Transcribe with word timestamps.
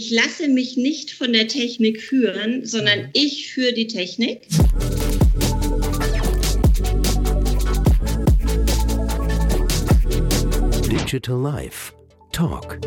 Ich 0.00 0.12
lasse 0.12 0.46
mich 0.46 0.76
nicht 0.76 1.10
von 1.10 1.32
der 1.32 1.48
Technik 1.48 2.00
führen, 2.00 2.64
sondern 2.64 3.00
mhm. 3.00 3.08
ich 3.14 3.52
führe 3.52 3.72
die 3.72 3.88
Technik. 3.88 4.46
Digital 10.88 11.40
Life 11.40 11.92
Talk 12.30 12.78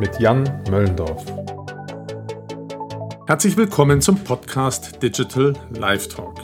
mit 0.00 0.18
Jan 0.18 0.42
Möllendorf. 0.68 1.24
Herzlich 3.28 3.56
willkommen 3.56 4.00
zum 4.00 4.18
Podcast 4.24 5.00
Digital 5.00 5.52
Life 5.78 6.08
Talk. 6.08 6.36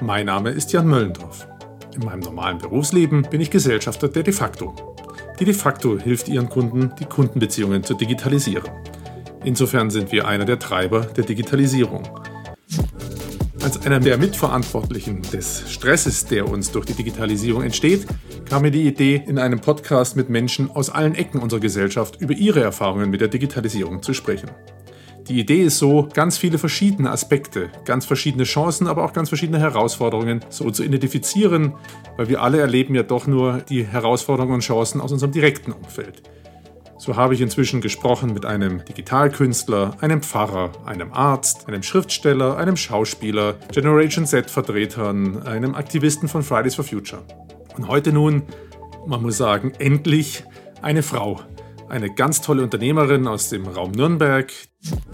Mein 0.00 0.26
Name 0.26 0.50
ist 0.50 0.72
Jan 0.72 0.86
Möllendorf. 0.86 1.48
In 1.96 2.04
meinem 2.04 2.20
normalen 2.20 2.58
Berufsleben 2.58 3.22
bin 3.28 3.40
ich 3.40 3.50
Gesellschafter 3.50 4.06
der 4.06 4.22
De 4.22 4.32
facto. 4.32 4.76
Die 5.40 5.44
De 5.44 5.54
facto 5.54 5.98
hilft 5.98 6.28
ihren 6.28 6.48
Kunden, 6.48 6.92
die 7.00 7.04
Kundenbeziehungen 7.04 7.82
zu 7.82 7.94
digitalisieren. 7.94 8.70
Insofern 9.44 9.90
sind 9.90 10.12
wir 10.12 10.26
einer 10.26 10.44
der 10.44 10.58
Treiber 10.58 11.02
der 11.02 11.24
Digitalisierung. 11.24 12.08
Als 13.62 13.84
einer 13.84 14.00
der 14.00 14.18
Mitverantwortlichen 14.18 15.22
des 15.22 15.70
Stresses, 15.70 16.26
der 16.26 16.48
uns 16.48 16.70
durch 16.72 16.86
die 16.86 16.94
Digitalisierung 16.94 17.62
entsteht, 17.62 18.06
kam 18.48 18.62
mir 18.62 18.70
die 18.70 18.86
Idee, 18.86 19.22
in 19.26 19.38
einem 19.38 19.60
Podcast 19.60 20.16
mit 20.16 20.28
Menschen 20.28 20.70
aus 20.70 20.90
allen 20.90 21.14
Ecken 21.14 21.40
unserer 21.40 21.60
Gesellschaft 21.60 22.20
über 22.20 22.34
ihre 22.34 22.62
Erfahrungen 22.62 23.10
mit 23.10 23.20
der 23.20 23.28
Digitalisierung 23.28 24.02
zu 24.02 24.14
sprechen. 24.14 24.50
Die 25.28 25.38
Idee 25.38 25.64
ist 25.64 25.78
so, 25.78 26.08
ganz 26.14 26.38
viele 26.38 26.56
verschiedene 26.56 27.10
Aspekte, 27.10 27.68
ganz 27.84 28.06
verschiedene 28.06 28.44
Chancen, 28.44 28.86
aber 28.86 29.04
auch 29.04 29.12
ganz 29.12 29.28
verschiedene 29.28 29.60
Herausforderungen 29.60 30.40
so 30.48 30.70
zu 30.70 30.82
identifizieren, 30.82 31.74
weil 32.16 32.30
wir 32.30 32.42
alle 32.42 32.60
erleben 32.60 32.94
ja 32.94 33.02
doch 33.02 33.26
nur 33.26 33.58
die 33.68 33.84
Herausforderungen 33.84 34.54
und 34.54 34.60
Chancen 34.60 35.02
aus 35.02 35.12
unserem 35.12 35.32
direkten 35.32 35.72
Umfeld. 35.72 36.22
So 36.98 37.14
habe 37.14 37.32
ich 37.32 37.40
inzwischen 37.40 37.80
gesprochen 37.80 38.34
mit 38.34 38.44
einem 38.44 38.84
Digitalkünstler, 38.84 39.96
einem 40.00 40.20
Pfarrer, 40.20 40.72
einem 40.84 41.12
Arzt, 41.12 41.68
einem 41.68 41.84
Schriftsteller, 41.84 42.56
einem 42.56 42.76
Schauspieler, 42.76 43.54
Generation 43.72 44.26
Z-Vertretern, 44.26 45.44
einem 45.44 45.76
Aktivisten 45.76 46.28
von 46.28 46.42
Fridays 46.42 46.74
for 46.74 46.84
Future. 46.84 47.22
Und 47.76 47.86
heute 47.86 48.12
nun, 48.12 48.42
man 49.06 49.22
muss 49.22 49.36
sagen, 49.36 49.72
endlich 49.78 50.42
eine 50.82 51.04
Frau. 51.04 51.40
Eine 51.88 52.12
ganz 52.12 52.40
tolle 52.40 52.64
Unternehmerin 52.64 53.28
aus 53.28 53.48
dem 53.48 53.68
Raum 53.68 53.92
Nürnberg. 53.92 54.52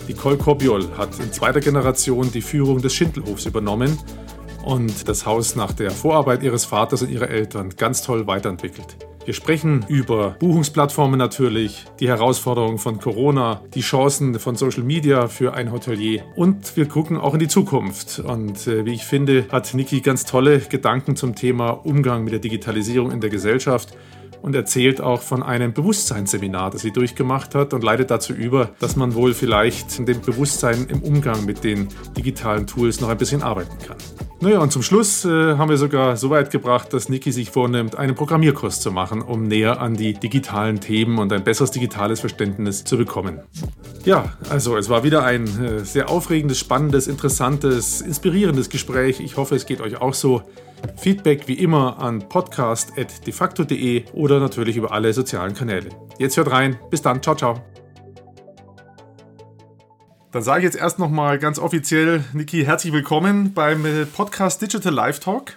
Nicole 0.08 0.38
Kobiol 0.38 0.88
hat 0.96 1.20
in 1.20 1.32
zweiter 1.32 1.60
Generation 1.60 2.32
die 2.32 2.42
Führung 2.42 2.80
des 2.80 2.94
Schindelhofs 2.94 3.44
übernommen 3.44 3.98
und 4.64 5.06
das 5.06 5.26
Haus 5.26 5.54
nach 5.54 5.72
der 5.72 5.90
Vorarbeit 5.90 6.42
ihres 6.42 6.64
Vaters 6.64 7.02
und 7.02 7.10
ihrer 7.10 7.28
Eltern 7.28 7.68
ganz 7.76 8.00
toll 8.00 8.26
weiterentwickelt. 8.26 8.96
Wir 9.24 9.32
sprechen 9.32 9.86
über 9.88 10.36
Buchungsplattformen 10.38 11.16
natürlich, 11.16 11.86
die 11.98 12.08
Herausforderungen 12.08 12.76
von 12.76 13.00
Corona, 13.00 13.62
die 13.74 13.80
Chancen 13.80 14.38
von 14.38 14.54
Social 14.54 14.82
Media 14.82 15.28
für 15.28 15.54
ein 15.54 15.72
Hotelier 15.72 16.24
und 16.36 16.76
wir 16.76 16.86
gucken 16.86 17.16
auch 17.16 17.32
in 17.32 17.40
die 17.40 17.48
Zukunft. 17.48 18.18
Und 18.18 18.66
äh, 18.66 18.84
wie 18.84 18.92
ich 18.92 19.04
finde, 19.04 19.46
hat 19.50 19.72
Niki 19.72 20.02
ganz 20.02 20.26
tolle 20.26 20.58
Gedanken 20.58 21.16
zum 21.16 21.34
Thema 21.34 21.70
Umgang 21.70 22.24
mit 22.24 22.34
der 22.34 22.40
Digitalisierung 22.40 23.10
in 23.12 23.22
der 23.22 23.30
Gesellschaft 23.30 23.96
und 24.42 24.54
erzählt 24.54 25.00
auch 25.00 25.22
von 25.22 25.42
einem 25.42 25.72
Bewusstseinsseminar, 25.72 26.70
das 26.70 26.82
sie 26.82 26.92
durchgemacht 26.92 27.54
hat 27.54 27.72
und 27.72 27.82
leitet 27.82 28.10
dazu 28.10 28.34
über, 28.34 28.72
dass 28.78 28.94
man 28.94 29.14
wohl 29.14 29.32
vielleicht 29.32 29.98
in 29.98 30.04
dem 30.04 30.20
Bewusstsein 30.20 30.86
im 30.90 31.02
Umgang 31.02 31.46
mit 31.46 31.64
den 31.64 31.88
digitalen 32.14 32.66
Tools 32.66 33.00
noch 33.00 33.08
ein 33.08 33.16
bisschen 33.16 33.42
arbeiten 33.42 33.78
kann. 33.86 33.96
Naja, 34.44 34.58
und 34.58 34.70
zum 34.70 34.82
Schluss 34.82 35.24
äh, 35.24 35.56
haben 35.56 35.70
wir 35.70 35.78
sogar 35.78 36.18
so 36.18 36.28
weit 36.28 36.50
gebracht, 36.50 36.92
dass 36.92 37.08
Niki 37.08 37.32
sich 37.32 37.48
vornimmt, 37.50 37.96
einen 37.96 38.14
Programmierkurs 38.14 38.78
zu 38.78 38.92
machen, 38.92 39.22
um 39.22 39.48
näher 39.48 39.80
an 39.80 39.94
die 39.96 40.12
digitalen 40.12 40.80
Themen 40.80 41.18
und 41.18 41.32
ein 41.32 41.42
besseres 41.42 41.70
digitales 41.70 42.20
Verständnis 42.20 42.84
zu 42.84 42.98
bekommen. 42.98 43.40
Ja, 44.04 44.34
also 44.50 44.76
es 44.76 44.90
war 44.90 45.02
wieder 45.02 45.24
ein 45.24 45.46
äh, 45.64 45.82
sehr 45.82 46.10
aufregendes, 46.10 46.58
spannendes, 46.58 47.06
interessantes, 47.06 48.02
inspirierendes 48.02 48.68
Gespräch. 48.68 49.20
Ich 49.20 49.38
hoffe, 49.38 49.54
es 49.54 49.64
geht 49.64 49.80
euch 49.80 50.02
auch 50.02 50.12
so. 50.12 50.42
Feedback 50.96 51.48
wie 51.48 51.54
immer 51.54 51.98
an 51.98 52.28
podcast.defacto.de 52.28 54.04
oder 54.12 54.40
natürlich 54.40 54.76
über 54.76 54.92
alle 54.92 55.14
sozialen 55.14 55.54
Kanäle. 55.54 55.88
Jetzt 56.18 56.36
hört 56.36 56.50
rein. 56.50 56.78
Bis 56.90 57.00
dann. 57.00 57.22
Ciao, 57.22 57.34
ciao. 57.34 57.62
Dann 60.34 60.42
sage 60.42 60.62
ich 60.62 60.64
jetzt 60.64 60.76
erst 60.76 60.98
nochmal 60.98 61.38
ganz 61.38 61.60
offiziell, 61.60 62.24
Niki, 62.32 62.64
herzlich 62.64 62.92
willkommen 62.92 63.54
beim 63.54 63.86
äh, 63.86 64.04
Podcast 64.04 64.60
Digital 64.60 64.92
Live 64.92 65.20
Talk. 65.20 65.56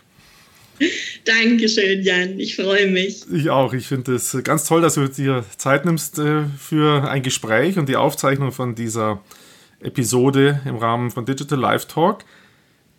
Dankeschön, 1.25 2.03
Jan. 2.03 2.39
Ich 2.39 2.55
freue 2.55 2.85
mich. 2.91 3.25
Ich 3.31 3.49
auch. 3.49 3.73
Ich 3.73 3.87
finde 3.87 4.13
es 4.13 4.37
ganz 4.43 4.65
toll, 4.65 4.83
dass 4.83 4.93
du 4.93 5.07
dir 5.07 5.43
Zeit 5.57 5.85
nimmst 5.85 6.19
äh, 6.19 6.43
für 6.59 7.09
ein 7.09 7.23
Gespräch 7.23 7.79
und 7.79 7.89
die 7.89 7.95
Aufzeichnung 7.95 8.51
von 8.51 8.75
dieser 8.75 9.19
Episode 9.81 10.61
im 10.63 10.75
Rahmen 10.75 11.09
von 11.09 11.25
Digital 11.25 11.57
Live 11.57 11.87
Talk. 11.87 12.23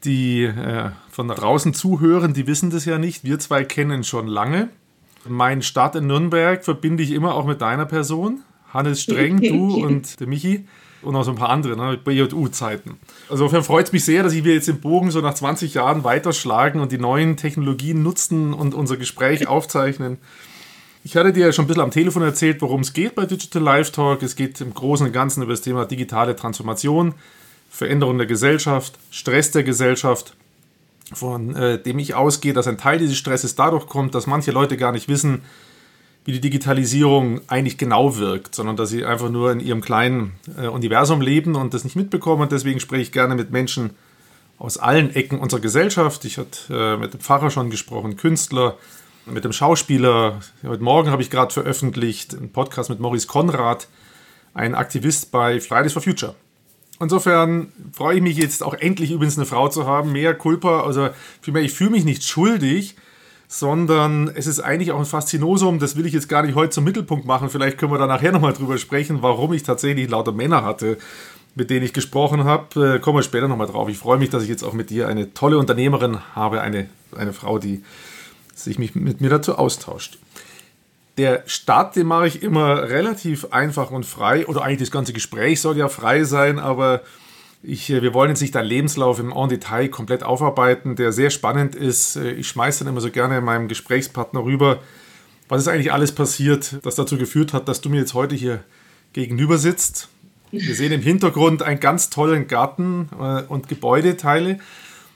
Die 0.02 0.42
äh, 0.42 0.90
von 1.12 1.28
draußen 1.28 1.74
zuhören, 1.74 2.34
die 2.34 2.48
wissen 2.48 2.70
das 2.70 2.86
ja 2.86 2.98
nicht. 2.98 3.22
Wir 3.22 3.38
zwei 3.38 3.62
kennen 3.62 4.02
schon 4.02 4.26
lange. 4.26 4.68
Mein 5.28 5.62
Start 5.62 5.94
in 5.94 6.08
Nürnberg 6.08 6.64
verbinde 6.64 7.04
ich 7.04 7.12
immer 7.12 7.36
auch 7.36 7.46
mit 7.46 7.60
deiner 7.60 7.86
Person. 7.86 8.42
Hannes 8.74 9.00
Streng, 9.00 9.40
du 9.40 9.76
und 9.86 10.18
der 10.18 10.26
Michi 10.26 10.64
und 11.02 11.12
noch 11.12 11.24
so 11.24 11.30
ein 11.30 11.36
paar 11.36 11.50
andere, 11.50 11.76
ne, 11.76 11.96
BJU-Zeiten. 11.96 12.98
Insofern 13.30 13.62
freut 13.62 13.86
es 13.86 13.92
mich 13.92 14.04
sehr, 14.04 14.22
dass 14.22 14.34
wir 14.34 14.54
jetzt 14.54 14.68
den 14.68 14.80
Bogen 14.80 15.10
so 15.10 15.20
nach 15.20 15.34
20 15.34 15.74
Jahren 15.74 16.04
weiterschlagen 16.04 16.80
und 16.80 16.92
die 16.92 16.98
neuen 16.98 17.36
Technologien 17.36 18.02
nutzen 18.02 18.52
und 18.52 18.74
unser 18.74 18.96
Gespräch 18.96 19.46
aufzeichnen. 19.46 20.18
Ich 21.04 21.16
hatte 21.16 21.32
dir 21.32 21.46
ja 21.46 21.52
schon 21.52 21.64
ein 21.64 21.68
bisschen 21.68 21.82
am 21.82 21.90
Telefon 21.90 22.22
erzählt, 22.22 22.60
worum 22.60 22.80
es 22.80 22.92
geht 22.92 23.14
bei 23.14 23.24
Digital 23.24 23.62
Live 23.62 23.92
Talk. 23.92 24.22
Es 24.22 24.36
geht 24.36 24.60
im 24.60 24.74
Großen 24.74 25.06
und 25.06 25.12
Ganzen 25.12 25.42
über 25.42 25.52
das 25.52 25.62
Thema 25.62 25.86
digitale 25.86 26.34
Transformation, 26.34 27.14
Veränderung 27.70 28.18
der 28.18 28.26
Gesellschaft, 28.26 28.98
Stress 29.10 29.50
der 29.52 29.62
Gesellschaft, 29.62 30.34
von 31.12 31.54
äh, 31.54 31.80
dem 31.80 31.98
ich 31.98 32.14
ausgehe, 32.14 32.52
dass 32.52 32.66
ein 32.66 32.78
Teil 32.78 32.98
dieses 32.98 33.16
Stresses 33.16 33.54
dadurch 33.54 33.86
kommt, 33.86 34.14
dass 34.14 34.26
manche 34.26 34.50
Leute 34.50 34.76
gar 34.76 34.92
nicht 34.92 35.08
wissen, 35.08 35.42
wie 36.28 36.32
die 36.32 36.42
Digitalisierung 36.42 37.40
eigentlich 37.46 37.78
genau 37.78 38.18
wirkt, 38.18 38.54
sondern 38.54 38.76
dass 38.76 38.90
sie 38.90 39.02
einfach 39.02 39.30
nur 39.30 39.50
in 39.50 39.60
ihrem 39.60 39.80
kleinen 39.80 40.34
äh, 40.58 40.66
Universum 40.66 41.22
leben 41.22 41.54
und 41.54 41.72
das 41.72 41.84
nicht 41.84 41.96
mitbekommen. 41.96 42.42
Und 42.42 42.52
deswegen 42.52 42.80
spreche 42.80 43.00
ich 43.00 43.12
gerne 43.12 43.34
mit 43.34 43.50
Menschen 43.50 43.92
aus 44.58 44.76
allen 44.76 45.14
Ecken 45.14 45.38
unserer 45.38 45.60
Gesellschaft. 45.60 46.26
Ich 46.26 46.36
hatte 46.36 46.58
äh, 46.68 46.96
mit 46.98 47.14
dem 47.14 47.20
Pfarrer 47.20 47.48
schon 47.48 47.70
gesprochen, 47.70 48.18
Künstler, 48.18 48.76
mit 49.24 49.44
dem 49.44 49.54
Schauspieler. 49.54 50.40
Heute 50.62 50.82
Morgen 50.82 51.10
habe 51.10 51.22
ich 51.22 51.30
gerade 51.30 51.50
veröffentlicht 51.50 52.36
einen 52.36 52.52
Podcast 52.52 52.90
mit 52.90 53.00
Maurice 53.00 53.26
Konrad, 53.26 53.88
ein 54.52 54.74
Aktivist 54.74 55.32
bei 55.32 55.62
Fridays 55.62 55.94
for 55.94 56.02
Future. 56.02 56.34
Insofern 57.00 57.72
freue 57.94 58.16
ich 58.16 58.22
mich 58.22 58.36
jetzt 58.36 58.62
auch 58.62 58.74
endlich 58.74 59.12
übrigens 59.12 59.38
eine 59.38 59.46
Frau 59.46 59.70
zu 59.70 59.86
haben, 59.86 60.12
mehr 60.12 60.34
Culpa, 60.34 60.82
also 60.82 61.08
vielmehr, 61.40 61.62
ich 61.62 61.72
fühle 61.72 61.92
mich 61.92 62.04
nicht 62.04 62.22
schuldig, 62.22 62.96
sondern 63.48 64.30
es 64.34 64.46
ist 64.46 64.60
eigentlich 64.60 64.92
auch 64.92 64.98
ein 64.98 65.06
Faszinosum, 65.06 65.78
das 65.78 65.96
will 65.96 66.04
ich 66.04 66.12
jetzt 66.12 66.28
gar 66.28 66.42
nicht 66.42 66.54
heute 66.54 66.70
zum 66.70 66.84
Mittelpunkt 66.84 67.24
machen, 67.24 67.48
vielleicht 67.48 67.78
können 67.78 67.90
wir 67.90 67.98
da 67.98 68.06
nachher 68.06 68.30
nochmal 68.30 68.52
drüber 68.52 68.76
sprechen, 68.76 69.22
warum 69.22 69.54
ich 69.54 69.62
tatsächlich 69.62 70.08
lauter 70.10 70.32
Männer 70.32 70.64
hatte, 70.64 70.98
mit 71.54 71.70
denen 71.70 71.84
ich 71.84 71.94
gesprochen 71.94 72.44
habe, 72.44 72.96
äh, 72.96 72.98
kommen 73.00 73.18
wir 73.18 73.22
später 73.22 73.48
nochmal 73.48 73.66
drauf. 73.66 73.88
Ich 73.88 73.98
freue 73.98 74.18
mich, 74.18 74.30
dass 74.30 74.42
ich 74.42 74.50
jetzt 74.50 74.62
auch 74.62 74.74
mit 74.74 74.90
dir 74.90 75.08
eine 75.08 75.32
tolle 75.32 75.58
Unternehmerin 75.58 76.18
habe, 76.34 76.60
eine, 76.60 76.88
eine 77.16 77.32
Frau, 77.32 77.58
die 77.58 77.82
sich 78.54 78.78
mich, 78.78 78.94
mit 78.94 79.20
mir 79.22 79.30
dazu 79.30 79.56
austauscht. 79.56 80.18
Der 81.16 81.42
Start, 81.46 81.96
den 81.96 82.06
mache 82.06 82.28
ich 82.28 82.42
immer 82.42 82.82
relativ 82.82 83.46
einfach 83.50 83.90
und 83.90 84.04
frei, 84.04 84.46
oder 84.46 84.62
eigentlich 84.62 84.88
das 84.88 84.90
ganze 84.90 85.14
Gespräch 85.14 85.60
soll 85.60 85.76
ja 85.78 85.88
frei 85.88 86.22
sein, 86.24 86.58
aber 86.58 87.00
ich, 87.62 87.90
äh, 87.90 88.02
wir 88.02 88.14
wollen 88.14 88.30
jetzt 88.30 88.40
nicht 88.40 88.54
deinen 88.54 88.66
Lebenslauf 88.66 89.18
im 89.18 89.32
En 89.32 89.48
Detail 89.48 89.88
komplett 89.88 90.22
aufarbeiten, 90.22 90.96
der 90.96 91.12
sehr 91.12 91.30
spannend 91.30 91.74
ist. 91.74 92.16
Äh, 92.16 92.32
ich 92.32 92.48
schmeiße 92.48 92.84
dann 92.84 92.92
immer 92.92 93.00
so 93.00 93.10
gerne 93.10 93.40
meinem 93.40 93.68
Gesprächspartner 93.68 94.44
rüber, 94.44 94.80
was 95.48 95.62
ist 95.62 95.68
eigentlich 95.68 95.92
alles 95.92 96.12
passiert, 96.12 96.78
das 96.82 96.94
dazu 96.94 97.16
geführt 97.16 97.52
hat, 97.52 97.68
dass 97.68 97.80
du 97.80 97.88
mir 97.88 98.00
jetzt 98.00 98.14
heute 98.14 98.34
hier 98.34 98.62
gegenüber 99.12 99.58
sitzt. 99.58 100.08
Wir 100.50 100.74
sehen 100.74 100.92
im 100.92 101.02
Hintergrund 101.02 101.62
einen 101.62 101.80
ganz 101.80 102.10
tollen 102.10 102.48
Garten 102.48 103.08
äh, 103.18 103.42
und 103.42 103.68
Gebäudeteile. 103.68 104.58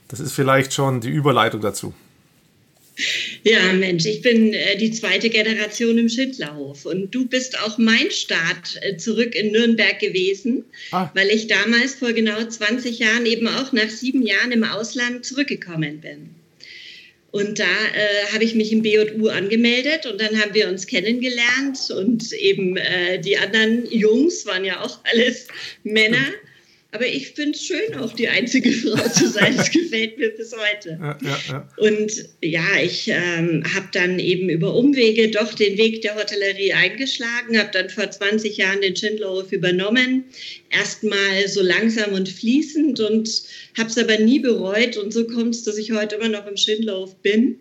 Das 0.08 0.20
ist 0.20 0.32
vielleicht 0.32 0.74
schon 0.74 1.00
die 1.00 1.10
Überleitung 1.10 1.60
dazu. 1.60 1.94
Ja, 3.42 3.72
Mensch, 3.72 4.04
ich 4.04 4.20
bin 4.20 4.52
äh, 4.52 4.76
die 4.76 4.90
zweite 4.90 5.30
Generation 5.30 5.96
im 5.98 6.08
Schindlerhof 6.08 6.84
und 6.84 7.10
du 7.14 7.26
bist 7.26 7.58
auch 7.60 7.78
mein 7.78 8.10
Start 8.10 8.78
äh, 8.82 8.96
zurück 8.96 9.34
in 9.34 9.52
Nürnberg 9.52 9.98
gewesen, 9.98 10.64
ah. 10.90 11.10
weil 11.14 11.28
ich 11.30 11.46
damals 11.46 11.94
vor 11.94 12.12
genau 12.12 12.42
20 12.44 12.98
Jahren 12.98 13.26
eben 13.26 13.48
auch 13.48 13.72
nach 13.72 13.88
sieben 13.88 14.22
Jahren 14.22 14.52
im 14.52 14.64
Ausland 14.64 15.24
zurückgekommen 15.24 16.00
bin. 16.00 16.30
Und 17.30 17.58
da 17.58 17.64
äh, 17.64 18.34
habe 18.34 18.44
ich 18.44 18.54
mich 18.54 18.72
im 18.72 18.82
BJU 18.82 19.28
angemeldet 19.28 20.04
und 20.04 20.20
dann 20.20 20.38
haben 20.38 20.52
wir 20.52 20.68
uns 20.68 20.86
kennengelernt 20.86 21.78
und 21.90 22.30
eben 22.34 22.76
äh, 22.76 23.18
die 23.20 23.38
anderen 23.38 23.90
Jungs 23.90 24.44
waren 24.44 24.66
ja 24.66 24.82
auch 24.82 24.98
alles 25.04 25.48
Männer. 25.82 26.26
Aber 26.94 27.06
ich 27.06 27.30
finde 27.30 27.52
es 27.52 27.64
schön, 27.64 27.94
auch 27.98 28.12
die 28.12 28.28
einzige 28.28 28.70
Frau 28.72 29.08
zu 29.08 29.26
sein. 29.26 29.56
Das 29.56 29.70
gefällt 29.70 30.18
mir 30.18 30.28
bis 30.30 30.54
heute. 30.54 30.98
Ja, 31.00 31.18
ja, 31.22 31.40
ja. 31.48 31.68
Und 31.78 32.12
ja, 32.42 32.66
ich 32.82 33.08
ähm, 33.08 33.64
habe 33.74 33.88
dann 33.92 34.18
eben 34.18 34.50
über 34.50 34.74
Umwege 34.74 35.30
doch 35.30 35.54
den 35.54 35.78
Weg 35.78 36.02
der 36.02 36.16
Hotellerie 36.16 36.74
eingeschlagen, 36.74 37.58
habe 37.58 37.70
dann 37.72 37.88
vor 37.88 38.10
20 38.10 38.58
Jahren 38.58 38.82
den 38.82 38.94
Schindlerhof 38.94 39.52
übernommen. 39.52 40.24
Erstmal 40.68 41.48
so 41.48 41.62
langsam 41.62 42.12
und 42.12 42.28
fließend 42.28 43.00
und 43.00 43.42
habe 43.78 43.88
es 43.88 43.96
aber 43.96 44.18
nie 44.18 44.40
bereut. 44.40 44.98
Und 44.98 45.14
so 45.14 45.26
kommt 45.26 45.54
es, 45.54 45.64
dass 45.64 45.78
ich 45.78 45.92
heute 45.92 46.16
immer 46.16 46.28
noch 46.28 46.46
im 46.46 46.58
Schindlerhof 46.58 47.14
bin 47.22 47.58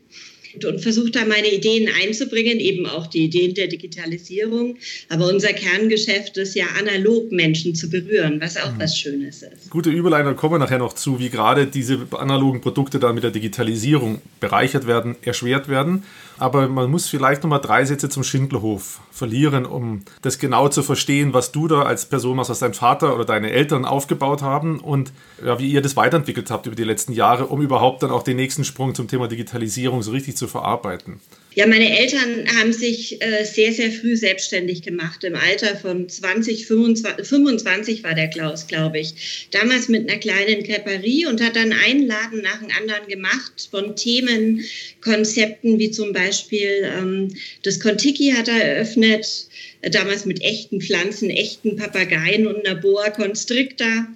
und 0.63 0.81
versuche 0.81 1.12
da 1.12 1.25
meine 1.25 1.51
Ideen 1.51 1.89
einzubringen, 2.01 2.59
eben 2.59 2.86
auch 2.86 3.07
die 3.07 3.25
Ideen 3.25 3.53
der 3.53 3.68
Digitalisierung. 3.68 4.77
Aber 5.09 5.27
unser 5.27 5.53
Kerngeschäft 5.53 6.38
ist 6.38 6.56
ja 6.56 6.65
analog 6.80 7.31
Menschen 7.31 7.75
zu 7.75 7.89
berühren, 7.89 8.39
was 8.42 8.57
auch 8.57 8.74
mhm. 8.74 8.80
was 8.80 8.98
Schönes 8.98 9.42
ist. 9.42 9.69
Gute 9.69 9.89
Überleitung, 9.89 10.36
kommen 10.36 10.56
wir 10.56 10.59
nachher 10.59 10.80
noch 10.80 10.94
zu, 10.94 11.19
wie 11.19 11.30
gerade 11.30 11.68
diese 11.68 12.07
analogen 12.12 12.62
Produkte 12.62 13.00
dann 13.00 13.15
mit 13.15 13.24
der 13.24 13.31
Digitalisierung 13.31 14.21
bereichert 14.39 14.88
werden, 14.88 15.15
erschwert 15.21 15.68
werden. 15.68 16.03
Aber 16.42 16.68
man 16.68 16.89
muss 16.89 17.07
vielleicht 17.07 17.44
nochmal 17.44 17.62
drei 17.62 17.86
Sätze 17.86 18.09
zum 18.09 18.24
Schindlerhof 18.24 19.00
verlieren, 19.12 19.63
um 19.63 20.01
das 20.24 20.39
genau 20.39 20.69
zu 20.69 20.81
verstehen, 20.81 21.33
was 21.33 21.51
du 21.51 21.68
da 21.68 21.83
als 21.83 22.07
Person 22.07 22.36
machst, 22.36 22.50
was 22.50 22.57
dein 22.57 22.74
Vater 22.74 23.13
oder 23.13 23.25
deine 23.25 23.51
Eltern 23.51 23.86
aufgebaut 23.86 24.42
haben 24.42 24.80
und 24.80 25.12
ja, 25.45 25.59
wie 25.59 25.71
ihr 25.71 25.83
das 25.83 25.95
weiterentwickelt 25.95 26.50
habt 26.50 26.65
über 26.65 26.75
die 26.75 26.83
letzten 26.83 27.13
Jahre, 27.13 27.45
um 27.45 27.62
überhaupt 27.62 28.01
dann 28.01 28.09
auch 28.09 28.24
den 28.24 28.38
nächsten 28.38 28.63
Sprung 28.63 28.95
zum 28.95 29.07
Thema 29.07 29.27
Digitalisierung 29.27 30.01
so 30.01 30.09
richtig 30.09 30.36
zu 30.41 30.47
verarbeiten. 30.47 31.19
Ja, 31.53 31.67
meine 31.67 31.99
Eltern 31.99 32.47
haben 32.57 32.73
sich 32.73 33.21
äh, 33.21 33.43
sehr, 33.43 33.73
sehr 33.73 33.91
früh 33.91 34.15
selbstständig 34.15 34.81
gemacht. 34.81 35.23
Im 35.23 35.35
Alter 35.35 35.75
von 35.75 36.09
20, 36.09 36.65
25, 36.65 37.27
25 37.27 38.03
war 38.03 38.15
der 38.15 38.29
Klaus, 38.29 38.65
glaube 38.65 38.99
ich. 38.99 39.47
Damals 39.51 39.88
mit 39.88 40.09
einer 40.09 40.19
kleinen 40.19 40.63
Creperie 40.63 41.27
und 41.27 41.41
hat 41.41 41.57
dann 41.57 41.73
einen 41.73 42.07
Laden 42.07 42.41
nach 42.41 42.59
dem 42.59 42.71
anderen 42.79 43.07
gemacht 43.07 43.67
von 43.69 43.95
Themen, 43.95 44.63
Konzepten 45.01 45.77
wie 45.77 45.91
zum 45.91 46.11
Beispiel 46.13 46.89
ähm, 46.97 47.35
das 47.63 47.79
Kontiki 47.79 48.31
hat 48.31 48.47
er 48.47 48.63
eröffnet, 48.63 49.27
äh, 49.81 49.91
damals 49.91 50.25
mit 50.25 50.41
echten 50.41 50.81
Pflanzen, 50.81 51.29
echten 51.29 51.75
Papageien 51.75 52.47
und 52.47 52.65
einer 52.65 52.79
Boa 52.79 53.11
Constrictor. 53.11 54.07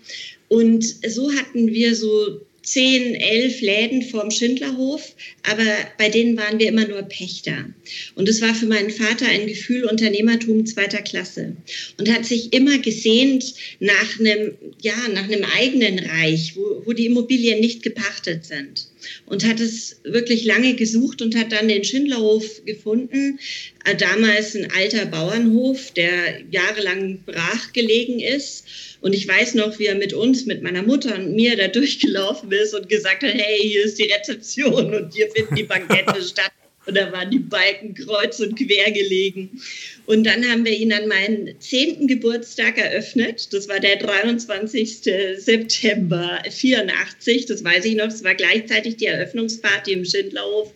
Und 0.48 0.86
so 1.08 1.32
hatten 1.34 1.68
wir 1.68 1.96
so 1.96 2.40
zehn, 2.66 3.16
elf 3.16 3.62
Läden 3.62 4.02
vorm 4.02 4.32
Schindlerhof, 4.32 5.16
aber 5.44 5.64
bei 5.98 6.10
denen 6.10 6.36
waren 6.36 6.60
wir 6.60 6.68
immer 6.68 6.88
nur 6.88 7.04
Pächter. 7.04 7.70
Und 8.16 8.28
es 8.28 8.42
war 8.42 8.54
für 8.54 8.66
meinen 8.66 8.90
Vater 8.90 9.28
ein 9.28 9.48
Gefühl 9.48 9.86
Unternehmertum 9.86 10.66
zweiter 10.66 11.02
Klasse 11.02 11.56
und 12.00 12.12
hat 12.12 12.26
sich 12.26 12.52
immer 12.54 12.78
gesehnt 12.80 13.54
nach 13.80 14.20
einem, 14.20 14.56
ja, 14.82 14.96
nach 15.14 15.26
einem 15.26 15.46
eigenen 15.58 16.00
Reich, 16.00 16.54
wo, 16.56 16.82
wo 16.86 16.94
die 16.94 17.06
Immobilien 17.06 17.60
nicht 17.60 17.84
gepachtet 17.84 18.46
sind 18.46 18.88
und 19.26 19.46
hat 19.46 19.60
es 19.60 20.00
wirklich 20.04 20.46
lange 20.46 20.76
gesucht 20.76 21.22
und 21.22 21.36
hat 21.36 21.52
dann 21.52 21.68
den 21.68 21.84
Schindlerhof 21.84 22.64
gefunden. 22.66 23.40
Äh, 23.86 23.96
damals 23.96 24.56
ein 24.56 24.72
alter 24.72 25.06
Bauernhof, 25.06 25.92
der 25.92 26.42
jahrelang 26.52 27.20
brach 27.26 27.74
gelegen 27.74 28.20
ist. 28.20 28.66
Und 29.06 29.14
ich 29.14 29.28
weiß 29.28 29.54
noch, 29.54 29.78
wie 29.78 29.86
er 29.86 29.94
mit 29.94 30.14
uns, 30.14 30.48
mit 30.48 30.64
meiner 30.64 30.82
Mutter 30.82 31.14
und 31.14 31.36
mir 31.36 31.56
da 31.56 31.68
durchgelaufen 31.80 32.52
ist 32.52 32.74
und 32.74 32.90
gesagt 32.90 33.22
hat, 33.22 33.36
hey, 33.36 33.60
hier 33.62 33.84
ist 33.84 34.00
die 34.00 34.12
Rezeption 34.12 34.96
und 34.96 35.14
hier 35.14 35.30
finden 35.30 35.54
die 35.54 35.64
Bankette 35.64 36.20
statt. 36.24 36.52
Und 36.86 36.96
da 36.96 37.12
waren 37.12 37.32
die 37.32 37.40
Balken 37.40 37.94
kreuz 37.96 38.40
und 38.40 38.56
quer 38.56 38.92
gelegen. 38.92 39.62
Und 40.06 40.24
dann 40.26 40.48
haben 40.50 40.66
wir 40.66 40.72
ihn 40.72 40.94
an 40.94 41.08
meinen 41.08 41.60
zehnten 41.60 42.08
Geburtstag 42.08 42.78
eröffnet. 42.78 43.54
Das 43.54 43.68
war 43.68 43.80
der 43.80 43.98
23. 43.98 45.02
September 45.38 46.44
84. 46.50 47.48
Das 47.48 47.64
weiß 47.64 47.86
ich 47.86 47.96
noch. 47.96 48.06
Das 48.06 48.24
war 48.24 48.36
gleichzeitig 48.36 48.98
die 48.98 49.08
Eröffnungsparty 49.08 49.94
im 49.94 50.06
Schindlerhof. 50.06 50.72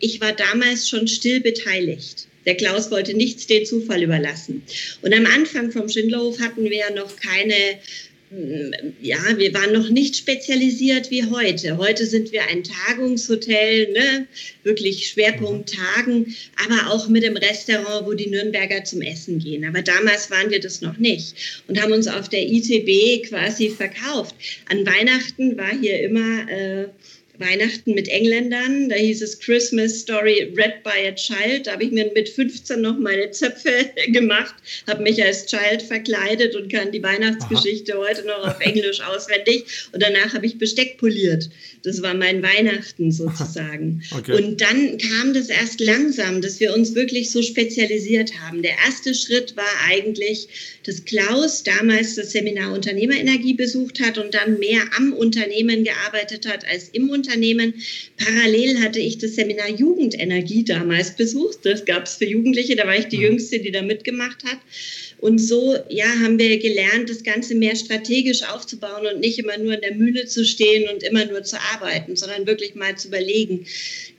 Ich 0.00 0.20
war 0.20 0.32
damals 0.32 0.88
schon 0.88 1.08
still 1.08 1.40
beteiligt. 1.40 2.28
Der 2.44 2.54
Klaus 2.54 2.90
wollte 2.90 3.14
nichts 3.14 3.46
den 3.46 3.66
Zufall 3.66 4.02
überlassen. 4.02 4.62
Und 5.02 5.12
am 5.12 5.26
Anfang 5.26 5.72
vom 5.72 5.88
Schindlerhof 5.88 6.38
hatten 6.40 6.64
wir 6.64 6.76
ja 6.76 6.90
noch 6.90 7.16
keine 7.16 7.54
ja, 9.00 9.18
wir 9.36 9.54
waren 9.54 9.72
noch 9.72 9.88
nicht 9.88 10.16
spezialisiert 10.16 11.12
wie 11.12 11.24
heute. 11.24 11.76
Heute 11.76 12.06
sind 12.06 12.32
wir 12.32 12.42
ein 12.48 12.64
Tagungshotel, 12.64 13.92
ne? 13.92 14.26
wirklich 14.64 15.06
Schwerpunkt 15.06 15.72
Tagen, 15.72 16.34
aber 16.64 16.92
auch 16.92 17.08
mit 17.08 17.22
dem 17.22 17.36
Restaurant, 17.36 18.06
wo 18.06 18.14
die 18.14 18.28
Nürnberger 18.28 18.82
zum 18.82 19.00
Essen 19.00 19.38
gehen. 19.38 19.64
Aber 19.64 19.80
damals 19.80 20.28
waren 20.30 20.50
wir 20.50 20.58
das 20.58 20.80
noch 20.80 20.98
nicht 20.98 21.62
und 21.68 21.80
haben 21.80 21.92
uns 21.92 22.08
auf 22.08 22.28
der 22.28 22.42
ITB 22.42 23.28
quasi 23.28 23.70
verkauft. 23.70 24.34
An 24.68 24.84
Weihnachten 24.84 25.56
war 25.56 25.78
hier 25.78 26.00
immer 26.00 26.50
äh, 26.50 26.88
Weihnachten 27.38 27.94
mit 27.94 28.08
Engländern. 28.08 28.88
Da 28.88 28.96
hieß 28.96 29.22
es 29.22 29.38
Christmas 29.38 30.00
Story 30.00 30.52
Read 30.56 30.82
by 30.82 31.08
a 31.08 31.12
Child. 31.12 31.66
Da 31.66 31.72
habe 31.72 31.84
ich 31.84 31.90
mir 31.90 32.10
mit 32.14 32.28
15 32.28 32.80
noch 32.80 32.98
meine 32.98 33.30
Zöpfe 33.30 33.90
gemacht, 34.08 34.54
habe 34.86 35.02
mich 35.02 35.22
als 35.22 35.46
Child 35.46 35.82
verkleidet 35.82 36.54
und 36.56 36.72
kann 36.72 36.92
die 36.92 37.02
Weihnachtsgeschichte 37.02 37.94
Aha. 37.94 38.06
heute 38.08 38.26
noch 38.26 38.46
auf 38.46 38.60
Englisch 38.60 39.00
auswendig. 39.00 39.64
Und 39.92 40.02
danach 40.02 40.34
habe 40.34 40.46
ich 40.46 40.58
Besteck 40.58 40.98
poliert. 40.98 41.50
Das 41.82 42.02
war 42.02 42.14
mein 42.14 42.42
Weihnachten 42.42 43.12
sozusagen. 43.12 44.02
Okay. 44.16 44.32
Und 44.32 44.60
dann 44.60 44.98
kam 44.98 45.34
das 45.34 45.48
erst 45.48 45.80
langsam, 45.80 46.40
dass 46.40 46.58
wir 46.58 46.74
uns 46.74 46.94
wirklich 46.94 47.30
so 47.30 47.42
spezialisiert 47.42 48.32
haben. 48.40 48.62
Der 48.62 48.72
erste 48.84 49.14
Schritt 49.14 49.56
war 49.56 49.64
eigentlich, 49.88 50.48
dass 50.84 51.04
Klaus 51.04 51.62
damals 51.62 52.16
das 52.16 52.32
Seminar 52.32 52.72
Unternehmerenergie 52.72 53.54
besucht 53.54 54.00
hat 54.00 54.18
und 54.18 54.34
dann 54.34 54.58
mehr 54.58 54.82
am 54.96 55.12
Unternehmen 55.12 55.84
gearbeitet 55.84 56.46
hat 56.46 56.66
als 56.66 56.88
im 56.88 57.10
Unternehmen. 57.10 57.25
Parallel 57.26 58.80
hatte 58.82 59.00
ich 59.00 59.18
das 59.18 59.34
Seminar 59.34 59.70
Jugendenergie 59.70 60.64
damals 60.64 61.16
besucht. 61.16 61.58
Das 61.64 61.84
gab 61.84 62.04
es 62.04 62.14
für 62.14 62.26
Jugendliche, 62.26 62.76
da 62.76 62.86
war 62.86 62.96
ich 62.96 63.06
die 63.06 63.18
mhm. 63.18 63.22
Jüngste, 63.22 63.58
die 63.58 63.70
da 63.70 63.82
mitgemacht 63.82 64.44
hat. 64.44 64.58
Und 65.18 65.38
so 65.38 65.76
ja, 65.88 66.06
haben 66.22 66.38
wir 66.38 66.58
gelernt, 66.58 67.08
das 67.08 67.22
Ganze 67.22 67.54
mehr 67.54 67.74
strategisch 67.74 68.42
aufzubauen 68.42 69.06
und 69.06 69.20
nicht 69.20 69.38
immer 69.38 69.56
nur 69.56 69.74
in 69.74 69.80
der 69.80 69.94
Mühle 69.94 70.26
zu 70.26 70.44
stehen 70.44 70.88
und 70.88 71.02
immer 71.02 71.24
nur 71.24 71.42
zu 71.42 71.56
arbeiten, 71.72 72.16
sondern 72.16 72.46
wirklich 72.46 72.74
mal 72.74 72.96
zu 72.96 73.08
überlegen. 73.08 73.66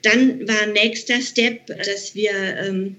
Dann 0.02 0.46
war 0.48 0.66
nächster 0.66 1.20
Step, 1.20 1.66
dass 1.66 2.14
wir 2.14 2.32
ähm, 2.32 2.96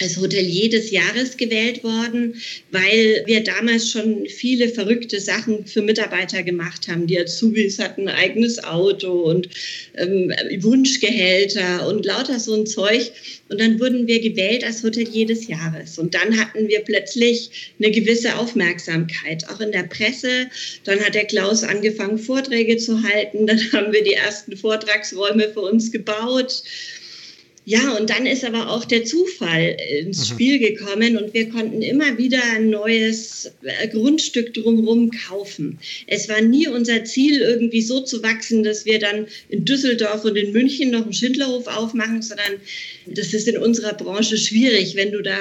als 0.00 0.16
Hotelier 0.16 0.68
des 0.68 0.90
Jahres 0.90 1.36
gewählt 1.36 1.82
worden, 1.82 2.34
weil 2.70 3.22
wir 3.26 3.42
damals 3.42 3.90
schon 3.90 4.26
viele 4.26 4.68
verrückte 4.68 5.20
Sachen 5.20 5.66
für 5.66 5.82
Mitarbeiter 5.82 6.42
gemacht 6.42 6.88
haben. 6.88 7.06
Die 7.06 7.18
Azubis 7.18 7.78
hatten 7.78 8.08
ein 8.08 8.14
eigenes 8.14 8.62
Auto 8.62 9.12
und 9.12 9.48
ähm, 9.96 10.32
Wunschgehälter 10.60 11.86
und 11.88 12.04
lauter 12.04 12.38
so 12.38 12.54
ein 12.54 12.66
Zeug. 12.66 13.12
Und 13.48 13.60
dann 13.60 13.78
wurden 13.78 14.06
wir 14.06 14.20
gewählt 14.20 14.64
als 14.64 14.82
Hotelier 14.82 15.26
des 15.26 15.46
Jahres. 15.46 15.98
Und 15.98 16.14
dann 16.14 16.38
hatten 16.38 16.68
wir 16.68 16.80
plötzlich 16.80 17.72
eine 17.78 17.90
gewisse 17.90 18.36
Aufmerksamkeit, 18.36 19.48
auch 19.48 19.60
in 19.60 19.72
der 19.72 19.84
Presse. 19.84 20.46
Dann 20.84 21.00
hat 21.00 21.14
der 21.14 21.26
Klaus 21.26 21.62
angefangen, 21.62 22.18
Vorträge 22.18 22.76
zu 22.76 23.02
halten. 23.02 23.46
Dann 23.46 23.60
haben 23.72 23.92
wir 23.92 24.02
die 24.02 24.14
ersten 24.14 24.56
Vortragsräume 24.56 25.50
für 25.52 25.60
uns 25.60 25.92
gebaut. 25.92 26.62
Ja, 27.68 27.96
und 27.96 28.10
dann 28.10 28.26
ist 28.26 28.44
aber 28.44 28.70
auch 28.70 28.84
der 28.84 29.04
Zufall 29.04 29.76
ins 29.98 30.20
mhm. 30.20 30.34
Spiel 30.34 30.58
gekommen 30.60 31.16
und 31.16 31.34
wir 31.34 31.48
konnten 31.48 31.82
immer 31.82 32.16
wieder 32.16 32.40
ein 32.54 32.70
neues 32.70 33.50
äh, 33.62 33.88
Grundstück 33.88 34.54
drumherum 34.54 35.10
kaufen. 35.10 35.80
Es 36.06 36.28
war 36.28 36.40
nie 36.40 36.68
unser 36.68 37.02
Ziel, 37.02 37.40
irgendwie 37.40 37.82
so 37.82 38.02
zu 38.02 38.22
wachsen, 38.22 38.62
dass 38.62 38.86
wir 38.86 39.00
dann 39.00 39.26
in 39.48 39.64
Düsseldorf 39.64 40.24
und 40.24 40.36
in 40.36 40.52
München 40.52 40.92
noch 40.92 41.02
einen 41.02 41.12
Schindlerhof 41.12 41.66
aufmachen, 41.66 42.22
sondern 42.22 42.52
das 43.06 43.32
ist 43.34 43.48
in 43.48 43.58
unserer 43.58 43.94
Branche 43.94 44.36
schwierig, 44.36 44.96
wenn 44.96 45.12
du 45.12 45.22
da 45.22 45.38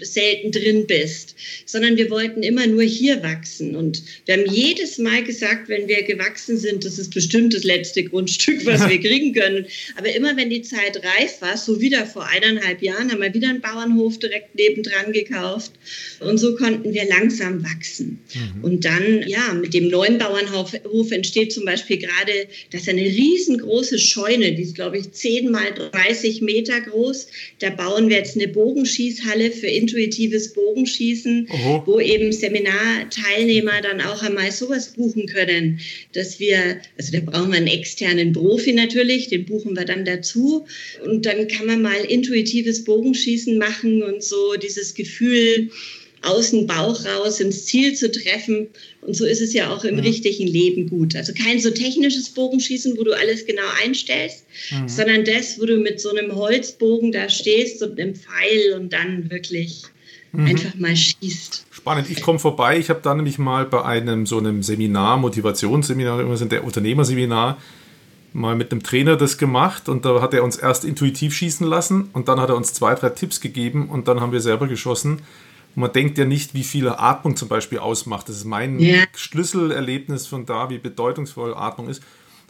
selten 0.00 0.52
drin 0.52 0.86
bist. 0.86 1.34
Sondern 1.66 1.96
wir 1.96 2.10
wollten 2.10 2.42
immer 2.42 2.66
nur 2.66 2.82
hier 2.82 3.22
wachsen. 3.22 3.76
Und 3.76 4.02
wir 4.26 4.36
haben 4.36 4.46
jedes 4.50 4.98
Mal 4.98 5.24
gesagt, 5.24 5.68
wenn 5.68 5.88
wir 5.88 6.02
gewachsen 6.02 6.56
sind, 6.56 6.84
das 6.84 6.98
ist 6.98 7.12
bestimmt 7.12 7.54
das 7.54 7.64
letzte 7.64 8.04
Grundstück, 8.04 8.64
was 8.66 8.80
wir 8.88 9.00
kriegen 9.00 9.32
können. 9.32 9.66
Aber 9.96 10.14
immer 10.14 10.36
wenn 10.36 10.50
die 10.50 10.62
Zeit 10.62 10.96
reif 10.96 11.40
war, 11.40 11.56
so 11.56 11.80
wieder 11.80 12.06
vor 12.06 12.26
eineinhalb 12.26 12.82
Jahren, 12.82 13.10
haben 13.10 13.20
wir 13.20 13.34
wieder 13.34 13.48
einen 13.48 13.60
Bauernhof 13.60 14.18
direkt 14.18 14.54
nebendran 14.54 15.12
gekauft. 15.12 15.72
Und 16.20 16.38
so 16.38 16.54
konnten 16.56 16.92
wir 16.92 17.04
langsam 17.06 17.64
wachsen. 17.64 18.20
Mhm. 18.34 18.64
Und 18.64 18.84
dann, 18.84 19.24
ja, 19.26 19.52
mit 19.54 19.74
dem 19.74 19.88
neuen 19.88 20.18
Bauernhof 20.18 20.72
entsteht 21.10 21.52
zum 21.52 21.64
Beispiel 21.64 21.98
gerade, 21.98 22.46
das 22.70 22.82
ist 22.82 22.88
eine 22.88 23.02
riesengroße 23.02 23.98
Scheune, 23.98 24.52
die 24.52 24.62
ist, 24.62 24.74
glaube 24.74 24.98
ich, 24.98 25.10
10 25.10 25.50
mal 25.50 25.72
30 25.74 26.42
Meter 26.42 26.80
groß. 26.80 26.91
Da 27.58 27.70
bauen 27.70 28.08
wir 28.08 28.16
jetzt 28.16 28.36
eine 28.36 28.48
Bogenschießhalle 28.48 29.50
für 29.50 29.66
intuitives 29.66 30.52
Bogenschießen, 30.52 31.48
Oho. 31.50 31.82
wo 31.86 32.00
eben 32.00 32.32
Seminarteilnehmer 32.32 33.80
dann 33.82 34.00
auch 34.00 34.22
einmal 34.22 34.52
sowas 34.52 34.92
buchen 34.94 35.26
können, 35.26 35.80
dass 36.12 36.40
wir, 36.40 36.80
also 36.98 37.12
da 37.12 37.20
brauchen 37.20 37.50
wir 37.50 37.58
einen 37.58 37.66
externen 37.66 38.32
Profi 38.32 38.72
natürlich, 38.72 39.28
den 39.28 39.44
buchen 39.44 39.76
wir 39.76 39.84
dann 39.84 40.04
dazu. 40.04 40.66
Und 41.04 41.26
dann 41.26 41.48
kann 41.48 41.66
man 41.66 41.82
mal 41.82 42.04
intuitives 42.04 42.84
Bogenschießen 42.84 43.58
machen 43.58 44.02
und 44.02 44.22
so 44.22 44.54
dieses 44.56 44.94
Gefühl 44.94 45.70
aus 46.22 46.50
dem 46.50 46.66
Bauch 46.66 47.04
raus 47.04 47.40
ins 47.40 47.66
Ziel 47.66 47.94
zu 47.94 48.10
treffen. 48.10 48.68
Und 49.00 49.16
so 49.16 49.24
ist 49.24 49.40
es 49.40 49.52
ja 49.52 49.70
auch 49.70 49.84
im 49.84 49.96
mhm. 49.96 50.02
richtigen 50.02 50.46
Leben 50.46 50.88
gut. 50.88 51.16
Also 51.16 51.32
kein 51.34 51.60
so 51.60 51.70
technisches 51.70 52.30
Bogenschießen, 52.30 52.96
wo 52.96 53.04
du 53.04 53.12
alles 53.12 53.44
genau 53.46 53.62
einstellst, 53.84 54.44
mhm. 54.70 54.88
sondern 54.88 55.24
das, 55.24 55.60
wo 55.60 55.66
du 55.66 55.78
mit 55.78 56.00
so 56.00 56.10
einem 56.10 56.34
Holzbogen 56.34 57.12
da 57.12 57.28
stehst 57.28 57.82
und 57.82 57.98
einem 57.98 58.14
Pfeil 58.14 58.78
und 58.78 58.92
dann 58.92 59.30
wirklich 59.30 59.82
mhm. 60.32 60.46
einfach 60.46 60.74
mal 60.76 60.96
schießt. 60.96 61.66
Spannend. 61.70 62.10
Ich 62.10 62.22
komme 62.22 62.38
vorbei. 62.38 62.78
Ich 62.78 62.88
habe 62.88 63.00
da 63.02 63.14
nämlich 63.14 63.38
mal 63.38 63.66
bei 63.66 63.84
einem 63.84 64.26
so 64.26 64.38
einem 64.38 64.62
Seminar, 64.62 65.18
Motivationsseminar, 65.18 66.20
immer 66.20 66.36
sind 66.36 66.52
der 66.52 66.64
Unternehmerseminar, 66.64 67.58
mal 68.32 68.54
mit 68.54 68.72
einem 68.72 68.82
Trainer 68.82 69.16
das 69.16 69.36
gemacht 69.36 69.88
und 69.88 70.04
da 70.04 70.22
hat 70.22 70.32
er 70.32 70.44
uns 70.44 70.56
erst 70.56 70.84
intuitiv 70.84 71.34
schießen 71.34 71.66
lassen 71.66 72.08
und 72.12 72.28
dann 72.28 72.40
hat 72.40 72.48
er 72.48 72.56
uns 72.56 72.72
zwei, 72.72 72.94
drei 72.94 73.10
Tipps 73.10 73.40
gegeben 73.40 73.88
und 73.88 74.08
dann 74.08 74.20
haben 74.20 74.32
wir 74.32 74.40
selber 74.40 74.68
geschossen. 74.68 75.22
Und 75.74 75.82
man 75.82 75.92
denkt 75.92 76.18
ja 76.18 76.24
nicht, 76.24 76.54
wie 76.54 76.64
viel 76.64 76.88
Atmung 76.88 77.36
zum 77.36 77.48
Beispiel 77.48 77.78
ausmacht. 77.78 78.28
Das 78.28 78.36
ist 78.36 78.44
mein 78.44 78.78
ja. 78.78 79.04
Schlüsselerlebnis 79.14 80.26
von 80.26 80.46
da, 80.46 80.70
wie 80.70 80.78
bedeutungsvoll 80.78 81.54
Atmung 81.54 81.88
ist. 81.88 82.02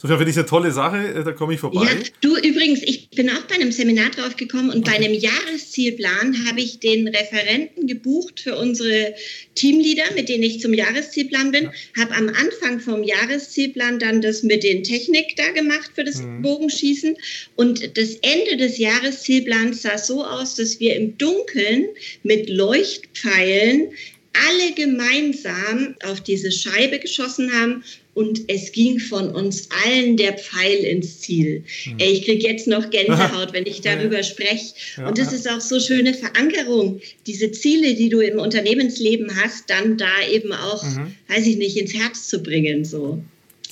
Insofern 0.02 0.18
finde 0.18 0.30
ich 0.32 0.36
eine 0.36 0.46
tolle 0.46 0.72
Sache, 0.72 0.98
äh, 0.98 1.24
da 1.24 1.30
komme 1.30 1.54
ich 1.54 1.60
vorbei. 1.60 1.84
Ja, 1.84 1.96
du 2.22 2.36
übrigens, 2.36 2.82
ich 2.82 3.08
bin 3.10 3.30
auch 3.30 3.42
bei 3.42 3.54
einem 3.54 3.70
Seminar 3.70 4.10
drauf 4.10 4.34
gekommen 4.36 4.70
und 4.70 4.84
bei 4.84 4.92
einem 4.92 5.14
Jahreszielplan 5.14 6.48
habe 6.48 6.60
ich 6.60 6.80
den 6.80 7.06
Referenten 7.06 7.86
gebucht 7.86 8.40
für 8.40 8.56
unsere 8.56 9.14
Teamleader, 9.54 10.12
mit 10.16 10.28
denen 10.28 10.42
ich 10.42 10.60
zum 10.60 10.74
Jahreszielplan 10.74 11.52
bin. 11.52 11.64
Ja. 11.64 12.02
Habe 12.02 12.16
am 12.16 12.28
Anfang 12.28 12.80
vom 12.80 13.04
Jahreszielplan 13.04 14.00
dann 14.00 14.20
das 14.20 14.42
mit 14.42 14.64
den 14.64 14.82
Technik 14.82 15.36
da 15.36 15.48
gemacht 15.50 15.92
für 15.94 16.02
das 16.02 16.20
mhm. 16.20 16.42
Bogenschießen. 16.42 17.16
Und 17.54 17.96
das 17.96 18.16
Ende 18.22 18.56
des 18.56 18.78
Jahreszielplans 18.78 19.82
sah 19.82 19.98
so 19.98 20.24
aus, 20.24 20.56
dass 20.56 20.80
wir 20.80 20.96
im 20.96 21.16
Dunkeln 21.16 21.86
mit 22.24 22.48
Leuchtpfeilen 22.48 23.92
alle 24.32 24.72
gemeinsam 24.74 25.94
auf 26.04 26.20
diese 26.22 26.50
Scheibe 26.50 26.98
geschossen 26.98 27.52
haben 27.52 27.84
und 28.14 28.42
es 28.48 28.72
ging 28.72 28.98
von 28.98 29.30
uns 29.30 29.68
allen 29.84 30.16
der 30.16 30.34
Pfeil 30.34 30.78
ins 30.84 31.20
Ziel. 31.20 31.64
Hm. 31.84 31.96
Ich 31.98 32.24
kriege 32.24 32.46
jetzt 32.46 32.66
noch 32.66 32.90
Gänsehaut, 32.90 33.52
wenn 33.52 33.66
ich 33.66 33.80
darüber 33.80 34.18
ja. 34.18 34.22
spreche. 34.22 34.74
Ja, 34.96 35.08
und 35.08 35.18
das 35.18 35.30
ja. 35.30 35.38
ist 35.38 35.50
auch 35.50 35.60
so 35.60 35.80
schöne 35.80 36.12
Verankerung, 36.12 37.00
diese 37.26 37.52
Ziele, 37.52 37.94
die 37.94 38.10
du 38.10 38.20
im 38.20 38.38
Unternehmensleben 38.38 39.30
hast, 39.42 39.70
dann 39.70 39.96
da 39.96 40.12
eben 40.30 40.52
auch, 40.52 40.84
mhm. 40.84 41.14
weiß 41.28 41.46
ich 41.46 41.56
nicht, 41.56 41.76
ins 41.76 41.94
Herz 41.94 42.28
zu 42.28 42.42
bringen. 42.42 42.84
So. 42.84 43.22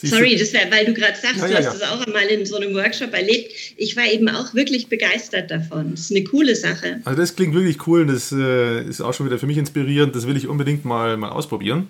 Sorry, 0.03 0.37
das 0.37 0.53
wär, 0.55 0.71
weil 0.71 0.87
du 0.87 0.95
gerade 0.95 1.17
sagst, 1.21 1.43
du 1.43 1.55
hast 1.55 1.67
das 1.67 1.83
auch 1.83 2.07
einmal 2.07 2.25
in 2.27 2.47
so 2.47 2.57
einem 2.57 2.75
Workshop 2.75 3.13
erlebt. 3.13 3.53
Ich 3.77 3.97
war 3.97 4.07
eben 4.07 4.29
auch 4.31 4.55
wirklich 4.55 4.87
begeistert 4.87 5.51
davon. 5.51 5.91
Das 5.91 6.01
ist 6.01 6.11
eine 6.11 6.25
coole 6.25 6.57
Sache. 6.57 7.01
Also 7.05 7.21
das 7.21 7.37
klingt 7.37 7.55
wirklich 7.55 7.87
cool 7.87 8.03
und 8.03 8.09
das 8.09 8.33
äh, 8.33 8.83
ist 8.89 9.03
auch 9.03 9.13
schon 9.13 9.27
wieder 9.27 9.39
für 9.39 9.47
mich 9.47 9.59
inspirierend. 9.59 10.17
Das 10.17 10.27
will 10.27 10.37
ich 10.37 10.49
unbedingt 10.49 10.87
mal, 10.87 11.19
mal 11.19 11.29
ausprobieren. 11.29 11.89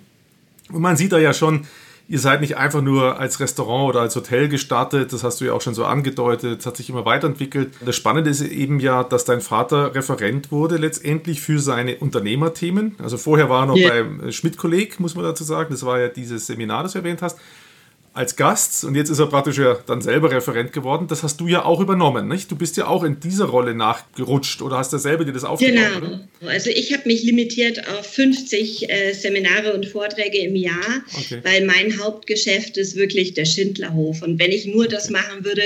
Und 0.69 0.81
man 0.81 0.97
sieht 0.97 1.13
da 1.13 1.19
ja 1.19 1.33
schon, 1.33 1.65
ihr 2.11 2.19
seid 2.19 2.41
nicht 2.41 2.57
einfach 2.57 2.81
nur 2.81 3.19
als 3.21 3.39
Restaurant 3.39 3.87
oder 3.87 4.01
als 4.01 4.17
Hotel 4.17 4.49
gestartet, 4.49 5.13
das 5.13 5.23
hast 5.23 5.39
du 5.39 5.45
ja 5.45 5.53
auch 5.53 5.61
schon 5.61 5.73
so 5.73 5.85
angedeutet, 5.85 6.59
es 6.59 6.65
hat 6.65 6.75
sich 6.75 6.89
immer 6.89 7.05
weiterentwickelt. 7.05 7.73
Das 7.85 7.95
Spannende 7.95 8.29
ist 8.29 8.41
eben 8.41 8.81
ja, 8.81 9.05
dass 9.05 9.23
dein 9.23 9.39
Vater 9.39 9.95
Referent 9.95 10.51
wurde 10.51 10.75
letztendlich 10.75 11.39
für 11.39 11.59
seine 11.59 11.95
Unternehmerthemen. 11.95 12.95
Also 13.01 13.17
vorher 13.17 13.49
war 13.49 13.63
er 13.63 13.65
noch 13.67 13.77
yeah. 13.77 13.89
beim 13.89 14.29
Schmidt-Kolleg, 14.29 14.99
muss 14.99 15.15
man 15.15 15.23
dazu 15.23 15.45
sagen, 15.45 15.69
das 15.71 15.85
war 15.85 16.01
ja 16.01 16.09
dieses 16.09 16.47
Seminar, 16.47 16.83
das 16.83 16.91
du 16.91 16.99
erwähnt 16.99 17.21
hast 17.21 17.39
als 18.13 18.35
Gast 18.35 18.83
und 18.83 18.95
jetzt 18.95 19.09
ist 19.09 19.19
er 19.19 19.27
praktisch 19.27 19.57
ja 19.57 19.79
dann 19.87 20.01
selber 20.01 20.31
Referent 20.31 20.73
geworden. 20.73 21.07
Das 21.07 21.23
hast 21.23 21.39
du 21.39 21.47
ja 21.47 21.63
auch 21.63 21.79
übernommen, 21.79 22.27
nicht? 22.27 22.51
Du 22.51 22.57
bist 22.57 22.75
ja 22.75 22.87
auch 22.87 23.05
in 23.05 23.21
dieser 23.21 23.45
Rolle 23.45 23.73
nachgerutscht 23.73 24.61
oder 24.61 24.77
hast 24.77 24.91
du 24.91 24.97
selber 24.97 25.23
dir 25.23 25.31
das 25.31 25.45
aufgebaut? 25.45 26.01
Genau. 26.01 26.07
Oder? 26.07 26.27
Also 26.49 26.69
ich 26.71 26.91
habe 26.91 27.03
mich 27.05 27.23
limitiert 27.23 27.87
auf 27.87 28.05
50 28.05 28.89
äh, 28.89 29.13
Seminare 29.13 29.73
und 29.73 29.85
Vorträge 29.85 30.39
im 30.39 30.57
Jahr, 30.57 31.03
okay. 31.17 31.39
weil 31.43 31.65
mein 31.65 31.99
Hauptgeschäft 31.99 32.75
ist 32.75 32.97
wirklich 32.97 33.33
der 33.33 33.45
Schindlerhof. 33.45 34.21
Und 34.23 34.39
wenn 34.39 34.51
ich 34.51 34.65
nur 34.65 34.89
das 34.89 35.09
machen 35.09 35.45
würde, 35.45 35.63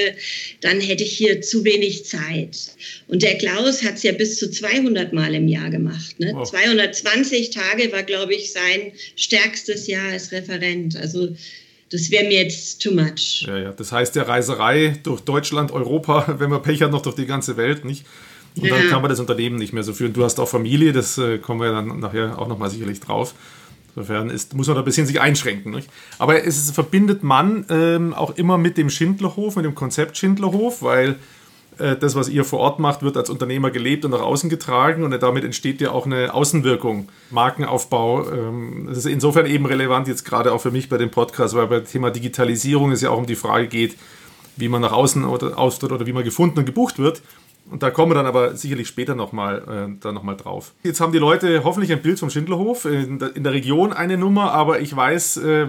dann 0.61 0.79
hätte 0.79 1.03
ich 1.03 1.17
hier 1.17 1.41
zu 1.41 1.63
wenig 1.65 2.05
Zeit. 2.05 2.75
Und 3.07 3.23
der 3.23 3.39
Klaus 3.39 3.81
hat 3.81 3.95
es 3.95 4.03
ja 4.03 4.11
bis 4.11 4.37
zu 4.37 4.51
200 4.51 5.13
Mal 5.13 5.33
im 5.33 5.47
Jahr 5.47 5.71
gemacht. 5.71 6.19
Ne? 6.19 6.31
Wow. 6.35 6.47
220 6.47 7.49
Tage 7.49 7.91
war, 7.91 8.03
glaube 8.03 8.35
ich, 8.35 8.51
sein 8.51 8.91
stärkstes 9.15 9.87
Jahr 9.87 10.11
als 10.11 10.31
Referent. 10.31 10.95
Also 10.95 11.29
das 11.91 12.09
wäre 12.11 12.25
mir 12.25 12.43
jetzt 12.43 12.81
too 12.81 12.91
much. 12.91 13.45
Ja, 13.47 13.57
ja. 13.57 13.71
Das 13.71 13.91
heißt, 13.91 14.15
der 14.15 14.27
Reiserei 14.27 14.99
durch 15.03 15.21
Deutschland, 15.21 15.71
Europa, 15.71 16.35
wenn 16.39 16.49
man 16.49 16.61
Pech 16.61 16.81
hat, 16.81 16.91
noch 16.91 17.01
durch 17.01 17.15
die 17.15 17.25
ganze 17.25 17.57
Welt, 17.57 17.85
nicht? 17.85 18.05
Und 18.57 18.67
ja. 18.67 18.77
dann 18.77 18.87
kann 18.89 19.01
man 19.01 19.09
das 19.09 19.19
Unternehmen 19.19 19.57
nicht 19.57 19.73
mehr 19.73 19.83
so 19.83 19.93
führen. 19.93 20.13
Du 20.13 20.23
hast 20.23 20.39
auch 20.39 20.47
Familie, 20.47 20.93
das 20.93 21.17
äh, 21.17 21.37
kommen 21.39 21.59
wir 21.59 21.71
dann 21.71 21.99
nachher 21.99 22.39
auch 22.39 22.47
nochmal 22.47 22.69
sicherlich 22.69 23.01
drauf. 23.01 23.35
Insofern 23.95 24.29
ist, 24.29 24.53
muss 24.53 24.67
man 24.67 24.75
da 24.75 24.81
ein 24.81 24.85
bisschen 24.85 25.05
sich 25.05 25.19
einschränken. 25.21 25.71
Nicht? 25.71 25.89
Aber 26.19 26.43
es 26.43 26.71
verbindet 26.71 27.23
man 27.23 27.65
ähm, 27.69 28.13
auch 28.13 28.37
immer 28.37 28.57
mit 28.57 28.77
dem 28.77 28.89
Schindlerhof, 28.89 29.55
mit 29.57 29.65
dem 29.65 29.75
Konzept 29.75 30.17
Schindlerhof, 30.17 30.81
weil 30.81 31.15
das, 31.77 32.15
was 32.15 32.29
ihr 32.29 32.45
vor 32.45 32.59
Ort 32.59 32.79
macht, 32.79 33.03
wird 33.03 33.17
als 33.17 33.29
Unternehmer 33.29 33.71
gelebt 33.71 34.05
und 34.05 34.11
nach 34.11 34.21
außen 34.21 34.49
getragen 34.49 35.03
und 35.03 35.11
damit 35.21 35.43
entsteht 35.43 35.81
ja 35.81 35.91
auch 35.91 36.05
eine 36.05 36.33
Außenwirkung, 36.33 37.09
Markenaufbau. 37.31 38.29
Ähm, 38.31 38.85
das 38.87 38.99
ist 38.99 39.05
insofern 39.05 39.45
eben 39.45 39.65
relevant 39.65 40.07
jetzt 40.07 40.25
gerade 40.25 40.53
auch 40.53 40.61
für 40.61 40.71
mich 40.71 40.89
bei 40.89 40.97
dem 40.97 41.11
Podcast, 41.11 41.55
weil 41.55 41.67
beim 41.67 41.85
Thema 41.85 42.11
Digitalisierung 42.11 42.91
es 42.91 43.01
ja 43.01 43.09
auch 43.09 43.17
um 43.17 43.25
die 43.25 43.35
Frage 43.35 43.67
geht, 43.67 43.95
wie 44.57 44.69
man 44.69 44.81
nach 44.81 44.93
außen 44.93 45.23
auftritt 45.25 45.91
oder 45.91 46.05
wie 46.05 46.13
man 46.13 46.23
gefunden 46.23 46.59
und 46.59 46.65
gebucht 46.65 46.99
wird. 46.99 47.21
Und 47.69 47.81
da 47.81 47.89
kommen 47.89 48.11
wir 48.11 48.15
dann 48.15 48.27
aber 48.27 48.55
sicherlich 48.55 48.87
später 48.87 49.15
nochmal 49.15 49.97
äh, 50.03 50.11
noch 50.11 50.37
drauf. 50.37 50.73
Jetzt 50.83 51.01
haben 51.01 51.11
die 51.11 51.17
Leute 51.17 51.63
hoffentlich 51.63 51.91
ein 51.91 52.01
Bild 52.01 52.19
vom 52.19 52.29
Schindlerhof, 52.29 52.85
in 52.85 53.17
der, 53.17 53.35
in 53.35 53.43
der 53.43 53.53
Region 53.53 53.91
eine 53.91 54.17
Nummer, 54.17 54.51
aber 54.51 54.81
ich 54.81 54.95
weiß, 54.95 55.37
äh, 55.37 55.67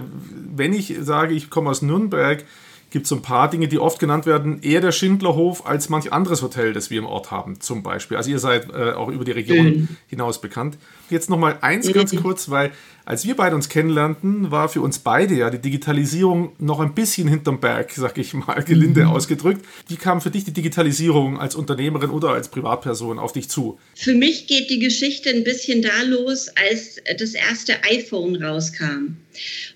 wenn 0.55 0.73
ich 0.73 0.95
sage, 1.01 1.33
ich 1.33 1.49
komme 1.49 1.71
aus 1.71 1.81
Nürnberg, 1.81 2.45
gibt 2.89 3.03
es 3.03 3.09
so 3.09 3.15
ein 3.15 3.21
paar 3.21 3.49
Dinge, 3.49 3.67
die 3.67 3.79
oft 3.79 3.99
genannt 3.99 4.25
werden, 4.25 4.61
eher 4.61 4.81
der 4.81 4.91
Schindlerhof 4.91 5.65
als 5.65 5.89
manch 5.89 6.13
anderes 6.13 6.41
Hotel, 6.41 6.73
das 6.73 6.89
wir 6.89 6.99
im 6.99 7.05
Ort 7.05 7.31
haben, 7.31 7.59
zum 7.59 7.83
Beispiel. 7.83 8.17
Also 8.17 8.29
ihr 8.29 8.39
seid 8.39 8.69
äh, 8.71 8.93
auch 8.93 9.09
über 9.09 9.25
die 9.25 9.31
Region 9.31 9.65
mhm. 9.65 9.87
hinaus 10.07 10.41
bekannt. 10.41 10.77
Jetzt 11.09 11.29
nochmal 11.29 11.57
eins 11.61 11.91
ganz 11.93 12.15
kurz, 12.15 12.49
weil 12.49 12.71
als 13.07 13.25
wir 13.25 13.37
beide 13.37 13.55
uns 13.55 13.69
kennenlernten, 13.69 14.51
war 14.51 14.67
für 14.67 14.81
uns 14.81 14.99
beide 14.99 15.33
ja 15.33 15.49
die 15.49 15.59
Digitalisierung 15.59 16.51
noch 16.59 16.81
ein 16.81 16.93
bisschen 16.93 17.29
hinterm 17.29 17.61
Berg, 17.61 17.91
sag 17.95 18.17
ich 18.17 18.33
mal, 18.33 18.61
gelinde 18.63 19.03
mhm. 19.03 19.11
ausgedrückt. 19.11 19.65
Wie 19.87 19.95
kam 19.95 20.19
für 20.19 20.29
dich 20.29 20.43
die 20.43 20.51
Digitalisierung 20.51 21.39
als 21.39 21.55
Unternehmerin 21.55 22.09
oder 22.09 22.31
als 22.31 22.49
Privatperson 22.49 23.17
auf 23.17 23.31
dich 23.31 23.47
zu? 23.47 23.79
Für 23.95 24.13
mich 24.13 24.47
geht 24.47 24.69
die 24.69 24.79
Geschichte 24.79 25.29
ein 25.29 25.45
bisschen 25.45 25.81
da 25.81 26.01
los, 26.01 26.49
als 26.49 26.97
das 27.17 27.33
erste 27.33 27.81
iPhone 27.85 28.43
rauskam. 28.43 29.15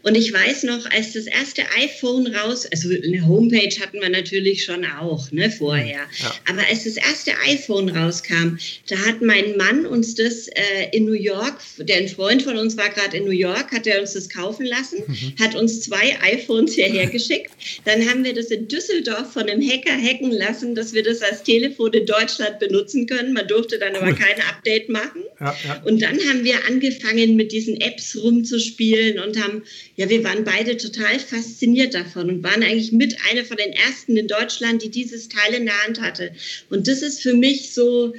Und 0.03 0.15
ich 0.15 0.33
weiß 0.33 0.63
noch, 0.63 0.89
als 0.91 1.13
das 1.13 1.27
erste 1.27 1.61
iPhone 1.79 2.27
raus, 2.27 2.65
also 2.65 2.89
eine 2.89 3.25
Homepage 3.25 3.79
hatten 3.79 4.01
wir 4.01 4.09
natürlich 4.09 4.65
schon 4.65 4.83
auch, 4.85 5.31
ne, 5.31 5.51
vorher. 5.51 6.01
Ja. 6.17 6.35
Aber 6.49 6.67
als 6.67 6.83
das 6.83 6.97
erste 6.97 7.31
iPhone 7.47 7.89
rauskam, 7.89 8.57
da 8.89 8.97
hat 9.05 9.21
mein 9.21 9.55
Mann 9.57 9.85
uns 9.85 10.15
das 10.15 10.47
äh, 10.47 10.89
in 10.91 11.05
New 11.05 11.13
York, 11.21 11.57
der 11.77 11.97
ein 11.97 12.07
Freund 12.07 12.41
von 12.41 12.57
uns 12.57 12.77
war 12.77 12.89
gerade 12.89 13.17
in 13.17 13.25
New 13.25 13.31
York, 13.31 13.71
hat 13.71 13.87
er 13.87 14.01
uns 14.01 14.13
das 14.13 14.29
kaufen 14.29 14.65
lassen, 14.65 14.99
mhm. 15.07 15.35
hat 15.39 15.55
uns 15.55 15.81
zwei 15.81 16.17
iPhones 16.21 16.73
hierher 16.73 17.07
geschickt. 17.11 17.51
Dann 17.85 18.07
haben 18.09 18.23
wir 18.23 18.33
das 18.33 18.47
in 18.47 18.67
Düsseldorf 18.67 19.33
von 19.33 19.43
einem 19.43 19.61
Hacker 19.61 19.95
hacken 19.97 20.31
lassen, 20.31 20.75
dass 20.75 20.93
wir 20.93 21.03
das 21.03 21.21
als 21.21 21.43
Telefon 21.43 21.93
in 21.93 22.05
Deutschland 22.05 22.59
benutzen 22.59 23.07
können. 23.07 23.33
Man 23.33 23.47
durfte 23.47 23.79
dann 23.79 23.93
cool. 23.93 24.01
aber 24.01 24.13
kein 24.13 24.41
Update 24.49 24.89
machen. 24.89 25.23
Ja, 25.39 25.55
ja. 25.65 25.81
Und 25.85 26.01
dann 26.01 26.19
haben 26.29 26.43
wir 26.43 26.55
angefangen, 26.67 27.35
mit 27.35 27.51
diesen 27.51 27.79
Apps 27.81 28.17
rumzuspielen 28.21 29.19
und 29.19 29.41
haben, 29.41 29.63
ja, 29.95 30.09
wir 30.09 30.23
waren 30.23 30.43
beide 30.43 30.77
total 30.77 31.19
fasziniert 31.19 31.93
davon 31.93 32.29
und 32.29 32.43
waren 32.43 32.63
eigentlich 32.63 32.91
mit 32.91 33.15
einer 33.29 33.45
von 33.45 33.57
den 33.57 33.73
ersten 33.73 34.17
in 34.17 34.27
Deutschland, 34.27 34.83
die 34.83 34.89
dieses 34.89 35.29
Teil 35.29 35.53
in 35.53 35.65
der 35.65 35.83
Hand 35.83 36.01
hatte. 36.01 36.31
Und 36.69 36.87
das 36.87 37.01
ist 37.01 37.21
für 37.21 37.33
mich 37.33 37.73
so, 37.73 38.13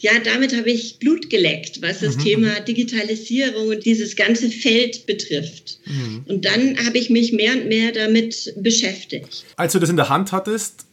ja, 0.00 0.12
damit 0.22 0.56
habe 0.56 0.70
ich 0.70 0.98
Blut 1.00 1.28
geleckt, 1.28 1.82
was 1.82 2.00
das 2.00 2.16
mhm. 2.16 2.22
Thema 2.22 2.60
Digitalisierung 2.60 3.68
und 3.68 3.84
dieses 3.84 4.14
ganze 4.14 4.48
Feld 4.48 5.06
betrifft. 5.06 5.80
Mhm. 5.86 6.24
Und 6.26 6.44
dann 6.44 6.78
habe 6.86 6.98
ich 6.98 7.10
mich 7.10 7.32
mehr 7.32 7.52
und 7.54 7.66
mehr 7.66 7.90
damit 7.92 8.54
beschäftigt. 8.56 9.44
Als 9.56 9.72
du 9.72 9.80
das 9.80 9.90
in 9.90 9.96
der 9.96 10.08
Hand 10.08 10.30
hattest, 10.30 10.86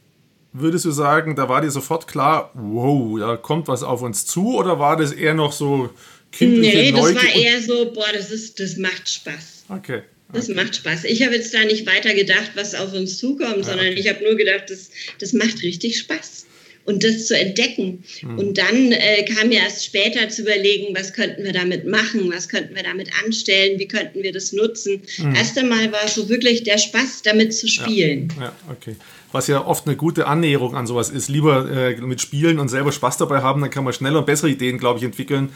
würdest 0.54 0.86
du 0.86 0.92
sagen, 0.92 1.36
da 1.36 1.48
war 1.50 1.62
dir 1.62 1.70
sofort 1.70 2.08
klar, 2.08 2.52
wow, 2.56 3.20
da 3.20 3.38
kommt 3.38 3.68
was 3.68 3.84
auf 3.84 4.02
uns 4.02 4.26
zu 4.26 4.56
oder 4.56 4.80
war 4.80 4.98
das 4.98 5.12
eher 5.12 5.36
noch 5.36 5.52
so 5.52 5.92
kindliche 6.32 6.78
Nee, 6.78 6.92
das 6.92 7.02
Neugier 7.02 7.22
war 7.22 7.36
eher 7.36 7.62
so, 7.62 7.92
boah, 7.92 8.08
das, 8.12 8.32
ist, 8.32 8.60
das 8.60 8.78
macht 8.78 9.08
Spaß. 9.08 9.66
Okay. 9.70 10.02
Das 10.34 10.48
macht 10.48 10.78
Spaß. 10.78 11.04
Ich 11.04 11.24
habe 11.24 11.36
jetzt 11.36 11.54
da 11.54 11.64
nicht 11.64 11.86
weiter 11.86 12.16
gedacht, 12.16 12.52
was 12.56 12.74
auf 12.74 12.94
uns 12.94 13.20
zukommt, 13.20 13.58
ja, 13.58 13.64
sondern 13.64 13.88
okay. 13.90 14.00
ich 14.00 14.10
habe 14.10 14.24
nur 14.24 14.36
gedacht, 14.36 14.64
das, 14.70 14.90
das 15.20 15.34
macht 15.34 15.62
richtig 15.62 16.00
Spaß 16.00 16.46
und 16.86 17.04
das 17.04 17.28
zu 17.28 17.38
entdecken. 17.38 18.04
Mhm. 18.22 18.40
Und 18.40 18.58
dann 18.58 18.92
äh, 18.92 19.24
kam 19.26 19.50
mir 19.50 19.60
erst 19.60 19.86
später 19.86 20.30
zu 20.30 20.44
überlegen, 20.44 20.96
was 20.96 21.14
könnten 21.14 21.44
wir 21.44 21.54
damit 21.54 21.86
machen, 21.86 22.32
was 22.32 22.48
könnten 22.48 22.76
wir 22.76 22.84
damit 22.84 23.10
anstellen, 23.24 23.80
wie 23.80 23.88
könnten 23.88 24.24
wir 24.24 24.32
das 24.32 24.54
nutzen. 24.54 25.02
Mhm. 25.18 25.36
Erst 25.36 25.58
einmal 25.58 25.92
war 25.92 26.06
es 26.06 26.16
so 26.16 26.30
wirklich 26.30 26.64
der 26.64 26.78
Spaß, 26.78 27.24
damit 27.24 27.54
zu 27.54 27.68
spielen. 27.68 28.30
Ja, 28.38 28.44
ja 28.44 28.56
okay. 28.72 28.96
Was 29.36 29.48
ja 29.48 29.66
oft 29.66 29.86
eine 29.86 29.98
gute 29.98 30.28
Annäherung 30.28 30.78
an 30.78 30.88
sowas 30.88 31.10
ist. 31.10 31.28
Lieber 31.28 31.70
äh, 31.70 32.00
mit 32.00 32.22
Spielen 32.22 32.58
und 32.58 32.70
selber 32.70 32.94
Spaß 32.94 33.18
dabei 33.18 33.42
haben, 33.42 33.60
dann 33.60 33.70
kann 33.70 33.84
man 33.84 33.92
schneller 33.92 34.20
und 34.20 34.26
bessere 34.26 34.50
Ideen, 34.50 34.78
glaube 34.78 35.00
ich, 35.00 35.04
entwickeln, 35.04 35.50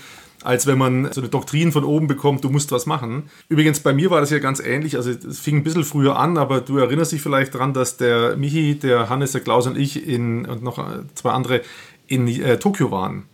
als 0.43 0.67
wenn 0.67 0.77
man 0.77 1.13
so 1.13 1.21
eine 1.21 1.29
Doktrin 1.29 1.71
von 1.71 1.86
oben 1.86 2.07
bekommt, 2.07 2.43
du 2.43 2.50
musst 2.50 2.74
was 2.74 2.86
machen. 2.86 3.29
Übrigens, 3.48 3.79
bei 3.79 3.93
mir 3.93 4.12
war 4.12 4.19
das 4.19 4.31
ja 4.31 4.39
ganz 4.39 4.59
ähnlich. 4.59 4.98
Also 4.98 5.12
es 5.12 5.39
fing 5.39 5.55
ein 5.55 5.63
bisschen 5.63 5.86
früher 5.86 6.19
an, 6.19 6.38
aber 6.38 6.59
du 6.59 6.77
erinnerst 6.77 7.13
dich 7.13 7.21
vielleicht 7.21 7.55
daran, 7.55 7.74
dass 7.74 7.95
der 7.95 8.36
Michi, 8.36 8.77
der 8.77 9.07
Hannes, 9.07 9.31
der 9.31 9.39
Klaus 9.39 9.65
und 9.65 9.77
ich 9.77 10.05
in, 10.05 10.45
und 10.45 10.62
noch 10.62 10.86
zwei 11.15 11.31
andere 11.31 11.62
in 12.07 12.27
äh, 12.27 12.59
Tokio 12.59 12.91
waren. 12.91 13.29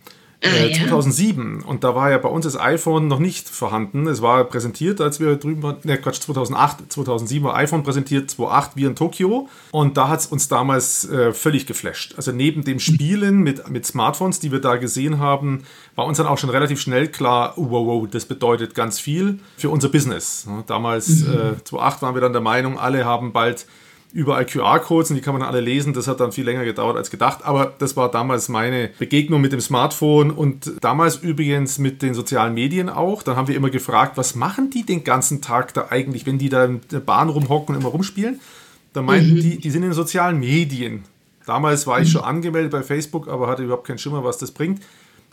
Ah, 0.46 0.64
äh, 0.64 0.72
2007 0.72 1.62
und 1.62 1.84
da 1.84 1.94
war 1.94 2.10
ja 2.10 2.18
bei 2.18 2.28
uns 2.28 2.44
das 2.44 2.58
iPhone 2.58 3.08
noch 3.08 3.18
nicht 3.18 3.48
vorhanden. 3.48 4.06
Es 4.06 4.22
war 4.22 4.44
präsentiert, 4.44 5.00
als 5.00 5.20
wir 5.20 5.36
drüben 5.36 5.62
waren, 5.62 5.76
ne 5.84 5.98
Quatsch, 5.98 6.20
2008, 6.20 6.92
2007 6.92 7.44
war 7.44 7.56
iPhone 7.56 7.82
präsentiert, 7.82 8.30
2008 8.30 8.76
wir 8.76 8.88
in 8.88 8.96
Tokio 8.96 9.48
und 9.70 9.96
da 9.96 10.08
hat 10.08 10.20
es 10.20 10.26
uns 10.26 10.48
damals 10.48 11.08
äh, 11.08 11.32
völlig 11.32 11.66
geflasht. 11.66 12.14
Also 12.16 12.32
neben 12.32 12.64
dem 12.64 12.80
Spielen 12.80 13.38
mit, 13.42 13.68
mit 13.68 13.86
Smartphones, 13.86 14.40
die 14.40 14.52
wir 14.52 14.60
da 14.60 14.76
gesehen 14.76 15.18
haben, 15.18 15.64
war 15.94 16.06
uns 16.06 16.18
dann 16.18 16.26
auch 16.26 16.38
schon 16.38 16.50
relativ 16.50 16.80
schnell 16.80 17.08
klar, 17.08 17.54
oh, 17.56 17.70
wow, 17.70 17.86
wow, 17.86 18.08
das 18.10 18.26
bedeutet 18.26 18.74
ganz 18.74 19.00
viel 19.00 19.40
für 19.56 19.70
unser 19.70 19.88
Business. 19.88 20.46
Damals, 20.66 21.08
mhm. 21.08 21.32
äh, 21.32 21.64
2008 21.64 22.02
waren 22.02 22.14
wir 22.14 22.20
dann 22.20 22.32
der 22.32 22.42
Meinung, 22.42 22.78
alle 22.78 23.04
haben 23.04 23.32
bald 23.32 23.66
überall 24.16 24.46
QR-Codes 24.46 25.10
und 25.10 25.16
die 25.16 25.22
kann 25.22 25.34
man 25.34 25.42
alle 25.42 25.60
lesen. 25.60 25.92
Das 25.92 26.08
hat 26.08 26.20
dann 26.20 26.32
viel 26.32 26.46
länger 26.46 26.64
gedauert 26.64 26.96
als 26.96 27.10
gedacht. 27.10 27.40
Aber 27.44 27.74
das 27.78 27.96
war 27.96 28.10
damals 28.10 28.48
meine 28.48 28.88
Begegnung 28.98 29.42
mit 29.42 29.52
dem 29.52 29.60
Smartphone 29.60 30.30
und 30.30 30.72
damals 30.80 31.16
übrigens 31.16 31.78
mit 31.78 32.00
den 32.00 32.14
sozialen 32.14 32.54
Medien 32.54 32.88
auch. 32.88 33.22
Dann 33.22 33.36
haben 33.36 33.46
wir 33.46 33.54
immer 33.54 33.68
gefragt, 33.68 34.16
was 34.16 34.34
machen 34.34 34.70
die 34.70 34.86
den 34.86 35.04
ganzen 35.04 35.42
Tag 35.42 35.74
da 35.74 35.88
eigentlich, 35.90 36.24
wenn 36.24 36.38
die 36.38 36.48
da 36.48 36.64
in 36.64 36.80
der 36.90 37.00
Bahn 37.00 37.28
rumhocken 37.28 37.74
und 37.74 37.82
immer 37.82 37.90
rumspielen? 37.90 38.40
Da 38.94 39.02
meinten 39.02 39.34
mhm. 39.34 39.40
die, 39.40 39.58
die 39.58 39.70
sind 39.70 39.82
in 39.82 39.90
den 39.90 39.94
sozialen 39.94 40.40
Medien. 40.40 41.04
Damals 41.44 41.86
war 41.86 42.00
ich 42.00 42.10
schon 42.10 42.24
angemeldet 42.24 42.72
bei 42.72 42.82
Facebook, 42.82 43.28
aber 43.28 43.48
hatte 43.48 43.64
überhaupt 43.64 43.86
keinen 43.86 43.98
Schimmer, 43.98 44.24
was 44.24 44.38
das 44.38 44.50
bringt. 44.50 44.80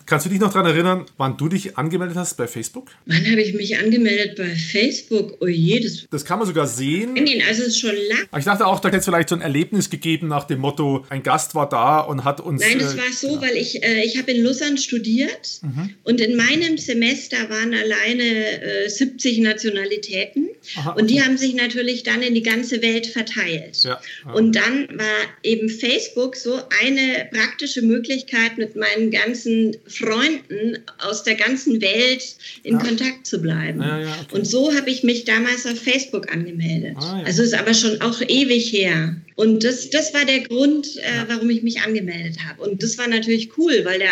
Kannst 0.06 0.26
du 0.26 0.30
dich 0.30 0.40
noch 0.40 0.52
daran 0.52 0.66
erinnern, 0.66 1.06
wann 1.18 1.38
du 1.38 1.48
dich 1.48 1.78
angemeldet 1.78 2.18
hast 2.18 2.36
bei 2.36 2.48
Facebook? 2.48 2.92
Wann 3.06 3.26
habe 3.30 3.42
ich 3.42 3.54
mich 3.54 3.78
angemeldet 3.78 4.36
bei 4.38 4.56
Facebook? 4.56 5.38
Oh 5.40 5.48
je, 5.48 5.80
das, 5.80 6.08
das 6.10 6.26
kann 6.26 6.40
man 6.40 6.48
sogar 6.48 6.68
sehen. 6.68 7.16
Also 7.48 7.62
es 7.64 7.70
ist 7.70 7.80
schon 7.80 7.96
lang. 7.96 8.28
ich 8.38 8.46
dachte 8.46 8.66
auch, 8.66 8.80
da 8.80 8.90
hätte 8.90 8.98
es 8.98 9.06
vielleicht 9.06 9.30
so 9.30 9.36
ein 9.36 9.42
Erlebnis 9.42 9.90
gegeben 9.90 10.28
nach 10.28 10.46
dem 10.46 10.60
Motto, 10.60 11.06
ein 11.10 11.24
Gast 11.24 11.56
war 11.56 11.70
da 11.70 12.00
und 12.00 12.24
hat 12.24 12.42
uns... 12.42 12.62
Nein, 12.62 12.80
es 12.80 12.94
äh, 12.94 12.98
war 12.98 13.12
so, 13.12 13.36
ja. 13.36 13.42
weil 13.42 13.56
ich, 13.56 13.84
äh, 13.84 14.04
ich 14.04 14.18
habe 14.18 14.32
in 14.32 14.44
Lausanne 14.44 14.78
studiert 14.78 15.62
mhm. 15.62 15.92
und 16.04 16.20
in 16.20 16.36
meinem 16.36 16.78
Semester 16.78 17.38
waren 17.50 17.74
alleine 17.74 18.86
äh, 18.86 18.90
70 18.90 19.40
Nationalitäten 19.40 20.50
Aha, 20.78 20.92
okay. 20.92 21.02
und 21.02 21.10
die 21.10 21.22
haben 21.22 21.38
sich 21.38 21.54
natürlich 21.56 22.04
dann 22.04 22.22
in 22.22 22.34
die 22.34 22.44
ganze 22.44 22.82
Welt 22.82 23.08
verteilt. 23.08 23.84
Ja. 23.84 24.02
Und 24.34 24.56
dann 24.56 24.88
war 24.98 25.22
eben 25.44 25.70
Facebook 25.70 26.36
so 26.36 26.60
eine 26.82 27.30
praktische 27.32 27.82
Möglichkeit 27.82 28.58
mit 28.58 28.76
meinen 28.76 29.12
ganzen 29.12 29.76
Freunden 29.94 30.80
aus 31.00 31.24
der 31.24 31.36
ganzen 31.36 31.82
Welt 31.82 32.36
in 32.64 32.76
ja. 32.76 32.80
Kontakt 32.80 33.28
zu 33.28 33.42
bleiben. 33.42 33.82
Ja, 33.82 34.00
ja, 34.00 34.16
okay. 34.22 34.36
Und 34.36 34.46
so 34.46 34.74
habe 34.74 34.90
ich 34.90 35.04
mich 35.04 35.26
damals 35.26 35.66
auf 35.66 35.80
Facebook 35.80 36.32
angemeldet. 36.32 36.96
Ah, 36.98 37.22
also 37.26 37.44
ist 37.44 37.54
aber 37.54 37.74
schon 37.74 38.02
auch 38.02 38.22
ewig 38.22 38.72
her. 38.72 39.16
Und 39.36 39.64
das, 39.64 39.90
das 39.90 40.14
war 40.14 40.26
der 40.26 40.42
Grund, 40.42 40.98
äh, 40.98 41.28
warum 41.28 41.50
ich 41.50 41.64
mich 41.64 41.82
angemeldet 41.82 42.38
habe. 42.48 42.64
Und 42.64 42.84
das 42.84 42.98
war 42.98 43.08
natürlich 43.08 43.58
cool, 43.58 43.82
weil 43.84 44.00
der 44.00 44.12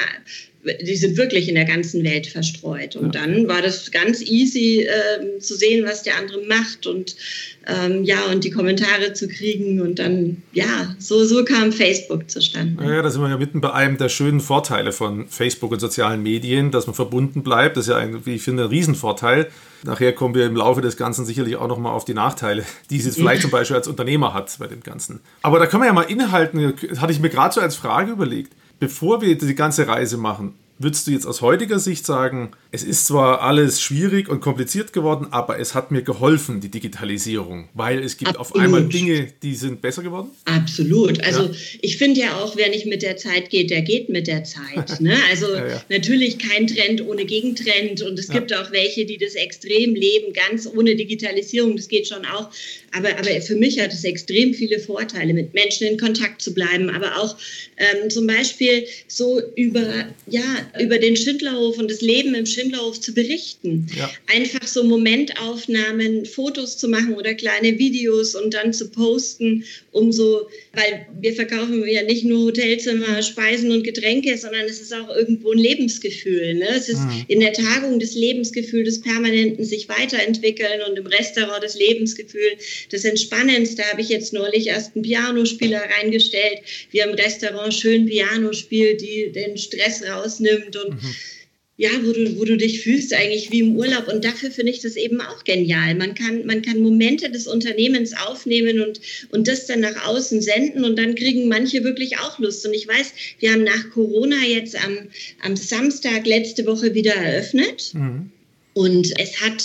die 0.63 0.95
sind 0.95 1.17
wirklich 1.17 1.49
in 1.49 1.55
der 1.55 1.65
ganzen 1.65 2.03
Welt 2.03 2.27
verstreut. 2.27 2.95
Und 2.95 3.15
ja. 3.15 3.21
dann 3.21 3.47
war 3.47 3.61
das 3.61 3.91
ganz 3.91 4.21
easy 4.21 4.87
äh, 4.87 5.39
zu 5.39 5.55
sehen, 5.55 5.85
was 5.85 6.03
der 6.03 6.17
andere 6.17 6.45
macht 6.45 6.85
und 6.85 7.15
ähm, 7.67 8.03
ja, 8.03 8.25
und 8.31 8.43
die 8.43 8.51
Kommentare 8.51 9.13
zu 9.13 9.27
kriegen. 9.27 9.81
Und 9.81 9.99
dann, 9.99 10.43
ja, 10.53 10.95
so, 10.99 11.23
so 11.25 11.43
kam 11.43 11.71
Facebook 11.71 12.29
zustande. 12.29 12.83
Ja, 12.83 13.01
da 13.01 13.09
sind 13.09 13.21
wir 13.21 13.29
ja 13.29 13.37
mitten 13.37 13.61
bei 13.61 13.73
einem 13.73 13.97
der 13.97 14.09
schönen 14.09 14.39
Vorteile 14.39 14.91
von 14.91 15.27
Facebook 15.27 15.71
und 15.71 15.79
sozialen 15.79 16.21
Medien, 16.21 16.71
dass 16.71 16.85
man 16.85 16.95
verbunden 16.95 17.43
bleibt. 17.43 17.77
Das 17.77 17.85
ist 17.85 17.91
ja, 17.91 17.97
ein, 17.97 18.25
wie 18.25 18.35
ich 18.35 18.43
finde, 18.43 18.63
ein 18.63 18.69
Riesenvorteil. 18.69 19.47
Nachher 19.83 20.13
kommen 20.13 20.35
wir 20.35 20.45
im 20.45 20.55
Laufe 20.55 20.81
des 20.81 20.95
Ganzen 20.95 21.25
sicherlich 21.25 21.55
auch 21.55 21.67
nochmal 21.67 21.93
auf 21.93 22.05
die 22.05 22.13
Nachteile, 22.13 22.63
die 22.91 22.97
es 22.97 23.05
jetzt 23.05 23.15
vielleicht 23.17 23.41
zum 23.41 23.51
Beispiel 23.51 23.77
als 23.77 23.87
Unternehmer 23.87 24.33
hat 24.35 24.55
bei 24.59 24.67
dem 24.67 24.81
Ganzen. 24.81 25.21
Aber 25.41 25.57
da 25.57 25.65
können 25.65 25.81
wir 25.81 25.87
ja 25.87 25.93
mal 25.93 26.03
inhalten, 26.03 26.73
hatte 26.97 27.11
ich 27.11 27.19
mir 27.19 27.29
gerade 27.29 27.53
so 27.53 27.61
als 27.61 27.75
Frage 27.75 28.11
überlegt 28.11 28.53
bevor 28.81 29.21
wir 29.21 29.37
die 29.37 29.55
ganze 29.55 29.87
Reise 29.87 30.17
machen, 30.17 30.55
würdest 30.79 31.05
du 31.05 31.11
jetzt 31.11 31.25
aus 31.27 31.41
heutiger 31.41 31.79
Sicht 31.79 32.05
sagen, 32.05 32.51
es 32.71 32.83
ist 32.83 33.05
zwar 33.05 33.41
alles 33.41 33.79
schwierig 33.79 34.27
und 34.27 34.41
kompliziert 34.41 34.91
geworden, 34.91 35.27
aber 35.29 35.59
es 35.59 35.75
hat 35.75 35.91
mir 35.91 36.01
geholfen, 36.01 36.61
die 36.61 36.69
Digitalisierung, 36.69 37.69
weil 37.75 37.99
es 37.99 38.17
gibt 38.17 38.37
Absolut. 38.37 38.55
auf 38.55 38.55
einmal 38.55 38.85
Dinge, 38.85 39.27
die 39.43 39.53
sind 39.55 39.81
besser 39.81 40.01
geworden? 40.01 40.31
Absolut. 40.45 41.23
Also 41.23 41.43
ja. 41.43 41.51
ich 41.81 41.97
finde 41.97 42.21
ja 42.21 42.37
auch, 42.37 42.55
wer 42.57 42.69
nicht 42.69 42.87
mit 42.87 43.03
der 43.03 43.17
Zeit 43.17 43.49
geht, 43.49 43.69
der 43.69 43.83
geht 43.83 44.09
mit 44.09 44.27
der 44.27 44.43
Zeit. 44.43 44.61
Ne? 45.01 45.15
Also 45.31 45.47
ja, 45.51 45.67
ja. 45.67 45.83
natürlich 45.89 46.37
kein 46.37 46.67
Trend 46.67 47.05
ohne 47.07 47.25
Gegentrend 47.25 48.01
und 48.03 48.19
es 48.19 48.29
gibt 48.29 48.53
auch 48.53 48.71
welche, 48.71 49.05
die 49.05 49.17
das 49.17 49.33
extrem 49.33 49.95
leben, 49.95 50.33
ganz 50.33 50.67
ohne 50.67 50.95
Digitalisierung, 50.95 51.75
das 51.75 51.87
geht 51.87 52.07
schon 52.07 52.25
auch. 52.25 52.49
Aber, 52.93 53.09
aber 53.17 53.41
für 53.41 53.55
mich 53.55 53.79
hat 53.79 53.93
es 53.93 54.03
extrem 54.03 54.53
viele 54.53 54.79
Vorteile, 54.79 55.33
mit 55.33 55.53
Menschen 55.53 55.87
in 55.87 55.97
Kontakt 55.97 56.41
zu 56.41 56.53
bleiben, 56.53 56.89
aber 56.89 57.17
auch 57.17 57.37
ähm, 57.77 58.09
zum 58.09 58.27
Beispiel 58.27 58.85
so 59.07 59.41
über, 59.55 60.07
ja, 60.27 60.71
über 60.79 60.97
den 60.97 61.15
Schindlerhof 61.15 61.77
und 61.77 61.89
das 61.89 62.01
Leben 62.01 62.35
im 62.35 62.45
Schindlerhof 62.45 62.99
zu 62.99 63.13
berichten. 63.13 63.87
Ja. 63.97 64.11
Einfach 64.27 64.67
so 64.67 64.83
Momentaufnahmen, 64.83 66.25
Fotos 66.25 66.77
zu 66.77 66.89
machen 66.89 67.15
oder 67.15 67.33
kleine 67.33 67.77
Videos 67.79 68.35
und 68.35 68.53
dann 68.53 68.73
zu 68.73 68.89
posten, 68.89 69.63
um 69.91 70.11
so, 70.11 70.47
weil 70.73 71.07
wir 71.19 71.33
verkaufen 71.33 71.85
ja 71.87 72.03
nicht 72.03 72.23
nur 72.23 72.45
Hotelzimmer, 72.45 73.21
Speisen 73.23 73.71
und 73.71 73.83
Getränke, 73.83 74.37
sondern 74.37 74.65
es 74.65 74.79
ist 74.79 74.93
auch 74.93 75.13
irgendwo 75.15 75.51
ein 75.51 75.57
Lebensgefühl. 75.57 76.53
Ne? 76.53 76.69
Es 76.69 76.87
ist 76.87 77.01
mhm. 77.01 77.25
in 77.27 77.39
der 77.41 77.53
Tagung 77.53 77.99
das 77.99 78.13
Lebensgefühl 78.13 78.83
des 78.83 79.01
permanenten 79.01 79.65
sich 79.65 79.89
weiterentwickeln 79.89 80.81
und 80.89 80.97
im 80.97 81.07
Restaurant 81.07 81.63
das 81.63 81.75
Lebensgefühl 81.75 82.51
des 82.91 83.03
Entspannens. 83.03 83.75
Da 83.75 83.83
habe 83.91 84.01
ich 84.01 84.09
jetzt 84.09 84.31
neulich 84.31 84.67
erst 84.67 84.95
einen 84.95 85.03
Pianospieler 85.03 85.81
reingestellt, 85.97 86.59
wie 86.91 86.99
im 86.99 87.11
Restaurant 87.11 87.73
schön 87.73 88.05
Piano 88.05 88.53
spielt, 88.53 89.01
die 89.01 89.31
den 89.31 89.57
Stress 89.57 90.03
rausnimmt 90.03 90.51
nimmt 90.51 90.75
und 90.75 91.03
mhm. 91.03 91.15
Ja, 91.81 91.89
wo 92.03 92.11
du, 92.11 92.37
wo 92.37 92.45
du 92.45 92.57
dich 92.57 92.81
fühlst 92.81 93.11
eigentlich 93.11 93.51
wie 93.51 93.61
im 93.61 93.75
Urlaub. 93.75 94.07
Und 94.07 94.23
dafür 94.23 94.51
finde 94.51 94.71
ich 94.71 94.81
das 94.81 94.95
eben 94.95 95.19
auch 95.19 95.43
genial. 95.43 95.95
Man 95.95 96.13
kann, 96.13 96.45
man 96.45 96.61
kann 96.61 96.79
Momente 96.79 97.31
des 97.31 97.47
Unternehmens 97.47 98.13
aufnehmen 98.13 98.81
und, 98.81 99.01
und 99.31 99.47
das 99.47 99.65
dann 99.65 99.79
nach 99.79 100.05
außen 100.05 100.43
senden 100.43 100.83
und 100.83 100.95
dann 100.99 101.15
kriegen 101.15 101.47
manche 101.47 101.83
wirklich 101.83 102.19
auch 102.19 102.37
Lust. 102.37 102.63
Und 102.67 102.75
ich 102.75 102.87
weiß, 102.87 103.13
wir 103.39 103.51
haben 103.51 103.63
nach 103.63 103.89
Corona 103.89 104.45
jetzt 104.47 104.75
am, 104.75 105.07
am 105.41 105.55
Samstag 105.55 106.27
letzte 106.27 106.67
Woche 106.67 106.93
wieder 106.93 107.15
eröffnet. 107.15 107.95
Mhm. 107.95 108.29
Und 108.73 109.11
es 109.19 109.41
hat 109.41 109.61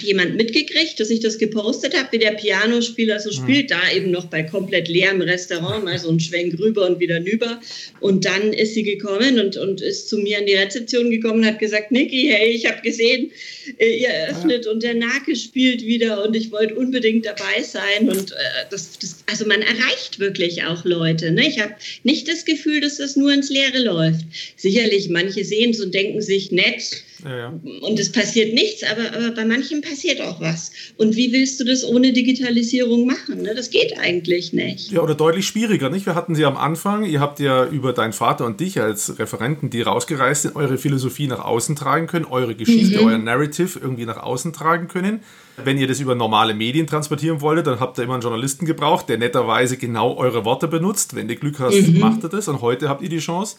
jemand 0.00 0.34
mitgekriegt, 0.34 0.98
dass 0.98 1.10
ich 1.10 1.20
das 1.20 1.38
gepostet 1.38 1.96
habe, 1.96 2.08
wie 2.10 2.18
der 2.18 2.32
Pianospieler 2.32 3.20
so 3.20 3.30
hm. 3.30 3.36
spielt, 3.36 3.70
da 3.70 3.80
eben 3.94 4.10
noch 4.10 4.26
bei 4.26 4.42
komplett 4.42 4.88
leerem 4.88 5.20
Restaurant, 5.20 5.84
mal 5.84 5.98
so 5.98 6.10
ein 6.10 6.18
Schwenk 6.18 6.58
rüber 6.58 6.86
und 6.88 6.98
wieder 6.98 7.20
nüber. 7.20 7.60
Und 8.00 8.24
dann 8.24 8.52
ist 8.52 8.74
sie 8.74 8.82
gekommen 8.82 9.38
und, 9.38 9.56
und 9.56 9.80
ist 9.80 10.08
zu 10.08 10.18
mir 10.18 10.38
in 10.38 10.46
die 10.46 10.54
Rezeption 10.54 11.10
gekommen 11.10 11.40
und 11.40 11.46
hat 11.46 11.60
gesagt, 11.60 11.92
Niki, 11.92 12.28
hey, 12.32 12.50
ich 12.50 12.66
habe 12.66 12.82
gesehen, 12.82 13.30
äh, 13.78 13.96
ihr 13.96 14.08
eröffnet 14.08 14.66
und 14.66 14.82
der 14.82 14.94
Nake 14.94 15.36
spielt 15.36 15.84
wieder 15.84 16.24
und 16.24 16.34
ich 16.34 16.50
wollte 16.50 16.74
unbedingt 16.74 17.26
dabei 17.26 17.62
sein. 17.62 18.08
Und 18.08 18.32
äh, 18.32 18.34
das, 18.70 18.98
das, 18.98 19.18
also 19.26 19.46
man 19.46 19.62
erreicht 19.62 20.18
wirklich 20.18 20.64
auch 20.64 20.84
Leute. 20.84 21.30
Ne? 21.30 21.46
Ich 21.46 21.60
habe 21.60 21.74
nicht 22.02 22.26
das 22.26 22.44
Gefühl, 22.44 22.80
dass 22.80 22.96
das 22.96 23.14
nur 23.14 23.32
ins 23.32 23.50
Leere 23.50 23.78
läuft. 23.84 24.24
Sicherlich, 24.56 25.08
manche 25.10 25.44
sehen 25.44 25.70
es 25.70 25.80
und 25.80 25.94
denken 25.94 26.22
sich, 26.22 26.50
nett, 26.50 27.04
ja, 27.24 27.36
ja. 27.36 27.60
Und 27.80 27.98
es 27.98 28.12
passiert 28.12 28.54
nichts, 28.54 28.82
aber, 28.84 29.16
aber 29.16 29.34
bei 29.34 29.44
manchen 29.44 29.80
passiert 29.80 30.20
auch 30.20 30.40
was. 30.40 30.70
Und 30.96 31.16
wie 31.16 31.32
willst 31.32 31.58
du 31.58 31.64
das 31.64 31.84
ohne 31.84 32.12
Digitalisierung 32.12 33.06
machen? 33.06 33.42
Ne? 33.42 33.54
Das 33.54 33.70
geht 33.70 33.98
eigentlich 33.98 34.52
nicht. 34.52 34.92
Ja, 34.92 35.00
oder 35.00 35.14
deutlich 35.14 35.46
schwieriger, 35.46 35.90
nicht? 35.90 36.06
Wir 36.06 36.14
hatten 36.14 36.34
sie 36.34 36.44
am 36.44 36.56
Anfang, 36.56 37.04
ihr 37.04 37.20
habt 37.20 37.40
ja 37.40 37.66
über 37.66 37.92
deinen 37.92 38.12
Vater 38.12 38.46
und 38.46 38.60
dich 38.60 38.80
als 38.80 39.18
Referenten, 39.18 39.70
die 39.70 39.82
rausgereist 39.82 40.42
sind, 40.42 40.56
eure 40.56 40.78
Philosophie 40.78 41.26
nach 41.26 41.44
außen 41.44 41.76
tragen 41.76 42.06
können, 42.06 42.24
eure 42.24 42.54
Geschichte, 42.54 43.00
mhm. 43.00 43.06
euer 43.06 43.18
Narrative 43.18 43.78
irgendwie 43.80 44.06
nach 44.06 44.22
außen 44.22 44.52
tragen 44.52 44.88
können. 44.88 45.20
Wenn 45.64 45.76
ihr 45.76 45.88
das 45.88 45.98
über 45.98 46.14
normale 46.14 46.54
Medien 46.54 46.86
transportieren 46.86 47.40
wolltet, 47.40 47.66
dann 47.66 47.80
habt 47.80 47.98
ihr 47.98 48.04
immer 48.04 48.14
einen 48.14 48.22
Journalisten 48.22 48.64
gebraucht, 48.64 49.08
der 49.08 49.18
netterweise 49.18 49.76
genau 49.76 50.14
eure 50.16 50.44
Worte 50.44 50.68
benutzt. 50.68 51.16
Wenn 51.16 51.26
du 51.26 51.34
Glück 51.34 51.58
hast, 51.58 51.88
mhm. 51.88 51.98
macht 51.98 52.22
er 52.22 52.28
das. 52.28 52.46
Und 52.46 52.60
heute 52.60 52.88
habt 52.88 53.02
ihr 53.02 53.08
die 53.08 53.18
Chance, 53.18 53.56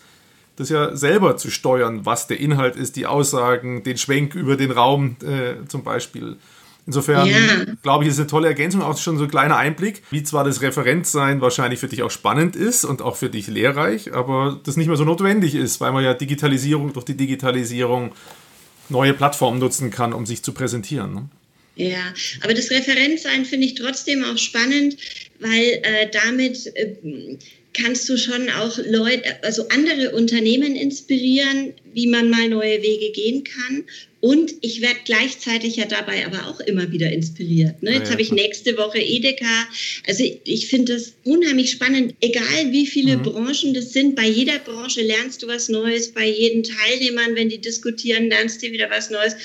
das 0.59 0.69
ja 0.69 0.95
selber 0.95 1.37
zu 1.37 1.49
steuern, 1.49 2.05
was 2.05 2.27
der 2.27 2.39
Inhalt 2.39 2.75
ist, 2.75 2.95
die 2.95 3.05
Aussagen, 3.05 3.83
den 3.83 3.97
Schwenk 3.97 4.35
über 4.35 4.57
den 4.57 4.71
Raum 4.71 5.15
äh, 5.23 5.65
zum 5.67 5.83
Beispiel. 5.83 6.37
Insofern 6.85 7.27
ja. 7.27 7.37
glaube 7.83 8.03
ich, 8.03 8.09
ist 8.09 8.19
eine 8.19 8.27
tolle 8.27 8.47
Ergänzung, 8.47 8.81
auch 8.81 8.97
schon 8.97 9.17
so 9.17 9.25
ein 9.25 9.29
kleiner 9.29 9.57
Einblick, 9.57 10.01
wie 10.09 10.23
zwar 10.23 10.43
das 10.43 10.61
Referenzsein 10.61 11.39
wahrscheinlich 11.39 11.79
für 11.79 11.87
dich 11.87 12.01
auch 12.01 12.09
spannend 12.09 12.55
ist 12.55 12.83
und 12.83 13.01
auch 13.01 13.15
für 13.15 13.29
dich 13.29 13.47
lehrreich, 13.47 14.13
aber 14.13 14.59
das 14.63 14.75
nicht 14.75 14.87
mehr 14.87 14.97
so 14.97 15.05
notwendig 15.05 15.55
ist, 15.55 15.79
weil 15.81 15.91
man 15.91 16.03
ja 16.03 16.13
Digitalisierung 16.13 16.91
durch 16.93 17.05
die 17.05 17.15
Digitalisierung 17.15 18.11
neue 18.89 19.13
Plattformen 19.13 19.59
nutzen 19.59 19.91
kann, 19.91 20.13
um 20.13 20.25
sich 20.25 20.43
zu 20.43 20.51
präsentieren. 20.51 21.13
Ne? 21.13 21.29
Ja, 21.75 22.13
aber 22.41 22.53
das 22.53 22.71
Referenzsein 22.71 23.45
finde 23.45 23.67
ich 23.67 23.75
trotzdem 23.75 24.23
auch 24.25 24.37
spannend, 24.37 24.97
weil 25.39 25.79
äh, 25.83 26.09
damit 26.11 26.65
äh, 26.75 27.37
kannst 27.73 28.09
du 28.09 28.17
schon 28.17 28.49
auch 28.49 28.77
Leute, 28.77 29.43
also 29.43 29.67
andere 29.69 30.11
Unternehmen 30.15 30.75
inspirieren, 30.75 31.73
wie 31.93 32.07
man 32.07 32.29
mal 32.29 32.49
neue 32.49 32.81
Wege 32.81 33.11
gehen 33.11 33.43
kann. 33.43 33.85
Und 34.21 34.53
ich 34.61 34.81
werde 34.81 34.99
gleichzeitig 35.05 35.77
ja 35.77 35.85
dabei 35.85 36.25
aber 36.25 36.47
auch 36.47 36.59
immer 36.59 36.91
wieder 36.91 37.09
inspiriert. 37.11 37.81
Ne? 37.81 37.91
Jetzt 37.91 38.01
ah, 38.01 38.05
ja, 38.05 38.11
habe 38.11 38.21
ich 38.21 38.31
nächste 38.33 38.77
Woche 38.77 38.99
Edeka. 38.99 39.67
Also 40.07 40.25
ich, 40.43 40.67
finde 40.67 40.93
das 40.95 41.13
unheimlich 41.23 41.71
spannend, 41.71 42.15
egal 42.19 42.71
wie 42.71 42.85
viele 42.85 43.17
mhm. 43.17 43.23
Branchen 43.23 43.73
das 43.73 43.93
sind. 43.93 44.15
Bei 44.15 44.27
jeder 44.27 44.59
Branche 44.59 45.01
lernst 45.03 45.41
du 45.41 45.47
was 45.47 45.69
Neues, 45.69 46.11
bei 46.11 46.27
jedem 46.27 46.63
Teilnehmern, 46.63 47.35
wenn 47.35 47.49
die 47.49 47.59
diskutieren, 47.59 48.27
lernst 48.27 48.61
du 48.61 48.71
wieder 48.71 48.89
was 48.89 49.09
Neues, 49.09 49.35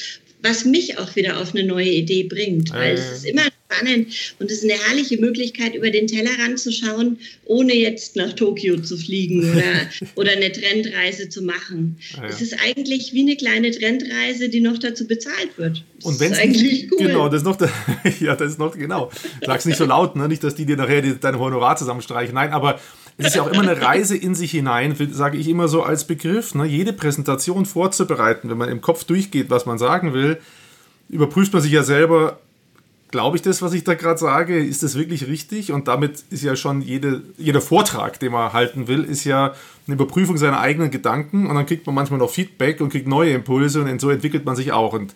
was 0.43 0.65
mich 0.65 0.99
auch 0.99 1.15
wieder 1.15 1.41
auf 1.41 1.55
eine 1.55 1.65
neue 1.65 1.91
Idee 1.91 2.25
bringt. 2.25 2.73
Weil 2.73 2.95
es 2.95 3.19
ist 3.19 3.27
immer 3.27 3.45
spannend 3.75 4.35
und 4.39 4.51
es 4.51 4.63
ist 4.63 4.71
eine 4.71 4.81
herrliche 4.81 5.19
Möglichkeit, 5.19 5.75
über 5.75 5.91
den 5.91 6.07
Tellerrand 6.07 6.59
zu 6.59 6.73
schauen, 6.73 7.19
ohne 7.45 7.75
jetzt 7.75 8.17
nach 8.17 8.33
Tokio 8.33 8.79
zu 8.81 8.97
fliegen 8.97 9.51
oder, 9.51 9.63
oder 10.17 10.33
eine 10.33 10.53
Trendreise 10.53 11.29
zu 11.29 11.43
machen. 11.43 11.99
Ah, 12.17 12.23
ja. 12.23 12.29
Es 12.29 12.41
ist 12.41 12.57
eigentlich 12.63 13.13
wie 13.13 13.23
eine 13.23 13.37
kleine 13.37 13.71
Trendreise, 13.71 14.49
die 14.49 14.61
noch 14.61 14.79
dazu 14.79 15.07
bezahlt 15.07 15.57
wird. 15.57 15.85
Das 15.97 16.05
und 16.05 16.21
wenn 16.21 16.33
es 16.33 16.39
eigentlich 16.39 16.91
cool. 16.93 17.07
Genau, 17.07 17.29
das 17.29 17.43
ist 17.43 17.45
noch, 17.45 17.59
ja, 18.21 18.37
das 18.37 18.53
ist 18.53 18.59
noch, 18.59 18.77
genau. 18.77 19.11
Sag's 19.45 19.65
nicht 19.65 19.79
so 19.79 19.85
laut, 19.85 20.17
ne? 20.17 20.29
nicht, 20.29 20.45
dass 20.45 20.55
die 20.55 20.67
dir 20.67 20.77
nachher 20.77 21.03
dein 21.03 21.39
Honorar 21.39 21.77
zusammenstreichen. 21.77 22.35
Nein, 22.35 22.53
aber 22.53 22.81
es 23.17 23.29
ist 23.29 23.37
ja 23.37 23.43
auch 23.43 23.53
immer 23.53 23.63
eine 23.63 23.81
Reise 23.81 24.17
in 24.17 24.35
sich 24.35 24.51
hinein, 24.51 24.97
sage 25.13 25.39
ich 25.39 25.49
immer 25.49 25.69
so 25.69 25.83
als 25.83 26.05
Begriff. 26.05 26.55
Ne? 26.55 26.67
Jede 26.67 26.93
Präsentation 26.93 27.65
vorzubereiten, 27.65 28.51
wenn 28.51 28.59
man 28.59 28.69
im 28.69 28.81
Kopf 28.81 29.05
durchgeht, 29.05 29.51
was 29.51 29.67
man 29.67 29.79
sagen 29.79 30.15
will, 30.15 30.39
überprüft 31.09 31.53
man 31.53 31.63
sich 31.63 31.71
ja 31.71 31.85
selber, 31.85 32.41
glaube 33.15 33.37
ich 33.37 33.43
das, 33.43 33.63
was 33.63 33.73
ich 33.75 33.85
da 33.85 33.95
gerade 33.95 34.19
sage? 34.19 34.59
Ist 34.59 34.83
das 34.83 34.97
wirklich 34.97 35.29
richtig? 35.29 35.71
Und 35.71 35.87
damit 35.87 36.25
ist 36.31 36.43
ja 36.43 36.57
schon 36.57 36.83
jede, 36.83 37.23
jeder 37.39 37.61
Vortrag, 37.61 38.19
den 38.19 38.33
man 38.33 38.53
halten 38.53 38.89
will, 38.89 39.05
ist 39.05 39.23
ja 39.23 39.55
eine 39.87 39.95
Überprüfung 39.95 40.37
seiner 40.37 40.59
eigenen 40.59 40.91
Gedanken 40.91 41.47
und 41.47 41.55
dann 41.55 41.65
kriegt 41.65 41.87
man 41.87 41.95
manchmal 41.95 42.19
noch 42.19 42.31
Feedback 42.31 42.81
und 42.81 42.89
kriegt 42.89 43.07
neue 43.07 43.31
Impulse 43.31 43.83
und 43.83 44.01
so 44.01 44.11
entwickelt 44.11 44.45
man 44.45 44.57
sich 44.57 44.73
auch. 44.73 44.95
Und 44.95 45.15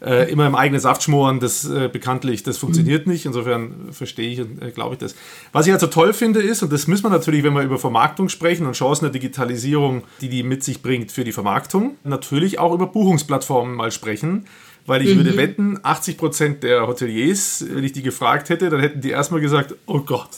äh, 0.00 0.30
immer 0.30 0.46
im 0.46 0.54
eigenen 0.54 0.80
Saft 0.80 1.02
schmoren, 1.02 1.40
das 1.40 1.68
äh, 1.68 1.88
bekanntlich, 1.92 2.44
das 2.44 2.56
funktioniert 2.56 3.08
nicht. 3.08 3.26
Insofern 3.26 3.88
verstehe 3.90 4.30
ich 4.30 4.40
und 4.40 4.62
äh, 4.62 4.70
glaube 4.70 4.94
ich 4.94 5.00
das. 5.00 5.16
Was 5.50 5.66
ich 5.66 5.72
also 5.72 5.88
toll 5.88 6.12
finde 6.12 6.40
ist, 6.40 6.62
und 6.62 6.72
das 6.72 6.86
müssen 6.86 7.02
wir 7.02 7.10
natürlich, 7.10 7.42
wenn 7.42 7.54
wir 7.54 7.62
über 7.62 7.80
Vermarktung 7.80 8.28
sprechen 8.28 8.64
und 8.64 8.74
Chancen 8.74 9.06
der 9.06 9.12
Digitalisierung, 9.12 10.04
die 10.20 10.28
die 10.28 10.44
mit 10.44 10.62
sich 10.62 10.82
bringt 10.82 11.10
für 11.10 11.24
die 11.24 11.32
Vermarktung, 11.32 11.96
natürlich 12.04 12.60
auch 12.60 12.72
über 12.72 12.86
Buchungsplattformen 12.86 13.74
mal 13.74 13.90
sprechen. 13.90 14.46
Weil 14.86 15.02
ich 15.02 15.14
mhm. 15.14 15.18
würde 15.18 15.36
wetten, 15.36 15.78
80 15.82 16.16
Prozent 16.16 16.62
der 16.62 16.86
Hoteliers, 16.86 17.64
wenn 17.68 17.84
ich 17.84 17.92
die 17.92 18.02
gefragt 18.02 18.48
hätte, 18.48 18.70
dann 18.70 18.80
hätten 18.80 19.00
die 19.00 19.10
erstmal 19.10 19.40
gesagt, 19.40 19.74
oh 19.86 20.00
Gott, 20.00 20.30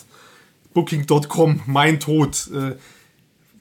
Booking.com, 0.74 1.60
mein 1.66 2.00
Tod. 2.00 2.50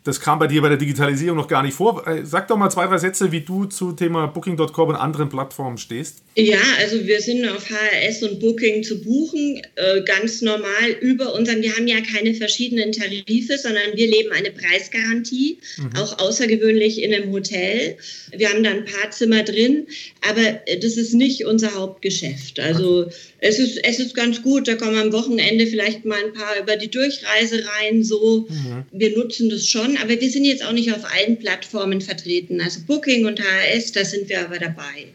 Das 0.03 0.19
kam 0.19 0.39
bei 0.39 0.47
dir 0.47 0.61
bei 0.61 0.69
der 0.69 0.77
Digitalisierung 0.77 1.37
noch 1.37 1.47
gar 1.47 1.61
nicht 1.61 1.75
vor. 1.75 2.07
Äh, 2.07 2.25
sag 2.25 2.47
doch 2.47 2.57
mal 2.57 2.71
zwei, 2.71 2.87
drei 2.87 2.97
Sätze, 2.97 3.31
wie 3.31 3.41
du 3.41 3.65
zu 3.65 3.91
Thema 3.91 4.25
Booking.com 4.25 4.89
und 4.89 4.95
anderen 4.95 5.29
Plattformen 5.29 5.77
stehst. 5.77 6.23
Ja, 6.35 6.61
also 6.79 7.05
wir 7.05 7.21
sind 7.21 7.47
auf 7.49 7.69
HRS 7.69 8.23
und 8.23 8.39
Booking 8.39 8.83
zu 8.83 9.01
buchen, 9.01 9.61
äh, 9.75 10.01
ganz 10.05 10.41
normal 10.41 10.91
über 11.01 11.35
unseren, 11.35 11.61
wir 11.61 11.75
haben 11.75 11.87
ja 11.87 11.97
keine 11.99 12.33
verschiedenen 12.33 12.93
Tarife, 12.93 13.57
sondern 13.57 13.95
wir 13.95 14.07
leben 14.07 14.31
eine 14.31 14.51
Preisgarantie, 14.51 15.59
mhm. 15.77 15.89
auch 15.97 16.19
außergewöhnlich 16.19 17.03
in 17.03 17.13
einem 17.13 17.31
Hotel. 17.31 17.97
Wir 18.35 18.49
haben 18.49 18.63
da 18.63 18.71
ein 18.71 18.85
paar 18.85 19.11
Zimmer 19.11 19.43
drin, 19.43 19.87
aber 20.21 20.61
das 20.81 20.95
ist 20.95 21.13
nicht 21.13 21.45
unser 21.45 21.75
Hauptgeschäft. 21.75 22.61
Also 22.61 23.01
okay. 23.01 23.15
es, 23.39 23.59
ist, 23.59 23.77
es 23.83 23.99
ist 23.99 24.15
ganz 24.15 24.41
gut, 24.41 24.69
da 24.69 24.75
kommen 24.75 24.97
am 24.97 25.11
Wochenende 25.11 25.67
vielleicht 25.67 26.05
mal 26.05 26.17
ein 26.23 26.33
paar 26.33 26.59
über 26.61 26.77
die 26.77 26.89
Durchreise 26.89 27.65
rein, 27.77 28.03
so. 28.03 28.47
Mhm. 28.49 28.85
Wir 28.93 29.17
nutzen 29.17 29.49
das 29.49 29.67
schon, 29.67 29.90
aber 29.97 30.19
wir 30.19 30.29
sind 30.29 30.45
jetzt 30.45 30.63
auch 30.63 30.73
nicht 30.73 30.93
auf 30.93 31.03
allen 31.05 31.37
Plattformen 31.37 32.01
vertreten. 32.01 32.61
Also 32.61 32.81
Booking 32.85 33.25
und 33.25 33.39
HRS, 33.39 33.91
da 33.91 34.05
sind 34.05 34.29
wir 34.29 34.41
aber 34.41 34.59
dabei. 34.59 35.07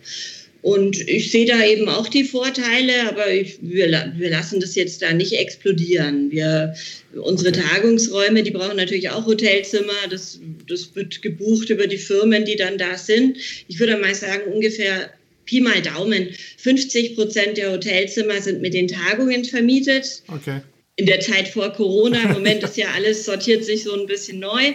Und 0.62 1.08
ich 1.08 1.30
sehe 1.30 1.46
da 1.46 1.64
eben 1.64 1.88
auch 1.88 2.08
die 2.08 2.24
Vorteile, 2.24 3.08
aber 3.08 3.30
ich, 3.30 3.58
wir, 3.60 4.12
wir 4.16 4.30
lassen 4.30 4.58
das 4.58 4.74
jetzt 4.74 5.00
da 5.00 5.12
nicht 5.12 5.34
explodieren. 5.34 6.32
Wir, 6.32 6.74
unsere 7.14 7.50
okay. 7.50 7.62
Tagungsräume, 7.68 8.42
die 8.42 8.50
brauchen 8.50 8.76
natürlich 8.76 9.10
auch 9.10 9.26
Hotelzimmer. 9.26 9.92
Das, 10.10 10.40
das 10.68 10.94
wird 10.96 11.22
gebucht 11.22 11.70
über 11.70 11.86
die 11.86 11.98
Firmen, 11.98 12.44
die 12.44 12.56
dann 12.56 12.78
da 12.78 12.98
sind. 12.98 13.38
Ich 13.68 13.78
würde 13.78 13.96
mal 13.96 14.14
sagen, 14.14 14.52
ungefähr 14.52 15.10
Pi 15.44 15.60
mal 15.60 15.80
Daumen, 15.80 16.30
50 16.56 17.14
Prozent 17.14 17.56
der 17.56 17.70
Hotelzimmer 17.70 18.42
sind 18.42 18.60
mit 18.60 18.74
den 18.74 18.88
Tagungen 18.88 19.44
vermietet. 19.44 20.22
Okay. 20.26 20.62
In 20.98 21.06
der 21.06 21.20
Zeit 21.20 21.48
vor 21.48 21.70
Corona, 21.72 22.22
im 22.22 22.32
Moment 22.32 22.62
ist 22.62 22.76
ja 22.76 22.88
alles 22.94 23.24
sortiert 23.24 23.64
sich 23.64 23.84
so 23.84 23.94
ein 23.94 24.06
bisschen 24.06 24.38
neu 24.40 24.74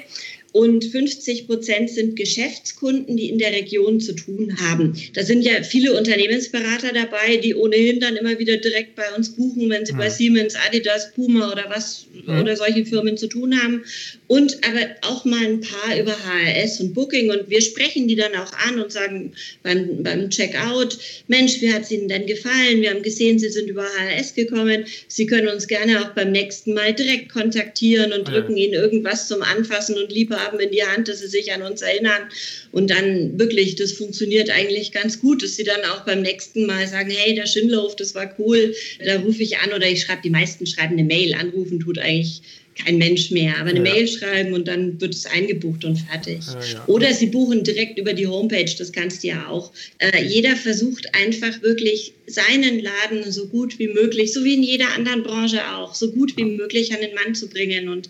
und 0.54 0.84
50 0.84 1.48
Prozent 1.48 1.90
sind 1.90 2.18
Geschäftskunden, 2.18 3.16
die 3.16 3.30
in 3.30 3.38
der 3.38 3.54
Region 3.54 4.02
zu 4.02 4.14
tun 4.14 4.58
haben. 4.60 4.98
Da 5.14 5.24
sind 5.24 5.44
ja 5.44 5.64
viele 5.64 5.98
Unternehmensberater 5.98 6.92
dabei, 6.94 7.38
die 7.38 7.56
ohnehin 7.56 8.02
dann 8.02 8.18
immer 8.18 8.38
wieder 8.38 8.58
direkt 8.58 8.96
bei 8.96 9.14
uns 9.16 9.30
buchen, 9.30 9.70
wenn 9.70 9.86
sie 9.86 9.94
ja. 9.94 9.98
bei 9.98 10.10
Siemens, 10.10 10.56
Adidas, 10.68 11.14
Puma 11.14 11.54
oder 11.54 11.66
was 11.70 12.06
ja. 12.28 12.42
oder 12.42 12.58
solche 12.58 12.86
Firmen 12.86 13.16
zu 13.16 13.28
tun 13.28 13.58
haben. 13.62 13.86
Und 14.28 14.58
aber 14.66 14.88
auch 15.02 15.24
mal 15.24 15.46
ein 15.46 15.62
paar 15.62 15.98
über 15.98 16.12
HRS 16.12 16.82
und 16.82 16.94
Booking. 16.94 17.32
Und 17.32 17.50
wir 17.50 17.62
sprechen 17.62 18.10
die 18.10 18.16
dann 18.16 18.36
auch 18.36 18.52
an 18.68 18.80
und 18.82 18.92
sagen 18.92 19.32
beim, 19.64 20.04
beim 20.04 20.30
Checkout, 20.30 20.98
Mensch, 21.28 21.62
wie 21.62 21.72
hat 21.72 21.84
es 21.84 21.92
Ihnen 21.92 22.10
denn 22.10 22.26
gefallen? 22.26 22.82
Wir 22.82 22.90
haben 22.90 23.04
gesehen, 23.04 23.40
Sie 23.40 23.50
sind 23.50 23.70
über 23.70 23.84
HRS 23.84 24.36
gekommen. 24.36 24.86
Sie 25.08 25.26
können 25.26 25.48
uns 25.48 25.68
gerne 25.68 26.02
auch 26.02 26.10
beim 26.10 26.32
nächsten 26.34 26.74
Mal 26.74 26.94
direkt 26.94 27.30
kontaktieren 27.30 28.12
und 28.12 28.28
drücken 28.28 28.58
ja. 28.58 28.66
Ihnen 28.66 28.74
irgendwas 28.74 29.30
zum 29.30 29.42
Anfassen 29.42 29.98
und 29.98 30.12
lieber 30.12 30.41
haben 30.46 30.60
in 30.60 30.72
die 30.72 30.84
Hand, 30.84 31.08
dass 31.08 31.20
sie 31.20 31.28
sich 31.28 31.52
an 31.54 31.62
uns 31.62 31.82
erinnern. 31.82 32.30
Und 32.72 32.90
dann 32.90 33.40
wirklich, 33.40 33.76
das 33.76 33.92
funktioniert 33.92 34.50
eigentlich 34.50 34.92
ganz 34.92 35.20
gut, 35.20 35.44
dass 35.44 35.56
sie 35.56 35.64
dann 35.64 35.84
auch 35.86 36.06
beim 36.06 36.22
nächsten 36.22 36.66
Mal 36.66 36.88
sagen, 36.88 37.12
hey, 37.12 37.36
der 37.36 37.48
Schindlerhof, 37.48 37.96
das 37.96 38.16
war 38.16 38.34
cool, 38.40 38.76
da 39.06 39.20
rufe 39.20 39.44
ich 39.44 39.58
an 39.60 39.74
oder 39.74 39.88
ich 39.88 40.02
schreibe, 40.02 40.22
die 40.24 40.30
meisten 40.30 40.66
schreiben 40.66 40.94
eine 40.94 41.04
Mail, 41.04 41.34
anrufen 41.34 41.80
tut 41.80 42.00
eigentlich 42.00 42.42
kein 42.76 42.98
Mensch 42.98 43.32
mehr. 43.32 43.58
Aber 43.58 43.70
eine 43.70 43.86
ja. 43.86 43.94
Mail 43.94 44.08
schreiben 44.08 44.54
und 44.54 44.68
dann 44.68 45.00
wird 45.00 45.14
es 45.14 45.26
eingebucht 45.26 45.84
und 45.86 45.98
fertig. 45.98 46.40
Ja, 46.48 46.74
ja. 46.74 46.84
Oder 46.88 47.14
Sie 47.14 47.28
buchen 47.28 47.64
direkt 47.64 48.00
über 48.00 48.14
die 48.14 48.28
Homepage, 48.28 48.74
das 48.78 48.92
kannst 48.92 49.24
du 49.24 49.28
ja 49.28 49.48
auch. 49.48 49.72
Äh, 49.98 50.24
jeder 50.26 50.56
versucht 50.56 51.14
einfach 51.14 51.62
wirklich 51.62 52.14
seinen 52.28 52.80
Laden 52.80 53.30
so 53.32 53.48
gut 53.48 53.78
wie 53.80 53.88
möglich, 53.88 54.34
so 54.34 54.44
wie 54.44 54.54
in 54.54 54.64
jeder 54.64 54.94
anderen 54.94 55.24
Branche 55.24 55.62
auch, 55.76 55.94
so 55.94 56.12
gut 56.12 56.38
wie 56.38 56.46
möglich 56.46 56.94
an 56.94 57.02
den 57.02 57.14
Mann 57.14 57.36
zu 57.36 57.50
bringen. 57.50 57.90
Und 57.90 58.10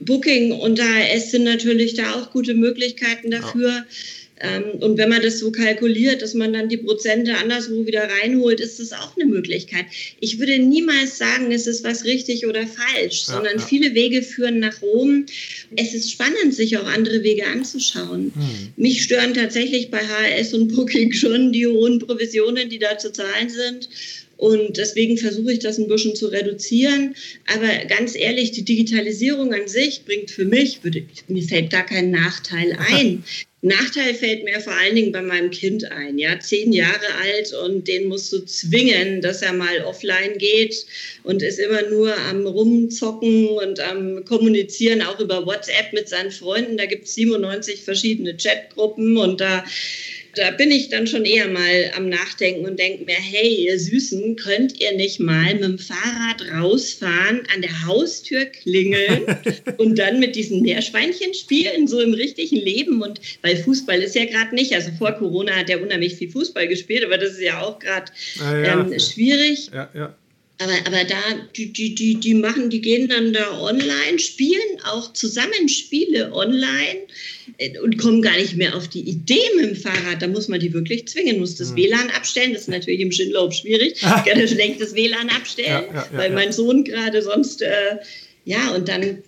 Booking 0.00 0.52
und 0.52 0.80
AS 0.80 1.32
sind 1.32 1.44
natürlich 1.44 1.94
da 1.94 2.14
auch 2.14 2.30
gute 2.30 2.54
Möglichkeiten 2.54 3.30
dafür. 3.30 3.84
Ähm, 4.40 4.80
und 4.80 4.98
wenn 4.98 5.08
man 5.08 5.22
das 5.22 5.38
so 5.38 5.50
kalkuliert, 5.50 6.20
dass 6.20 6.34
man 6.34 6.52
dann 6.52 6.68
die 6.68 6.76
Prozente 6.76 7.36
anderswo 7.36 7.86
wieder 7.86 8.08
reinholt, 8.20 8.60
ist 8.60 8.78
das 8.78 8.92
auch 8.92 9.16
eine 9.16 9.24
Möglichkeit. 9.24 9.86
Ich 10.20 10.38
würde 10.38 10.58
niemals 10.58 11.16
sagen, 11.16 11.50
es 11.52 11.66
ist 11.66 11.84
was 11.84 12.04
richtig 12.04 12.46
oder 12.46 12.66
falsch, 12.66 13.24
ja, 13.28 13.34
sondern 13.34 13.58
ja. 13.58 13.64
viele 13.64 13.94
Wege 13.94 14.22
führen 14.22 14.58
nach 14.58 14.82
Rom. 14.82 15.24
Es 15.76 15.94
ist 15.94 16.10
spannend, 16.10 16.54
sich 16.54 16.76
auch 16.76 16.86
andere 16.86 17.22
Wege 17.22 17.46
anzuschauen. 17.46 18.32
Hm. 18.34 18.72
Mich 18.76 19.02
stören 19.02 19.32
tatsächlich 19.32 19.90
bei 19.90 20.00
HRS 20.00 20.52
und 20.52 20.74
Booking 20.74 21.12
schon 21.12 21.52
die 21.52 21.66
hohen 21.66 21.98
Provisionen, 21.98 22.68
die 22.68 22.78
da 22.78 22.98
zu 22.98 23.12
zahlen 23.12 23.48
sind. 23.48 23.88
Und 24.36 24.76
deswegen 24.76 25.16
versuche 25.16 25.52
ich 25.52 25.60
das 25.60 25.78
ein 25.78 25.88
bisschen 25.88 26.14
zu 26.14 26.26
reduzieren. 26.26 27.14
Aber 27.46 27.68
ganz 27.86 28.14
ehrlich, 28.14 28.52
die 28.52 28.64
Digitalisierung 28.64 29.54
an 29.54 29.66
sich 29.66 30.04
bringt 30.04 30.30
für 30.30 30.44
mich, 30.44 30.84
würde, 30.84 31.04
mir 31.28 31.42
fällt 31.42 31.72
da 31.72 31.82
kein 31.82 32.10
Nachteil 32.10 32.76
ein. 32.92 33.24
Nachteil 33.66 34.14
fällt 34.14 34.44
mir 34.44 34.60
vor 34.60 34.72
allen 34.74 34.94
Dingen 34.94 35.12
bei 35.12 35.22
meinem 35.22 35.50
Kind 35.50 35.90
ein. 35.90 36.18
Ja, 36.18 36.38
zehn 36.38 36.72
Jahre 36.72 37.14
alt 37.22 37.52
und 37.52 37.88
den 37.88 38.06
musst 38.06 38.32
du 38.32 38.44
zwingen, 38.44 39.20
dass 39.20 39.42
er 39.42 39.52
mal 39.52 39.82
offline 39.84 40.38
geht 40.38 40.86
und 41.24 41.42
ist 41.42 41.58
immer 41.58 41.82
nur 41.82 42.16
am 42.16 42.46
Rumzocken 42.46 43.48
und 43.48 43.80
am 43.80 44.24
Kommunizieren, 44.24 45.02
auch 45.02 45.18
über 45.18 45.44
WhatsApp 45.46 45.92
mit 45.92 46.08
seinen 46.08 46.30
Freunden. 46.30 46.76
Da 46.76 46.86
gibt 46.86 47.06
es 47.06 47.14
97 47.14 47.82
verschiedene 47.82 48.36
Chatgruppen 48.36 49.16
und 49.16 49.40
da 49.40 49.64
da 50.36 50.50
bin 50.50 50.70
ich 50.70 50.90
dann 50.90 51.06
schon 51.06 51.24
eher 51.24 51.48
mal 51.48 51.90
am 51.96 52.08
Nachdenken 52.08 52.66
und 52.66 52.78
denke 52.78 53.04
mir, 53.04 53.16
hey, 53.16 53.66
ihr 53.66 53.78
Süßen, 53.78 54.36
könnt 54.36 54.78
ihr 54.80 54.94
nicht 54.94 55.18
mal 55.18 55.54
mit 55.54 55.64
dem 55.64 55.78
Fahrrad 55.78 56.42
rausfahren, 56.52 57.42
an 57.54 57.62
der 57.62 57.86
Haustür 57.86 58.44
klingeln 58.44 59.24
und 59.78 59.98
dann 59.98 60.20
mit 60.20 60.36
diesen 60.36 60.62
Meerschweinchen 60.62 61.32
spielen, 61.34 61.88
so 61.88 62.00
im 62.00 62.12
richtigen 62.12 62.56
Leben? 62.56 63.02
Und 63.02 63.20
weil 63.42 63.56
Fußball 63.56 64.00
ist 64.02 64.14
ja 64.14 64.26
gerade 64.26 64.54
nicht, 64.54 64.72
also 64.74 64.90
vor 64.98 65.12
Corona 65.12 65.52
hat 65.52 65.70
er 65.70 65.82
unheimlich 65.82 66.16
viel 66.16 66.30
Fußball 66.30 66.68
gespielt, 66.68 67.04
aber 67.04 67.18
das 67.18 67.32
ist 67.32 67.42
ja 67.42 67.62
auch 67.62 67.78
gerade 67.78 68.12
ah, 68.40 68.56
ja. 68.58 68.80
ähm, 68.80 68.98
schwierig. 69.00 69.70
Ja, 69.72 69.90
ja. 69.94 70.14
Aber, 70.58 70.72
aber 70.86 71.04
da, 71.04 71.16
die, 71.54 71.72
die, 71.72 71.94
die, 71.94 72.14
die 72.14 72.34
machen, 72.34 72.70
die 72.70 72.80
gehen 72.80 73.08
dann 73.08 73.34
da 73.34 73.60
online, 73.60 74.18
spielen 74.18 74.80
auch 74.84 75.12
zusammen 75.12 75.68
Spiele 75.68 76.32
online 76.32 77.06
äh, 77.58 77.78
und 77.80 77.98
kommen 77.98 78.22
gar 78.22 78.36
nicht 78.36 78.56
mehr 78.56 78.74
auf 78.74 78.88
die 78.88 79.02
Idee 79.02 79.42
mit 79.56 79.66
dem 79.66 79.76
Fahrrad. 79.76 80.22
Da 80.22 80.28
muss 80.28 80.48
man 80.48 80.60
die 80.60 80.72
wirklich 80.72 81.06
zwingen, 81.08 81.40
muss 81.40 81.56
das 81.56 81.72
mhm. 81.72 81.76
WLAN 81.76 82.10
abstellen. 82.10 82.54
Das 82.54 82.62
ist 82.62 82.68
natürlich 82.68 83.00
im 83.00 83.12
Schindlauf 83.12 83.52
schwierig. 83.52 84.00
Ich 84.16 84.32
kann 84.32 84.48
schlecht 84.48 84.80
das 84.80 84.94
WLAN 84.94 85.28
abstellen, 85.28 85.84
ja, 85.88 85.94
ja, 85.94 86.08
ja, 86.10 86.18
weil 86.18 86.30
mein 86.30 86.52
Sohn 86.52 86.84
gerade 86.84 87.20
sonst, 87.22 87.60
äh, 87.60 87.96
ja, 88.44 88.74
und 88.74 88.88
dann 88.88 89.22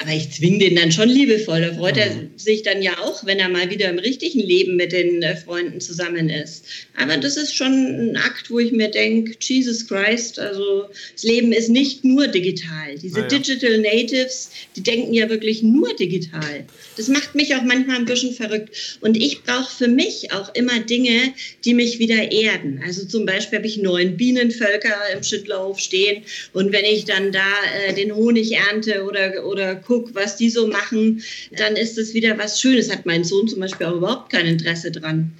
aber 0.00 0.12
ich 0.12 0.30
zwinge 0.30 0.58
den 0.58 0.76
dann 0.76 0.92
schon 0.92 1.08
liebevoll. 1.08 1.60
Da 1.60 1.74
freut 1.74 1.96
er 1.96 2.14
mhm. 2.14 2.30
sich 2.36 2.62
dann 2.62 2.82
ja 2.82 2.98
auch, 2.98 3.24
wenn 3.26 3.38
er 3.38 3.48
mal 3.48 3.70
wieder 3.70 3.88
im 3.90 3.98
richtigen 3.98 4.40
Leben 4.40 4.76
mit 4.76 4.92
den 4.92 5.22
äh, 5.22 5.36
Freunden 5.36 5.80
zusammen 5.80 6.30
ist. 6.30 6.64
Aber 6.96 7.16
das 7.16 7.36
ist 7.36 7.54
schon 7.54 7.72
ein 7.72 8.16
Akt, 8.16 8.50
wo 8.50 8.58
ich 8.58 8.72
mir 8.72 8.88
denke, 8.88 9.36
Jesus 9.40 9.86
Christ, 9.86 10.38
also 10.38 10.86
das 11.12 11.22
Leben 11.22 11.52
ist 11.52 11.68
nicht 11.68 12.04
nur 12.04 12.28
digital. 12.28 12.96
Diese 13.02 13.20
ja. 13.20 13.26
Digital 13.26 13.78
Natives, 13.78 14.50
die 14.76 14.82
denken 14.82 15.12
ja 15.12 15.28
wirklich 15.28 15.62
nur 15.62 15.94
digital. 15.96 16.64
Das 16.96 17.08
macht 17.08 17.34
mich 17.34 17.54
auch 17.54 17.62
manchmal 17.62 17.96
ein 17.96 18.04
bisschen 18.04 18.32
verrückt. 18.32 18.98
Und 19.00 19.16
ich 19.16 19.42
brauche 19.42 19.70
für 19.70 19.88
mich 19.88 20.32
auch 20.32 20.54
immer 20.54 20.80
Dinge, 20.80 21.34
die 21.64 21.74
mich 21.74 21.98
wieder 21.98 22.32
erden. 22.32 22.80
Also 22.84 23.04
zum 23.06 23.26
Beispiel 23.26 23.58
habe 23.58 23.66
ich 23.66 23.78
neun 23.78 24.16
Bienenvölker 24.16 24.94
im 25.12 25.22
Schüttlerhof 25.22 25.78
stehen. 25.78 26.22
Und 26.52 26.72
wenn 26.72 26.84
ich 26.84 27.04
dann 27.04 27.32
da 27.32 27.50
äh, 27.86 27.94
den 27.94 28.14
Honig 28.14 28.52
ernte 28.52 29.04
oder, 29.04 29.44
oder 29.46 29.73
gucke, 29.74 30.14
was 30.14 30.36
die 30.36 30.50
so 30.50 30.66
machen, 30.66 31.22
dann 31.56 31.76
ist 31.76 31.98
das 31.98 32.14
wieder 32.14 32.36
was 32.38 32.60
Schönes. 32.60 32.90
Hat 32.90 33.06
mein 33.06 33.24
Sohn 33.24 33.48
zum 33.48 33.60
Beispiel 33.60 33.86
auch 33.86 33.96
überhaupt 33.96 34.30
kein 34.30 34.46
Interesse 34.46 34.90
dran 34.90 35.32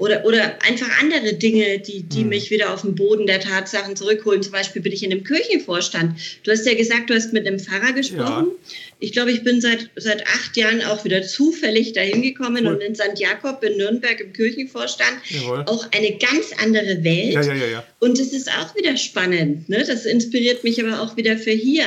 oder, 0.00 0.24
oder 0.24 0.62
einfach 0.62 0.88
andere 1.02 1.34
Dinge, 1.34 1.78
die, 1.78 2.02
die 2.02 2.24
mhm. 2.24 2.30
mich 2.30 2.50
wieder 2.50 2.72
auf 2.72 2.80
den 2.82 2.94
Boden 2.94 3.26
der 3.26 3.38
Tatsachen 3.38 3.96
zurückholen. 3.96 4.42
Zum 4.42 4.52
Beispiel 4.52 4.80
bin 4.80 4.92
ich 4.92 5.04
in 5.04 5.12
einem 5.12 5.24
Kirchenvorstand. 5.24 6.18
Du 6.42 6.50
hast 6.50 6.64
ja 6.66 6.74
gesagt, 6.74 7.10
du 7.10 7.14
hast 7.14 7.34
mit 7.34 7.46
einem 7.46 7.58
Pfarrer 7.58 7.92
gesprochen. 7.92 8.46
Ja. 8.48 8.89
Ich 9.02 9.12
glaube, 9.12 9.32
ich 9.32 9.42
bin 9.42 9.62
seit, 9.62 9.88
seit 9.96 10.26
acht 10.26 10.56
Jahren 10.58 10.82
auch 10.82 11.04
wieder 11.04 11.22
zufällig 11.22 11.94
dahin 11.94 12.20
gekommen 12.20 12.66
cool. 12.66 12.74
und 12.74 12.80
in 12.82 12.94
St. 12.94 13.18
Jakob 13.18 13.62
in 13.64 13.78
Nürnberg 13.78 14.20
im 14.20 14.34
Kirchenvorstand. 14.34 15.10
Jawohl. 15.30 15.64
Auch 15.66 15.86
eine 15.92 16.18
ganz 16.18 16.52
andere 16.62 17.02
Welt. 17.02 17.32
Ja, 17.32 17.42
ja, 17.42 17.66
ja. 17.66 17.84
Und 17.98 18.18
es 18.18 18.34
ist 18.34 18.50
auch 18.50 18.76
wieder 18.76 18.98
spannend. 18.98 19.70
Ne? 19.70 19.84
Das 19.86 20.04
inspiriert 20.04 20.64
mich 20.64 20.84
aber 20.84 21.00
auch 21.00 21.16
wieder 21.16 21.38
für 21.38 21.50
hier. 21.50 21.84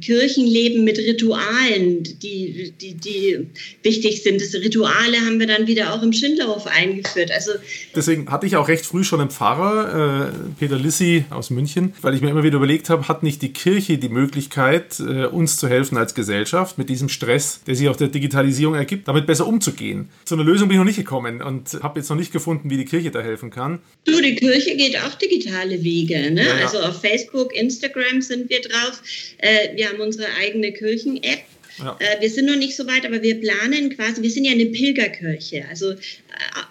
Kirchenleben 0.00 0.84
mit 0.84 0.98
Ritualen, 0.98 2.02
die, 2.02 2.74
die, 2.78 2.94
die 2.94 3.46
wichtig 3.82 4.22
sind. 4.22 4.40
Das 4.40 4.52
Rituale 4.54 5.16
haben 5.24 5.38
wir 5.38 5.46
dann 5.46 5.66
wieder 5.66 5.94
auch 5.94 6.02
im 6.02 6.12
Schindlerhof 6.12 6.66
eingeführt. 6.66 7.30
Also 7.30 7.52
Deswegen 7.94 8.30
hatte 8.30 8.46
ich 8.46 8.56
auch 8.56 8.68
recht 8.68 8.84
früh 8.84 9.04
schon 9.04 9.20
einen 9.20 9.30
Pfarrer, 9.30 10.28
äh, 10.28 10.32
Peter 10.58 10.76
Lissi 10.76 11.24
aus 11.30 11.50
München, 11.50 11.94
weil 12.02 12.14
ich 12.14 12.20
mir 12.20 12.30
immer 12.30 12.42
wieder 12.42 12.56
überlegt 12.56 12.90
habe, 12.90 13.06
hat 13.08 13.22
nicht 13.22 13.40
die 13.42 13.52
Kirche 13.52 13.96
die 13.96 14.08
Möglichkeit, 14.08 15.00
äh, 15.00 15.26
uns 15.26 15.56
zu 15.56 15.68
helfen 15.68 15.96
als 15.96 16.14
Gesellschaft 16.14 16.47
mit 16.76 16.88
diesem 16.88 17.08
Stress, 17.08 17.60
der 17.66 17.74
sich 17.74 17.88
auf 17.88 17.96
der 17.96 18.08
Digitalisierung 18.08 18.74
ergibt, 18.74 19.08
damit 19.08 19.26
besser 19.26 19.46
umzugehen. 19.46 20.08
Zu 20.24 20.34
einer 20.34 20.44
Lösung 20.44 20.68
bin 20.68 20.76
ich 20.76 20.78
noch 20.78 20.84
nicht 20.84 20.96
gekommen 20.96 21.42
und 21.42 21.78
habe 21.82 22.00
jetzt 22.00 22.08
noch 22.08 22.16
nicht 22.16 22.32
gefunden, 22.32 22.70
wie 22.70 22.76
die 22.76 22.84
Kirche 22.84 23.10
da 23.10 23.20
helfen 23.20 23.50
kann. 23.50 23.80
Du, 24.04 24.20
die 24.20 24.34
Kirche 24.34 24.76
geht 24.76 24.98
auch 24.98 25.14
digitale 25.14 25.82
Wege. 25.82 26.30
Ne? 26.30 26.44
Ja, 26.44 26.58
ja. 26.58 26.66
Also 26.66 26.78
auf 26.80 27.00
Facebook, 27.00 27.54
Instagram 27.54 28.22
sind 28.22 28.50
wir 28.50 28.60
drauf. 28.60 29.02
Äh, 29.38 29.76
wir 29.76 29.88
haben 29.88 30.00
unsere 30.00 30.26
eigene 30.40 30.72
Kirchen-App. 30.72 31.40
Ja. 31.78 31.98
Äh, 32.00 32.20
wir 32.20 32.30
sind 32.30 32.46
noch 32.46 32.56
nicht 32.56 32.76
so 32.76 32.86
weit, 32.86 33.06
aber 33.06 33.22
wir 33.22 33.40
planen 33.40 33.94
quasi, 33.94 34.22
wir 34.22 34.30
sind 34.30 34.44
ja 34.44 34.52
eine 34.52 34.66
Pilgerkirche. 34.66 35.64
Also 35.68 35.92
äh, 35.92 35.96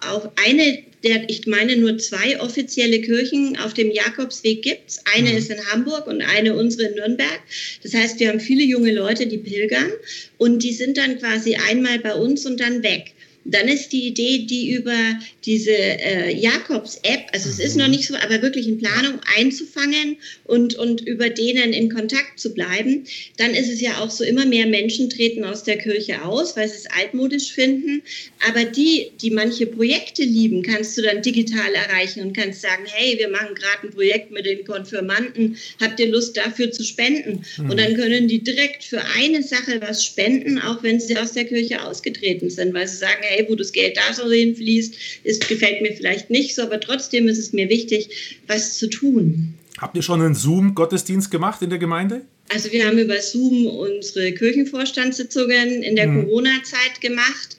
auch 0.10 0.32
eine 0.46 0.84
der, 1.04 1.30
ich 1.30 1.46
meine, 1.46 1.78
nur 1.78 1.98
zwei 1.98 2.40
offizielle 2.40 3.02
Kirchen 3.02 3.58
auf 3.58 3.74
dem 3.74 3.92
Jakobsweg 3.92 4.64
gibt 4.64 4.90
es. 4.90 5.00
Eine 5.16 5.30
mhm. 5.30 5.38
ist 5.38 5.52
in 5.52 5.66
Hamburg 5.72 6.08
und 6.08 6.22
eine 6.22 6.56
unsere 6.56 6.90
in 6.90 6.96
Nürnberg. 6.96 7.40
Das 7.84 7.94
heißt, 7.94 8.20
wir 8.20 8.30
haben 8.30 8.40
viele 8.40 8.64
junge 8.64 8.92
Leute, 8.92 9.28
die 9.28 9.38
pilgern 9.38 9.92
und 10.38 10.64
die 10.64 10.74
sind 10.74 10.98
dann 10.98 11.20
quasi 11.20 11.56
einmal 11.70 12.00
bei 12.00 12.16
uns 12.16 12.46
und 12.46 12.60
dann 12.60 12.84
weg. 12.84 13.14
Dann 13.50 13.68
ist 13.68 13.90
die 13.94 14.08
Idee, 14.08 14.40
die 14.40 14.74
über 14.74 15.20
diese 15.46 15.72
äh, 15.72 16.36
Jakobs-App, 16.36 17.28
also 17.32 17.50
es 17.50 17.60
ist 17.60 17.78
noch 17.78 17.86
mhm. 17.86 17.92
nicht 17.92 18.08
so, 18.08 18.16
aber 18.16 18.42
wirklich 18.42 18.68
in 18.68 18.78
Planung 18.78 19.20
einzufangen 19.38 20.18
und, 20.44 20.76
und 20.76 21.02
über 21.02 21.30
denen 21.30 21.72
in 21.72 21.90
Kontakt 21.90 22.40
zu 22.40 22.54
bleiben. 22.54 23.06
Dann 23.38 23.54
ist 23.54 23.72
es 23.72 23.80
ja 23.80 24.00
auch 24.00 24.10
so, 24.10 24.26
immer 24.26 24.46
mehr 24.46 24.68
Menschen 24.68 25.10
treten 25.10 25.46
aus 25.46 25.64
der 25.64 25.78
Kirche 25.78 26.26
aus, 26.26 26.58
weil 26.58 26.68
sie 26.68 26.76
es 26.76 26.88
altmodisch 26.88 27.54
finden. 27.54 28.02
Aber 28.50 28.66
die, 28.66 29.12
die 29.22 29.32
manche 29.32 29.66
Projekte 29.66 30.24
lieben, 30.24 30.64
kannst 30.64 30.98
du 30.98 31.02
dann 31.02 31.22
digital 31.22 31.74
erreichen 31.74 32.22
und 32.22 32.36
kannst 32.36 32.62
sagen, 32.62 32.84
hey, 32.86 33.18
wir 33.18 33.30
machen 33.30 33.56
gerade 33.56 33.88
ein 33.88 33.92
Projekt 33.92 34.32
mit 34.32 34.46
den 34.46 34.66
Konfirmanden, 34.66 35.58
habt 35.80 36.00
ihr 36.00 36.08
Lust 36.08 36.36
dafür 36.36 36.72
zu 36.72 36.84
spenden? 36.84 37.46
Mhm. 37.58 37.70
Und 37.70 37.80
dann 37.80 37.96
können 37.96 38.28
die 38.28 38.44
direkt 38.44 38.84
für 38.84 39.02
eine 39.16 39.42
Sache 39.44 39.80
was 39.80 40.04
spenden, 40.04 40.60
auch 40.60 40.84
wenn 40.84 41.00
sie 41.00 41.18
aus 41.18 41.32
der 41.32 41.46
Kirche 41.46 41.84
ausgetreten 41.84 42.50
sind, 42.50 42.74
weil 42.74 42.88
sie 42.88 42.98
sagen, 42.98 43.22
hey, 43.22 43.37
wo 43.48 43.56
das 43.56 43.72
Geld 43.72 43.96
da 43.96 44.14
so 44.14 44.30
hinfließt, 44.30 44.96
ist 45.24 45.38
ist, 45.38 45.48
gefällt 45.48 45.82
mir 45.82 45.94
vielleicht 45.94 46.30
nicht 46.30 46.56
so, 46.56 46.64
aber 46.64 46.80
trotzdem 46.80 47.28
ist 47.28 47.38
es 47.38 47.54
mir 47.54 47.70
wichtig, 47.70 48.40
was 48.48 48.78
zu 48.78 48.88
tun. 48.88 49.54
Habt 49.78 49.96
ihr 49.96 50.02
schon 50.02 50.22
einen 50.22 50.36
Zoom-Gottesdienst 50.36 51.30
gemacht 51.30 51.62
in 51.62 51.70
der 51.70 51.80
Gemeinde? 51.80 52.22
Also 52.50 52.72
wir 52.72 52.88
haben 52.88 52.98
über 52.98 53.22
Zoom 53.22 53.68
unsere 53.68 54.32
Kirchenvorstandssitzungen 54.32 55.84
in 55.84 55.96
der 55.96 56.08
mhm. 56.08 56.26
Corona-Zeit 56.26 57.02
gemacht, 57.02 57.58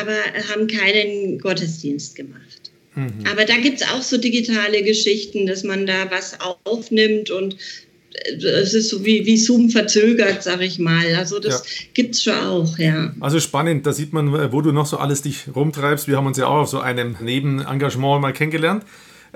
aber 0.00 0.16
haben 0.48 0.66
keinen 0.68 1.38
Gottesdienst 1.38 2.14
gemacht. 2.14 2.70
Mhm. 2.94 3.26
Aber 3.30 3.44
da 3.44 3.56
gibt 3.58 3.80
es 3.80 3.88
auch 3.88 4.02
so 4.02 4.16
digitale 4.16 4.82
Geschichten, 4.82 5.46
dass 5.46 5.64
man 5.64 5.86
da 5.86 6.10
was 6.10 6.38
aufnimmt 6.64 7.30
und 7.30 7.56
es 8.26 8.74
ist 8.74 8.90
so 8.90 9.04
wie, 9.04 9.24
wie 9.26 9.36
Zoom 9.36 9.70
verzögert, 9.70 10.42
sag 10.42 10.60
ich 10.60 10.78
mal. 10.78 11.14
Also 11.16 11.38
das 11.38 11.62
ja. 11.64 11.84
gibt 11.94 12.14
es 12.14 12.22
schon 12.22 12.34
auch, 12.34 12.78
ja. 12.78 13.12
Also 13.20 13.40
spannend, 13.40 13.86
da 13.86 13.92
sieht 13.92 14.12
man, 14.12 14.52
wo 14.52 14.60
du 14.60 14.72
noch 14.72 14.86
so 14.86 14.98
alles 14.98 15.22
dich 15.22 15.44
rumtreibst. 15.54 16.08
Wir 16.08 16.16
haben 16.16 16.26
uns 16.26 16.38
ja 16.38 16.46
auch 16.46 16.62
auf 16.62 16.68
so 16.68 16.80
einem 16.80 17.16
Nebenengagement 17.20 18.20
mal 18.20 18.32
kennengelernt. 18.32 18.84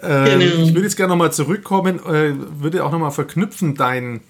Ähm, 0.00 0.40
genau. 0.40 0.62
Ich 0.64 0.74
würde 0.74 0.82
jetzt 0.82 0.96
gerne 0.96 1.10
nochmal 1.12 1.32
zurückkommen, 1.32 1.98
äh, 2.00 2.32
würde 2.60 2.84
auch 2.84 2.92
nochmal 2.92 3.10
verknüpfen, 3.10 3.74
dein 3.74 4.20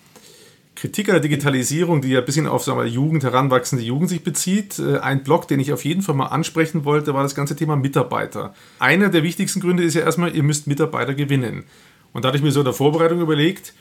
Kritik 0.75 1.09
an 1.09 1.15
der 1.15 1.21
Digitalisierung, 1.21 2.01
die 2.01 2.09
ja 2.09 2.21
ein 2.21 2.25
bisschen 2.25 2.47
auf 2.47 2.65
sagen 2.65 2.79
wir, 2.79 2.87
Jugend, 2.87 3.23
heranwachsende 3.23 3.85
Jugend 3.85 4.09
sich 4.09 4.25
bezieht. 4.25 4.79
Äh, 4.79 4.99
ein 4.99 5.23
Blog, 5.23 5.47
den 5.49 5.61
ich 5.61 5.73
auf 5.73 5.85
jeden 5.85 6.03
Fall 6.03 6.15
mal 6.15 6.27
ansprechen 6.27 6.85
wollte, 6.85 7.15
war 7.15 7.23
das 7.23 7.35
ganze 7.35 7.55
Thema 7.55 7.77
Mitarbeiter. 7.77 8.55
Einer 8.79 9.09
der 9.09 9.23
wichtigsten 9.23 9.61
Gründe 9.61 9.83
ist 9.85 9.95
ja 9.95 10.03
erstmal, 10.03 10.35
ihr 10.35 10.43
müsst 10.43 10.67
Mitarbeiter 10.67 11.15
gewinnen. 11.15 11.65
Und 12.13 12.25
da 12.25 12.29
hatte 12.29 12.39
ich 12.39 12.45
mir 12.45 12.53
so 12.53 12.61
in 12.61 12.65
der 12.65 12.75
Vorbereitung 12.75 13.21
überlegt, 13.21 13.75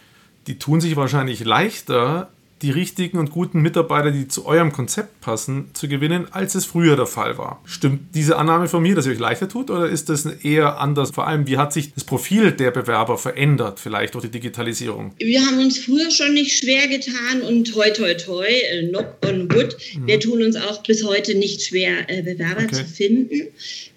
die 0.47 0.60
tun 0.60 0.82
sich 0.82 0.95
wahrscheinlich 0.95 1.43
leichter, 1.43 2.30
die 2.62 2.71
richtigen 2.71 3.17
und 3.17 3.32
guten 3.32 3.62
Mitarbeiter, 3.62 4.12
die 4.12 4.27
zu 4.27 4.45
eurem 4.45 4.71
Konzept 4.71 5.19
passen, 5.21 5.69
zu 5.73 5.88
gewinnen, 5.88 6.27
als 6.32 6.54
es 6.54 6.65
früher 6.65 6.95
der 6.95 7.08
Fall 7.08 7.38
war. 7.38 7.62
Stimmt 7.65 8.13
diese 8.13 8.38
Annahme 8.38 8.67
von 8.67 8.84
mir, 8.84 8.93
dass 8.95 9.08
ihr 9.08 9.13
euch 9.13 9.19
leichter 9.19 9.49
tut 9.49 9.71
oder 9.71 9.89
ist 9.89 10.10
das 10.10 10.25
eher 10.25 10.80
anders? 10.80 11.12
Vor 11.12 11.27
allem, 11.27 11.47
wie 11.47 11.58
hat 11.58 11.73
sich 11.73 11.93
das 11.93 12.04
Profil 12.04 12.51
der 12.51 12.71
Bewerber 12.71 13.17
verändert, 13.17 13.80
vielleicht 13.80 14.13
durch 14.13 14.25
die 14.25 14.32
Digitalisierung? 14.32 15.13
Wir 15.17 15.43
haben 15.45 15.58
uns 15.60 15.80
früher 15.80 16.12
schon 16.12 16.34
nicht 16.34 16.58
schwer 16.60 16.88
getan 16.88 17.41
und 17.47 17.71
toi 17.71 17.89
toi 17.89 18.13
toi, 18.13 18.45
äh, 18.45 18.88
knock 18.89 19.15
on 19.25 19.51
wood, 19.51 19.75
mhm. 19.95 20.08
wir 20.08 20.19
tun 20.19 20.43
uns 20.43 20.56
auch 20.56 20.84
bis 20.84 21.04
heute 21.04 21.36
nicht 21.36 21.63
schwer, 21.63 22.10
äh, 22.10 22.21
Bewerber 22.21 22.63
okay. 22.63 22.75
zu 22.75 22.86
finden. 22.86 23.47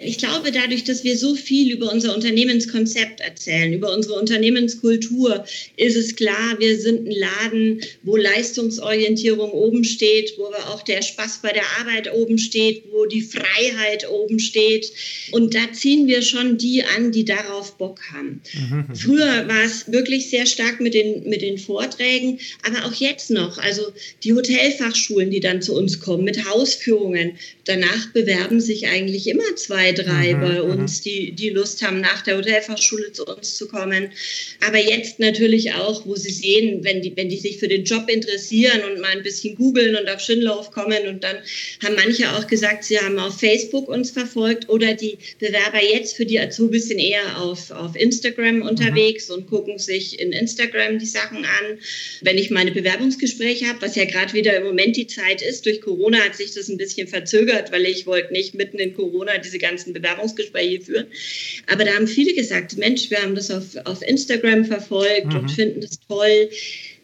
Ich 0.04 0.18
glaube, 0.18 0.52
dadurch, 0.52 0.84
dass 0.84 1.04
wir 1.04 1.16
so 1.16 1.34
viel 1.34 1.72
über 1.72 1.92
unser 1.92 2.14
Unternehmenskonzept 2.14 3.20
erzählen, 3.20 3.72
über 3.72 3.94
unsere 3.94 4.14
Unternehmenskultur, 4.18 5.44
ist 5.76 5.96
es 5.96 6.16
klar, 6.16 6.58
wir 6.58 6.78
sind 6.78 7.08
ein 7.08 7.12
Laden, 7.12 7.80
wo 8.02 8.16
Leistung 8.16 8.54
Leistungsorientierung 8.54 9.50
oben 9.50 9.84
steht, 9.84 10.34
wo 10.38 10.44
auch 10.44 10.82
der 10.82 11.02
Spaß 11.02 11.40
bei 11.42 11.52
der 11.52 11.64
Arbeit 11.80 12.12
oben 12.12 12.38
steht, 12.38 12.84
wo 12.90 13.06
die 13.06 13.22
Freiheit 13.22 14.08
oben 14.08 14.38
steht. 14.38 14.92
Und 15.32 15.54
da 15.54 15.72
ziehen 15.72 16.06
wir 16.06 16.22
schon 16.22 16.58
die 16.58 16.84
an, 16.84 17.12
die 17.12 17.24
darauf 17.24 17.76
Bock 17.78 18.00
haben. 18.12 18.40
Mhm. 18.54 18.94
Früher 18.94 19.48
war 19.48 19.64
es 19.64 19.90
wirklich 19.90 20.30
sehr 20.30 20.46
stark 20.46 20.80
mit 20.80 20.94
den, 20.94 21.28
mit 21.28 21.42
den 21.42 21.58
Vorträgen, 21.58 22.38
aber 22.62 22.86
auch 22.86 22.94
jetzt 22.94 23.30
noch. 23.30 23.58
Also 23.58 23.92
die 24.22 24.34
Hotelfachschulen, 24.34 25.30
die 25.30 25.40
dann 25.40 25.62
zu 25.62 25.74
uns 25.74 26.00
kommen 26.00 26.24
mit 26.24 26.48
Hausführungen. 26.48 27.32
Danach 27.64 28.12
bewerben 28.12 28.60
sich 28.60 28.86
eigentlich 28.86 29.26
immer 29.26 29.56
zwei, 29.56 29.92
drei 29.94 30.34
mhm. 30.34 30.40
bei 30.40 30.62
mhm. 30.62 30.70
uns, 30.70 31.00
die, 31.00 31.32
die 31.32 31.50
Lust 31.50 31.82
haben, 31.82 32.00
nach 32.00 32.22
der 32.22 32.36
Hotelfachschule 32.36 33.12
zu 33.12 33.24
uns 33.26 33.56
zu 33.56 33.68
kommen. 33.68 34.10
Aber 34.66 34.78
jetzt 34.78 35.18
natürlich 35.18 35.74
auch, 35.74 36.06
wo 36.06 36.14
sie 36.14 36.32
sehen, 36.32 36.84
wenn 36.84 37.02
die, 37.02 37.16
wenn 37.16 37.28
die 37.28 37.38
sich 37.38 37.58
für 37.58 37.68
den 37.68 37.84
Job 37.84 38.08
interessieren, 38.08 38.34
interessieren 38.34 38.80
und 38.84 39.00
mal 39.00 39.12
ein 39.12 39.22
bisschen 39.22 39.54
googeln 39.54 39.96
und 39.96 40.08
auf 40.08 40.20
Schindlauf 40.20 40.70
kommen. 40.70 41.06
Und 41.08 41.24
dann 41.24 41.36
haben 41.82 41.94
manche 41.94 42.30
auch 42.32 42.46
gesagt, 42.46 42.84
sie 42.84 42.98
haben 42.98 43.18
auf 43.18 43.38
Facebook 43.38 43.88
uns 43.88 44.10
verfolgt 44.10 44.68
oder 44.68 44.94
die 44.94 45.18
Bewerber 45.38 45.82
jetzt 45.82 46.16
für 46.16 46.26
die 46.26 46.38
Azubis 46.38 46.88
sind 46.88 46.98
eher 46.98 47.40
auf, 47.40 47.70
auf 47.70 47.96
Instagram 47.96 48.62
unterwegs 48.62 49.28
mhm. 49.28 49.34
und 49.34 49.46
gucken 49.48 49.78
sich 49.78 50.18
in 50.20 50.32
Instagram 50.32 50.98
die 50.98 51.06
Sachen 51.06 51.38
an. 51.38 51.78
Wenn 52.22 52.38
ich 52.38 52.50
meine 52.50 52.72
Bewerbungsgespräche 52.72 53.66
habe, 53.66 53.82
was 53.82 53.96
ja 53.96 54.04
gerade 54.04 54.32
wieder 54.32 54.56
im 54.56 54.64
Moment 54.64 54.96
die 54.96 55.06
Zeit 55.06 55.42
ist, 55.42 55.66
durch 55.66 55.80
Corona 55.80 56.18
hat 56.18 56.34
sich 56.34 56.52
das 56.54 56.68
ein 56.68 56.76
bisschen 56.76 57.08
verzögert, 57.08 57.72
weil 57.72 57.84
ich 57.86 58.06
wollte 58.06 58.32
nicht 58.32 58.54
mitten 58.54 58.78
in 58.78 58.94
Corona 58.94 59.38
diese 59.38 59.58
ganzen 59.58 59.83
Bewerbungsgespräche 59.92 60.84
führen. 60.84 61.06
Aber 61.70 61.84
da 61.84 61.92
haben 61.92 62.06
viele 62.06 62.34
gesagt, 62.34 62.76
Mensch, 62.76 63.10
wir 63.10 63.22
haben 63.22 63.34
das 63.34 63.50
auf, 63.50 63.76
auf 63.84 64.02
Instagram 64.02 64.64
verfolgt 64.64 65.32
mhm. 65.32 65.40
und 65.40 65.50
finden 65.50 65.80
das 65.80 65.98
toll 66.08 66.48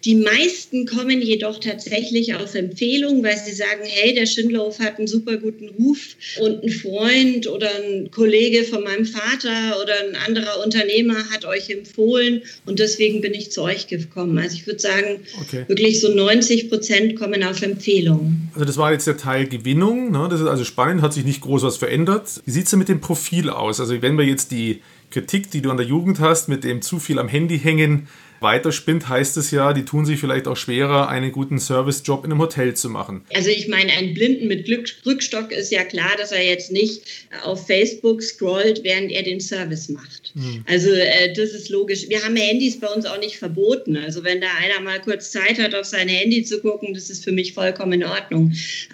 Die 0.04 0.14
meisten 0.14 0.86
kommen 0.86 1.20
jedoch 1.20 1.60
tatsächlich 1.60 2.34
auf 2.34 2.54
Empfehlung, 2.54 3.22
weil 3.22 3.36
sie 3.36 3.52
sagen, 3.52 3.82
hey, 3.84 4.14
der 4.14 4.26
Schindlerhof 4.26 4.78
hat 4.78 4.98
einen 4.98 5.06
super 5.06 5.36
guten 5.36 5.68
Ruf 5.68 6.16
und 6.40 6.64
ein 6.64 6.70
Freund 6.70 7.46
oder 7.46 7.68
ein 7.74 8.10
Kollege 8.10 8.64
von 8.64 8.82
meinem 8.82 9.04
Vater 9.04 9.78
oder 9.82 9.92
ein 10.08 10.16
anderer 10.16 10.64
Unternehmer 10.64 11.30
hat 11.30 11.44
euch 11.44 11.68
empfohlen 11.68 12.42
und 12.64 12.78
deswegen 12.78 13.20
bin 13.20 13.34
ich 13.34 13.52
zu 13.52 13.62
euch 13.62 13.88
gekommen. 13.88 14.38
Also 14.38 14.56
ich 14.56 14.66
würde 14.66 14.80
sagen, 14.80 15.20
okay. 15.40 15.64
wirklich 15.68 16.00
so 16.00 16.08
90 16.08 16.70
Prozent 16.70 17.16
kommen 17.16 17.42
auf 17.44 17.60
Empfehlung. 17.60 18.48
Also 18.54 18.64
das 18.64 18.78
war 18.78 18.92
jetzt 18.92 19.06
der 19.06 19.18
Teil 19.18 19.46
Gewinnung. 19.46 20.12
Ne? 20.12 20.28
Das 20.30 20.40
ist 20.40 20.46
also 20.46 20.64
spannend, 20.64 21.02
hat 21.02 21.12
sich 21.12 21.24
nicht 21.24 21.42
groß 21.42 21.62
was 21.62 21.76
verändert. 21.76 22.40
Wie 22.46 22.50
sieht 22.50 22.64
es 22.64 22.70
denn 22.70 22.78
mit 22.78 22.88
dem 22.88 23.00
Profil 23.00 23.50
aus? 23.50 23.80
Also 23.80 24.00
wenn 24.00 24.16
wir 24.16 24.24
jetzt 24.24 24.50
die 24.50 24.80
Kritik, 25.10 25.50
die 25.50 25.60
du 25.60 25.70
an 25.70 25.76
der 25.76 25.86
Jugend 25.86 26.20
hast, 26.20 26.48
mit 26.48 26.64
dem 26.64 26.80
zu 26.82 26.98
viel 26.98 27.18
am 27.18 27.28
Handy 27.28 27.58
hängen, 27.58 28.08
weiterspinnt, 28.40 29.09
heißt 29.09 29.37
es 29.37 29.50
ja, 29.50 29.72
die 29.72 29.85
tun 29.85 30.05
sich 30.05 30.18
vielleicht 30.18 30.48
auch 30.48 30.57
schwerer, 30.57 31.09
einen 31.09 31.33
guten 31.33 31.59
Servicejob 31.59 32.24
in 32.24 32.33
einem 32.33 32.40
Hotel 32.40 32.74
zu 32.74 32.88
machen. 32.88 33.22
Also 33.35 33.50
ich 33.50 33.68
meine, 33.68 33.92
ein 33.92 34.14
Blinden 34.14 34.48
mit 34.48 34.64
Glück 34.64 34.88
Rückstock 35.05 35.53
ist 35.53 35.70
ja 35.70 35.85
klar, 35.85 36.16
dass 36.18 36.33
er 36.33 36.44
jetzt 36.44 36.72
nicht 36.72 37.03
auf 37.44 37.66
Facebook 37.66 38.22
scrollt, 38.22 38.83
während 38.83 39.12
er 39.12 39.22
den 39.22 39.40
Service 39.40 39.88
macht. 39.88 40.33
Hm. 40.35 40.64
Also 40.66 40.90
äh, 40.90 41.33
das 41.35 41.50
ist 41.50 41.68
logisch. 41.68 42.09
Wir 42.09 42.22
haben 42.22 42.37
Handys 42.37 42.81
bei 42.81 42.88
uns 42.88 43.07
auch 43.07 43.18
nicht 43.18 43.37
verboten. 43.37 43.96
Also 43.96 44.24
wenn 44.24 44.40
da 44.40 44.48
einer 44.59 44.81
mal 44.81 45.00
kurz 45.00 45.31
Zeit 45.31 45.59
hat, 45.59 45.74
auf 45.74 45.85
sein 45.85 46.09
Handy 46.09 46.44
zu 46.44 46.61
gucken, 46.61 46.94
das 46.94 47.11
ist 47.11 47.24
für 47.24 47.33
mich 47.33 47.53
vollkommen 47.53 47.92
in 47.92 48.05
Ordnung. 48.05 48.53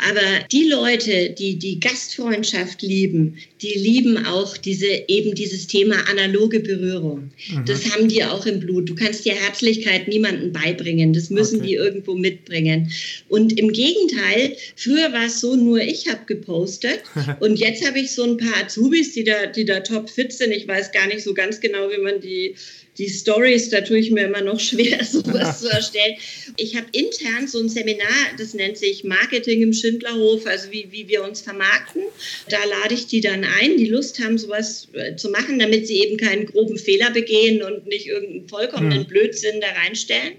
Aber 0.08 0.44
die 0.50 0.68
Leute, 0.68 1.30
die 1.30 1.58
die 1.58 1.80
Gastfreundschaft 1.80 2.82
lieben, 2.82 3.38
die 3.62 3.78
lieben 3.78 4.26
auch 4.26 4.56
diese 4.56 4.86
eben 5.08 5.34
dieses 5.34 5.66
Thema 5.66 5.96
analoge 6.10 6.60
Berührung. 6.60 7.30
Mhm. 7.48 7.64
Das 7.64 7.90
haben 7.92 8.08
die 8.08 8.24
auch 8.24 8.46
im 8.46 8.60
Blut. 8.60 8.88
Du 8.88 8.94
kannst 8.94 9.24
dir 9.24 9.35
Herzlichkeit 9.36 10.08
niemandem 10.08 10.52
beibringen. 10.52 11.12
Das 11.12 11.30
müssen 11.30 11.60
okay. 11.60 11.68
die 11.68 11.74
irgendwo 11.74 12.14
mitbringen. 12.14 12.90
Und 13.28 13.58
im 13.58 13.72
Gegenteil, 13.72 14.56
früher 14.76 15.12
war 15.12 15.26
es 15.26 15.40
so, 15.40 15.56
nur 15.56 15.80
ich 15.80 16.08
habe 16.08 16.24
gepostet 16.26 17.02
und 17.40 17.58
jetzt 17.58 17.86
habe 17.86 17.98
ich 17.98 18.12
so 18.12 18.24
ein 18.24 18.36
paar 18.36 18.64
Azubis, 18.64 19.12
die 19.12 19.24
da, 19.24 19.46
die 19.46 19.64
da 19.64 19.80
top 19.80 20.10
fit 20.10 20.32
sind. 20.32 20.52
Ich 20.52 20.66
weiß 20.66 20.92
gar 20.92 21.06
nicht 21.06 21.22
so 21.22 21.34
ganz 21.34 21.60
genau, 21.60 21.90
wie 21.90 22.02
man 22.02 22.20
die 22.20 22.54
die 22.98 23.08
Stories, 23.08 23.70
da 23.70 23.80
tue 23.80 23.98
ich 23.98 24.10
mir 24.10 24.26
immer 24.26 24.40
noch 24.40 24.60
schwer, 24.68 25.04
sowas 25.04 25.60
zu 25.62 25.68
erstellen. 25.68 26.16
Ich 26.56 26.76
habe 26.76 26.86
intern 26.92 27.46
so 27.48 27.60
ein 27.60 27.68
Seminar, 27.68 28.06
das 28.38 28.54
nennt 28.54 28.78
sich 28.78 29.04
Marketing 29.04 29.62
im 29.62 29.72
Schindlerhof, 29.72 30.46
also 30.46 30.70
wie, 30.70 30.88
wie 30.90 31.08
wir 31.08 31.24
uns 31.24 31.40
vermarkten. 31.40 32.02
Da 32.48 32.58
lade 32.64 32.94
ich 32.94 33.06
die 33.06 33.20
dann 33.20 33.44
ein, 33.44 33.76
die 33.76 33.86
Lust 33.86 34.22
haben, 34.22 34.38
sowas 34.38 34.88
äh, 34.92 35.16
zu 35.16 35.30
machen, 35.30 35.58
damit 35.58 35.86
sie 35.86 36.02
eben 36.02 36.16
keinen 36.16 36.46
groben 36.46 36.78
Fehler 36.78 37.10
begehen 37.10 37.62
und 37.62 37.86
nicht 37.86 38.06
irgendeinen 38.06 38.48
vollkommenen. 38.48 39.06
Blödsinn 39.06 39.60
da 39.60 39.68
reinstellen. 39.68 40.34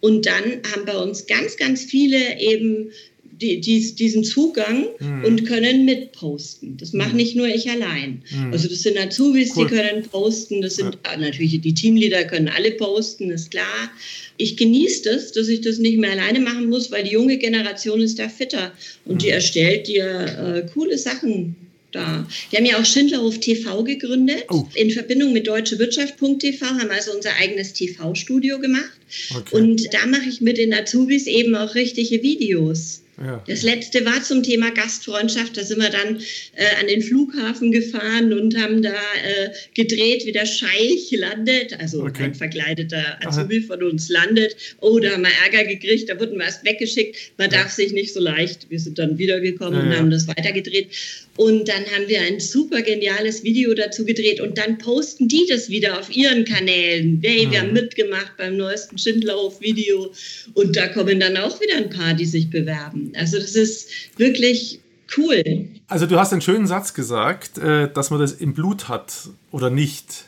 Und 0.00 0.26
dann 0.26 0.62
haben 0.72 0.84
bei 0.84 0.96
uns 0.96 1.26
ganz, 1.26 1.56
ganz 1.56 1.84
viele 1.84 2.38
eben 2.38 2.92
die, 3.40 3.60
die, 3.60 3.94
diesen 3.94 4.24
Zugang 4.24 4.86
mhm. 4.98 5.24
und 5.24 5.44
können 5.46 5.84
mitposten. 5.84 6.76
Das 6.76 6.92
mache 6.92 7.10
hm. 7.10 7.16
nicht 7.16 7.36
nur 7.36 7.46
ich 7.46 7.70
allein. 7.70 8.22
Mhm. 8.30 8.52
Also 8.52 8.68
das 8.68 8.82
sind 8.82 8.98
Azubis, 8.98 9.52
cool. 9.56 9.66
die 9.66 9.74
können 9.74 10.02
posten, 10.02 10.62
das 10.62 10.76
sind 10.76 10.98
ja. 11.04 11.16
natürlich 11.16 11.60
die 11.60 11.74
Teamleader 11.74 12.24
können 12.24 12.48
alle 12.48 12.72
posten, 12.72 13.30
ist 13.30 13.50
klar. 13.50 13.90
Ich 14.36 14.56
genieße 14.56 15.04
das, 15.04 15.32
dass 15.32 15.48
ich 15.48 15.60
das 15.60 15.78
nicht 15.78 15.98
mehr 15.98 16.12
alleine 16.12 16.40
machen 16.40 16.68
muss, 16.68 16.90
weil 16.90 17.04
die 17.04 17.10
junge 17.10 17.38
Generation 17.38 18.00
ist 18.00 18.18
da 18.18 18.28
fitter 18.28 18.72
und 19.04 19.14
mhm. 19.14 19.18
die 19.18 19.26
hm. 19.26 19.34
erstellt 19.34 19.88
dir 19.88 20.64
äh, 20.64 20.70
coole 20.72 20.98
Sachen 20.98 21.56
da. 21.92 22.26
Wir 22.50 22.58
haben 22.58 22.66
ja 22.66 22.78
auch 22.78 22.84
Schindlerhof 22.84 23.38
TV 23.38 23.82
gegründet, 23.84 24.44
oh. 24.50 24.66
in 24.74 24.90
Verbindung 24.90 25.32
mit 25.32 25.46
deutschewirtschaft.tv, 25.46 26.66
haben 26.66 26.90
also 26.90 27.12
unser 27.12 27.34
eigenes 27.36 27.72
TV-Studio 27.72 28.58
gemacht. 28.58 28.92
Okay. 29.34 29.56
Und 29.56 29.82
da 29.92 30.06
mache 30.06 30.28
ich 30.28 30.40
mit 30.40 30.58
den 30.58 30.74
Azubis 30.74 31.26
eben 31.26 31.54
auch 31.54 31.74
richtige 31.74 32.22
Videos. 32.22 33.02
Ja. 33.24 33.42
Das 33.46 33.62
letzte 33.62 34.04
war 34.04 34.22
zum 34.22 34.42
Thema 34.42 34.70
Gastfreundschaft. 34.70 35.56
Da 35.56 35.64
sind 35.64 35.80
wir 35.80 35.90
dann 35.90 36.18
äh, 36.54 36.80
an 36.80 36.86
den 36.86 37.02
Flughafen 37.02 37.72
gefahren 37.72 38.32
und 38.32 38.56
haben 38.56 38.82
da 38.82 38.90
äh, 38.90 39.50
gedreht, 39.74 40.24
wie 40.24 40.32
der 40.32 40.46
Scheich 40.46 41.10
landet. 41.10 41.78
Also 41.80 42.02
okay. 42.02 42.24
ein 42.24 42.34
verkleideter 42.34 43.18
Azubi 43.26 43.60
von 43.60 43.82
uns 43.82 44.08
landet. 44.08 44.56
Oh, 44.80 44.98
da 45.00 45.10
haben 45.10 45.22
wir 45.22 45.30
Ärger 45.44 45.68
gekriegt, 45.68 46.08
da 46.08 46.20
wurden 46.20 46.38
wir 46.38 46.44
erst 46.44 46.64
weggeschickt. 46.64 47.32
Man 47.38 47.50
ja. 47.50 47.58
darf 47.58 47.72
sich 47.72 47.92
nicht 47.92 48.12
so 48.12 48.20
leicht. 48.20 48.70
Wir 48.70 48.78
sind 48.78 48.98
dann 48.98 49.18
wiedergekommen 49.18 49.78
ja, 49.78 49.86
und 49.86 49.96
haben 49.96 50.10
das 50.10 50.28
weitergedreht. 50.28 50.88
Und 51.38 51.68
dann 51.68 51.84
haben 51.94 52.08
wir 52.08 52.20
ein 52.20 52.40
super 52.40 52.82
geniales 52.82 53.44
Video 53.44 53.72
dazu 53.72 54.04
gedreht 54.04 54.40
und 54.40 54.58
dann 54.58 54.76
posten 54.76 55.28
die 55.28 55.46
das 55.48 55.68
wieder 55.68 55.96
auf 56.00 56.10
ihren 56.14 56.44
Kanälen. 56.44 57.20
Hey, 57.22 57.48
wir 57.48 57.60
haben 57.60 57.72
mitgemacht 57.72 58.36
beim 58.36 58.56
neuesten 58.56 58.98
Schindlerhof-Video. 58.98 60.12
Und 60.54 60.76
da 60.76 60.88
kommen 60.88 61.20
dann 61.20 61.36
auch 61.36 61.60
wieder 61.60 61.76
ein 61.76 61.90
paar, 61.90 62.14
die 62.14 62.24
sich 62.24 62.50
bewerben. 62.50 63.12
Also 63.14 63.38
das 63.38 63.54
ist 63.54 63.88
wirklich 64.16 64.80
cool. 65.16 65.68
Also 65.86 66.06
du 66.06 66.18
hast 66.18 66.32
einen 66.32 66.42
schönen 66.42 66.66
Satz 66.66 66.92
gesagt, 66.92 67.56
äh, 67.58 67.88
dass 67.88 68.10
man 68.10 68.18
das 68.18 68.32
im 68.32 68.52
Blut 68.52 68.88
hat 68.88 69.28
oder 69.52 69.70
nicht. 69.70 70.24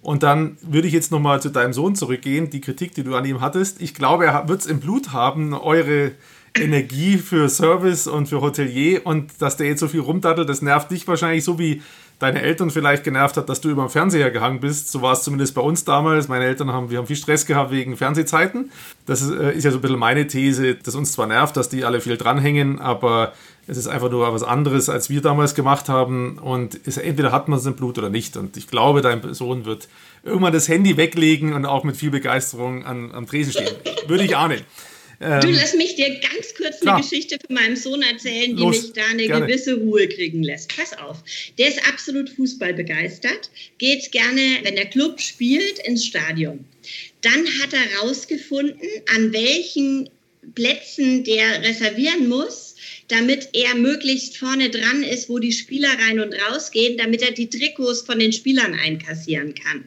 Und 0.00 0.22
dann 0.22 0.56
würde 0.62 0.88
ich 0.88 0.94
jetzt 0.94 1.10
nochmal 1.10 1.42
zu 1.42 1.50
deinem 1.50 1.74
Sohn 1.74 1.96
zurückgehen, 1.96 2.48
die 2.48 2.62
Kritik, 2.62 2.94
die 2.94 3.02
du 3.02 3.14
an 3.14 3.26
ihm 3.26 3.42
hattest. 3.42 3.82
Ich 3.82 3.92
glaube, 3.92 4.24
er 4.24 4.48
wird 4.48 4.62
es 4.62 4.66
im 4.66 4.80
Blut 4.80 5.12
haben, 5.12 5.52
eure 5.52 6.12
Energie 6.58 7.18
für 7.18 7.48
Service 7.48 8.06
und 8.06 8.26
für 8.28 8.40
Hotelier 8.40 9.04
und 9.04 9.30
dass 9.40 9.56
der 9.56 9.68
jetzt 9.68 9.80
so 9.80 9.88
viel 9.88 10.00
rumdattelt, 10.00 10.48
das 10.48 10.62
nervt 10.62 10.90
dich 10.90 11.06
wahrscheinlich 11.06 11.44
so 11.44 11.58
wie 11.58 11.82
deine 12.18 12.40
Eltern 12.40 12.70
vielleicht 12.70 13.04
genervt 13.04 13.36
hat, 13.36 13.48
dass 13.48 13.60
du 13.60 13.68
über 13.68 13.84
den 13.84 13.90
Fernseher 13.90 14.30
gehangen 14.30 14.60
bist. 14.60 14.90
So 14.90 15.02
war 15.02 15.12
es 15.12 15.22
zumindest 15.22 15.54
bei 15.54 15.60
uns 15.60 15.84
damals. 15.84 16.28
Meine 16.28 16.46
Eltern 16.46 16.72
haben, 16.72 16.90
wir 16.90 16.98
haben 16.98 17.06
viel 17.06 17.16
Stress 17.16 17.44
gehabt 17.44 17.70
wegen 17.70 17.96
Fernsehzeiten. 17.96 18.70
Das 19.04 19.20
ist, 19.20 19.32
äh, 19.32 19.52
ist 19.52 19.64
ja 19.64 19.70
so 19.70 19.78
ein 19.78 19.82
bisschen 19.82 19.98
meine 19.98 20.26
These, 20.26 20.76
dass 20.76 20.94
uns 20.94 21.12
zwar 21.12 21.26
nervt, 21.26 21.56
dass 21.56 21.68
die 21.68 21.84
alle 21.84 22.00
viel 22.00 22.16
dranhängen, 22.16 22.80
aber 22.80 23.34
es 23.66 23.76
ist 23.76 23.86
einfach 23.86 24.10
nur 24.10 24.32
was 24.32 24.42
anderes, 24.42 24.88
als 24.88 25.10
wir 25.10 25.20
damals 25.20 25.54
gemacht 25.54 25.88
haben. 25.88 26.38
Und 26.38 26.80
es, 26.86 26.96
entweder 26.96 27.32
hat 27.32 27.48
man 27.48 27.58
es 27.58 27.66
im 27.66 27.74
Blut 27.74 27.98
oder 27.98 28.08
nicht. 28.08 28.36
Und 28.36 28.56
ich 28.56 28.68
glaube, 28.68 29.02
dein 29.02 29.34
Sohn 29.34 29.66
wird 29.66 29.88
irgendwann 30.24 30.52
das 30.52 30.68
Handy 30.68 30.96
weglegen 30.96 31.52
und 31.52 31.66
auch 31.66 31.84
mit 31.84 31.96
viel 31.96 32.10
Begeisterung 32.10 32.84
an, 32.86 33.12
am 33.12 33.26
Tresen 33.26 33.52
stehen. 33.52 33.74
Würde 34.06 34.24
ich 34.24 34.36
ahnen. 34.36 34.60
Ähm, 35.20 35.40
du 35.40 35.50
lass 35.50 35.74
mich 35.74 35.94
dir 35.94 36.20
ganz 36.20 36.54
kurz 36.56 36.80
klar. 36.80 36.96
eine 36.96 37.02
Geschichte 37.02 37.36
von 37.46 37.54
meinem 37.54 37.76
Sohn 37.76 38.02
erzählen, 38.02 38.56
die 38.56 38.62
Los, 38.62 38.82
mich 38.82 38.92
da 38.92 39.02
eine 39.10 39.26
gerne. 39.26 39.46
gewisse 39.46 39.74
Ruhe 39.74 40.08
kriegen 40.08 40.42
lässt. 40.42 40.76
Pass 40.76 40.96
auf. 40.98 41.22
Der 41.58 41.68
ist 41.68 41.86
absolut 41.88 42.28
Fußball 42.30 42.74
begeistert, 42.74 43.50
geht 43.78 44.12
gerne, 44.12 44.58
wenn 44.62 44.76
der 44.76 44.86
Club 44.86 45.20
spielt, 45.20 45.78
ins 45.80 46.04
Stadion. 46.04 46.64
Dann 47.22 47.46
hat 47.62 47.72
er 47.72 47.80
herausgefunden, 47.80 48.88
an 49.14 49.32
welchen 49.32 50.10
Plätzen 50.54 51.24
der 51.24 51.62
reservieren 51.62 52.28
muss, 52.28 52.76
damit 53.08 53.48
er 53.52 53.74
möglichst 53.74 54.36
vorne 54.36 54.70
dran 54.70 55.02
ist, 55.02 55.28
wo 55.28 55.38
die 55.38 55.52
Spieler 55.52 55.90
rein 56.06 56.20
und 56.20 56.34
rausgehen, 56.34 56.96
damit 56.96 57.22
er 57.22 57.32
die 57.32 57.48
Trikots 57.48 58.02
von 58.02 58.18
den 58.18 58.32
Spielern 58.32 58.74
einkassieren 58.74 59.54
kann. 59.54 59.84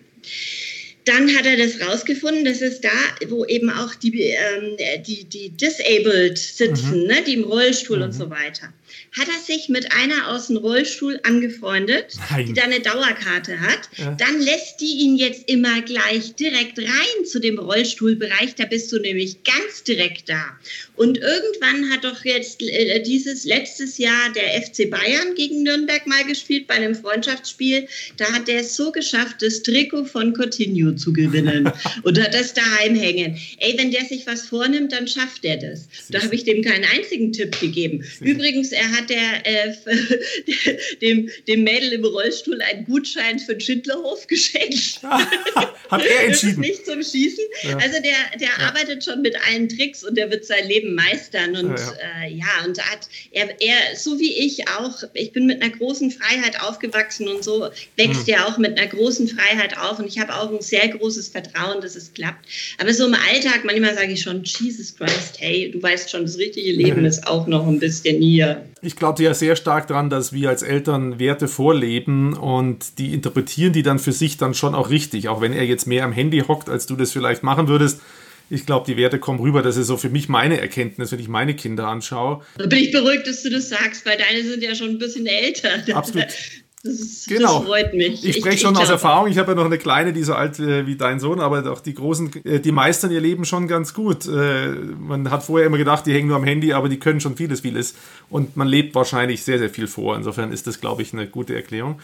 Dann 1.09 1.35
hat 1.35 1.45
er 1.47 1.57
das 1.57 1.81
rausgefunden, 1.81 2.45
dass 2.45 2.61
es 2.61 2.81
da, 2.81 2.89
wo 3.29 3.43
eben 3.45 3.71
auch 3.71 3.95
die, 3.95 4.21
ähm, 4.21 4.77
die, 5.07 5.23
die 5.23 5.49
Disabled 5.49 6.37
sitzen, 6.37 7.01
mhm. 7.01 7.07
ne, 7.07 7.23
die 7.25 7.33
im 7.33 7.45
Rollstuhl 7.45 7.97
mhm. 7.97 8.03
und 8.03 8.11
so 8.11 8.29
weiter 8.29 8.71
hat 9.17 9.27
er 9.27 9.39
sich 9.39 9.69
mit 9.69 9.91
einer 9.91 10.29
aus 10.29 10.47
dem 10.47 10.57
Rollstuhl 10.57 11.19
angefreundet, 11.23 12.15
Nein. 12.29 12.47
die 12.47 12.53
da 12.53 12.63
eine 12.63 12.79
Dauerkarte 12.79 13.59
hat. 13.59 13.89
Ja. 13.97 14.11
Dann 14.11 14.39
lässt 14.39 14.79
die 14.81 14.99
ihn 14.99 15.15
jetzt 15.15 15.49
immer 15.49 15.81
gleich 15.81 16.35
direkt 16.35 16.77
rein 16.79 17.25
zu 17.25 17.39
dem 17.39 17.57
Rollstuhlbereich. 17.57 18.55
Da 18.55 18.65
bist 18.65 18.91
du 18.91 18.99
nämlich 18.99 19.43
ganz 19.43 19.83
direkt 19.83 20.29
da. 20.29 20.43
Und 20.95 21.17
irgendwann 21.17 21.89
hat 21.91 22.03
doch 22.03 22.23
jetzt 22.25 22.61
äh, 22.61 23.01
dieses 23.01 23.45
letztes 23.45 23.97
Jahr 23.97 24.31
der 24.33 24.61
FC 24.61 24.89
Bayern 24.89 25.33
gegen 25.35 25.63
Nürnberg 25.63 26.05
mal 26.05 26.23
gespielt 26.25 26.67
bei 26.67 26.75
einem 26.75 26.93
Freundschaftsspiel. 26.93 27.87
Da 28.17 28.31
hat 28.31 28.47
er 28.49 28.61
es 28.61 28.75
so 28.75 28.91
geschafft, 28.91 29.37
das 29.41 29.63
Trikot 29.63 30.05
von 30.05 30.33
Coutinho 30.33 30.91
zu 30.91 31.13
gewinnen 31.13 31.71
und 32.03 32.21
hat 32.21 32.33
das 32.33 32.53
daheim 32.53 32.95
hängen. 32.95 33.39
Ey, 33.57 33.77
wenn 33.77 33.91
der 33.91 34.05
sich 34.05 34.27
was 34.27 34.41
vornimmt, 34.47 34.91
dann 34.91 35.07
schafft 35.07 35.45
er 35.45 35.57
das. 35.57 35.87
Da 36.09 36.21
habe 36.21 36.35
ich 36.35 36.43
dem 36.43 36.61
keinen 36.63 36.85
einzigen 36.85 37.31
Tipp 37.31 37.59
gegeben. 37.59 38.03
Übrigens, 38.19 38.71
er 38.71 38.91
hat 38.91 38.98
der, 39.01 39.45
äh, 39.45 39.73
dem, 41.01 41.29
dem 41.47 41.63
Mädel 41.63 41.93
im 41.93 42.05
Rollstuhl 42.05 42.61
einen 42.61 42.85
Gutschein 42.85 43.39
für 43.39 43.53
den 43.53 43.61
Schindlerhof 43.61 44.27
geschenkt. 44.27 45.01
hat 45.03 46.05
er 46.05 46.23
entschieden? 46.25 46.61
nicht 46.61 46.85
zum 46.85 47.01
Schießen. 47.01 47.43
Ja. 47.63 47.77
Also 47.77 48.01
der, 48.01 48.39
der 48.39 48.47
ja. 48.47 48.67
arbeitet 48.67 49.03
schon 49.03 49.21
mit 49.21 49.35
allen 49.47 49.69
Tricks 49.69 50.03
und 50.03 50.17
der 50.17 50.29
wird 50.31 50.45
sein 50.45 50.67
Leben 50.67 50.95
meistern. 50.95 51.55
Und 51.55 51.77
ja, 51.77 52.23
äh, 52.23 52.33
ja 52.33 52.65
und 52.65 52.79
hat 52.79 53.07
er, 53.31 53.49
er, 53.61 53.95
so 53.95 54.19
wie 54.19 54.33
ich 54.33 54.67
auch, 54.67 55.03
ich 55.13 55.31
bin 55.31 55.45
mit 55.45 55.61
einer 55.61 55.71
großen 55.71 56.11
Freiheit 56.11 56.61
aufgewachsen 56.61 57.27
und 57.27 57.43
so 57.43 57.69
wächst 57.95 58.27
mhm. 58.27 58.33
er 58.33 58.47
auch 58.47 58.57
mit 58.57 58.77
einer 58.77 58.87
großen 58.87 59.27
Freiheit 59.27 59.77
auf. 59.77 59.99
Und 59.99 60.07
ich 60.07 60.19
habe 60.19 60.35
auch 60.35 60.51
ein 60.51 60.61
sehr 60.61 60.87
großes 60.87 61.29
Vertrauen, 61.29 61.81
dass 61.81 61.95
es 61.95 62.13
klappt. 62.13 62.45
Aber 62.77 62.93
so 62.93 63.05
im 63.05 63.15
Alltag, 63.15 63.61
manchmal 63.63 63.95
sage 63.95 64.13
ich 64.13 64.21
schon, 64.21 64.43
Jesus 64.43 64.95
Christ, 64.95 65.39
hey, 65.39 65.71
du 65.71 65.81
weißt 65.81 66.09
schon, 66.09 66.23
das 66.23 66.37
richtige 66.37 66.71
Leben 66.71 67.01
mhm. 67.01 67.05
ist 67.05 67.25
auch 67.27 67.47
noch 67.47 67.67
ein 67.67 67.79
bisschen 67.79 68.21
hier. 68.21 68.65
Ich 68.89 68.95
glaube 68.95 69.21
ja 69.21 69.35
sehr 69.35 69.55
stark 69.55 69.85
daran, 69.85 70.09
dass 70.09 70.33
wir 70.33 70.49
als 70.49 70.63
Eltern 70.63 71.19
Werte 71.19 71.47
vorleben 71.47 72.33
und 72.33 72.97
die 72.97 73.13
interpretieren 73.13 73.71
die 73.71 73.83
dann 73.83 73.99
für 73.99 74.11
sich 74.11 74.37
dann 74.37 74.55
schon 74.55 74.73
auch 74.73 74.89
richtig. 74.89 75.29
Auch 75.29 75.41
wenn 75.41 75.53
er 75.53 75.63
jetzt 75.63 75.85
mehr 75.85 76.03
am 76.03 76.11
Handy 76.11 76.39
hockt, 76.39 76.69
als 76.69 76.87
du 76.87 76.95
das 76.95 77.11
vielleicht 77.11 77.43
machen 77.43 77.67
würdest, 77.67 78.01
ich 78.49 78.65
glaube, 78.65 78.87
die 78.87 78.97
Werte 78.97 79.19
kommen 79.19 79.41
rüber. 79.41 79.61
Das 79.61 79.77
ist 79.77 79.85
so 79.85 79.95
für 79.95 80.09
mich 80.09 80.27
meine 80.27 80.59
Erkenntnis, 80.59 81.11
wenn 81.11 81.19
ich 81.19 81.27
meine 81.27 81.53
Kinder 81.53 81.87
anschaue. 81.87 82.41
Da 82.57 82.65
bin 82.65 82.79
ich 82.79 82.91
beruhigt, 82.91 83.27
dass 83.27 83.43
du 83.43 83.51
das 83.51 83.69
sagst, 83.69 84.07
weil 84.07 84.17
deine 84.17 84.43
sind 84.43 84.63
ja 84.63 84.73
schon 84.73 84.89
ein 84.89 84.97
bisschen 84.97 85.27
älter. 85.27 85.69
Absolut. 85.93 86.25
Das, 86.81 87.25
genau. 87.27 87.59
das 87.59 87.67
freut 87.67 87.93
mich. 87.93 88.25
Ich 88.25 88.37
spreche 88.37 88.59
schon 88.59 88.73
ich, 88.75 88.79
aus 88.79 88.89
Erfahrung. 88.89 89.29
Ich 89.29 89.37
habe 89.37 89.51
ja 89.51 89.55
noch 89.55 89.65
eine 89.65 89.77
kleine, 89.77 90.13
die 90.13 90.23
so 90.23 90.33
alt 90.33 90.59
wie 90.59 90.95
dein 90.95 91.19
Sohn, 91.19 91.41
aber 91.41 91.69
auch 91.71 91.81
die 91.81 91.93
Großen, 91.93 92.31
äh, 92.45 92.59
die 92.59 92.71
meistern 92.71 93.11
ihr 93.11 93.19
Leben 93.19 93.43
schon 93.43 93.67
ganz 93.67 93.93
gut. 93.93 94.27
Äh, 94.27 94.75
man 94.97 95.29
hat 95.29 95.43
vorher 95.43 95.67
immer 95.67 95.77
gedacht, 95.77 96.05
die 96.05 96.13
hängen 96.13 96.27
nur 96.27 96.37
am 96.37 96.45
Handy, 96.45 96.71
aber 96.71 96.87
die 96.87 96.97
können 96.97 97.19
schon 97.19 97.35
vieles, 97.35 97.61
vieles. 97.61 97.95
Und 98.29 98.55
man 98.55 98.67
lebt 98.67 98.95
wahrscheinlich 98.95 99.43
sehr, 99.43 99.59
sehr 99.59 99.69
viel 99.69 99.87
vor. 99.87 100.15
Insofern 100.15 100.53
ist 100.53 100.67
das, 100.67 100.79
glaube 100.79 101.01
ich, 101.01 101.11
eine 101.11 101.27
gute 101.27 101.53
Erklärung. 101.53 101.99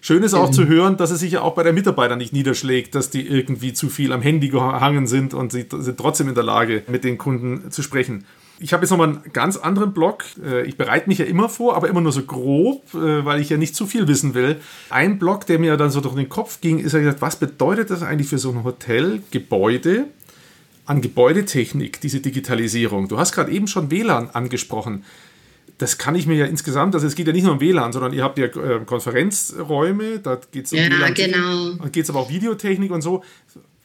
Schön 0.00 0.22
ist 0.22 0.34
auch 0.34 0.48
mhm. 0.48 0.52
zu 0.52 0.68
hören, 0.68 0.96
dass 0.96 1.10
es 1.10 1.20
sich 1.20 1.32
ja 1.32 1.42
auch 1.42 1.54
bei 1.54 1.62
den 1.62 1.74
Mitarbeitern 1.74 2.18
nicht 2.18 2.32
niederschlägt, 2.32 2.94
dass 2.94 3.10
die 3.10 3.26
irgendwie 3.26 3.72
zu 3.74 3.88
viel 3.88 4.12
am 4.12 4.22
Handy 4.22 4.48
gehangen 4.48 5.06
sind 5.06 5.34
und 5.34 5.52
sie 5.52 5.66
sind 5.70 5.98
trotzdem 5.98 6.28
in 6.28 6.34
der 6.34 6.44
Lage, 6.44 6.82
mit 6.88 7.04
den 7.04 7.18
Kunden 7.18 7.70
zu 7.70 7.82
sprechen. 7.82 8.24
Ich 8.60 8.72
habe 8.72 8.82
jetzt 8.84 8.90
nochmal 8.90 9.08
einen 9.08 9.32
ganz 9.32 9.56
anderen 9.56 9.92
Blog. 9.92 10.24
Äh, 10.42 10.66
ich 10.66 10.76
bereite 10.76 11.08
mich 11.08 11.18
ja 11.18 11.24
immer 11.24 11.48
vor, 11.48 11.76
aber 11.76 11.88
immer 11.88 12.00
nur 12.00 12.12
so 12.12 12.22
grob, 12.22 12.94
äh, 12.94 13.24
weil 13.24 13.40
ich 13.40 13.50
ja 13.50 13.56
nicht 13.56 13.74
zu 13.74 13.86
viel 13.86 14.06
wissen 14.06 14.34
will. 14.34 14.60
Ein 14.90 15.18
Blog, 15.18 15.46
der 15.46 15.58
mir 15.58 15.76
dann 15.76 15.90
so 15.90 16.00
durch 16.00 16.14
den 16.14 16.28
Kopf 16.28 16.60
ging, 16.60 16.78
ist 16.78 16.92
ja 16.92 17.00
gesagt, 17.00 17.20
was 17.22 17.36
bedeutet 17.36 17.90
das 17.90 18.02
eigentlich 18.02 18.28
für 18.28 18.38
so 18.38 18.50
ein 18.50 18.64
Hotelgebäude 18.64 20.06
an 20.86 21.00
Gebäudetechnik, 21.00 22.00
diese 22.00 22.20
Digitalisierung? 22.20 23.08
Du 23.08 23.18
hast 23.18 23.32
gerade 23.32 23.50
eben 23.50 23.66
schon 23.66 23.90
WLAN 23.90 24.30
angesprochen. 24.30 25.04
Das 25.78 25.98
kann 25.98 26.14
ich 26.14 26.28
mir 26.28 26.36
ja 26.36 26.46
insgesamt, 26.46 26.94
also 26.94 27.04
es 27.04 27.16
geht 27.16 27.26
ja 27.26 27.32
nicht 27.32 27.42
nur 27.42 27.54
um 27.54 27.60
WLAN, 27.60 27.92
sondern 27.92 28.12
ihr 28.12 28.22
habt 28.22 28.38
ja 28.38 28.46
äh, 28.46 28.84
Konferenzräume, 28.86 30.20
da 30.20 30.38
geht 30.52 30.66
es 30.66 30.72
um 30.72 30.78
ja, 30.78 30.88
WLAN, 30.88 31.14
genau. 31.14 31.88
geht 31.90 32.04
es 32.04 32.10
aber 32.10 32.20
auch 32.20 32.30
Videotechnik 32.30 32.92
und 32.92 33.02
so. 33.02 33.24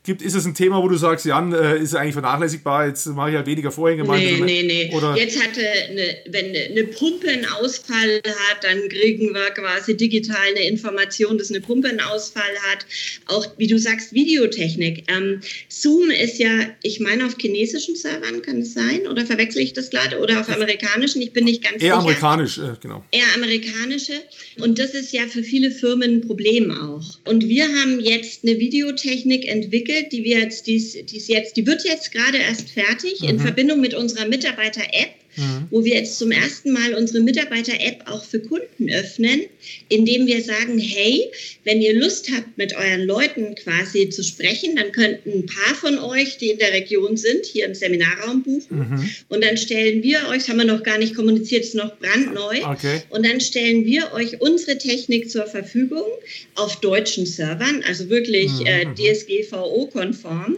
Gibt, 0.10 0.24
ist 0.24 0.34
es 0.34 0.44
ein 0.46 0.56
Thema, 0.56 0.82
wo 0.82 0.88
du 0.88 0.98
sagst, 0.98 1.24
Jan, 1.28 1.54
äh, 1.54 1.78
ist 1.78 1.94
eigentlich 1.94 2.14
vernachlässigbar, 2.14 2.88
jetzt 2.88 3.06
mache 3.06 3.30
ich 3.30 3.36
halt 3.36 3.46
weniger 3.46 3.72
Vorhänge? 3.72 4.06
Nee, 4.06 4.40
nee, 4.44 4.64
nee. 4.64 4.92
Oder? 4.92 5.16
Jetzt 5.16 5.40
hatte, 5.40 5.62
eine, 5.62 6.18
wenn 6.32 6.48
eine 6.48 6.84
Pumpe 6.86 7.30
einen 7.30 7.46
Ausfall 7.46 8.16
hat, 8.26 8.64
dann 8.64 8.90
kriegen 8.90 9.36
wir 9.36 9.52
quasi 9.52 9.96
digital 9.96 10.36
eine 10.50 10.68
Information, 10.68 11.38
dass 11.38 11.52
eine 11.52 11.62
Pumpe 11.62 11.90
einen 11.90 12.00
Ausfall 12.00 12.42
hat. 12.72 12.88
Auch, 13.28 13.46
wie 13.58 13.68
du 13.68 13.78
sagst, 13.78 14.12
Videotechnik. 14.12 15.04
Ähm, 15.12 15.42
Zoom 15.68 16.10
ist 16.10 16.40
ja, 16.40 16.50
ich 16.82 17.00
meine, 17.00 17.28
auf 17.28 17.36
chinesischen 17.40 17.96
Servern 17.96 18.42
kann 18.42 18.62
es 18.62 18.74
sein, 18.74 19.06
oder 19.08 19.28
verwechsel 19.28 19.62
ich 19.62 19.74
das 19.74 19.92
gerade, 19.92 20.18
oder 20.18 20.40
auf 20.40 20.50
amerikanischen, 20.50 21.22
ich 21.22 21.34
bin 21.34 21.44
nicht 21.44 21.64
ganz 21.64 21.76
Eher 21.76 21.94
sicher. 21.94 21.98
amerikanisch, 22.00 22.58
äh, 22.58 22.72
genau. 22.82 23.04
Eher 23.12 23.36
amerikanische. 23.36 24.14
Und 24.60 24.80
das 24.80 24.96
ist 24.96 25.14
ja 25.14 25.28
für 25.28 25.44
viele 25.44 25.70
Firmen 25.70 26.16
ein 26.16 26.22
Problem 26.22 26.72
auch. 26.72 27.20
Und 27.30 27.48
wir 27.48 27.66
haben 27.66 28.00
jetzt 28.00 28.44
eine 28.44 28.58
Videotechnik 28.58 29.48
entwickelt, 29.48 29.99
die 30.04 30.24
wir 30.24 30.40
jetzt, 30.40 30.68
die 30.68 30.78
die 31.06 31.18
jetzt, 31.18 31.58
die 31.58 31.68
wird 31.68 31.84
jetzt 31.84 32.12
gerade 32.12 32.38
erst 32.38 32.70
fertig 32.70 33.22
mhm. 33.22 33.30
in 33.30 33.40
Verbindung 33.40 33.82
mit 33.82 33.94
unserer 33.94 34.28
Mitarbeiter-App 34.28 35.19
mhm. 35.40 35.68
wo 35.72 35.84
wir 35.84 35.96
jetzt 35.96 36.18
zum 36.20 36.32
ersten 36.32 36.72
Mal 36.72 36.94
unsere 36.94 37.22
Mitarbeiter-App 37.22 38.04
auch 38.08 38.24
für 38.24 38.40
Kunden 38.40 38.90
öffnen, 38.90 39.42
indem 39.90 40.28
wir 40.28 40.44
sagen, 40.44 40.78
hey, 40.78 41.32
wenn 41.64 41.82
ihr 41.82 41.94
Lust 41.94 42.30
habt, 42.32 42.58
mit 42.58 42.76
euren 42.76 43.06
Leuten 43.06 43.56
quasi 43.56 44.10
zu 44.10 44.24
sprechen, 44.24 44.76
dann 44.76 44.92
könnten 44.92 45.32
ein 45.32 45.46
paar 45.46 45.76
von 45.76 45.98
euch, 46.00 46.38
die 46.38 46.50
in 46.50 46.60
der 46.60 46.74
Region 46.74 47.18
sind, 47.18 47.46
hier 47.46 47.66
im 47.66 47.74
Seminarraum 47.74 48.44
buchen. 48.44 48.78
Mhm. 48.78 49.10
Und 49.30 49.44
dann 49.44 49.58
stellen 49.58 50.04
wir 50.04 50.28
euch, 50.30 50.40
das 50.40 50.50
haben 50.50 50.58
wir 50.58 50.66
noch 50.66 50.84
gar 50.84 50.98
nicht 50.98 51.16
kommuniziert, 51.16 51.64
ist 51.64 51.76
noch 51.76 51.98
brandneu. 51.98 52.64
Okay. 52.64 53.02
Und 53.10 53.26
dann 53.26 53.42
stellen 53.42 53.86
wir 53.86 54.14
euch 54.14 54.42
unsere 54.42 54.78
Technik 54.78 55.30
zur 55.30 55.46
Verfügung 55.46 56.08
auf 56.56 56.80
deutschen 56.82 57.26
Servern, 57.26 57.84
also 57.88 58.10
wirklich 58.10 58.52
mhm. 58.52 58.66
äh, 58.66 58.86
DSGVO-konform. 58.96 60.58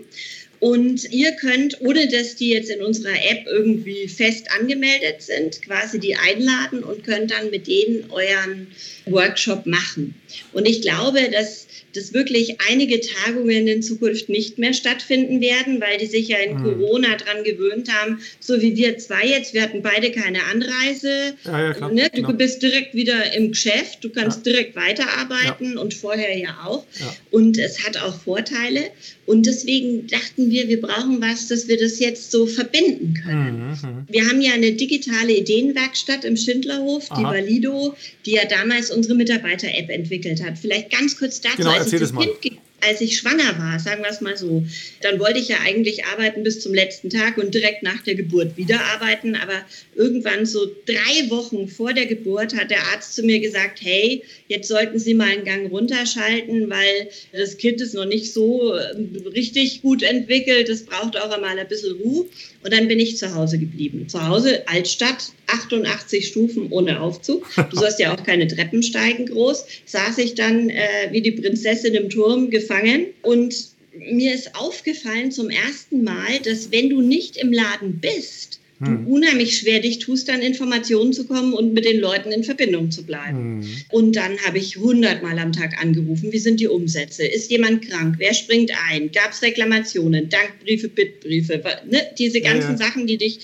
Und 0.61 1.11
ihr 1.11 1.31
könnt, 1.31 1.81
ohne 1.81 2.07
dass 2.07 2.35
die 2.35 2.51
jetzt 2.51 2.69
in 2.69 2.83
unserer 2.83 3.15
App 3.15 3.47
irgendwie 3.47 4.07
fest 4.07 4.45
angemeldet 4.51 5.23
sind, 5.23 5.59
quasi 5.63 5.99
die 5.99 6.15
einladen 6.15 6.83
und 6.83 7.03
könnt 7.03 7.31
dann 7.31 7.49
mit 7.49 7.65
denen 7.65 8.11
euren 8.11 8.67
Workshop 9.07 9.65
machen. 9.65 10.13
Und 10.53 10.67
ich 10.67 10.83
glaube, 10.83 11.31
dass 11.31 11.65
dass 11.95 12.13
wirklich 12.13 12.57
einige 12.69 12.99
Tagungen 13.01 13.67
in 13.67 13.81
Zukunft 13.81 14.29
nicht 14.29 14.57
mehr 14.57 14.73
stattfinden 14.73 15.41
werden, 15.41 15.81
weil 15.81 15.97
die 15.97 16.05
sich 16.05 16.27
ja 16.27 16.37
in 16.37 16.57
mhm. 16.57 16.63
Corona 16.63 17.15
dran 17.15 17.43
gewöhnt 17.43 17.91
haben, 17.93 18.19
so 18.39 18.61
wie 18.61 18.75
wir 18.75 18.97
zwei 18.97 19.25
jetzt. 19.25 19.53
Wir 19.53 19.63
hatten 19.63 19.81
beide 19.81 20.11
keine 20.11 20.43
Anreise. 20.45 21.33
Ja, 21.43 21.73
ja, 21.73 21.89
ne? 21.89 22.09
Du 22.13 22.21
genau. 22.21 22.33
bist 22.33 22.61
direkt 22.61 22.93
wieder 22.93 23.33
im 23.33 23.51
Geschäft, 23.51 24.03
du 24.03 24.09
kannst 24.09 24.45
ja. 24.45 24.53
direkt 24.53 24.75
weiterarbeiten 24.75 25.77
und 25.77 25.93
vorher 25.93 26.37
ja 26.37 26.59
auch. 26.65 26.85
Und 27.29 27.57
es 27.57 27.85
hat 27.85 27.97
auch 27.97 28.21
Vorteile. 28.21 28.91
Und 29.31 29.45
deswegen 29.45 30.07
dachten 30.07 30.51
wir, 30.51 30.67
wir 30.67 30.81
brauchen 30.81 31.21
was, 31.21 31.47
dass 31.47 31.69
wir 31.69 31.79
das 31.79 31.99
jetzt 31.99 32.31
so 32.31 32.45
verbinden 32.45 33.13
können. 33.13 33.77
Mhm. 33.81 33.89
mhm. 33.89 34.05
Wir 34.09 34.27
haben 34.27 34.41
ja 34.41 34.51
eine 34.51 34.73
digitale 34.73 35.37
Ideenwerkstatt 35.37 36.25
im 36.25 36.35
Schindlerhof, 36.35 37.05
die 37.05 37.23
Aha. 37.23 37.31
Valido, 37.31 37.95
die 38.25 38.31
ja 38.31 38.43
damals 38.43 38.91
unsere 38.91 39.15
Mitarbeiter-App 39.15 39.89
entwickelt 39.89 40.43
hat. 40.43 40.57
Vielleicht 40.57 40.91
ganz 40.91 41.17
kurz 41.17 41.39
dazu, 41.39 41.57
genau, 41.57 41.71
als 41.71 41.93
ich 41.93 41.99
das 42.01 42.13
Kind 42.13 42.59
als 42.81 43.01
ich 43.01 43.17
schwanger 43.17 43.57
war, 43.59 43.79
sagen 43.79 44.01
wir 44.01 44.09
es 44.09 44.21
mal 44.21 44.37
so, 44.37 44.63
dann 45.01 45.19
wollte 45.19 45.39
ich 45.39 45.47
ja 45.47 45.57
eigentlich 45.63 46.05
arbeiten 46.05 46.43
bis 46.43 46.59
zum 46.59 46.73
letzten 46.73 47.09
Tag 47.09 47.37
und 47.37 47.53
direkt 47.53 47.83
nach 47.83 48.01
der 48.03 48.15
Geburt 48.15 48.57
wieder 48.57 48.79
arbeiten. 48.81 49.35
Aber 49.35 49.65
irgendwann 49.95 50.45
so 50.45 50.65
drei 50.85 51.29
Wochen 51.29 51.67
vor 51.67 51.93
der 51.93 52.07
Geburt 52.07 52.55
hat 52.55 52.71
der 52.71 52.83
Arzt 52.93 53.15
zu 53.15 53.23
mir 53.23 53.39
gesagt, 53.39 53.79
hey, 53.81 54.23
jetzt 54.47 54.67
sollten 54.67 54.99
Sie 54.99 55.13
mal 55.13 55.29
einen 55.29 55.45
Gang 55.45 55.71
runterschalten, 55.71 56.69
weil 56.69 57.09
das 57.31 57.57
Kind 57.57 57.81
ist 57.81 57.93
noch 57.93 58.05
nicht 58.05 58.33
so 58.33 58.75
ähm, 58.77 59.15
richtig 59.33 59.81
gut 59.81 60.03
entwickelt. 60.03 60.69
Es 60.69 60.85
braucht 60.85 61.17
auch 61.17 61.31
einmal 61.31 61.57
ein 61.57 61.67
bisschen 61.67 61.95
Ruhe. 62.01 62.25
Und 62.63 62.73
dann 62.73 62.87
bin 62.87 62.99
ich 62.99 63.17
zu 63.17 63.33
Hause 63.33 63.57
geblieben. 63.57 64.07
Zu 64.07 64.27
Hause, 64.27 64.67
Altstadt, 64.67 65.31
88 65.47 66.27
Stufen 66.27 66.67
ohne 66.71 67.01
Aufzug. 67.01 67.47
Du 67.69 67.77
sollst 67.77 67.99
ja 67.99 68.13
auch 68.13 68.23
keine 68.23 68.47
Treppen 68.47 68.83
steigen 68.83 69.25
groß. 69.25 69.65
Saß 69.85 70.19
ich 70.19 70.35
dann 70.35 70.69
äh, 70.69 71.09
wie 71.11 71.21
die 71.21 71.31
Prinzessin 71.31 71.95
im 71.95 72.09
Turm 72.09 72.49
gefangen 72.71 73.07
und 73.21 73.53
mir 73.93 74.33
ist 74.33 74.55
aufgefallen 74.55 75.31
zum 75.31 75.49
ersten 75.49 76.03
Mal, 76.03 76.39
dass 76.43 76.71
wenn 76.71 76.89
du 76.89 77.01
nicht 77.01 77.37
im 77.37 77.51
Laden 77.51 77.99
bist, 77.99 78.59
du 78.79 78.87
hm. 78.87 79.07
unheimlich 79.07 79.57
schwer 79.57 79.79
dich 79.79 79.99
tust, 79.99 80.29
an 80.29 80.41
Informationen 80.41 81.11
zu 81.11 81.25
kommen 81.25 81.53
und 81.53 81.73
mit 81.73 81.85
den 81.85 81.99
Leuten 81.99 82.31
in 82.31 82.43
Verbindung 82.43 82.89
zu 82.89 83.03
bleiben. 83.03 83.61
Hm. 83.61 83.69
Und 83.89 84.15
dann 84.15 84.39
habe 84.39 84.57
ich 84.57 84.77
hundertmal 84.77 85.37
am 85.39 85.51
Tag 85.51 85.79
angerufen, 85.81 86.31
wie 86.31 86.39
sind 86.39 86.59
die 86.59 86.67
Umsätze? 86.67 87.25
Ist 87.25 87.51
jemand 87.51 87.87
krank? 87.87 88.15
Wer 88.17 88.33
springt 88.33 88.71
ein? 88.89 89.11
Gab 89.11 89.33
es 89.33 89.41
Reklamationen? 89.41 90.29
Dankbriefe, 90.29 90.87
Bittbriefe? 90.87 91.61
Ne? 91.89 92.07
Diese 92.17 92.41
ganzen 92.41 92.77
ja, 92.77 92.79
ja. 92.79 92.89
Sachen, 92.89 93.07
die 93.07 93.17
dich... 93.17 93.39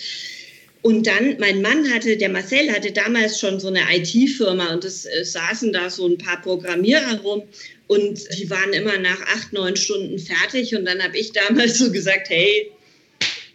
Und 0.84 1.06
dann, 1.06 1.38
mein 1.40 1.62
Mann 1.62 1.92
hatte, 1.92 2.16
der 2.16 2.30
Marcel 2.30 2.72
hatte 2.72 2.92
damals 2.92 3.40
schon 3.40 3.60
so 3.60 3.68
eine 3.68 3.82
IT-Firma 3.92 4.74
und 4.74 4.86
es 4.86 5.08
saßen 5.24 5.74
da 5.74 5.90
so 5.90 6.08
ein 6.08 6.18
paar 6.18 6.42
Programmierer 6.42 7.20
rum 7.24 7.44
und 7.88 8.20
die 8.38 8.50
waren 8.50 8.74
immer 8.74 8.98
nach 8.98 9.22
acht, 9.22 9.54
neun 9.54 9.76
Stunden 9.76 10.20
fertig. 10.20 10.76
Und 10.76 10.86
dann 10.86 11.02
habe 11.02 11.18
ich 11.18 11.32
damals 11.32 11.80
so 11.80 11.92
gesagt, 11.92 12.30
hey, 12.30 12.72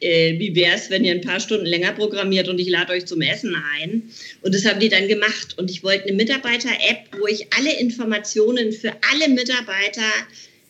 äh, 0.01 0.39
wie 0.39 0.55
wäre 0.55 0.77
es, 0.77 0.91
wenn 0.91 1.05
ihr 1.05 1.13
ein 1.13 1.21
paar 1.21 1.39
Stunden 1.39 1.67
länger 1.67 1.93
programmiert 1.93 2.49
und 2.49 2.59
ich 2.59 2.69
lade 2.69 2.93
euch 2.93 3.07
zum 3.07 3.21
Essen 3.21 3.55
ein? 3.79 4.11
Und 4.41 4.55
das 4.55 4.65
haben 4.65 4.81
die 4.81 4.89
dann 4.89 5.07
gemacht. 5.07 5.59
Und 5.59 5.71
ich 5.71 5.83
wollte 5.85 6.07
eine 6.07 6.17
Mitarbeiter-App, 6.17 7.21
wo 7.21 7.27
ich 7.27 7.53
alle 7.53 7.79
Informationen 7.79 8.73
für 8.73 8.93
alle 9.13 9.29
Mitarbeiter 9.29 10.11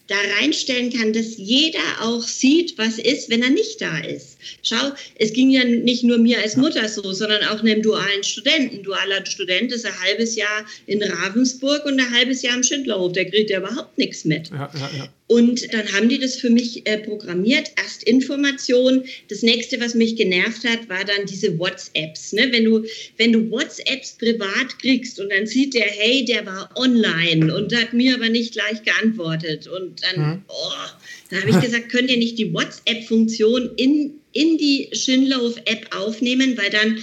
da 0.09 0.17
reinstellen 0.41 0.93
kann, 0.93 1.13
dass 1.13 1.37
jeder 1.37 1.79
auch 2.01 2.23
sieht, 2.23 2.77
was 2.77 2.99
ist, 2.99 3.31
wenn 3.31 3.43
er 3.43 3.51
nicht 3.51 3.81
da 3.81 3.99
ist. 4.01 4.32
Schau, 4.63 4.93
es 5.19 5.33
ging 5.33 5.51
ja 5.51 5.65
nicht 5.65 6.05
nur 6.05 6.19
mir 6.19 6.39
als 6.41 6.57
Mutter 6.57 6.89
so, 6.89 7.13
sondern 7.13 7.43
auch 7.45 7.61
einem 7.61 7.83
dualen 7.83 8.23
Studenten. 8.23 8.77
Ein 8.77 8.83
dualer 8.83 9.27
Student 9.27 9.73
ist 9.73 9.87
ein 9.87 10.01
halbes 10.03 10.37
Jahr 10.37 10.67
in 10.87 11.03
Ravensburg 11.03 11.85
und 11.85 12.01
ein 12.01 12.11
halbes 12.11 12.43
Jahr 12.43 12.57
im 12.57 12.63
Schindlerhof. 12.63 13.13
Der 13.13 13.27
kriegt 13.27 13.51
ja 13.51 13.59
überhaupt 13.59 13.99
nichts 13.99 14.25
mit. 14.25 14.51
Ja, 14.51 14.71
ja, 14.75 14.91
ja. 14.99 15.09
Und 15.33 15.73
dann 15.73 15.91
haben 15.95 16.11
die 16.11 16.19
das 16.19 16.37
für 16.37 16.51
mich 16.51 16.87
äh, 16.87 16.99
programmiert. 16.99 17.71
Erst 17.83 18.03
Information. 18.05 19.05
Das 19.29 19.41
nächste, 19.41 19.81
was 19.81 19.95
mich 19.95 20.17
genervt 20.17 20.63
hat, 20.69 20.91
war 20.91 21.05
dann 21.07 21.25
diese 21.25 21.59
WhatsApps. 21.59 22.35
Ne? 22.35 22.49
Wenn, 22.51 22.65
du, 22.65 22.85
wenn 23.17 23.33
du 23.33 23.51
WhatsApps 23.51 24.19
privat 24.19 24.79
kriegst 24.79 25.19
und 25.19 25.33
dann 25.33 25.47
sieht 25.47 25.73
der, 25.73 25.87
hey, 25.87 26.27
der 26.27 26.45
war 26.45 26.69
online 26.77 27.55
und 27.55 27.75
hat 27.75 27.95
mir 27.95 28.15
aber 28.15 28.29
nicht 28.29 28.53
gleich 28.53 28.83
geantwortet. 28.83 29.67
Und 29.69 30.03
dann, 30.03 30.21
mhm. 30.21 30.43
oh, 30.49 30.73
dann 31.31 31.41
habe 31.41 31.51
ich 31.51 31.61
gesagt, 31.61 31.89
könnt 31.89 32.11
ihr 32.11 32.19
nicht 32.19 32.39
die 32.39 32.53
WhatsApp-Funktion 32.53 33.71
in, 33.77 34.21
in 34.33 34.59
die 34.59 34.89
Schindlerhof-App 34.93 35.95
aufnehmen, 35.95 36.57
weil 36.57 36.71
dann 36.71 37.03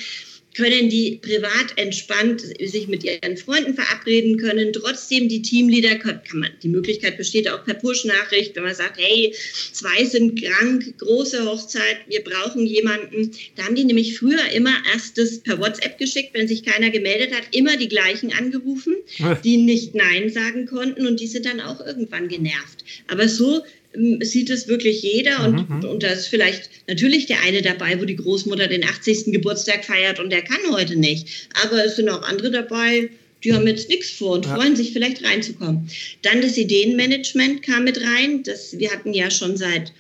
können 0.55 0.89
die 0.89 1.19
privat 1.21 1.77
entspannt 1.77 2.41
sich 2.41 2.87
mit 2.87 3.03
ihren 3.03 3.37
Freunden 3.37 3.75
verabreden 3.75 4.37
können. 4.37 4.73
Trotzdem 4.73 5.29
die 5.29 5.41
Teamleader 5.41 5.95
kann 5.95 6.19
man, 6.33 6.49
die 6.61 6.67
Möglichkeit 6.67 7.17
besteht 7.17 7.49
auch 7.49 7.63
per 7.63 7.75
Push-Nachricht, 7.75 8.55
wenn 8.55 8.63
man 8.63 8.75
sagt, 8.75 8.97
hey, 8.97 9.33
zwei 9.71 10.03
sind 10.03 10.41
krank, 10.41 10.97
große 10.97 11.45
Hochzeit, 11.45 11.99
wir 12.07 12.23
brauchen 12.23 12.65
jemanden. 12.65 13.31
Da 13.55 13.63
haben 13.63 13.75
die 13.75 13.85
nämlich 13.85 14.17
früher 14.17 14.49
immer 14.53 14.73
erst 14.91 15.17
das 15.17 15.39
per 15.39 15.59
WhatsApp 15.59 15.97
geschickt, 15.97 16.33
wenn 16.33 16.47
sich 16.47 16.63
keiner 16.63 16.89
gemeldet 16.89 17.33
hat, 17.33 17.43
immer 17.55 17.77
die 17.77 17.87
gleichen 17.87 18.33
angerufen, 18.33 18.95
die 19.43 19.57
nicht 19.57 19.95
Nein 19.95 20.29
sagen 20.29 20.65
konnten 20.65 21.07
und 21.07 21.19
die 21.19 21.27
sind 21.27 21.45
dann 21.45 21.61
auch 21.61 21.79
irgendwann 21.85 22.27
genervt. 22.27 22.83
Aber 23.07 23.29
so 23.29 23.63
sieht 23.93 24.49
es 24.49 24.67
wirklich 24.67 25.01
jeder 25.01 25.43
und, 25.45 25.69
mhm. 25.69 25.89
und 25.89 26.03
da 26.03 26.09
ist 26.09 26.27
vielleicht 26.27 26.69
natürlich 26.87 27.25
der 27.25 27.41
eine 27.41 27.61
dabei, 27.61 27.99
wo 27.99 28.05
die 28.05 28.15
Großmutter 28.15 28.67
den 28.67 28.83
80. 28.83 29.31
Geburtstag 29.31 29.83
feiert 29.83 30.19
und 30.19 30.29
der 30.31 30.43
kann 30.43 30.59
heute 30.71 30.95
nicht. 30.95 31.49
Aber 31.63 31.83
es 31.83 31.95
sind 31.95 32.09
auch 32.09 32.21
andere 32.21 32.51
dabei, 32.51 33.09
die 33.43 33.53
haben 33.53 33.67
jetzt 33.67 33.89
nichts 33.89 34.11
vor 34.11 34.33
und 34.33 34.45
ja. 34.45 34.55
freuen 34.55 34.75
sich 34.75 34.91
vielleicht 34.91 35.23
reinzukommen. 35.23 35.89
Dann 36.21 36.41
das 36.41 36.57
Ideenmanagement 36.57 37.63
kam 37.63 37.85
mit 37.85 37.99
rein. 38.01 38.43
Das, 38.43 38.77
wir 38.77 38.91
hatten 38.91 39.13
ja 39.13 39.31
schon 39.31 39.57
seit 39.57 39.91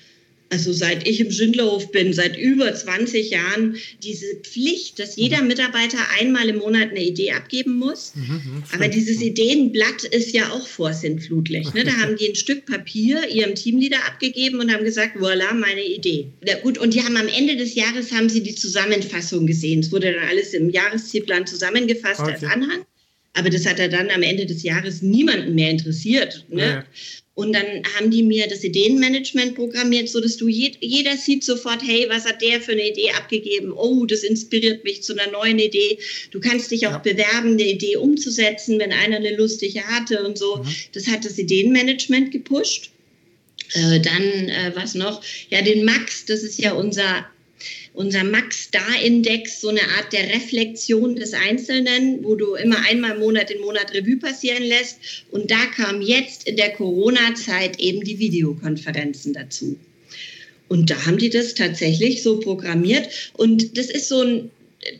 also 0.49 0.73
seit 0.73 1.07
ich 1.07 1.19
im 1.19 1.31
Schindlerhof 1.31 1.91
bin, 1.91 2.13
seit 2.13 2.37
über 2.37 2.73
20 2.73 3.29
Jahren, 3.29 3.77
diese 4.03 4.35
Pflicht, 4.37 4.99
dass 4.99 5.15
jeder 5.15 5.41
mhm. 5.41 5.49
Mitarbeiter 5.49 5.99
einmal 6.19 6.49
im 6.49 6.57
Monat 6.57 6.89
eine 6.89 7.03
Idee 7.03 7.31
abgeben 7.31 7.77
muss. 7.77 8.13
Mhm, 8.15 8.23
mhm 8.23 8.63
Aber 8.73 8.87
dieses 8.87 9.21
Ideenblatt 9.21 10.03
ist 10.03 10.33
ja 10.33 10.51
auch 10.51 10.67
vorsintflutlich. 10.67 11.73
Ne? 11.73 11.83
Da 11.83 11.91
haben 11.97 12.17
die 12.17 12.29
ein 12.29 12.35
Stück 12.35 12.65
Papier 12.65 13.29
ihrem 13.29 13.55
Teamleader 13.55 14.05
abgegeben 14.07 14.59
und 14.59 14.73
haben 14.73 14.83
gesagt, 14.83 15.17
voilà, 15.17 15.53
meine 15.53 15.85
Idee. 15.85 16.27
Ja, 16.45 16.57
gut, 16.59 16.77
und 16.77 16.93
die 16.93 17.03
haben 17.03 17.17
am 17.17 17.27
Ende 17.27 17.55
des 17.55 17.75
Jahres 17.75 18.11
haben 18.11 18.29
sie 18.29 18.41
die 18.41 18.55
Zusammenfassung 18.55 19.45
gesehen. 19.45 19.79
Es 19.79 19.91
wurde 19.91 20.13
dann 20.13 20.27
alles 20.29 20.53
im 20.53 20.69
Jahreszielplan 20.69 21.45
zusammengefasst 21.45 22.21
okay. 22.21 22.33
als 22.33 22.43
Anhang. 22.43 22.85
Aber 23.39 23.49
das 23.49 23.65
hat 23.65 23.79
er 23.79 23.87
dann 23.87 24.09
am 24.09 24.21
Ende 24.21 24.45
des 24.45 24.63
Jahres 24.63 25.01
niemanden 25.01 25.55
mehr 25.55 25.71
interessiert. 25.71 26.45
Ne? 26.49 26.61
Ja. 26.61 26.83
Und 27.35 27.53
dann 27.53 27.65
haben 27.95 28.11
die 28.11 28.21
mir 28.21 28.47
das 28.47 28.65
Ideenmanagement 28.65 29.55
programmiert, 29.55 30.09
so 30.09 30.19
dass 30.19 30.35
du 30.35 30.49
je, 30.49 30.73
jeder 30.81 31.15
sieht 31.15 31.45
sofort, 31.45 31.81
hey, 31.81 32.05
was 32.09 32.25
hat 32.25 32.41
der 32.41 32.59
für 32.59 32.73
eine 32.73 32.89
Idee 32.89 33.11
abgegeben? 33.11 33.71
Oh, 33.71 34.05
das 34.05 34.23
inspiriert 34.23 34.83
mich 34.83 35.03
zu 35.03 35.17
einer 35.17 35.31
neuen 35.31 35.57
Idee. 35.57 35.99
Du 36.31 36.41
kannst 36.41 36.69
dich 36.69 36.85
auch 36.87 36.91
ja. 36.91 36.97
bewerben, 36.97 37.53
eine 37.53 37.63
Idee 37.63 37.95
umzusetzen, 37.95 38.77
wenn 38.77 38.91
einer 38.91 39.15
eine 39.15 39.37
lustige 39.37 39.81
hatte 39.85 40.21
und 40.25 40.37
so. 40.37 40.57
Mhm. 40.57 40.75
Das 40.91 41.07
hat 41.07 41.23
das 41.23 41.37
Ideenmanagement 41.37 42.31
gepusht. 42.31 42.91
Äh, 43.71 44.01
dann 44.01 44.49
äh, 44.49 44.73
was 44.75 44.95
noch? 44.95 45.23
Ja, 45.49 45.61
den 45.61 45.85
Max, 45.85 46.25
das 46.25 46.43
ist 46.43 46.59
ja 46.59 46.73
unser 46.73 47.25
unser 47.99 48.23
Max-Star-Index, 48.23 49.59
so 49.59 49.67
eine 49.67 49.81
Art 49.81 50.13
der 50.13 50.29
Reflexion 50.29 51.17
des 51.17 51.33
Einzelnen, 51.33 52.23
wo 52.23 52.35
du 52.35 52.55
immer 52.55 52.77
einmal 52.89 53.11
im 53.11 53.19
Monat 53.19 53.49
den 53.49 53.59
Monat 53.59 53.93
Revue 53.93 54.15
passieren 54.15 54.63
lässt. 54.63 54.99
Und 55.31 55.51
da 55.51 55.65
kam 55.65 56.01
jetzt 56.01 56.47
in 56.47 56.55
der 56.55 56.69
Corona-Zeit 56.69 57.77
eben 57.77 58.01
die 58.05 58.17
Videokonferenzen 58.17 59.33
dazu. 59.33 59.77
Und 60.69 60.89
da 60.89 61.05
haben 61.05 61.17
die 61.17 61.29
das 61.29 61.55
tatsächlich 61.55 62.23
so 62.23 62.39
programmiert. 62.39 63.33
Und 63.33 63.77
das 63.77 63.87
ist 63.87 64.07
so 64.07 64.21
ein, 64.21 64.49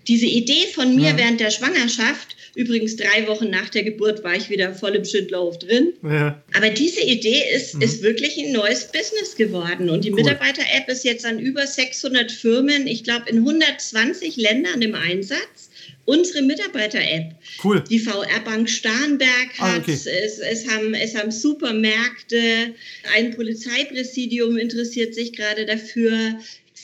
diese 0.10 0.26
Idee 0.26 0.68
von 0.74 0.94
mir 0.94 1.12
ja. 1.12 1.18
während 1.18 1.40
der 1.40 1.52
Schwangerschaft, 1.52 2.36
Übrigens, 2.56 2.96
drei 2.96 3.28
Wochen 3.28 3.50
nach 3.50 3.70
der 3.70 3.84
Geburt 3.84 4.24
war 4.24 4.36
ich 4.36 4.50
wieder 4.50 4.74
voll 4.74 4.96
im 4.96 5.06
Schindlerhof 5.06 5.60
drin. 5.60 5.94
Ja. 6.04 6.42
Aber 6.56 6.70
diese 6.70 7.02
Idee 7.02 7.44
ist, 7.56 7.76
mhm. 7.76 7.82
ist 7.82 8.02
wirklich 8.02 8.38
ein 8.38 8.52
neues 8.52 8.92
Business 8.92 9.36
geworden. 9.36 9.90
Und 9.90 10.04
die 10.04 10.12
cool. 10.12 10.24
Mitarbeiter-App 10.24 10.90
ist 10.90 11.04
jetzt 11.04 11.26
an 11.26 11.40
über 11.40 11.66
600 11.66 12.32
Firmen, 12.32 12.88
ich 12.88 13.04
glaube 13.04 13.30
in 13.30 13.38
120 13.38 14.36
Ländern 14.38 14.82
im 14.82 14.96
Einsatz. 14.96 15.70
Unsere 16.06 16.42
Mitarbeiter-App. 16.42 17.36
Cool. 17.64 17.84
Die 17.88 18.00
VR-Bank 18.00 18.68
Starnberg 18.68 19.50
ah, 19.60 19.74
hat, 19.74 19.76
ah, 19.76 19.78
okay. 19.78 19.94
es, 19.94 20.08
es, 20.40 20.68
haben, 20.68 20.96
es 20.96 21.16
haben 21.16 21.30
Supermärkte, 21.30 22.74
ein 23.16 23.36
Polizeipräsidium 23.36 24.58
interessiert 24.58 25.14
sich 25.14 25.34
gerade 25.34 25.68
dafür. 25.68 26.40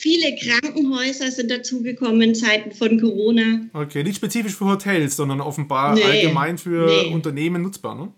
Viele 0.06 0.36
Krankenhäuser 0.36 1.32
sind 1.32 1.50
dazugekommen 1.50 2.22
in 2.22 2.34
Zeiten 2.36 2.70
von 2.70 3.00
Corona. 3.00 3.62
Okay, 3.72 4.04
nicht 4.04 4.14
spezifisch 4.14 4.54
für 4.54 4.66
Hotels, 4.66 5.16
sondern 5.16 5.40
offenbar 5.40 5.96
nee, 5.96 6.04
allgemein 6.04 6.58
für 6.58 6.86
nee. 6.86 7.12
Unternehmen 7.12 7.62
nutzbar. 7.62 7.96
Ne? 7.96 8.12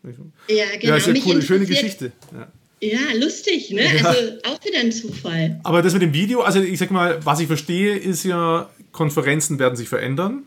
Ja, 0.48 0.66
genau. 0.78 0.92
Ja, 0.92 0.96
ist 0.96 1.06
ja 1.06 1.14
cool, 1.24 1.40
schöne 1.40 1.64
Geschichte. 1.64 2.12
Ja. 2.34 2.48
Ja, 2.80 2.98
lustig, 3.18 3.70
ne? 3.70 3.84
Ja. 3.84 4.04
Also 4.04 4.20
auch 4.44 4.62
wieder 4.66 4.80
ein 4.80 4.92
Zufall. 4.92 5.58
Aber 5.64 5.80
das 5.80 5.94
mit 5.94 6.02
dem 6.02 6.12
Video, 6.12 6.42
also 6.42 6.60
ich 6.60 6.78
sag 6.78 6.90
mal, 6.90 7.24
was 7.24 7.40
ich 7.40 7.46
verstehe, 7.46 7.96
ist 7.96 8.22
ja, 8.22 8.68
Konferenzen 8.92 9.58
werden 9.58 9.74
sich 9.74 9.88
verändern. 9.88 10.42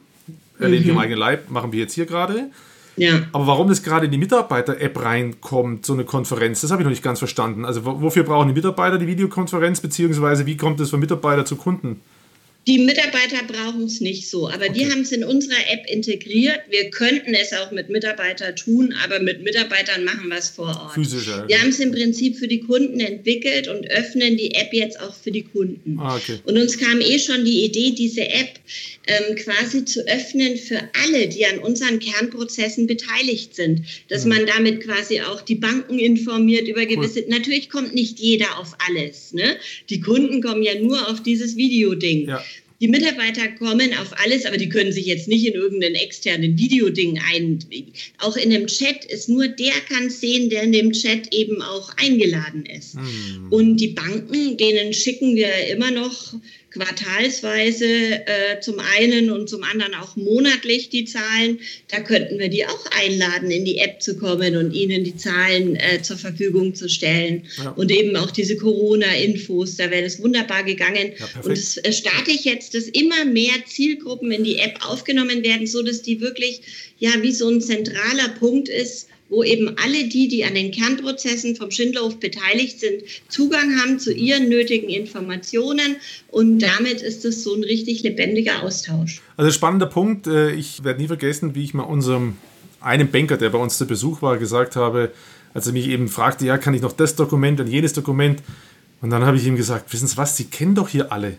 Erlebe 0.60 0.84
mhm. 0.84 0.90
ich 0.90 0.90
im 0.92 1.00
eigenen 1.00 1.20
Leib, 1.20 1.50
machen 1.50 1.72
wir 1.72 1.80
jetzt 1.80 1.96
hier 1.96 2.06
gerade. 2.06 2.52
Ja. 2.98 3.22
Aber 3.32 3.48
warum 3.48 3.68
das 3.68 3.84
gerade 3.84 4.06
in 4.06 4.12
die 4.12 4.18
Mitarbeiter-App 4.18 5.04
reinkommt, 5.04 5.86
so 5.86 5.94
eine 5.94 6.04
Konferenz, 6.04 6.62
das 6.62 6.72
habe 6.72 6.82
ich 6.82 6.86
noch 6.86 6.92
nicht 6.92 7.04
ganz 7.04 7.20
verstanden. 7.20 7.66
Also 7.66 7.86
wofür 7.86 8.24
brauchen 8.24 8.48
die 8.48 8.54
Mitarbeiter 8.54 8.98
die 8.98 9.08
Videokonferenz, 9.08 9.82
beziehungsweise 9.82 10.46
wie 10.46 10.58
kommt 10.58 10.80
es 10.80 10.90
von 10.90 11.00
Mitarbeiter 11.00 11.46
zu 11.46 11.56
Kunden? 11.56 12.02
Die 12.68 12.78
Mitarbeiter 12.78 13.44
brauchen 13.48 13.86
es 13.86 14.02
nicht 14.02 14.30
so, 14.30 14.48
aber 14.48 14.66
okay. 14.66 14.76
wir 14.76 14.92
haben 14.92 15.02
es 15.02 15.12
in 15.12 15.24
unserer 15.24 15.60
App 15.72 15.90
integriert. 15.90 16.60
Wir 16.70 16.92
könnten 16.92 17.34
es 17.34 17.54
auch 17.54 17.72
mit 17.72 17.90
Mitarbeitern 17.90 18.56
tun, 18.56 18.94
aber 19.04 19.20
mit 19.20 19.42
Mitarbeitern 19.42 20.04
machen 20.04 20.30
wir 20.30 20.38
es 20.38 20.50
vor 20.50 20.68
Ort. 20.68 20.94
Physischer, 20.94 21.48
wir 21.48 21.60
haben 21.60 21.70
es 21.70 21.80
im 21.80 21.92
Prinzip 21.92 22.38
für 22.38 22.48
die 22.48 22.60
Kunden 22.60 23.00
entwickelt 23.00 23.68
und 23.68 23.90
öffnen 23.90 24.38
die 24.38 24.54
App 24.54 24.74
jetzt 24.74 25.00
auch 25.00 25.16
für 25.16 25.32
die 25.32 25.42
Kunden. 25.42 25.98
Ah, 26.00 26.18
okay. 26.18 26.40
Und 26.44 26.56
uns 26.56 26.78
kam 26.78 27.02
eh 27.02 27.18
schon 27.18 27.46
die 27.46 27.66
Idee, 27.66 27.96
diese 27.98 28.28
App 28.30 28.60
ähm, 29.08 29.36
quasi 29.38 29.84
zu 29.86 30.08
öffnen 30.08 30.56
für 30.56 30.80
alle, 31.04 31.28
die 31.28 31.46
an 31.48 31.60
unseren 31.60 31.98
Kernprozessen 31.98 32.86
beteiligt 32.86 33.56
sind. 33.56 33.82
Dass 34.10 34.26
mhm. 34.26 34.30
man 34.30 34.46
damit 34.46 34.82
quasi 34.82 35.22
auch 35.22 35.42
die 35.42 35.56
Banken 35.56 35.98
informiert 35.98 36.68
über 36.68 36.86
gewisse. 36.86 37.22
Cool. 37.22 37.30
Natürlich 37.30 37.72
kommt 37.72 37.96
nicht 37.96 38.20
jeder 38.20 38.60
auf 38.60 38.76
alles. 38.88 39.34
Ne? 39.34 39.58
Die 39.90 40.00
Kunden 40.00 40.42
kommen 40.42 40.62
ja 40.62 40.76
nur 40.80 41.10
auf 41.10 41.24
dieses 41.24 41.58
Videoding. 41.58 42.28
Ja. 42.28 42.44
Die 42.82 42.88
Mitarbeiter 42.88 43.48
kommen 43.48 43.94
auf 43.94 44.12
alles, 44.24 44.46
aber 44.46 44.58
die 44.58 44.68
können 44.68 44.92
sich 44.92 45.06
jetzt 45.06 45.28
nicht 45.28 45.46
in 45.46 45.54
irgendeinen 45.54 45.94
externen 45.94 46.58
Videoding 46.58 47.20
ein. 47.32 47.60
Auch 48.18 48.36
in 48.36 48.52
einem 48.52 48.66
Chat 48.66 49.06
ist 49.06 49.30
nur 49.30 49.48
der 49.48 49.74
kann 49.88 50.10
sehen, 50.10 50.50
der 50.50 50.64
in 50.64 50.72
dem 50.72 50.92
Chat 50.92 51.32
eben 51.32 51.62
auch 51.62 51.96
eingeladen 51.98 52.66
ist. 52.66 52.96
Mhm. 52.96 53.48
Und 53.52 53.78
die 53.78 53.90
Banken, 53.90 54.58
denen 54.58 54.94
schicken 54.94 55.36
wir 55.36 55.68
immer 55.68 55.92
noch 55.92 56.34
quartalsweise 56.72 57.86
äh, 57.86 58.60
zum 58.62 58.80
einen 58.80 59.30
und 59.30 59.50
zum 59.50 59.64
anderen 59.64 59.94
auch 59.94 60.16
monatlich 60.16 60.90
die 60.90 61.06
Zahlen. 61.06 61.60
Da 61.90 62.00
könnten 62.00 62.40
wir 62.40 62.50
die 62.50 62.66
auch 62.66 62.86
einladen, 62.92 63.52
in 63.52 63.66
die 63.66 63.80
App 63.80 64.02
zu 64.02 64.18
kommen 64.18 64.56
und 64.56 64.74
ihnen 64.74 65.04
die 65.04 65.18
Zahlen 65.18 65.76
äh, 65.76 66.02
zur 66.02 66.18
Verfügung 66.18 66.74
zu 66.74 66.88
stellen. 66.88 67.44
Ja. 67.58 67.72
Und 67.72 67.92
eben 67.92 68.16
auch 68.16 68.32
diese 68.32 68.56
Corona-Infos, 68.56 69.76
da 69.76 69.92
wäre 69.92 70.06
es 70.06 70.22
wunderbar 70.22 70.64
gegangen. 70.64 71.12
Ja, 71.20 71.42
und 71.44 71.52
es 71.52 71.78
äh, 71.78 71.92
starte 71.92 72.32
ich 72.32 72.46
jetzt, 72.46 72.74
dass 72.74 72.86
immer 72.86 73.26
mehr 73.26 73.54
Zielgruppen 73.66 74.32
in 74.32 74.46
die 74.46 74.58
App 74.58 74.80
aufgenommen 74.82 75.44
werden, 75.44 75.68
so 75.68 75.84
dass 75.84 76.02
die 76.02 76.22
wirklich 76.22 76.62
ja 77.00 77.12
wie 77.22 77.34
so 77.34 77.50
ein 77.50 77.62
zentraler 77.62 78.30
Punkt 78.40 78.70
ist, 78.70 79.08
wo 79.32 79.44
eben 79.44 79.76
alle 79.84 80.10
die, 80.10 80.28
die 80.28 80.44
an 80.44 80.54
den 80.54 80.72
Kernprozessen 80.72 81.56
vom 81.56 81.72
Schindlerhof 81.72 82.20
beteiligt 82.20 82.80
sind, 82.80 83.02
Zugang 83.30 83.80
haben 83.80 83.98
zu 83.98 84.14
ihren 84.14 84.50
nötigen 84.50 84.90
Informationen 84.90 85.96
und 86.28 86.60
damit 86.60 87.02
ist 87.02 87.26
es 87.26 87.44
so 87.44 87.56
ein 87.56 87.64
richtig 87.64 88.04
lebendiger 88.04 88.62
Austausch. 88.62 89.22
Also 89.38 89.50
spannender 89.52 89.88
Punkt. 89.88 90.28
Äh, 90.28 90.52
ich 90.52 90.84
werde 90.84 91.02
nie 91.02 91.08
vergessen, 91.08 91.56
wie 91.56 91.64
ich 91.64 91.74
mal 91.74 91.84
unserem 91.84 92.36
einen 92.82 93.10
Banker, 93.10 93.38
der 93.38 93.50
bei 93.50 93.58
uns 93.58 93.78
zu 93.78 93.88
Besuch 93.88 94.22
war, 94.22 94.38
gesagt 94.38 94.76
habe, 94.76 95.12
als 95.54 95.66
er 95.66 95.74
mich 95.74 95.88
eben 95.88 96.10
fragte, 96.10 96.46
ja, 96.46 96.58
kann 96.58 96.74
ich 96.74 96.82
noch 96.82 96.94
das 96.94 97.16
Dokument 97.16 97.60
und 97.60 97.68
jenes 97.68 97.94
Dokument? 97.94 98.42
Und 99.02 99.12
dann 99.12 99.24
habe 99.24 99.38
ich 99.38 99.46
ihm 99.46 99.56
gesagt, 99.56 99.94
wissen 99.94 100.08
Sie 100.08 100.18
was, 100.18 100.36
Sie 100.36 100.46
kennen 100.46 100.76
doch 100.76 100.90
hier 100.90 101.12
alle 101.12 101.38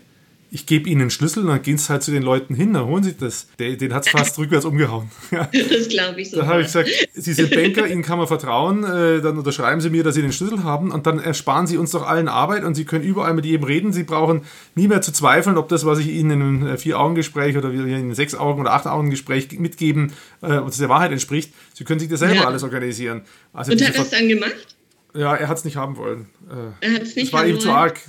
ich 0.53 0.67
gebe 0.67 0.87
ihnen 0.87 1.01
einen 1.01 1.09
Schlüssel 1.09 1.41
und 1.41 1.47
dann 1.47 1.63
gehen 1.63 1.79
sie 1.79 1.89
halt 1.89 2.03
zu 2.03 2.11
den 2.11 2.21
Leuten 2.21 2.53
hin, 2.53 2.73
dann 2.73 2.85
holen 2.85 3.01
sie 3.01 3.17
das. 3.17 3.47
Der, 3.57 3.75
den 3.75 3.91
hat 3.91 4.05
es 4.05 4.11
fast 4.11 4.37
rückwärts 4.37 4.65
umgehauen. 4.65 5.09
Das 5.51 5.89
glaube 5.89 6.21
ich 6.21 6.29
so. 6.29 6.37
Da 6.37 6.45
habe 6.45 6.61
ich 6.61 6.67
gesagt, 6.67 6.89
Sie 7.13 7.33
sind 7.33 7.49
Banker, 7.49 7.87
Ihnen 7.87 8.03
kann 8.03 8.19
man 8.19 8.27
vertrauen, 8.27 8.83
äh, 8.83 9.19
dann 9.21 9.37
unterschreiben 9.37 9.81
Sie 9.81 9.89
mir, 9.89 10.03
dass 10.03 10.13
Sie 10.13 10.21
den 10.21 10.31
Schlüssel 10.31 10.63
haben 10.63 10.91
und 10.91 11.07
dann 11.07 11.17
ersparen 11.17 11.65
Sie 11.65 11.77
uns 11.77 11.89
doch 11.91 12.07
allen 12.07 12.27
Arbeit 12.27 12.63
und 12.65 12.75
Sie 12.75 12.85
können 12.85 13.03
überall 13.03 13.33
mit 13.33 13.45
jedem 13.45 13.63
reden. 13.63 13.93
Sie 13.93 14.03
brauchen 14.03 14.43
nie 14.75 14.87
mehr 14.87 15.01
zu 15.01 15.11
zweifeln, 15.11 15.57
ob 15.57 15.69
das, 15.69 15.85
was 15.85 15.97
ich 15.97 16.07
Ihnen 16.07 16.29
in 16.29 16.41
einem 16.41 16.67
äh, 16.67 16.77
Vier-Augen-Gespräch 16.77 17.57
oder 17.57 17.71
in 17.71 17.81
einem 17.91 18.13
Sechs-Augen- 18.13 18.61
oder 18.61 18.73
Acht-Augen-Gespräch 18.73 19.57
mitgeben, 19.57 20.13
äh, 20.43 20.53
es 20.67 20.77
der 20.77 20.89
Wahrheit 20.89 21.11
entspricht. 21.11 21.51
Sie 21.73 21.83
können 21.83 21.99
sich 21.99 22.09
das 22.09 22.19
selber 22.19 22.35
ja. 22.35 22.45
alles 22.45 22.61
organisieren. 22.61 23.23
Also 23.53 23.71
und 23.71 23.81
hat 23.81 23.95
er 23.95 24.01
das 24.01 24.11
dann 24.11 24.27
gemacht? 24.27 24.75
Ja, 25.15 25.35
er 25.35 25.47
hat 25.47 25.57
es 25.57 25.65
nicht 25.65 25.77
haben 25.77 25.97
wollen. 25.97 26.27
Äh, 26.47 26.87
er 26.87 26.93
hat 26.93 27.01
es 27.01 27.15
nicht 27.15 27.33
das 27.33 27.39
war 27.39 27.47
ihm 27.47 27.59
zu 27.59 27.71
arg 27.71 27.99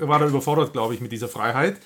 war 0.00 0.18
da 0.18 0.26
überfordert, 0.26 0.72
glaube 0.72 0.94
ich, 0.94 1.00
mit 1.00 1.12
dieser 1.12 1.28
Freiheit. 1.28 1.76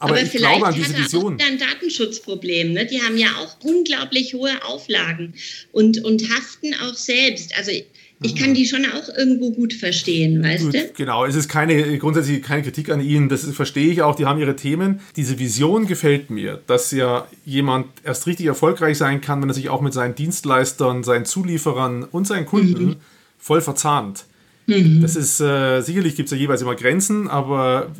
Aber, 0.00 0.12
Aber 0.12 0.22
ich 0.22 0.30
glaube 0.30 0.66
an 0.66 0.74
diese 0.74 0.96
Vision. 0.96 1.40
Auch 1.40 1.46
ein 1.46 1.58
Datenschutzproblem. 1.58 2.72
Ne? 2.72 2.86
Die 2.86 3.02
haben 3.02 3.16
ja 3.16 3.28
auch 3.40 3.56
unglaublich 3.64 4.34
hohe 4.34 4.62
Auflagen 4.64 5.34
und, 5.72 6.04
und 6.04 6.22
haften 6.30 6.74
auch 6.88 6.94
selbst. 6.94 7.56
Also 7.56 7.72
ich 8.20 8.34
kann 8.34 8.54
die 8.54 8.66
schon 8.66 8.84
auch 8.84 9.08
irgendwo 9.16 9.52
gut 9.52 9.72
verstehen, 9.72 10.42
weißt 10.42 10.64
gut, 10.64 10.74
du? 10.74 10.90
Genau, 10.96 11.24
es 11.24 11.36
ist 11.36 11.48
keine 11.48 11.98
grundsätzlich 11.98 12.42
keine 12.42 12.62
Kritik 12.62 12.90
an 12.90 13.00
ihnen, 13.00 13.28
das 13.28 13.44
verstehe 13.44 13.92
ich 13.92 14.02
auch, 14.02 14.16
die 14.16 14.26
haben 14.26 14.40
ihre 14.40 14.56
Themen. 14.56 15.00
Diese 15.14 15.38
Vision 15.38 15.86
gefällt 15.86 16.28
mir, 16.28 16.60
dass 16.66 16.90
ja 16.90 17.28
jemand 17.44 17.86
erst 18.02 18.26
richtig 18.26 18.46
erfolgreich 18.46 18.98
sein 18.98 19.20
kann, 19.20 19.40
wenn 19.40 19.48
er 19.48 19.54
sich 19.54 19.68
auch 19.68 19.80
mit 19.80 19.92
seinen 19.92 20.16
Dienstleistern, 20.16 21.04
seinen 21.04 21.26
Zulieferern 21.26 22.04
und 22.04 22.26
seinen 22.26 22.46
Kunden 22.46 22.84
mhm. 22.84 22.96
voll 23.38 23.60
verzahnt. 23.60 24.24
Mhm. 24.68 25.02
Das 25.02 25.16
ist 25.16 25.40
äh, 25.40 25.80
sicherlich 25.80 26.14
gibt 26.14 26.26
es 26.26 26.32
ja 26.32 26.36
jeweils 26.36 26.62
immer 26.62 26.74
Grenzen, 26.74 27.26
aber 27.26 27.90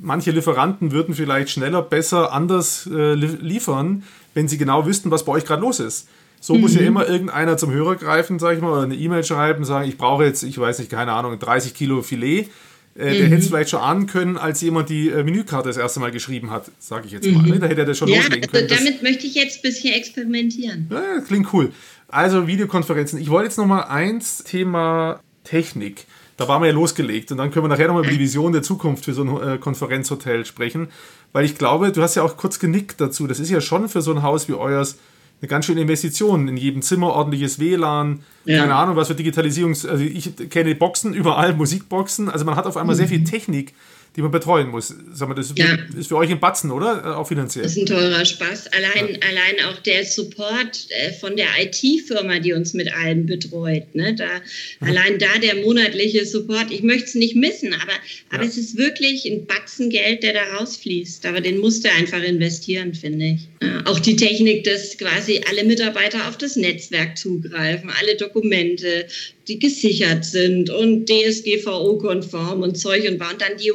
manche 0.00 0.30
Lieferanten 0.30 0.92
würden 0.92 1.14
vielleicht 1.14 1.50
schneller, 1.50 1.82
besser, 1.82 2.32
anders 2.32 2.88
äh, 2.92 3.14
liefern, 3.14 4.04
wenn 4.34 4.46
sie 4.46 4.58
genau 4.58 4.86
wüssten, 4.86 5.10
was 5.10 5.24
bei 5.24 5.32
euch 5.32 5.44
gerade 5.44 5.62
los 5.62 5.80
ist. 5.80 6.08
So 6.40 6.54
mhm. 6.54 6.60
muss 6.60 6.74
ja 6.74 6.82
mhm. 6.82 6.86
immer 6.86 7.08
irgendeiner 7.08 7.56
zum 7.56 7.72
Hörer 7.72 7.96
greifen, 7.96 8.38
sag 8.38 8.54
ich 8.54 8.62
mal, 8.62 8.70
oder 8.72 8.82
eine 8.82 8.94
E-Mail 8.94 9.24
schreiben, 9.24 9.64
sagen, 9.64 9.88
ich 9.88 9.98
brauche 9.98 10.24
jetzt, 10.24 10.42
ich 10.42 10.58
weiß 10.58 10.78
nicht, 10.78 10.90
keine 10.90 11.12
Ahnung, 11.12 11.38
30 11.38 11.74
Kilo 11.74 12.02
Filet. 12.02 12.48
Äh, 12.94 13.12
der 13.12 13.12
mhm. 13.12 13.30
hätte 13.30 13.42
es 13.42 13.48
vielleicht 13.48 13.70
schon 13.70 13.80
ahnen 13.80 14.06
können, 14.06 14.36
als 14.36 14.60
jemand 14.60 14.88
die 14.88 15.08
äh, 15.08 15.22
Menükarte 15.22 15.68
das 15.68 15.76
erste 15.76 16.00
Mal 16.00 16.10
geschrieben 16.10 16.50
hat, 16.50 16.70
sage 16.78 17.06
ich 17.06 17.12
jetzt 17.12 17.26
mal. 17.26 17.42
Mhm. 17.42 17.50
Ne? 17.50 17.58
Da 17.60 17.66
hätte 17.66 17.80
er 17.80 17.86
das 17.86 17.98
schon 17.98 18.08
ja, 18.08 18.16
loslegen 18.16 18.50
können. 18.50 18.70
Also 18.70 18.74
damit 18.74 19.02
möchte 19.02 19.26
ich 19.26 19.34
jetzt 19.34 19.58
ein 19.58 19.62
bisschen 19.62 19.94
experimentieren. 19.94 20.88
Ja, 20.90 21.20
klingt 21.26 21.52
cool. 21.52 21.72
Also 22.08 22.46
Videokonferenzen. 22.46 23.20
Ich 23.20 23.30
wollte 23.30 23.46
jetzt 23.46 23.58
noch 23.58 23.66
mal 23.66 23.82
eins, 23.82 24.42
Thema 24.44 25.20
Technik. 25.44 26.06
Da 26.38 26.46
waren 26.46 26.62
wir 26.62 26.68
ja 26.68 26.72
losgelegt 26.72 27.32
und 27.32 27.38
dann 27.38 27.50
können 27.50 27.64
wir 27.64 27.68
nachher 27.68 27.88
nochmal 27.88 28.04
über 28.04 28.12
die 28.12 28.20
Vision 28.20 28.52
der 28.52 28.62
Zukunft 28.62 29.04
für 29.04 29.12
so 29.12 29.22
ein 29.24 29.54
äh, 29.54 29.58
Konferenzhotel 29.58 30.46
sprechen. 30.46 30.88
Weil 31.32 31.44
ich 31.44 31.58
glaube, 31.58 31.90
du 31.90 32.00
hast 32.00 32.14
ja 32.14 32.22
auch 32.22 32.36
kurz 32.36 32.60
genickt 32.60 33.00
dazu. 33.00 33.26
Das 33.26 33.40
ist 33.40 33.50
ja 33.50 33.60
schon 33.60 33.88
für 33.88 34.02
so 34.02 34.12
ein 34.12 34.22
Haus 34.22 34.48
wie 34.48 34.54
euers 34.54 34.98
eine 35.40 35.48
ganz 35.48 35.66
schöne 35.66 35.80
Investition. 35.80 36.46
In 36.46 36.56
jedem 36.56 36.82
Zimmer 36.82 37.08
ordentliches 37.08 37.58
WLAN, 37.58 38.20
ja. 38.44 38.60
keine 38.60 38.76
Ahnung, 38.76 38.94
was 38.94 39.08
für 39.08 39.16
Digitalisierung. 39.16 39.72
Also 39.72 39.98
ich 39.98 40.32
kenne 40.48 40.76
Boxen 40.76 41.12
überall, 41.12 41.54
Musikboxen. 41.54 42.28
Also 42.28 42.44
man 42.44 42.54
hat 42.54 42.66
auf 42.66 42.76
einmal 42.76 42.94
mhm. 42.94 42.98
sehr 42.98 43.08
viel 43.08 43.24
Technik 43.24 43.74
die 44.18 44.22
man 44.22 44.32
betreuen 44.32 44.70
muss. 44.70 44.92
Sag 45.12 45.28
mal, 45.28 45.36
das 45.36 45.54
ja. 45.54 45.78
ist 45.96 46.08
für 46.08 46.16
euch 46.16 46.28
ein 46.28 46.40
Batzen, 46.40 46.72
oder? 46.72 47.04
Äh, 47.04 47.08
auch 47.10 47.28
finanziell. 47.28 47.62
Das 47.62 47.76
ist 47.76 47.78
ein 47.78 47.86
teurer 47.86 48.24
Spaß. 48.24 48.66
Allein, 48.72 49.14
ja. 49.14 49.28
allein 49.28 49.64
auch 49.68 49.78
der 49.78 50.04
Support 50.04 50.88
äh, 50.88 51.12
von 51.12 51.36
der 51.36 51.46
IT-Firma, 51.60 52.40
die 52.40 52.52
uns 52.52 52.74
mit 52.74 52.92
allem 52.92 53.26
betreut. 53.26 53.94
Ne? 53.94 54.16
Da, 54.16 54.24
ja. 54.24 54.40
Allein 54.80 55.20
da 55.20 55.38
der 55.40 55.62
monatliche 55.64 56.26
Support. 56.26 56.72
Ich 56.72 56.82
möchte 56.82 57.04
es 57.04 57.14
nicht 57.14 57.36
missen, 57.36 57.72
aber, 57.72 57.92
aber 58.30 58.42
es 58.42 58.58
ist 58.58 58.76
wirklich 58.76 59.24
ein 59.24 59.46
Batzen 59.46 59.88
Geld, 59.88 60.24
der 60.24 60.32
da 60.32 60.56
rausfließt. 60.58 61.24
Aber 61.24 61.40
den 61.40 61.58
musst 61.58 61.84
du 61.84 61.92
einfach 61.92 62.20
investieren, 62.20 62.94
finde 62.94 63.24
ich. 63.24 63.48
Auch 63.84 64.00
die 64.00 64.16
Technik, 64.16 64.64
dass 64.64 64.98
quasi 64.98 65.42
alle 65.48 65.62
Mitarbeiter 65.62 66.28
auf 66.28 66.36
das 66.36 66.56
Netzwerk 66.56 67.16
zugreifen, 67.16 67.90
alle 68.00 68.16
Dokumente, 68.16 69.06
die 69.48 69.58
gesichert 69.58 70.24
sind 70.24 70.70
und 70.70 71.08
DSGVO-konform 71.08 72.62
und 72.62 72.76
Zeug 72.76 73.08
und 73.08 73.18
war. 73.18 73.32
Und 73.32 73.40
dann 73.40 73.56
die 73.56 73.72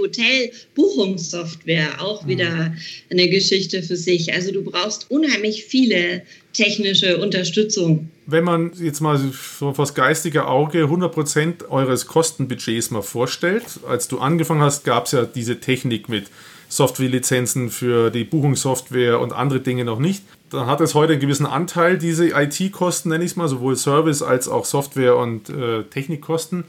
Hotelbuchungssoftware, 0.75 2.01
auch 2.01 2.23
mhm. 2.23 2.27
wieder 2.27 2.73
eine 3.11 3.29
Geschichte 3.29 3.83
für 3.83 3.95
sich. 3.95 4.33
Also 4.33 4.51
du 4.51 4.63
brauchst 4.63 5.09
unheimlich 5.11 5.65
viele 5.65 6.23
technische 6.53 7.17
Unterstützung. 7.17 8.09
Wenn 8.25 8.43
man 8.43 8.71
jetzt 8.79 9.01
mal 9.01 9.19
so 9.59 9.71
das 9.71 9.93
geistige 9.93 10.47
Auge 10.47 10.85
100% 10.85 11.67
eures 11.69 12.07
Kostenbudgets 12.07 12.91
mal 12.91 13.01
vorstellt, 13.01 13.63
als 13.87 14.07
du 14.07 14.19
angefangen 14.19 14.61
hast, 14.61 14.83
gab 14.85 15.05
es 15.05 15.11
ja 15.11 15.25
diese 15.25 15.59
Technik 15.59 16.09
mit 16.09 16.25
Softwarelizenzen 16.69 17.69
für 17.69 18.09
die 18.09 18.23
Buchungssoftware 18.23 19.19
und 19.19 19.33
andere 19.33 19.59
Dinge 19.59 19.85
noch 19.85 19.99
nicht. 19.99 20.23
Dann 20.49 20.67
hat 20.67 20.81
es 20.81 20.95
heute 20.95 21.13
einen 21.13 21.21
gewissen 21.21 21.45
Anteil, 21.45 21.97
diese 21.97 22.29
IT-Kosten, 22.29 23.09
nenne 23.09 23.23
ich 23.23 23.31
es 23.31 23.35
mal, 23.37 23.47
sowohl 23.47 23.75
Service 23.75 24.21
als 24.21 24.47
auch 24.47 24.65
Software- 24.65 25.17
und 25.17 25.49
äh, 25.49 25.83
Technikkosten. 25.83 26.65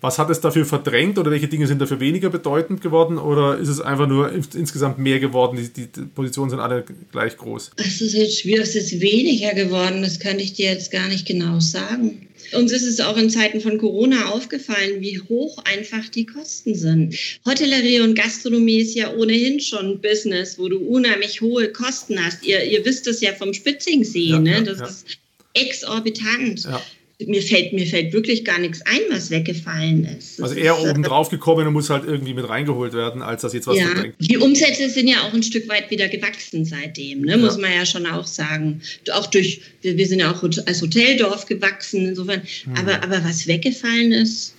Was 0.00 0.18
hat 0.18 0.30
es 0.30 0.40
dafür 0.40 0.64
verdrängt 0.64 1.18
oder 1.18 1.30
welche 1.30 1.48
Dinge 1.48 1.66
sind 1.66 1.80
dafür 1.80 2.00
weniger 2.00 2.30
bedeutend 2.30 2.80
geworden 2.80 3.18
oder 3.18 3.58
ist 3.58 3.68
es 3.68 3.80
einfach 3.80 4.06
nur 4.06 4.32
insgesamt 4.32 4.98
mehr 4.98 5.20
geworden? 5.20 5.58
Die, 5.76 5.86
die 5.86 6.02
Positionen 6.02 6.48
sind 6.48 6.60
alle 6.60 6.84
gleich 7.12 7.36
groß. 7.36 7.72
Das 7.76 8.00
ist 8.00 8.14
jetzt 8.14 8.40
schwierig, 8.40 8.62
es 8.62 8.76
ist 8.76 9.00
weniger 9.00 9.52
geworden, 9.52 10.02
das 10.02 10.18
kann 10.18 10.38
ich 10.38 10.54
dir 10.54 10.70
jetzt 10.70 10.90
gar 10.90 11.08
nicht 11.08 11.26
genau 11.26 11.60
sagen. 11.60 12.28
Uns 12.52 12.72
ist 12.72 12.86
es 12.86 13.00
auch 13.00 13.16
in 13.18 13.28
Zeiten 13.28 13.60
von 13.60 13.76
Corona 13.76 14.30
aufgefallen, 14.30 15.00
wie 15.00 15.20
hoch 15.20 15.58
einfach 15.64 16.08
die 16.08 16.24
Kosten 16.24 16.74
sind. 16.74 17.14
Hotellerie 17.46 18.00
und 18.00 18.14
Gastronomie 18.14 18.80
ist 18.80 18.94
ja 18.94 19.12
ohnehin 19.14 19.60
schon 19.60 19.86
ein 19.86 20.00
Business, 20.00 20.58
wo 20.58 20.68
du 20.68 20.78
unheimlich 20.78 21.42
hohe 21.42 21.70
Kosten 21.70 22.18
hast. 22.24 22.44
Ihr, 22.44 22.64
ihr 22.64 22.84
wisst 22.86 23.06
es 23.06 23.20
ja 23.20 23.32
vom 23.34 23.52
Spitzingsee, 23.52 24.30
ja, 24.30 24.38
ne? 24.40 24.62
das 24.62 24.78
ja. 24.78 24.86
ist 24.86 25.18
exorbitant. 25.52 26.64
Ja 26.64 26.82
mir 27.26 27.42
fällt, 27.42 27.72
mir 27.72 27.86
fällt 27.86 28.12
wirklich 28.12 28.44
gar 28.44 28.58
nichts 28.58 28.80
ein, 28.82 29.00
was 29.10 29.30
weggefallen 29.30 30.04
ist. 30.04 30.38
Das 30.38 30.50
also 30.50 30.60
eher 30.60 30.76
ist, 30.76 30.88
oben 30.88 31.02
drauf 31.02 31.28
gekommen 31.28 31.66
und 31.66 31.72
muss 31.72 31.90
halt 31.90 32.04
irgendwie 32.04 32.34
mit 32.34 32.48
reingeholt 32.48 32.92
werden, 32.92 33.22
als 33.22 33.42
das 33.42 33.52
jetzt 33.52 33.66
was 33.66 33.76
ja, 33.76 33.86
verdrängt. 33.86 34.14
Die 34.18 34.38
Umsätze 34.38 34.88
sind 34.88 35.08
ja 35.08 35.22
auch 35.22 35.32
ein 35.32 35.42
Stück 35.42 35.68
weit 35.68 35.90
wieder 35.90 36.08
gewachsen 36.08 36.64
seitdem, 36.64 37.22
ne? 37.22 37.32
Ja. 37.32 37.36
muss 37.36 37.58
man 37.58 37.72
ja 37.72 37.84
schon 37.84 38.06
auch 38.06 38.26
sagen. 38.26 38.80
Auch 39.12 39.26
durch, 39.26 39.60
wir, 39.82 39.96
wir 39.96 40.06
sind 40.06 40.20
ja 40.20 40.30
auch 40.30 40.42
als 40.42 40.82
Hoteldorf 40.82 41.46
gewachsen, 41.46 42.08
insofern. 42.08 42.42
Hm. 42.64 42.74
Aber, 42.76 43.02
aber 43.02 43.24
was 43.24 43.46
weggefallen 43.46 44.12
ist, 44.12 44.54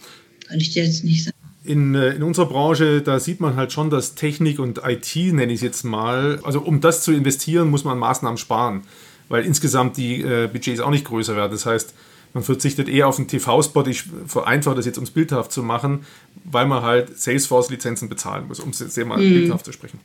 kann 0.48 0.60
ich 0.60 0.72
dir 0.72 0.84
jetzt 0.84 1.04
nicht 1.04 1.24
sagen. 1.24 1.38
In, 1.64 1.96
äh, 1.96 2.14
in 2.16 2.24
unserer 2.24 2.48
Branche, 2.48 3.02
da 3.02 3.20
sieht 3.20 3.40
man 3.40 3.56
halt 3.56 3.72
schon, 3.72 3.90
dass 3.90 4.16
Technik 4.16 4.60
und 4.60 4.82
IT, 4.84 5.16
nenne 5.16 5.52
ich 5.52 5.58
es 5.58 5.62
jetzt 5.62 5.84
mal, 5.84 6.40
also 6.44 6.60
um 6.60 6.82
das 6.82 7.04
zu 7.04 7.12
investieren, 7.12 7.70
muss 7.70 7.84
man 7.84 8.00
Maßnahmen 8.00 8.38
sparen, 8.38 8.82
weil 9.30 9.46
insgesamt 9.46 9.98
die 9.98 10.22
äh, 10.22 10.50
Budgets 10.52 10.80
auch 10.80 10.90
nicht 10.90 11.06
größer 11.06 11.36
werden. 11.36 11.52
Das 11.52 11.66
heißt, 11.66 11.94
man 12.34 12.44
verzichtet 12.44 12.88
eher 12.88 13.08
auf 13.08 13.18
einen 13.18 13.28
TV-Spot. 13.28 13.86
Ich 13.88 14.04
vereinfache 14.28 14.76
das 14.76 14.86
jetzt, 14.86 14.98
um 14.98 15.04
es 15.04 15.12
bildhaft 15.12 15.52
zu 15.52 15.64
machen, 15.64 16.06
weil 16.44 16.66
man 16.66 16.84
halt 16.84 17.18
Salesforce-Lizenzen 17.18 18.10
bezahlen 18.10 18.48
muss, 18.48 18.60
um 18.60 18.70
es 18.70 18.80
sehr 18.80 19.06
mal 19.06 19.18
mhm. 19.18 19.34
bildhaft 19.34 19.66
zu 19.66 19.72
sprechen. 19.72 20.00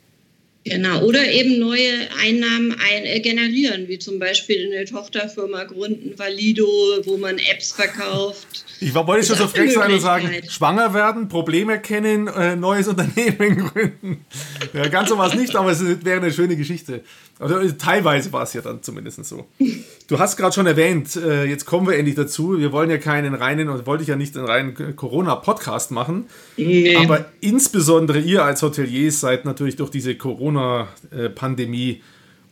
Genau, 0.67 1.01
oder 1.05 1.31
eben 1.31 1.61
neue 1.61 2.09
Einnahmen 2.21 2.73
ein, 2.73 3.05
äh, 3.05 3.21
generieren, 3.21 3.87
wie 3.87 4.01
zum 4.01 4.19
Beispiel 4.19 4.67
eine 4.67 4.85
Tochterfirma 4.85 5.63
gründen, 5.63 6.19
Valido, 6.19 6.67
wo 7.05 7.17
man 7.19 7.39
Apps 7.39 7.71
verkauft. 7.71 8.65
Ich 8.81 8.93
wollte 8.93 9.25
schon 9.25 9.37
so 9.37 9.47
frech 9.47 9.73
sein 9.73 9.93
und 9.93 10.01
sagen, 10.01 10.29
schwanger 10.49 10.93
werden, 10.93 11.29
Probleme 11.29 11.75
erkennen, 11.75 12.27
äh, 12.27 12.57
neues 12.57 12.89
Unternehmen 12.89 13.59
gründen. 13.73 14.27
Ja, 14.73 14.89
ganz 14.89 15.09
so 15.09 15.17
war 15.17 15.29
es 15.29 15.39
nicht, 15.39 15.55
aber 15.55 15.71
es 15.71 16.05
wäre 16.05 16.21
eine 16.21 16.33
schöne 16.33 16.57
Geschichte. 16.57 17.03
Also, 17.39 17.71
teilweise 17.73 18.33
war 18.33 18.43
es 18.43 18.53
ja 18.53 18.61
dann 18.61 18.83
zumindest 18.83 19.25
so. 19.25 19.47
Du 20.09 20.21
hast 20.21 20.37
gerade 20.37 20.53
schon 20.55 20.67
erwähnt, 20.67 21.17
äh, 21.17 21.45
jetzt 21.45 21.65
kommen 21.65 21.89
wir 21.89 21.97
endlich 21.97 22.15
dazu. 22.15 22.59
Wir 22.59 22.71
wollen 22.71 22.91
ja 22.91 22.99
keinen 22.99 23.35
reinen, 23.35 23.69
und 23.69 23.87
wollte 23.87 24.03
ich 24.03 24.09
ja 24.09 24.15
nicht 24.15 24.37
einen 24.37 24.47
reinen 24.47 24.95
Corona-Podcast 24.95 25.91
machen. 25.91 26.27
Nee. 26.57 26.95
Aber 26.95 27.25
insbesondere 27.41 28.21
ihr 28.21 28.45
als 28.45 28.63
Hoteliers 28.63 29.19
seid 29.19 29.45
natürlich 29.45 29.75
durch 29.75 29.91
diese 29.91 30.15
Corona-Pandemie 30.15 32.03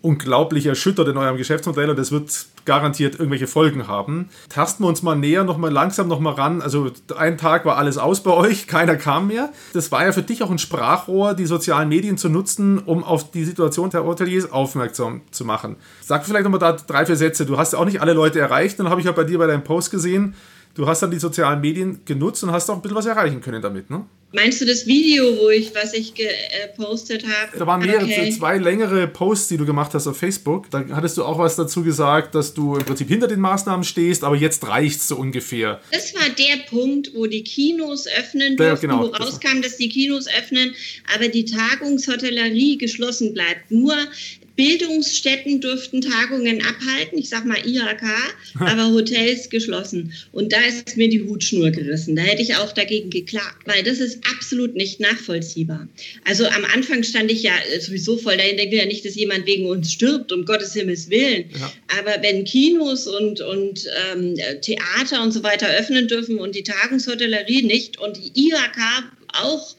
unglaublich 0.04 0.66
erschüttert 0.66 1.08
in 1.08 1.16
eurem 1.16 1.38
Geschäftsmodell 1.38 1.88
und 1.88 1.98
das 1.98 2.12
wird 2.12 2.46
garantiert 2.66 3.14
irgendwelche 3.14 3.46
Folgen 3.46 3.88
haben. 3.88 4.28
Tasten 4.50 4.84
wir 4.84 4.88
uns 4.88 5.02
mal 5.02 5.14
näher, 5.14 5.44
noch 5.44 5.56
mal 5.56 5.72
langsam 5.72 6.08
noch 6.08 6.20
mal 6.20 6.34
ran. 6.34 6.60
Also 6.60 6.90
ein 7.16 7.38
Tag 7.38 7.64
war 7.64 7.78
alles 7.78 7.96
aus 7.96 8.22
bei 8.22 8.30
euch, 8.30 8.66
keiner 8.68 8.96
kam 8.96 9.28
mehr. 9.28 9.50
Das 9.72 9.90
war 9.92 10.04
ja 10.04 10.12
für 10.12 10.22
dich 10.22 10.42
auch 10.42 10.50
ein 10.50 10.58
Sprachrohr, 10.58 11.34
die 11.34 11.46
sozialen 11.46 11.88
Medien 11.88 12.18
zu 12.18 12.28
nutzen, 12.28 12.78
um 12.78 13.02
auf 13.02 13.30
die 13.30 13.44
Situation 13.44 13.88
der 13.90 14.04
Hoteliers 14.04 14.52
aufmerksam 14.52 15.22
zu 15.30 15.46
machen. 15.46 15.76
Sag 16.02 16.26
vielleicht 16.26 16.44
noch 16.44 16.52
mal 16.52 16.58
da 16.58 16.72
drei, 16.72 17.06
vier 17.06 17.16
Sätze. 17.16 17.46
Du 17.46 17.56
hast 17.56 17.72
ja 17.72 17.78
auch 17.78 17.86
nicht 17.86 18.02
alle 18.02 18.12
Leute 18.12 18.40
erreicht, 18.40 18.78
dann 18.78 18.90
habe 18.90 19.00
ich 19.00 19.06
ja 19.06 19.12
bei 19.12 19.24
dir 19.24 19.38
bei 19.38 19.46
deinem 19.46 19.64
Post 19.64 19.90
gesehen. 19.90 20.34
Du 20.74 20.86
hast 20.86 21.00
dann 21.00 21.10
die 21.10 21.18
sozialen 21.18 21.60
Medien 21.60 22.00
genutzt 22.04 22.42
und 22.42 22.50
hast 22.50 22.68
auch 22.68 22.76
ein 22.76 22.82
bisschen 22.82 22.96
was 22.96 23.06
erreichen 23.06 23.40
können 23.40 23.62
damit, 23.62 23.90
ne? 23.90 24.04
Meinst 24.32 24.60
du 24.60 24.64
das 24.64 24.84
Video, 24.84 25.38
wo 25.38 25.48
ich, 25.50 25.72
was 25.76 25.94
ich 25.94 26.12
gepostet 26.12 27.24
habe? 27.24 27.56
Da 27.56 27.68
waren 27.68 27.80
mehrere, 27.80 28.02
okay. 28.02 28.30
zwei 28.30 28.58
längere 28.58 29.06
Posts, 29.06 29.46
die 29.46 29.56
du 29.56 29.64
gemacht 29.64 29.94
hast 29.94 30.08
auf 30.08 30.16
Facebook. 30.16 30.68
Da 30.72 30.84
hattest 30.90 31.16
du 31.16 31.24
auch 31.24 31.38
was 31.38 31.54
dazu 31.54 31.84
gesagt, 31.84 32.34
dass 32.34 32.52
du 32.52 32.74
im 32.74 32.84
Prinzip 32.84 33.06
hinter 33.06 33.28
den 33.28 33.38
Maßnahmen 33.38 33.84
stehst, 33.84 34.24
aber 34.24 34.34
jetzt 34.34 34.66
reicht 34.66 34.98
es 34.98 35.06
so 35.06 35.14
ungefähr. 35.14 35.80
Das 35.92 36.12
war 36.16 36.28
der 36.30 36.68
Punkt, 36.68 37.12
wo 37.14 37.26
die 37.26 37.44
Kinos 37.44 38.08
öffnen 38.08 38.56
durften, 38.56 38.88
genau, 38.88 39.04
wo 39.04 39.06
rauskam, 39.06 39.62
dass 39.62 39.76
die 39.76 39.88
Kinos 39.88 40.26
öffnen, 40.26 40.74
aber 41.14 41.28
die 41.28 41.44
Tagungshotellerie 41.44 42.76
geschlossen 42.76 43.34
bleibt. 43.34 43.70
Nur 43.70 43.94
Bildungsstätten 44.56 45.60
durften 45.60 46.00
Tagungen 46.00 46.62
abhalten, 46.64 47.18
ich 47.18 47.28
sag 47.28 47.44
mal 47.44 47.58
IHK, 47.66 48.04
aber 48.60 48.92
Hotels 48.92 49.50
geschlossen. 49.50 50.12
Und 50.30 50.52
da 50.52 50.60
ist 50.60 50.96
mir 50.96 51.08
die 51.08 51.22
Hutschnur 51.22 51.70
gerissen. 51.70 52.14
Da 52.14 52.22
hätte 52.22 52.42
ich 52.42 52.54
auch 52.56 52.72
dagegen 52.72 53.10
geklagt, 53.10 53.66
weil 53.66 53.82
das 53.82 53.98
ist 53.98 54.20
absolut 54.32 54.76
nicht 54.76 55.00
nachvollziehbar. 55.00 55.88
Also 56.24 56.46
am 56.46 56.64
Anfang 56.72 57.02
stand 57.02 57.32
ich 57.32 57.42
ja 57.42 57.52
sowieso 57.80 58.16
voll 58.16 58.36
dahin, 58.36 58.56
denke 58.56 58.76
ja 58.76 58.86
nicht, 58.86 59.04
dass 59.04 59.16
jemand 59.16 59.46
wegen 59.46 59.66
uns 59.66 59.92
stirbt, 59.92 60.30
um 60.32 60.44
Gottes 60.44 60.72
Himmels 60.74 61.10
Willen. 61.10 61.46
Ja. 61.58 61.72
Aber 61.98 62.22
wenn 62.22 62.44
Kinos 62.44 63.08
und, 63.08 63.40
und 63.40 63.86
ähm, 64.12 64.36
Theater 64.60 65.22
und 65.22 65.32
so 65.32 65.42
weiter 65.42 65.68
öffnen 65.68 66.06
dürfen 66.06 66.38
und 66.38 66.54
die 66.54 66.62
Tagungshotellerie 66.62 67.62
nicht 67.62 67.98
und 67.98 68.16
die 68.16 68.48
IHK 68.48 68.78
auch 69.32 69.74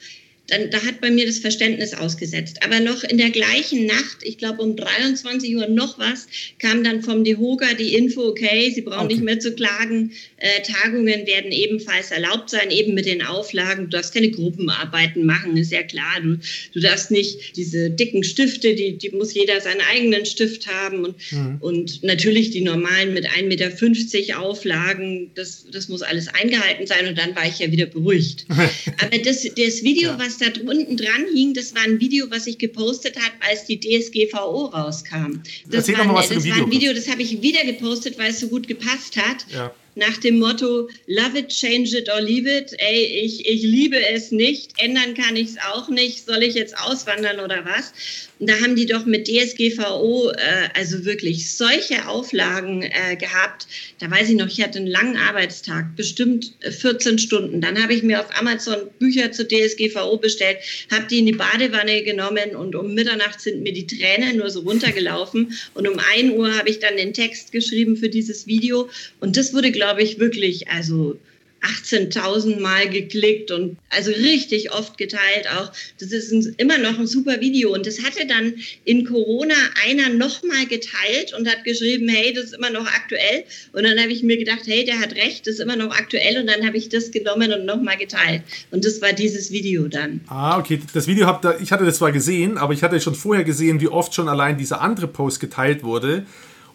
dann, 0.47 0.69
da 0.69 0.83
hat 0.83 1.01
bei 1.01 1.09
mir 1.09 1.25
das 1.25 1.39
Verständnis 1.39 1.93
ausgesetzt. 1.93 2.59
Aber 2.63 2.79
noch 2.79 3.03
in 3.03 3.17
der 3.17 3.31
gleichen 3.31 3.85
Nacht, 3.85 4.17
ich 4.21 4.37
glaube 4.37 4.61
um 4.61 4.75
23 4.75 5.55
Uhr 5.55 5.67
noch 5.67 5.97
was, 5.97 6.27
kam 6.59 6.83
dann 6.83 7.01
vom 7.01 7.23
DEHOGA 7.23 7.73
die 7.73 7.95
Info, 7.95 8.27
okay, 8.27 8.71
Sie 8.73 8.81
brauchen 8.81 9.05
okay. 9.05 9.13
nicht 9.15 9.23
mehr 9.23 9.39
zu 9.39 9.53
klagen, 9.53 10.11
äh, 10.37 10.61
Tagungen 10.61 11.25
werden 11.25 11.51
ebenfalls 11.51 12.11
erlaubt 12.11 12.51
sein, 12.51 12.69
eben 12.69 12.93
mit 12.93 13.07
den 13.07 13.23
Auflagen. 13.23 13.85
Du 13.85 13.89
darfst 13.97 14.13
keine 14.13 14.29
Gruppenarbeiten 14.29 15.25
machen, 15.25 15.57
ist 15.57 15.71
ja 15.71 15.81
klar. 15.81 16.21
Du, 16.21 16.37
du 16.73 16.79
darfst 16.79 17.09
nicht 17.09 17.55
diese 17.55 17.89
dicken 17.89 18.23
Stifte, 18.23 18.75
die, 18.75 18.97
die 18.97 19.09
muss 19.09 19.33
jeder 19.33 19.59
seinen 19.61 19.81
eigenen 19.91 20.25
Stift 20.25 20.67
haben. 20.67 21.05
Und, 21.05 21.31
mhm. 21.31 21.57
und 21.59 22.03
natürlich 22.03 22.51
die 22.51 22.61
normalen 22.61 23.13
mit 23.13 23.27
1,50 23.27 23.43
Meter 23.47 24.39
Auflagen, 24.39 25.31
das, 25.33 25.65
das 25.71 25.89
muss 25.89 26.03
alles 26.03 26.27
eingehalten 26.27 26.85
sein. 26.85 27.07
Und 27.07 27.17
dann 27.17 27.35
war 27.35 27.47
ich 27.47 27.57
ja 27.59 27.71
wieder 27.71 27.87
beruhigt. 27.87 28.45
Aber 28.49 29.17
das, 29.17 29.43
das 29.43 29.83
Video, 29.83 30.11
ja. 30.11 30.19
was 30.19 30.34
was 30.35 30.53
da 30.53 30.61
unten 30.61 30.97
dran 30.97 31.25
hing, 31.33 31.53
das 31.53 31.73
war 31.75 31.83
ein 31.83 31.99
Video, 31.99 32.29
was 32.29 32.47
ich 32.47 32.57
gepostet 32.57 33.15
habe, 33.17 33.33
als 33.47 33.65
die 33.65 33.79
DSGVO 33.79 34.65
rauskam. 34.65 35.41
Das, 35.67 35.87
Erzähl 35.87 35.97
war, 35.97 36.05
mal 36.05 36.15
was 36.15 36.29
das 36.29 36.43
dem 36.43 36.51
war 36.51 36.57
ein 36.59 36.71
Video. 36.71 36.81
Video, 36.81 36.93
das 36.93 37.09
habe 37.09 37.21
ich 37.21 37.41
wieder 37.41 37.63
gepostet, 37.63 38.17
weil 38.17 38.31
es 38.31 38.39
so 38.39 38.47
gut 38.47 38.67
gepasst 38.67 39.17
hat. 39.17 39.45
Ja. 39.53 39.73
Nach 39.97 40.17
dem 40.17 40.39
Motto, 40.39 40.89
love 41.07 41.39
it, 41.39 41.47
change 41.49 41.97
it 41.97 42.09
or 42.09 42.19
leave 42.19 42.49
it. 42.49 42.73
Ey, 42.79 43.23
ich, 43.23 43.47
ich 43.47 43.61
liebe 43.63 44.05
es 44.09 44.31
nicht, 44.31 44.73
ändern 44.77 45.13
kann 45.13 45.37
ich 45.37 45.51
es 45.51 45.57
auch 45.73 45.87
nicht. 45.87 46.25
Soll 46.25 46.43
ich 46.43 46.55
jetzt 46.55 46.77
auswandern 46.77 47.39
oder 47.39 47.63
was? 47.63 47.93
Und 48.39 48.49
da 48.49 48.59
haben 48.59 48.75
die 48.75 48.85
doch 48.85 49.05
mit 49.05 49.27
DSGVO 49.27 50.31
äh, 50.31 50.69
also 50.73 51.05
wirklich 51.05 51.51
solche 51.51 52.07
Auflagen 52.07 52.81
äh, 52.81 53.15
gehabt. 53.15 53.67
Da 53.99 54.11
weiß 54.11 54.29
ich 54.29 54.35
noch, 54.35 54.47
ich 54.47 54.61
hatte 54.61 54.79
einen 54.79 54.87
langen 54.87 55.15
Arbeitstag, 55.15 55.95
bestimmt 55.95 56.53
äh, 56.59 56.71
14 56.71 57.17
Stunden. 57.17 57.61
Dann 57.61 57.81
habe 57.81 57.93
ich 57.93 58.03
mir 58.03 58.19
auf 58.19 58.37
Amazon 58.37 58.89
Bücher 58.99 59.31
zur 59.31 59.47
DSGVO 59.47 60.17
bestellt, 60.17 60.57
habe 60.91 61.05
die 61.09 61.19
in 61.19 61.25
die 61.25 61.31
Badewanne 61.31 62.03
genommen 62.03 62.55
und 62.55 62.75
um 62.75 62.93
Mitternacht 62.93 63.39
sind 63.39 63.63
mir 63.63 63.73
die 63.73 63.87
Tränen 63.87 64.37
nur 64.37 64.49
so 64.49 64.61
runtergelaufen. 64.61 65.53
Und 65.73 65.87
um 65.87 65.97
1 66.13 66.33
Uhr 66.33 66.57
habe 66.57 66.69
ich 66.69 66.79
dann 66.79 66.97
den 66.97 67.13
Text 67.13 67.53
geschrieben 67.53 67.95
für 67.95 68.09
dieses 68.09 68.47
Video. 68.47 68.89
Und 69.21 69.37
das 69.37 69.53
wurde, 69.53 69.71
glaube 69.71 70.03
ich, 70.03 70.19
wirklich, 70.19 70.67
also 70.69 71.17
18.000 71.61 72.59
Mal 72.59 72.89
geklickt 72.89 73.51
und 73.51 73.77
also 73.89 74.11
richtig 74.11 74.71
oft 74.71 74.97
geteilt 74.97 75.49
auch. 75.57 75.71
Das 75.99 76.11
ist 76.11 76.31
ein, 76.31 76.55
immer 76.57 76.77
noch 76.77 76.99
ein 76.99 77.07
super 77.07 77.39
Video 77.41 77.73
und 77.73 77.85
das 77.85 78.03
hatte 78.03 78.27
dann 78.27 78.53
in 78.83 79.05
Corona 79.05 79.55
einer 79.87 80.09
nochmal 80.09 80.65
geteilt 80.67 81.33
und 81.37 81.47
hat 81.47 81.63
geschrieben, 81.63 82.07
hey, 82.07 82.33
das 82.33 82.45
ist 82.45 82.53
immer 82.53 82.69
noch 82.69 82.85
aktuell. 82.85 83.45
Und 83.73 83.83
dann 83.83 83.99
habe 83.99 84.11
ich 84.11 84.23
mir 84.23 84.37
gedacht, 84.37 84.61
hey, 84.65 84.85
der 84.85 84.99
hat 84.99 85.15
recht, 85.15 85.47
das 85.47 85.55
ist 85.55 85.59
immer 85.59 85.75
noch 85.75 85.95
aktuell 85.95 86.39
und 86.39 86.47
dann 86.47 86.65
habe 86.65 86.77
ich 86.77 86.89
das 86.89 87.11
genommen 87.11 87.51
und 87.51 87.65
nochmal 87.65 87.97
geteilt. 87.97 88.43
Und 88.71 88.85
das 88.85 89.01
war 89.01 89.13
dieses 89.13 89.51
Video 89.51 89.87
dann. 89.87 90.21
Ah, 90.27 90.59
okay. 90.59 90.79
Das 90.93 91.07
Video 91.07 91.25
habt 91.25 91.45
ihr, 91.45 91.59
ich 91.61 91.71
hatte 91.71 91.85
das 91.85 91.97
zwar 91.97 92.11
gesehen, 92.11 92.57
aber 92.57 92.73
ich 92.73 92.83
hatte 92.83 92.99
schon 93.01 93.15
vorher 93.15 93.43
gesehen, 93.43 93.81
wie 93.81 93.87
oft 93.87 94.13
schon 94.13 94.29
allein 94.29 94.57
dieser 94.57 94.81
andere 94.81 95.07
Post 95.07 95.39
geteilt 95.39 95.83
wurde 95.83 96.25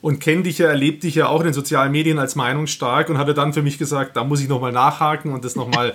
und 0.01 0.19
kenne 0.21 0.43
dich 0.45 0.59
ja, 0.59 0.69
erlebt 0.69 1.03
dich 1.03 1.15
ja 1.15 1.29
auch 1.29 1.41
in 1.41 1.47
den 1.47 1.55
sozialen 1.55 1.93
Medien 1.93 2.19
als 2.19 2.35
meinungsstark 2.37 3.09
und 3.11 3.19
hatte 3.19 3.35
dann 3.35 3.53
für 3.53 3.63
mich 3.63 3.79
gesagt, 3.79 4.17
da 4.17 4.25
muss 4.25 4.41
ich 4.41 4.49
nochmal 4.49 4.73
nachhaken 4.73 5.33
und 5.33 5.45
das 5.45 5.57
nochmal 5.57 5.95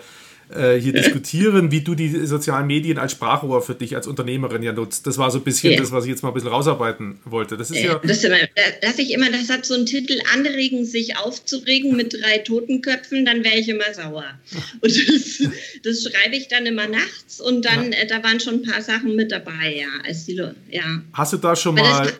äh, 0.53 0.75
hier 0.75 0.93
diskutieren, 1.01 1.71
wie 1.71 1.81
du 1.81 1.95
die 1.95 2.07
sozialen 2.27 2.67
Medien 2.67 2.99
als 2.99 3.13
Sprachrohr 3.13 3.63
für 3.63 3.73
dich 3.73 3.95
als 3.95 4.05
Unternehmerin 4.05 4.61
ja 4.61 4.73
nutzt. 4.73 5.07
Das 5.07 5.17
war 5.17 5.31
so 5.31 5.39
ein 5.39 5.43
bisschen 5.43 5.73
Ja. 5.73 5.79
das, 5.79 5.91
was 5.91 6.03
ich 6.05 6.11
jetzt 6.11 6.21
mal 6.21 6.29
ein 6.29 6.35
bisschen 6.35 6.51
rausarbeiten 6.51 7.17
wollte. 7.25 7.57
Das 7.57 7.71
ist 7.71 7.81
ja, 7.81 7.95
Das, 7.95 8.17
ist 8.17 8.25
immer, 8.25 8.37
dass 8.83 8.99
ich 8.99 9.11
immer, 9.11 9.31
das 9.31 9.49
hat 9.49 9.65
so 9.65 9.73
einen 9.73 9.87
Titel, 9.87 10.19
anregen, 10.35 10.85
sich 10.85 11.17
aufzuregen 11.17 11.95
mit 11.95 12.13
drei 12.13 12.37
Totenköpfen, 12.37 13.25
dann 13.25 13.43
wäre 13.43 13.55
ich 13.57 13.69
immer 13.69 13.91
sauer. 13.91 14.25
Und 14.81 14.95
das, 15.09 15.49
das 15.83 16.03
schreibe 16.03 16.35
ich 16.35 16.47
dann 16.47 16.67
immer 16.67 16.85
nachts 16.87 17.41
und 17.41 17.65
dann, 17.65 17.91
äh, 17.91 18.05
da 18.05 18.21
waren 18.23 18.39
schon 18.39 18.55
ein 18.55 18.61
paar 18.61 18.83
Sachen 18.83 19.15
mit 19.15 19.31
dabei, 19.31 19.75
ja. 19.75 19.87
Als 20.07 20.25
die, 20.25 20.35
ja. 20.69 21.01
hast 21.13 21.33
du 21.33 21.37
da 21.37 21.55
schon 21.55 21.75
das- 21.75 21.87
mal 21.89 22.13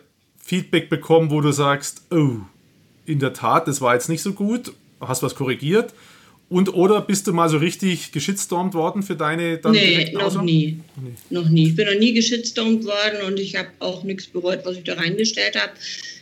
Feedback 0.46 0.88
bekommen, 0.88 1.30
wo 1.30 1.40
du 1.40 1.50
sagst, 1.52 2.02
oh, 2.10 2.36
in 3.04 3.18
der 3.18 3.32
Tat, 3.32 3.66
das 3.68 3.80
war 3.80 3.94
jetzt 3.94 4.08
nicht 4.08 4.22
so 4.22 4.32
gut, 4.32 4.72
hast 5.00 5.22
was 5.22 5.34
korrigiert? 5.34 5.92
Und 6.48 6.72
oder 6.74 7.00
bist 7.00 7.26
du 7.26 7.32
mal 7.32 7.48
so 7.48 7.56
richtig 7.56 8.12
geschitstormt 8.12 8.72
worden 8.74 9.02
für 9.02 9.16
deine 9.16 9.58
dann 9.58 9.72
Nee, 9.72 10.12
noch 10.12 10.22
Aussagen? 10.26 10.44
nie. 10.44 10.78
Noch 11.30 11.48
nie. 11.48 11.66
Ich 11.68 11.74
bin 11.74 11.86
noch 11.86 11.98
nie 11.98 12.12
geschitstormt 12.14 12.84
worden 12.84 13.22
und 13.26 13.40
ich 13.40 13.56
habe 13.56 13.66
auch 13.80 14.04
nichts 14.04 14.28
bereut, 14.28 14.60
was 14.64 14.76
ich 14.76 14.84
da 14.84 14.94
reingestellt 14.94 15.56
habe. 15.60 15.72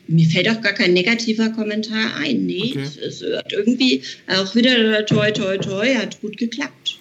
Mir 0.09 0.27
fällt 0.27 0.49
auch 0.49 0.62
gar 0.62 0.72
kein 0.72 0.95
negativer 0.95 1.51
Kommentar 1.51 2.16
ein. 2.16 2.47
Nee, 2.47 2.70
Okay. 2.70 2.81
es, 2.83 2.97
es 2.97 3.37
hat 3.37 3.53
irgendwie 3.53 4.03
auch 4.29 4.55
wieder 4.55 5.05
toi, 5.05 5.31
toi, 5.31 5.59
toi, 5.59 5.95
hat 5.95 6.18
gut 6.22 6.39
geklappt. 6.39 6.99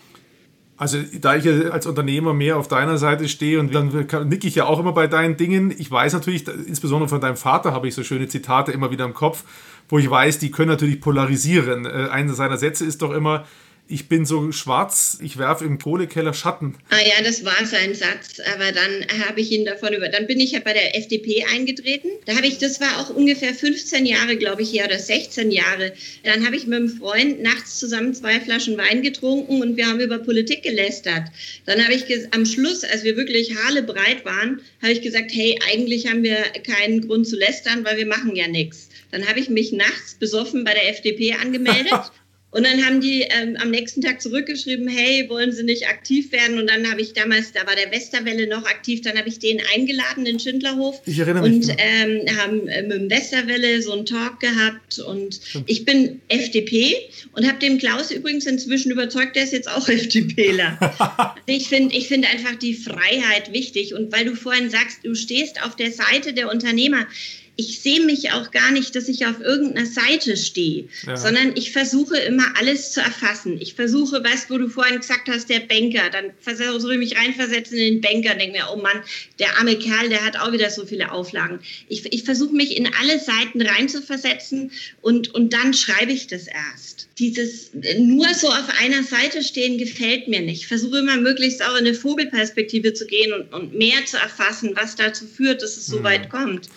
Also, 0.84 0.97
da 1.21 1.38
ich 1.38 1.47
als 1.71 1.88
Unternehmer 1.88 2.34
mehr 2.34 2.57
auf 2.57 2.67
deiner 2.67 2.97
Seite 2.97 3.29
stehe 3.29 3.57
und 3.57 3.73
dann 3.73 3.88
nicke 4.27 4.49
ich 4.49 4.55
ja 4.55 4.65
auch 4.65 4.81
immer 4.81 4.91
bei 4.91 5.07
deinen 5.07 5.38
Dingen. 5.38 5.73
Ich 5.77 5.89
weiß 5.89 6.11
natürlich, 6.11 6.45
insbesondere 6.45 7.07
von 7.07 7.21
deinem 7.21 7.38
Vater 7.38 7.71
habe 7.71 7.88
ich 7.88 7.95
so 7.95 8.03
schöne 8.03 8.27
Zitate 8.27 8.73
immer 8.73 8.91
wieder 8.91 9.05
im 9.05 9.13
Kopf, 9.13 9.45
wo 9.88 9.97
ich 9.97 10.09
weiß, 10.09 10.39
die 10.39 10.51
können 10.51 10.67
natürlich 10.67 10.99
polarisieren. 10.99 11.86
Äh, 11.86 12.09
Einer 12.11 12.34
seiner 12.34 12.57
Sätze 12.57 12.84
ist 12.84 13.01
doch 13.01 13.13
immer, 13.13 13.45
ich 13.88 14.07
bin 14.07 14.25
so 14.25 14.51
schwarz, 14.51 15.19
ich 15.21 15.38
werfe 15.38 15.65
im 15.65 15.77
Kohlekeller 15.77 16.34
Schatten. 16.34 16.75
Ah 16.89 16.99
ja, 16.99 17.23
das 17.23 17.43
war 17.43 17.65
sein 17.65 17.93
Satz, 17.93 18.39
aber 18.55 18.71
dann 18.71 19.05
habe 19.27 19.41
ich 19.41 19.51
ihn 19.51 19.65
davon 19.65 19.93
über. 19.93 20.07
Dann 20.07 20.25
bin 20.25 20.39
ich 20.39 20.53
ja 20.53 20.61
bei 20.61 20.73
der 20.73 20.97
FDP 20.97 21.45
eingetreten. 21.53 22.07
Da 22.25 22.36
habe 22.36 22.47
ich, 22.47 22.57
das 22.57 22.79
war 22.79 22.99
auch 22.99 23.09
ungefähr 23.09 23.53
15 23.53 24.05
Jahre, 24.05 24.38
glaube 24.38 24.61
ich, 24.61 24.71
her 24.71 24.86
oder 24.86 24.97
16 24.97 25.51
Jahre. 25.51 25.93
Dann 26.23 26.45
habe 26.45 26.55
ich 26.55 26.65
mit 26.65 26.79
einem 26.79 26.89
Freund 26.89 27.41
nachts 27.41 27.77
zusammen 27.77 28.13
zwei 28.13 28.39
Flaschen 28.39 28.77
Wein 28.77 29.01
getrunken 29.01 29.61
und 29.61 29.75
wir 29.75 29.86
haben 29.88 29.99
über 29.99 30.19
Politik 30.19 30.63
gelästert. 30.63 31.23
Dann 31.65 31.84
habe 31.84 31.93
ich 31.93 32.05
am 32.34 32.45
Schluss, 32.45 32.84
als 32.86 33.03
wir 33.03 33.17
wirklich 33.17 33.55
haalebreit 33.55 34.23
waren, 34.23 34.61
habe 34.81 34.93
ich 34.93 35.01
gesagt, 35.01 35.31
hey, 35.34 35.59
eigentlich 35.71 36.07
haben 36.07 36.23
wir 36.23 36.38
keinen 36.65 37.05
Grund 37.05 37.27
zu 37.27 37.36
lästern, 37.36 37.84
weil 37.84 37.97
wir 37.97 38.07
machen 38.07 38.36
ja 38.36 38.47
nichts. 38.47 38.89
Dann 39.11 39.27
habe 39.27 39.39
ich 39.39 39.49
mich 39.49 39.71
nachts 39.73 40.15
besoffen 40.15 40.63
bei 40.63 40.73
der 40.73 40.89
FDP 40.89 41.34
angemeldet. 41.34 41.91
Und 42.54 42.68
dann 42.68 42.86
haben 42.86 43.01
die 43.01 43.22
ähm, 43.22 43.58
am 43.60 43.72
nächsten 43.72 44.01
Tag 44.01 44.22
zurückgeschrieben, 44.22 44.88
hey, 44.88 45.28
wollen 45.28 45.51
Sie 45.51 45.64
nicht 45.64 45.88
aktiv 45.88 46.32
werden? 46.32 46.60
Und 46.60 46.70
dann 46.70 46.89
habe 46.89 47.01
ich 47.01 47.14
damals, 47.14 47.51
da 47.51 47.66
war 47.66 47.76
der 47.76 47.91
Westerwelle 47.91 48.45
noch 48.45 48.66
aktiv, 48.66 49.01
dann 49.01 49.18
habe 49.18 49.28
ich 49.28 49.39
den 49.39 49.60
eingeladen 49.74 50.28
in 50.28 50.39
Schindlerhof 50.39 51.01
Ich 51.08 51.18
erinnere 51.18 51.49
mich, 51.49 51.56
und 51.56 51.62
genau. 51.62 51.82
ähm, 51.82 52.38
haben 52.38 52.68
äh, 52.68 52.84
mit 52.84 52.91
dem 52.91 53.10
Westerwelle 53.10 53.82
so 53.82 53.93
einen 53.93 54.06
Talk 54.06 54.39
gehabt. 54.39 54.99
Und 54.99 55.39
ich 55.66 55.84
bin 55.84 56.22
FDP 56.28 56.95
und 57.32 57.47
habe 57.47 57.58
dem 57.58 57.80
Klaus 57.80 58.12
übrigens 58.12 58.45
inzwischen 58.45 58.91
überzeugt, 58.91 59.36
der 59.36 59.45
ist 59.45 59.54
jetzt 59.54 59.70
auch 59.70 59.89
FDPler. 59.89 61.36
ich 61.47 61.70
finde 61.70 61.95
ich 61.95 62.08
finde 62.08 62.28
einfach 62.28 62.56
die 62.56 62.76
Freiheit 62.76 63.51
wichtig. 63.51 63.95
Und 63.95 64.12
weil 64.12 64.26
du 64.26 64.36
vorhin 64.36 64.70
sagst, 64.70 64.99
du 65.04 65.16
stehst 65.16 65.64
auf 65.64 65.76
der 65.76 65.91
Seite 65.91 66.34
der 66.34 66.51
Unternehmer, 66.51 67.08
ich 67.56 67.82
sehe 67.82 68.04
mich 68.04 68.32
auch 68.32 68.49
gar 68.51 68.72
nicht, 68.72 68.95
dass 68.95 69.08
ich 69.08 69.26
auf 69.28 69.39
irgendeiner 69.39 69.86
Seite 69.86 70.38
stehe, 70.38 70.86
Ja. 71.06 71.16
sondern 71.16 71.56
ich 71.56 71.72
versuche 71.72 72.18
immer 72.18 72.45
alles 72.58 72.91
zu 72.91 72.99
erfassen. 72.99 73.62
Ich 73.62 73.76
versuche, 73.76 74.24
weißt 74.24 74.49
wo 74.49 74.58
du 74.58 74.70
vorhin 74.70 74.99
gesagt 74.99 75.30
hast, 75.30 75.49
der 75.49 75.60
Banker, 75.60 76.10
dann 76.12 76.32
versuche 76.41 76.93
ich 76.93 76.99
mich 76.99 77.16
reinversetzen 77.18 77.78
in 77.78 77.93
den 77.95 78.01
Banker 78.01 78.32
und 78.34 78.39
denke 78.39 78.58
mir, 78.58 78.68
oh 78.74 78.78
Mann, 78.78 79.01
der 79.38 79.58
arme 79.58 79.78
Kerl, 79.78 80.10
der 80.10 80.26
hat 80.26 80.39
auch 80.39 80.51
wieder 80.51 80.70
so 80.72 80.86
viele 80.86 81.12
Auflagen. 81.12 81.60
Ich, 81.89 82.12
ich 82.12 82.24
versuche 82.24 82.56
mich 82.56 82.76
in 82.76 82.88
alle 82.99 83.20
Seiten 83.20 83.62
reinzuversetzen 83.62 84.72
und, 85.01 85.34
und 85.36 85.54
dann 85.54 85.74
schreibe 85.74 86.12
ich 86.12 86.28
das 86.28 86.47
erst. 86.47 87.08
Dieses 87.20 87.70
äh, 87.82 87.99
nur 87.99 88.34
so 88.34 88.47
auf 88.47 88.70
einer 88.82 89.04
Seite 89.04 89.43
stehen 89.43 89.78
gefällt 89.78 90.28
mir 90.28 90.41
nicht. 90.41 90.62
Ich 90.62 90.68
versuche 90.68 90.97
immer 90.99 91.18
möglichst 91.18 91.64
auch 91.64 91.74
in 91.78 91.86
eine 91.86 91.93
Vogelperspektive 91.93 92.93
zu 92.93 93.06
gehen 93.06 93.32
und, 93.34 93.54
und 93.54 93.76
mehr 93.76 94.06
zu 94.06 94.18
erfassen, 94.18 94.72
was 94.76 94.95
dazu 94.95 95.28
führt, 95.28 95.62
dass 95.62 95.78
es 95.78 95.86
so 95.86 96.04
weit 96.04 96.30
kommt. 96.30 96.68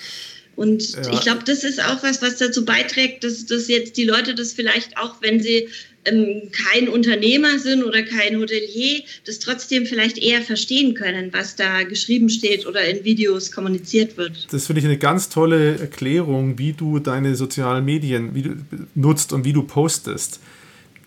Und 0.56 0.92
Ja. 0.92 1.12
ich 1.12 1.20
glaube, 1.20 1.42
das 1.44 1.62
ist 1.64 1.82
auch 1.82 2.02
was, 2.02 2.22
was 2.22 2.36
dazu 2.36 2.64
beiträgt, 2.64 3.22
dass, 3.24 3.46
dass 3.46 3.68
jetzt 3.68 3.96
die 3.96 4.04
Leute 4.04 4.34
das 4.34 4.54
vielleicht 4.54 4.96
auch, 4.96 5.16
wenn 5.20 5.40
sie 5.40 5.68
ähm, 6.06 6.50
kein 6.52 6.88
Unternehmer 6.88 7.58
sind 7.58 7.84
oder 7.84 8.02
kein 8.02 8.38
Hotelier, 8.38 9.02
das 9.26 9.38
trotzdem 9.38 9.86
vielleicht 9.86 10.18
eher 10.18 10.40
verstehen 10.40 10.94
können, 10.94 11.32
was 11.32 11.56
da 11.56 11.82
geschrieben 11.82 12.28
steht 12.28 12.66
oder 12.66 12.84
in 12.84 13.04
Videos 13.04 13.52
kommuniziert 13.52 14.16
wird. 14.16 14.46
Das 14.50 14.66
finde 14.66 14.80
ich 14.80 14.86
eine 14.86 14.98
ganz 14.98 15.28
tolle 15.28 15.78
Erklärung, 15.78 16.58
wie 16.58 16.72
du 16.72 17.00
deine 17.00 17.34
sozialen 17.34 17.84
Medien 17.84 18.32
du 18.34 18.86
nutzt 18.94 19.32
und 19.32 19.44
wie 19.44 19.52
du 19.52 19.62
postest. 19.62 20.40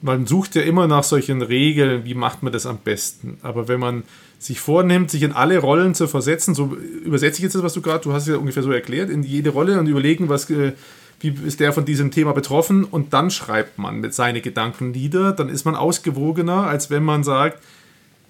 Man 0.02 0.26
sucht 0.26 0.56
ja 0.56 0.62
immer 0.62 0.88
nach 0.88 1.04
solchen 1.04 1.42
Regeln, 1.42 2.06
wie 2.06 2.14
macht 2.14 2.42
man 2.44 2.54
das 2.54 2.66
am 2.66 2.78
besten. 2.78 3.38
Aber 3.42 3.68
wenn 3.68 3.80
man 3.80 4.04
sich 4.40 4.60
vornimmt, 4.60 5.12
sich 5.12 5.24
in 5.24 5.34
alle 5.34 5.58
Rollen 5.58 5.94
zu 5.94 6.08
versetzen, 6.08 6.56
so 6.56 6.78
übersetze 7.04 7.40
ich 7.40 7.44
jetzt 7.44 7.56
das, 7.56 7.64
was 7.64 7.74
du 7.74 7.82
gerade, 7.82 8.04
du 8.04 8.14
hast 8.14 8.24
es 8.24 8.30
ja 8.30 8.38
ungefähr 8.38 8.64
so 8.64 8.72
erklärt, 8.72 9.10
in 9.10 9.24
jede 9.24 9.50
Rolle 9.50 9.78
und 9.78 9.88
überlegen, 9.88 10.30
was, 10.30 10.50
äh, 10.50 10.74
wie 11.20 11.36
ist 11.46 11.60
der 11.60 11.74
von 11.74 11.84
diesem 11.84 12.12
Thema 12.12 12.32
betroffen 12.32 12.86
und 12.86 13.14
dann 13.14 13.32
schreibt 13.32 13.78
man 13.78 14.00
mit 14.00 14.14
seine 14.14 14.40
Gedanken 14.40 14.92
nieder, 14.92 15.34
dann 15.34 15.50
ist 15.50 15.66
man 15.66 15.76
ausgewogener, 15.76 16.68
als 16.68 16.90
wenn 16.90 17.04
man 17.04 17.26
sagt, 17.26 17.62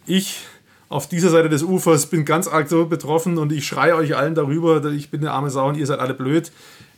ich 0.07 0.39
auf 0.89 1.07
dieser 1.07 1.29
Seite 1.29 1.49
des 1.49 1.63
Ufers 1.63 2.07
bin 2.07 2.25
ganz 2.25 2.47
arg 2.47 2.67
so 2.67 2.85
betroffen 2.85 3.37
und 3.37 3.51
ich 3.51 3.65
schreie 3.65 3.95
euch 3.95 4.15
allen 4.17 4.33
darüber, 4.35 4.79
dass 4.79 4.93
ich 4.93 5.09
bin 5.11 5.21
eine 5.21 5.31
arme 5.31 5.49
Sau 5.51 5.67
und 5.69 5.77
ihr 5.77 5.85
seid 5.85 5.99
alle 5.99 6.13
blöd. 6.15 6.51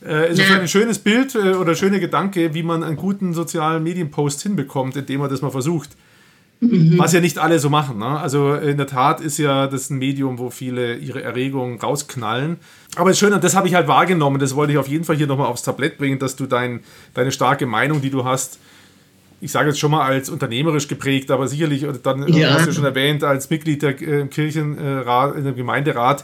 Äh, 0.04 0.30
insofern 0.30 0.56
Ja. 0.56 0.62
ein 0.62 0.68
schönes 0.68 0.98
Bild 1.00 1.36
äh, 1.36 1.54
oder 1.56 1.76
schöner 1.76 2.00
Gedanke, 2.00 2.54
wie 2.54 2.64
man 2.64 2.84
einen 2.84 2.96
guten 2.96 3.34
sozialen 3.34 3.84
Medienpost 3.84 4.42
hinbekommt, 4.42 4.96
indem 4.96 5.20
man 5.20 5.30
das 5.30 5.42
mal 5.42 5.52
versucht. 5.52 5.90
Was 6.64 7.12
ja 7.12 7.22
nicht 7.22 7.40
alle 7.40 7.58
so 7.58 7.72
machen. 7.72 7.98
Ne? 7.98 8.06
Also 8.20 8.54
in 8.54 8.78
der 8.78 8.86
Tat 8.86 9.20
ist 9.20 9.40
ja 9.40 9.66
das 9.66 9.90
ein 9.90 9.98
Medium, 9.98 10.38
wo 10.38 10.52
viele 10.52 10.96
ihre 10.96 11.24
Erregungen 11.24 11.80
rausknallen. 11.80 12.58
Aber 12.98 13.10
es 13.10 13.16
ist 13.16 13.20
schön, 13.20 13.34
und 13.34 13.44
das 13.44 13.56
habe 13.56 13.68
ich 13.68 13.74
halt 13.74 13.88
wahrgenommen, 13.88 14.40
das 14.40 14.56
wollte 14.56 14.72
ich 14.74 14.78
auf 14.78 14.88
jeden 14.88 15.04
Fall 15.04 15.16
hier 15.16 15.26
nochmal 15.26 15.48
aufs 15.48 15.64
Tablett 15.64 15.98
bringen, 15.98 16.20
dass 16.20 16.36
du 16.36 16.46
dein, 16.46 16.82
deine 17.16 17.32
starke 17.32 17.66
Meinung, 17.66 18.02
die 18.02 18.12
du 18.12 18.26
hast, 18.26 18.60
ich 19.42 19.52
sage 19.52 19.70
jetzt 19.70 19.80
schon 19.80 19.92
mal 19.92 20.04
als 20.06 20.30
unternehmerisch 20.30 20.88
geprägt, 20.88 21.32
aber 21.32 21.48
sicherlich, 21.48 21.86
dann 22.04 22.24
äh, 22.32 22.40
Ja. 22.40 22.54
hast 22.54 22.68
du 22.68 22.72
schon 22.74 22.86
erwähnt, 22.86 23.24
als 23.24 23.50
Mitglied 23.50 23.82
der 23.82 24.00
äh, 24.02 24.28
Kirchenrat, 24.28 25.36
äh, 25.36 25.40
im 25.40 25.56
Gemeinderat, 25.56 26.24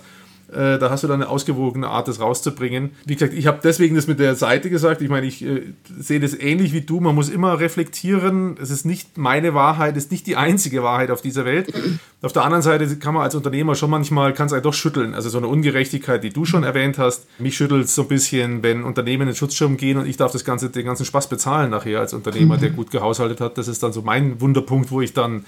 Äh, 0.52 0.80
da 0.80 0.90
hast 0.90 1.04
du 1.04 1.08
dann 1.08 1.22
eine 1.22 1.30
ausgewogene 1.30 1.88
Art, 1.88 2.08
das 2.08 2.22
rauszubringen. 2.22 2.92
Wie 3.06 3.16
gesagt, 3.16 3.34
ich 3.34 3.48
habe 3.48 3.60
deswegen 3.62 3.96
das 3.96 4.08
mit 4.08 4.20
der 4.20 4.36
Seite 4.36 4.70
gesagt. 4.70 5.02
Ich 5.02 5.10
meine, 5.10 5.28
ich 5.28 5.44
äh, 5.44 5.74
sehe 6.00 6.22
das 6.22 6.34
ähnlich 6.34 6.72
wie 6.72 6.82
du. 6.82 7.02
Man 7.02 7.16
muss 7.16 7.28
immer 7.28 7.60
reflektieren. 7.60 8.56
Es 8.62 8.70
ist 8.70 8.86
nicht 8.86 9.18
meine 9.18 9.54
Wahrheit, 9.54 9.98
es 9.98 10.06
ist 10.06 10.12
nicht 10.12 10.26
die 10.26 10.38
einzige 10.38 10.84
Wahrheit 10.84 11.12
auf 11.12 11.22
dieser 11.22 11.44
Welt. 11.44 11.74
Auf 12.24 12.34
der 12.34 12.44
anderen 12.44 12.64
Seite 12.64 12.98
kann 12.98 13.14
man 13.14 13.22
als 13.22 13.36
Unternehmer 13.36 13.76
schon 13.76 13.92
manchmal, 13.92 14.34
kann 14.34 14.48
es 14.48 14.54
einen 14.54 14.64
doch 14.64 14.74
schütteln. 14.74 15.14
Also 15.14 15.30
so 15.30 15.38
eine 15.38 15.48
Ungerechtigkeit, 15.48 16.24
die 16.24 16.32
du 16.32 16.46
schon 16.46 16.64
erwähnt 16.64 16.98
hast. 16.98 17.28
Mich 17.38 17.56
schüttelt 17.56 17.86
es 17.86 17.94
so 17.94 18.02
ein 18.02 18.08
bisschen, 18.08 18.64
wenn 18.64 18.84
Unternehmen 18.84 19.22
in 19.22 19.28
den 19.28 19.36
Schutzschirm 19.36 19.78
gehen 19.78 20.00
und 20.00 20.08
ich 20.08 20.18
darf 20.18 20.32
das 20.32 20.44
ganze, 20.44 20.72
den 20.72 20.86
ganzen 20.86 21.06
Spaß 21.06 21.30
bezahlen 21.30 21.70
nachher 21.70 22.00
als 22.00 22.16
Unternehmer, 22.16 22.58
der 22.58 22.72
gut 22.72 22.90
gehaushaltet 22.90 23.40
hat. 23.40 23.60
Das 23.60 23.68
ist 23.68 23.84
dann 23.84 23.94
so 23.94 24.02
mein 24.02 24.42
Wunderpunkt, 24.42 24.90
wo 24.90 25.00
ich 25.00 25.14
dann 25.14 25.46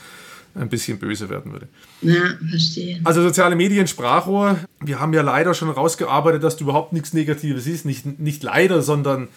ein 0.60 0.70
bisschen 0.70 1.00
böse 1.00 1.30
werden 1.30 1.52
würde. 1.52 1.68
Ja, 2.02 2.38
verstehe. 2.50 3.00
Also 3.04 3.22
soziale 3.22 3.56
Medien, 3.56 3.88
Sprachrohr. 3.88 4.60
Wir 4.82 5.00
haben 5.00 5.14
ja 5.14 5.22
leider 5.22 5.54
schon 5.54 5.70
rausgearbeitet, 5.70 6.44
dass 6.44 6.58
du 6.58 6.66
überhaupt 6.66 6.94
nichts 6.94 7.14
Negatives 7.14 7.64
siehst. 7.64 7.86
Nicht, 7.86 8.20
nicht 8.20 8.44
leider, 8.44 8.82
sondern 8.82 9.30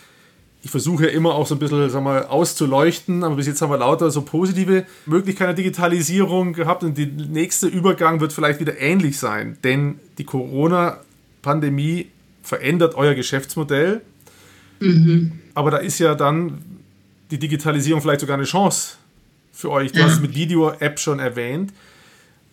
ich 0.65 0.71
versuche 0.71 1.07
ja 1.07 1.11
immer 1.11 1.35
auch 1.35 1.47
so 1.47 1.57
ein 1.57 1.59
bisschen 1.59 1.91
sag 1.91 2.03
mal, 2.03 2.27
auszuleuchten, 2.27 3.25
aber 3.25 3.37
bis 3.37 3.47
jetzt 3.47 3.61
haben 3.63 3.71
wir 3.71 3.79
lauter 3.79 4.11
so 4.11 4.23
positive 4.23 4.85
Möglichkeiten 5.07 5.49
der 5.49 5.65
Digitalisierung 5.65 6.53
gehabt 6.53 6.85
und 6.85 6.97
der 6.97 7.07
nächste 7.07 7.67
Übergang 7.67 8.21
wird 8.21 8.33
vielleicht 8.33 8.61
wieder 8.61 8.79
ähnlich 8.81 9.19
sein, 9.19 9.59
denn 9.65 9.99
die 10.19 10.25
Corona-Pandemie 10.25 12.07
verändert 12.45 12.95
euer 12.95 13.15
Geschäftsmodell, 13.15 14.03
mhm. 14.79 15.33
aber 15.55 15.73
da 15.73 15.79
ist 15.79 15.99
ja 15.99 16.15
dann 16.15 16.59
die 17.33 17.39
Digitalisierung 17.39 18.01
vielleicht 18.01 18.21
sogar 18.21 18.37
eine 18.37 18.47
Chance 18.47 18.99
für 19.53 19.71
euch. 19.71 19.93
Du 19.93 20.01
ja. 20.01 20.07
hast 20.07 20.21
mit 20.21 20.35
Video-App 20.35 20.99
schon 20.99 21.19
erwähnt. 21.19 21.73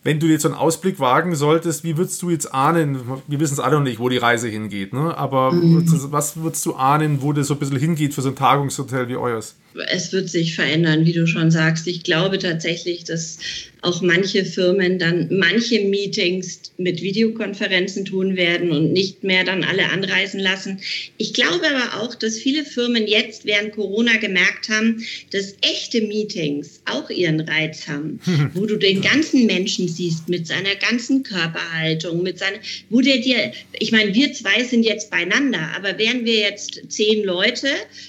Wenn 0.02 0.18
du 0.18 0.26
jetzt 0.26 0.42
so 0.42 0.48
einen 0.48 0.56
Ausblick 0.56 0.98
wagen 0.98 1.34
solltest, 1.34 1.84
wie 1.84 1.98
würdest 1.98 2.22
du 2.22 2.30
jetzt 2.30 2.54
ahnen, 2.54 3.00
wir 3.26 3.40
wissen 3.40 3.54
es 3.54 3.60
alle 3.60 3.76
noch 3.76 3.82
nicht, 3.82 3.98
wo 3.98 4.08
die 4.08 4.16
Reise 4.16 4.48
hingeht, 4.48 4.94
ne? 4.94 5.14
aber 5.16 5.52
mhm. 5.52 5.84
was 6.10 6.38
würdest 6.38 6.64
du 6.64 6.74
ahnen, 6.74 7.20
wo 7.20 7.34
das 7.34 7.48
so 7.48 7.54
ein 7.54 7.60
bisschen 7.60 7.78
hingeht 7.78 8.14
für 8.14 8.22
so 8.22 8.30
ein 8.30 8.34
Tagungshotel 8.34 9.08
wie 9.08 9.16
euers? 9.16 9.56
Es 9.88 10.12
wird 10.12 10.28
sich 10.28 10.54
verändern, 10.54 11.06
wie 11.06 11.12
du 11.12 11.26
schon 11.26 11.50
sagst. 11.50 11.86
Ich 11.86 12.02
glaube 12.02 12.38
tatsächlich, 12.38 13.04
dass 13.04 13.38
auch 13.82 14.02
manche 14.02 14.44
Firmen 14.44 14.98
dann 14.98 15.28
manche 15.30 15.80
Meetings 15.80 16.60
mit 16.76 17.02
Videokonferenzen 17.02 18.04
tun 18.04 18.36
werden 18.36 18.72
und 18.72 18.92
nicht 18.92 19.24
mehr 19.24 19.44
dann 19.44 19.64
alle 19.64 19.88
anreisen 19.90 20.40
lassen. 20.40 20.80
Ich 21.16 21.32
glaube 21.32 21.66
aber 21.66 22.02
auch, 22.02 22.14
dass 22.14 22.38
viele 22.38 22.64
Firmen 22.64 23.06
jetzt 23.06 23.46
während 23.46 23.72
Corona 23.72 24.16
gemerkt 24.16 24.68
haben, 24.68 25.04
dass 25.30 25.54
echte 25.62 26.02
Meetings 26.02 26.80
auch 26.84 27.08
ihren 27.10 27.40
Reiz 27.40 27.88
haben, 27.88 28.20
wo 28.54 28.66
du 28.66 28.76
den 28.76 29.00
ganzen 29.00 29.46
Menschen 29.46 29.88
siehst 29.88 30.28
mit 30.28 30.46
seiner 30.46 30.74
ganzen 30.76 31.22
Körperhaltung, 31.22 32.22
mit 32.22 32.38
seiner, 32.38 32.58
wo 32.90 33.00
der 33.00 33.18
dir, 33.18 33.52
ich 33.78 33.92
meine, 33.92 34.14
wir 34.14 34.32
zwei 34.32 34.64
sind 34.64 34.82
jetzt 34.82 35.10
beieinander, 35.10 35.70
aber 35.76 35.98
wären 35.98 36.24
wir 36.24 36.36
jetzt 36.36 36.80
zehn 36.88 37.24
Leute, 37.24 37.68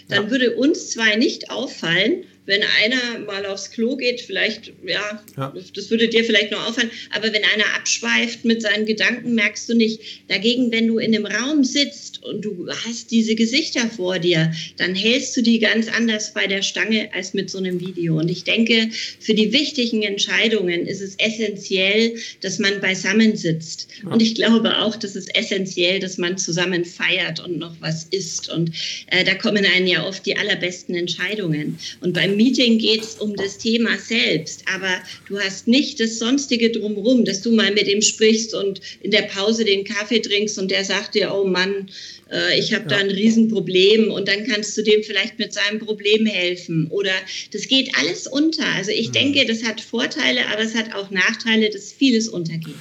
dann 0.09 0.25
ja. 0.25 0.31
würde 0.31 0.55
uns 0.55 0.89
zwei 0.89 1.15
nicht 1.15 1.50
auffallen, 1.51 2.25
wenn 2.51 2.63
einer 2.83 3.19
mal 3.25 3.45
aufs 3.45 3.71
Klo 3.71 3.95
geht, 3.95 4.19
vielleicht, 4.19 4.73
ja, 4.85 5.23
ja, 5.37 5.53
das 5.73 5.89
würde 5.89 6.09
dir 6.09 6.25
vielleicht 6.25 6.51
noch 6.51 6.67
auffallen, 6.67 6.91
aber 7.11 7.31
wenn 7.31 7.45
einer 7.45 7.75
abschweift 7.77 8.43
mit 8.43 8.61
seinen 8.61 8.85
Gedanken, 8.85 9.35
merkst 9.35 9.69
du 9.69 9.73
nicht. 9.73 10.01
Dagegen, 10.27 10.69
wenn 10.69 10.87
du 10.87 10.97
in 10.97 11.15
einem 11.15 11.25
Raum 11.25 11.63
sitzt 11.63 12.21
und 12.25 12.41
du 12.41 12.67
hast 12.85 13.09
diese 13.09 13.35
Gesichter 13.35 13.89
vor 13.89 14.19
dir, 14.19 14.51
dann 14.75 14.95
hältst 14.95 15.37
du 15.37 15.41
die 15.41 15.59
ganz 15.59 15.87
anders 15.87 16.33
bei 16.33 16.45
der 16.45 16.61
Stange 16.61 17.09
als 17.13 17.33
mit 17.33 17.49
so 17.49 17.57
einem 17.57 17.79
Video. 17.79 18.19
Und 18.19 18.29
ich 18.29 18.43
denke, 18.43 18.89
für 19.21 19.33
die 19.33 19.53
wichtigen 19.53 20.03
Entscheidungen 20.03 20.87
ist 20.87 20.99
es 20.99 21.15
essentiell, 21.19 22.17
dass 22.41 22.59
man 22.59 22.81
beisammen 22.81 23.37
sitzt. 23.37 23.87
Ja. 24.03 24.09
Und 24.09 24.21
ich 24.21 24.35
glaube 24.35 24.77
auch, 24.79 24.97
dass 24.97 25.15
es 25.15 25.27
essentiell, 25.27 25.99
dass 26.01 26.17
man 26.17 26.37
zusammen 26.37 26.83
feiert 26.83 27.39
und 27.39 27.59
noch 27.59 27.77
was 27.79 28.07
isst. 28.11 28.49
Und 28.49 28.71
äh, 29.07 29.23
da 29.23 29.35
kommen 29.35 29.65
einem 29.65 29.87
ja 29.87 30.05
oft 30.05 30.25
die 30.25 30.35
allerbesten 30.35 30.95
Entscheidungen. 30.95 31.79
Und 32.01 32.11
beim 32.11 32.40
Meeting 32.41 32.79
geht 32.79 33.03
es 33.03 33.15
um 33.15 33.35
das 33.35 33.59
Thema 33.59 33.99
selbst, 33.99 34.63
aber 34.73 34.99
du 35.27 35.39
hast 35.39 35.67
nicht 35.67 35.99
das 35.99 36.17
Sonstige 36.17 36.71
drumherum, 36.71 37.23
dass 37.23 37.41
du 37.41 37.51
mal 37.51 37.71
mit 37.71 37.87
ihm 37.87 38.01
sprichst 38.01 38.55
und 38.55 38.81
in 39.01 39.11
der 39.11 39.23
Pause 39.23 39.63
den 39.63 39.83
Kaffee 39.83 40.19
trinkst 40.19 40.57
und 40.57 40.71
der 40.71 40.83
sagt 40.83 41.13
dir, 41.13 41.31
oh 41.35 41.45
Mann, 41.45 41.91
äh, 42.31 42.57
ich 42.57 42.73
habe 42.73 42.87
da 42.87 42.97
ein 42.97 43.11
Riesenproblem 43.11 44.09
und 44.09 44.27
dann 44.27 44.47
kannst 44.47 44.75
du 44.75 44.81
dem 44.81 45.03
vielleicht 45.03 45.37
mit 45.37 45.53
seinem 45.53 45.77
Problem 45.79 46.25
helfen. 46.25 46.87
Oder 46.89 47.13
das 47.51 47.67
geht 47.67 47.91
alles 47.99 48.25
unter. 48.25 48.65
Also 48.75 48.89
ich 48.89 49.07
ja. 49.07 49.11
denke, 49.11 49.45
das 49.45 49.63
hat 49.63 49.79
Vorteile, 49.79 50.47
aber 50.47 50.63
es 50.63 50.73
hat 50.73 50.95
auch 50.95 51.11
Nachteile, 51.11 51.69
dass 51.69 51.93
vieles 51.93 52.27
untergeht. 52.27 52.73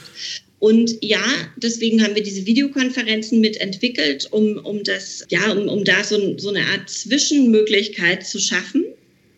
Und 0.58 0.96
ja, 1.02 1.24
deswegen 1.56 2.02
haben 2.02 2.14
wir 2.14 2.22
diese 2.22 2.46
Videokonferenzen 2.46 3.40
mitentwickelt, 3.40 4.28
um, 4.30 4.56
um 4.58 4.84
das, 4.84 5.26
ja, 5.28 5.52
um, 5.52 5.68
um 5.68 5.84
da 5.84 6.02
so, 6.02 6.38
so 6.38 6.48
eine 6.48 6.64
Art 6.66 6.88
Zwischenmöglichkeit 6.88 8.26
zu 8.26 8.38
schaffen 8.38 8.84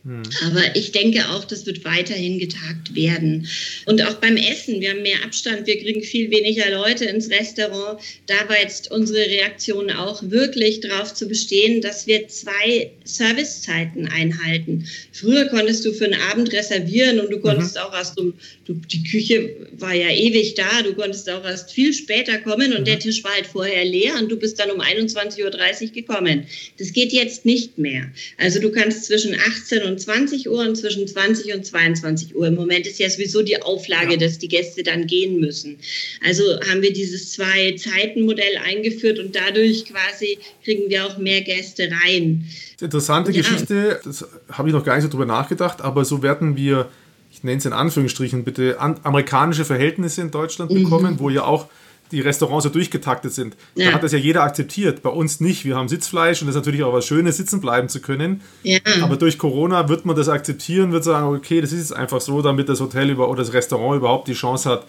hm. 0.04 0.22
Aber 0.44 0.74
ich 0.74 0.90
denke 0.90 1.28
auch, 1.28 1.44
das 1.44 1.64
wird 1.64 1.84
weiterhin 1.84 2.40
getagt 2.40 2.96
werden. 2.96 3.46
Und 3.86 4.02
auch 4.02 4.14
beim 4.14 4.36
Essen, 4.36 4.80
wir 4.80 4.90
haben 4.90 5.02
mehr 5.02 5.22
Abstand, 5.24 5.68
wir 5.68 5.78
kriegen 5.78 6.02
viel 6.02 6.28
weniger 6.32 6.68
Leute 6.70 7.04
ins 7.04 7.30
Restaurant. 7.30 8.00
Da 8.26 8.48
war 8.48 8.58
jetzt 8.60 8.90
unsere 8.90 9.26
Reaktion 9.26 9.92
auch 9.92 10.20
wirklich 10.28 10.80
darauf 10.80 11.14
zu 11.14 11.28
bestehen, 11.28 11.80
dass 11.82 12.08
wir 12.08 12.26
zwei 12.26 12.90
Servicezeiten 13.04 14.08
einhalten. 14.08 14.88
Früher 15.12 15.44
konntest 15.46 15.84
du 15.84 15.92
für 15.92 16.06
einen 16.06 16.20
Abend 16.32 16.52
reservieren 16.52 17.20
und 17.20 17.30
du 17.30 17.36
mhm. 17.36 17.42
konntest 17.42 17.76
mhm. 17.76 17.82
auch 17.82 17.94
erst 17.94 18.18
um, 18.18 18.34
du, 18.64 18.74
die 18.74 19.04
Küche 19.04 19.54
war 19.78 19.94
ja 19.94 20.10
ewig 20.10 20.54
da, 20.54 20.82
du 20.82 20.94
konntest 20.94 21.30
auch 21.30 21.44
erst 21.44 21.70
viel 21.70 21.92
später 21.92 22.38
kommen 22.38 22.72
und 22.72 22.80
mhm. 22.80 22.86
der 22.86 22.98
Tisch 22.98 23.22
war 23.22 23.34
halt 23.34 23.46
vorher 23.46 23.84
leer 23.84 24.14
und 24.18 24.32
du 24.32 24.36
bist 24.36 24.58
dann 24.58 24.72
um 24.72 24.80
21.30 24.80 25.82
Uhr 25.84 25.92
gekommen. 25.92 26.46
Das 26.78 26.92
geht 26.92 27.12
jetzt 27.12 27.44
nicht 27.44 27.78
mehr. 27.78 28.10
Also 28.36 28.58
du 28.58 28.72
kannst 28.72 29.04
zwischen 29.04 29.36
18 29.36 29.82
und 29.82 29.91
und 29.92 30.00
20 30.00 30.48
Uhr 30.48 30.60
und 30.60 30.76
zwischen 30.76 31.06
20 31.06 31.54
und 31.54 31.64
22 31.64 32.34
Uhr. 32.34 32.46
Im 32.46 32.54
Moment 32.54 32.86
ist 32.86 32.98
ja 32.98 33.08
sowieso 33.08 33.42
die 33.42 33.60
Auflage, 33.62 34.12
ja. 34.12 34.16
dass 34.16 34.38
die 34.38 34.48
Gäste 34.48 34.82
dann 34.82 35.06
gehen 35.06 35.38
müssen. 35.38 35.78
Also 36.26 36.42
haben 36.68 36.82
wir 36.82 36.92
dieses 36.92 37.32
Zwei-Zeiten-Modell 37.32 38.56
eingeführt 38.64 39.18
und 39.18 39.36
dadurch 39.36 39.84
quasi 39.84 40.38
kriegen 40.64 40.88
wir 40.88 41.06
auch 41.06 41.18
mehr 41.18 41.42
Gäste 41.42 41.90
rein. 42.04 42.46
Interessante 42.80 43.30
ja. 43.30 43.38
Geschichte, 43.38 44.00
das 44.04 44.26
habe 44.50 44.68
ich 44.68 44.74
noch 44.74 44.84
gar 44.84 44.96
nicht 44.96 45.04
so 45.04 45.10
drüber 45.10 45.26
nachgedacht, 45.26 45.82
aber 45.82 46.04
so 46.04 46.22
werden 46.22 46.56
wir, 46.56 46.88
ich 47.30 47.44
nenne 47.44 47.58
es 47.58 47.66
in 47.66 47.72
Anführungsstrichen 47.72 48.44
bitte, 48.44 48.80
amerikanische 48.80 49.64
Verhältnisse 49.64 50.22
in 50.22 50.30
Deutschland 50.30 50.70
mhm. 50.70 50.84
bekommen, 50.84 51.18
wo 51.18 51.30
ja 51.30 51.44
auch 51.44 51.68
die 52.12 52.20
Restaurants 52.20 52.64
so 52.64 52.70
durchgetaktet 52.70 53.32
sind. 53.32 53.56
Ja. 53.74 53.88
Da 53.88 53.94
hat 53.94 54.02
das 54.02 54.12
ja 54.12 54.18
jeder 54.18 54.42
akzeptiert. 54.42 55.02
Bei 55.02 55.10
uns 55.10 55.40
nicht. 55.40 55.64
Wir 55.64 55.76
haben 55.76 55.88
Sitzfleisch 55.88 56.42
und 56.42 56.46
das 56.46 56.54
ist 56.54 56.60
natürlich 56.60 56.84
auch 56.84 56.92
was 56.92 57.06
Schönes, 57.06 57.38
sitzen 57.38 57.60
bleiben 57.60 57.88
zu 57.88 58.00
können. 58.00 58.42
Ja. 58.62 58.78
Aber 59.02 59.16
durch 59.16 59.38
Corona 59.38 59.88
wird 59.88 60.04
man 60.04 60.14
das 60.14 60.28
akzeptieren, 60.28 60.92
wird 60.92 61.04
sagen, 61.04 61.34
okay, 61.34 61.60
das 61.60 61.72
ist 61.72 61.78
jetzt 61.78 61.96
einfach 61.96 62.20
so, 62.20 62.42
damit 62.42 62.68
das 62.68 62.80
Hotel 62.80 63.10
über, 63.10 63.28
oder 63.28 63.42
das 63.42 63.52
Restaurant 63.52 63.96
überhaupt 63.96 64.28
die 64.28 64.34
Chance 64.34 64.68
hat, 64.68 64.86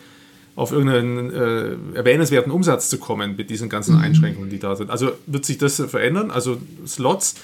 auf 0.55 0.71
irgendeinen 0.71 1.33
äh, 1.33 1.97
erwähnenswerten 1.97 2.51
Umsatz 2.51 2.89
zu 2.89 2.99
kommen 2.99 3.35
mit 3.35 3.49
diesen 3.49 3.69
ganzen 3.69 3.95
mhm. 3.95 4.03
Einschränkungen, 4.03 4.49
die 4.49 4.59
da 4.59 4.75
sind. 4.75 4.91
Also 4.91 5.13
wird 5.25 5.45
sich 5.45 5.57
das 5.57 5.77
verändern? 5.77 6.29
Also 6.29 6.57
Slots 6.85 7.35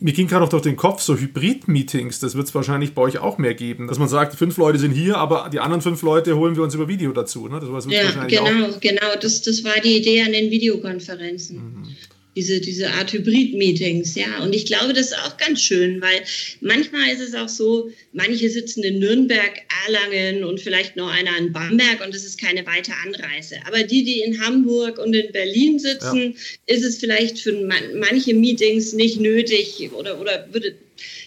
mir 0.00 0.12
ging 0.12 0.26
gerade 0.26 0.42
noch 0.42 0.48
durch 0.50 0.62
den 0.62 0.76
Kopf, 0.76 1.02
so 1.02 1.16
Hybrid-Meetings, 1.16 2.20
das 2.20 2.34
wird 2.34 2.48
es 2.48 2.54
wahrscheinlich 2.54 2.94
bei 2.94 3.02
euch 3.02 3.18
auch 3.18 3.38
mehr 3.38 3.54
geben. 3.54 3.86
Dass 3.86 3.98
man 3.98 4.08
sagt, 4.08 4.34
fünf 4.34 4.56
Leute 4.56 4.78
sind 4.78 4.92
hier, 4.92 5.18
aber 5.18 5.50
die 5.52 5.60
anderen 5.60 5.82
fünf 5.82 6.02
Leute 6.02 6.36
holen 6.36 6.56
wir 6.56 6.62
uns 6.62 6.74
über 6.74 6.88
Video 6.88 7.12
dazu. 7.12 7.48
Ne? 7.48 7.60
Das 7.60 7.86
ja, 7.86 8.24
genau, 8.24 8.68
genau. 8.80 9.14
Das, 9.20 9.42
das 9.42 9.62
war 9.62 9.80
die 9.82 9.98
Idee 9.98 10.22
an 10.22 10.32
den 10.32 10.50
Videokonferenzen. 10.50 11.56
Mhm 11.56 11.96
diese, 12.36 12.60
diese 12.60 12.90
Art 12.90 13.12
Hybrid-Meetings, 13.12 14.14
ja. 14.14 14.42
Und 14.42 14.54
ich 14.54 14.66
glaube, 14.66 14.92
das 14.92 15.06
ist 15.06 15.18
auch 15.18 15.36
ganz 15.36 15.60
schön, 15.60 16.00
weil 16.00 16.22
manchmal 16.60 17.10
ist 17.10 17.20
es 17.20 17.34
auch 17.34 17.48
so, 17.48 17.90
manche 18.12 18.48
sitzen 18.48 18.84
in 18.84 18.98
Nürnberg, 18.98 19.62
Erlangen 19.86 20.44
und 20.44 20.60
vielleicht 20.60 20.96
noch 20.96 21.10
einer 21.10 21.36
in 21.38 21.52
Bamberg 21.52 22.04
und 22.04 22.14
das 22.14 22.24
ist 22.24 22.40
keine 22.40 22.64
weite 22.66 22.92
Anreise. 23.04 23.56
Aber 23.66 23.82
die, 23.82 24.04
die 24.04 24.20
in 24.20 24.40
Hamburg 24.40 24.98
und 24.98 25.14
in 25.14 25.32
Berlin 25.32 25.78
sitzen, 25.78 26.34
ja. 26.34 26.74
ist 26.74 26.84
es 26.84 26.98
vielleicht 26.98 27.38
für 27.40 27.52
manche 27.94 28.34
Meetings 28.34 28.92
nicht 28.92 29.20
nötig 29.20 29.90
oder, 29.92 30.20
oder 30.20 30.48
würde 30.52 30.76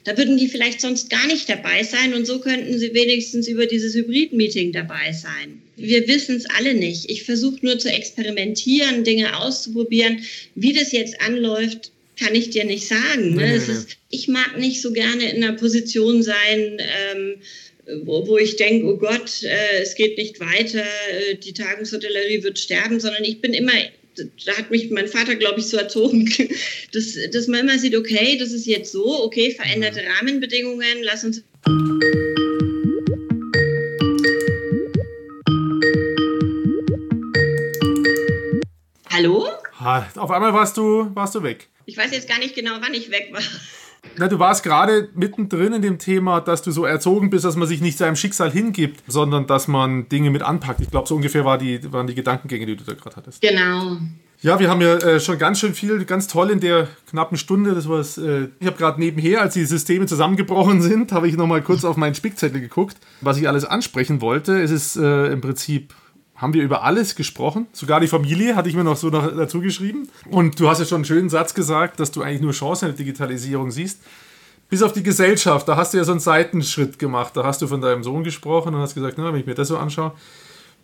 da 0.04 0.16
würden 0.18 0.38
die 0.38 0.50
vielleicht 0.50 0.82
sonst 0.82 1.10
gar 1.10 1.26
nicht 1.28 1.50
dabei 1.50 1.84
sein 1.84 2.14
und 2.14 2.26
so 2.26 2.40
könnten 2.40 2.78
sie 2.78 2.94
wenigstens 2.94 3.48
über 3.48 3.66
dieses 3.66 3.96
Hybrid-Meeting 3.96 4.72
dabei 4.72 5.14
sein. 5.14 5.63
Wir 5.76 6.08
wissen 6.08 6.36
es 6.36 6.46
alle 6.46 6.74
nicht. 6.74 7.10
Ich 7.10 7.24
versuche 7.24 7.58
nur 7.62 7.80
zu 7.80 7.90
experimentieren, 7.90 9.04
Dinge 9.04 9.40
auszuprobieren. 9.40 10.24
Wie 10.56 10.74
das 10.74 10.92
jetzt 10.92 11.20
anläuft, 11.22 11.92
kann 12.20 12.36
ich 12.36 12.52
dir 12.52 12.64
nicht 12.64 12.88
sagen. 12.88 13.36
Ne? 13.36 13.42
Nee, 13.42 13.58
nee, 13.58 13.74
ist, 13.74 13.98
ich 14.10 14.28
mag 14.28 14.60
nicht 14.60 14.82
so 14.82 14.92
gerne 14.92 15.32
in 15.32 15.44
einer 15.44 15.54
Position 15.54 16.22
sein, 16.22 16.80
ähm, 16.80 17.36
wo, 18.06 18.28
wo, 18.28 18.38
ich 18.38 18.56
denke, 18.56 18.86
oh 18.86 18.98
Gott, 18.98 19.44
äh, 19.44 19.82
es 19.82 19.96
geht 19.96 20.18
nicht 20.18 20.40
weiter, 20.40 20.84
äh, 20.84 21.36
die 21.36 21.54
Tagungshotellerie 21.54 22.44
wird 22.44 22.60
sterben, 22.60 23.00
sondern 23.00 23.24
ich 23.24 23.42
bin 23.42 23.54
immer 23.54 23.74
da 24.46 24.56
hat 24.58 24.72
mich 24.72 24.90
mein 24.92 25.08
Vater, 25.08 25.36
glaube 25.36 25.60
ich, 25.60 25.68
so 25.68 25.78
erzogen, 25.78 26.32
dass, 26.92 27.18
dass 27.32 27.48
man 27.48 27.62
immer 27.62 27.80
sieht, 27.80 27.96
okay, 27.96 28.38
das 28.38 28.52
ist 28.52 28.66
jetzt 28.66 28.92
so, 28.92 29.24
okay, 29.24 29.52
veränderte. 29.52 30.02
Rahmenbedingungen, 30.20 31.02
lass 31.02 31.24
uns. 31.24 31.44
Hallo? 39.16 39.46
Auf 40.16 40.32
einmal 40.32 40.54
warst 40.54 40.76
du, 40.76 41.12
warst 41.14 41.36
du 41.36 41.44
weg. 41.44 41.70
Ich 41.86 41.96
weiß 41.96 42.12
jetzt 42.14 42.28
gar 42.28 42.40
nicht 42.40 42.56
genau, 42.56 42.72
wann 42.82 42.96
ich 42.96 43.12
weg 43.12 43.30
war. 43.32 43.42
Na, 44.18 44.28
du 44.28 44.40
warst 44.40 44.64
gerade 44.64 45.10
mittendrin 45.14 45.72
in 45.74 45.84
dem 45.84 46.00
Thema, 46.00 46.42
dass 46.42 46.64
du 46.64 46.72
so 46.72 46.84
erzogen 46.84 47.30
bist, 47.30 47.46
dass 47.46 47.56
man 47.56 47.68
sich 47.68 47.80
nicht 47.80 48.00
seinem 48.00 48.16
Schicksal 48.16 48.52
hingibt, 48.52 49.04
sondern 49.08 49.46
dass 49.46 49.68
man 49.68 50.10
Dinge 50.10 50.32
mit 50.32 50.42
anpackt. 50.42 50.82
Ich 50.82 50.90
glaube, 50.90 51.08
so 51.08 51.16
ungefähr 51.16 51.46
war 51.46 51.60
die, 51.60 51.94
waren 51.94 52.08
die 52.08 52.16
Gedankengänge, 52.16 52.66
die 52.66 52.76
du 52.76 52.84
da 52.84 52.94
gerade 52.94 53.16
hattest. 53.16 53.42
Genau. 53.42 53.98
Ja, 54.42 54.60
wir 54.60 54.70
haben 54.70 54.82
ja 54.82 54.96
äh, 54.96 55.20
schon 55.20 55.38
ganz 55.38 55.60
schön 55.60 55.76
viel, 55.76 56.04
ganz 56.06 56.28
toll 56.28 56.50
in 56.50 56.60
der 56.60 56.88
knappen 57.10 57.38
Stunde. 57.38 57.76
Das 57.76 57.88
war's. 57.88 58.18
Äh, 58.18 58.50
ich 58.60 58.66
habe 58.66 58.78
gerade 58.78 59.00
nebenher, 59.00 59.42
als 59.42 59.54
die 59.54 59.66
Systeme 59.66 60.08
zusammengebrochen 60.08 60.82
sind, 60.82 61.12
habe 61.14 61.28
ich 61.28 61.38
noch 61.38 61.48
mal 61.48 61.62
kurz 61.62 61.86
auf 61.86 61.98
meinen 61.98 62.16
Spickzettel 62.16 62.60
geguckt, 62.60 62.98
was 63.22 63.38
ich 63.38 63.48
alles 63.48 63.64
ansprechen 63.64 64.22
wollte. 64.22 64.60
Es 64.60 64.72
ist 64.72 64.96
äh, 64.96 65.28
im 65.28 65.40
Prinzip 65.40 65.94
haben 66.44 66.54
wir 66.54 66.62
über 66.62 66.84
alles 66.84 67.16
gesprochen. 67.16 67.68
Sogar 67.72 68.02
die 68.02 68.08
Familie 68.08 68.58
hatte 68.58 68.68
ich 68.68 68.76
mir 68.76 68.84
noch 68.84 68.98
so 68.98 69.08
noch 69.08 69.34
dazu 69.34 69.62
geschrieben. 69.62 70.10
Und 70.30 70.60
du 70.60 70.70
hast 70.70 70.80
ja 70.80 70.86
schon 70.86 70.98
einen 70.98 71.06
schönen 71.06 71.30
Satz 71.30 71.54
gesagt, 71.54 72.02
dass 72.02 72.12
du 72.12 72.22
eigentlich 72.22 72.42
nur 72.42 72.52
Chancen 72.52 72.90
in 72.90 72.92
der 72.92 72.98
Digitalisierung 72.98 73.72
siehst. 73.72 74.02
Bis 74.70 74.84
auf 74.84 74.92
die 74.92 75.04
Gesellschaft, 75.04 75.68
da 75.70 75.78
hast 75.78 75.94
du 75.94 75.98
ja 75.98 76.04
so 76.04 76.12
einen 76.12 76.20
Seitenschritt 76.20 77.00
gemacht. 77.00 77.38
Da 77.38 77.46
hast 77.46 77.62
du 77.62 77.68
von 77.68 77.80
deinem 77.80 78.04
Sohn 78.04 78.26
gesprochen 78.26 78.76
und 78.76 78.82
hast 78.82 78.94
gesagt, 78.94 79.18
na, 79.18 79.32
wenn 79.32 79.40
ich 79.40 79.46
mir 79.46 79.56
das 79.56 79.70
so 79.70 79.78
anschaue. 79.78 80.12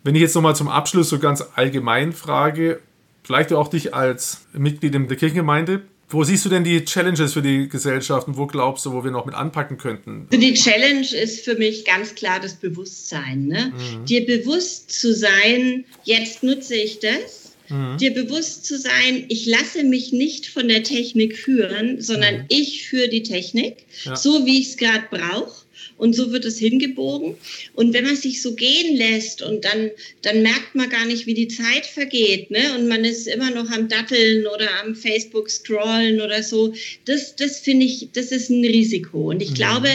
Wenn 0.02 0.14
ich 0.14 0.22
jetzt 0.22 0.34
nochmal 0.34 0.56
zum 0.56 0.68
Abschluss 0.68 1.10
so 1.10 1.18
ganz 1.18 1.44
allgemein 1.54 2.14
frage, 2.14 2.80
vielleicht 3.22 3.52
auch 3.52 3.68
dich 3.68 3.94
als 3.94 4.46
Mitglied 4.54 4.94
in 4.94 5.08
der 5.08 5.16
Kirchengemeinde, 5.18 5.82
wo 6.10 6.24
siehst 6.24 6.44
du 6.44 6.48
denn 6.48 6.64
die 6.64 6.84
Challenges 6.84 7.32
für 7.32 7.42
die 7.42 7.68
Gesellschaft 7.68 8.26
und 8.28 8.36
wo 8.36 8.46
glaubst 8.46 8.84
du, 8.84 8.92
wo 8.92 9.04
wir 9.04 9.10
noch 9.10 9.26
mit 9.26 9.34
anpacken 9.34 9.78
könnten? 9.78 10.26
Die 10.32 10.54
Challenge 10.54 11.06
ist 11.14 11.44
für 11.44 11.54
mich 11.54 11.84
ganz 11.84 12.14
klar 12.14 12.40
das 12.40 12.54
Bewusstsein. 12.54 13.46
Ne? 13.46 13.72
Mhm. 13.72 14.04
Dir 14.06 14.26
bewusst 14.26 14.90
zu 14.90 15.14
sein, 15.14 15.84
jetzt 16.04 16.42
nutze 16.42 16.74
ich 16.74 16.98
das. 16.98 17.52
Mhm. 17.68 17.98
Dir 17.98 18.12
bewusst 18.12 18.66
zu 18.66 18.76
sein, 18.78 19.24
ich 19.28 19.46
lasse 19.46 19.84
mich 19.84 20.12
nicht 20.12 20.46
von 20.46 20.68
der 20.68 20.82
Technik 20.82 21.36
führen, 21.36 22.00
sondern 22.00 22.38
mhm. 22.38 22.44
ich 22.48 22.88
führe 22.88 23.08
die 23.08 23.22
Technik, 23.22 23.86
ja. 24.04 24.16
so 24.16 24.44
wie 24.44 24.60
ich 24.60 24.70
es 24.70 24.76
gerade 24.76 25.04
brauche 25.10 25.60
und 26.00 26.14
so 26.14 26.32
wird 26.32 26.44
es 26.46 26.58
hingebogen. 26.58 27.36
Und 27.74 27.92
wenn 27.92 28.04
man 28.04 28.16
sich 28.16 28.40
so 28.40 28.54
gehen 28.54 28.96
lässt 28.96 29.42
und 29.42 29.64
dann, 29.64 29.90
dann 30.22 30.42
merkt 30.42 30.74
man 30.74 30.88
gar 30.88 31.04
nicht, 31.04 31.26
wie 31.26 31.34
die 31.34 31.48
Zeit 31.48 31.84
vergeht, 31.84 32.50
ne? 32.50 32.74
Und 32.76 32.88
man 32.88 33.04
ist 33.04 33.28
immer 33.28 33.50
noch 33.50 33.70
am 33.70 33.88
Datteln 33.88 34.46
oder 34.46 34.68
am 34.82 34.94
Facebook 34.94 35.50
scrollen 35.50 36.20
oder 36.20 36.42
so. 36.42 36.72
Das, 37.04 37.36
das 37.36 37.60
finde 37.60 37.84
ich, 37.84 38.08
das 38.14 38.32
ist 38.32 38.48
ein 38.48 38.64
Risiko. 38.64 39.30
Und 39.30 39.42
ich 39.42 39.50
mhm. 39.50 39.54
glaube, 39.54 39.88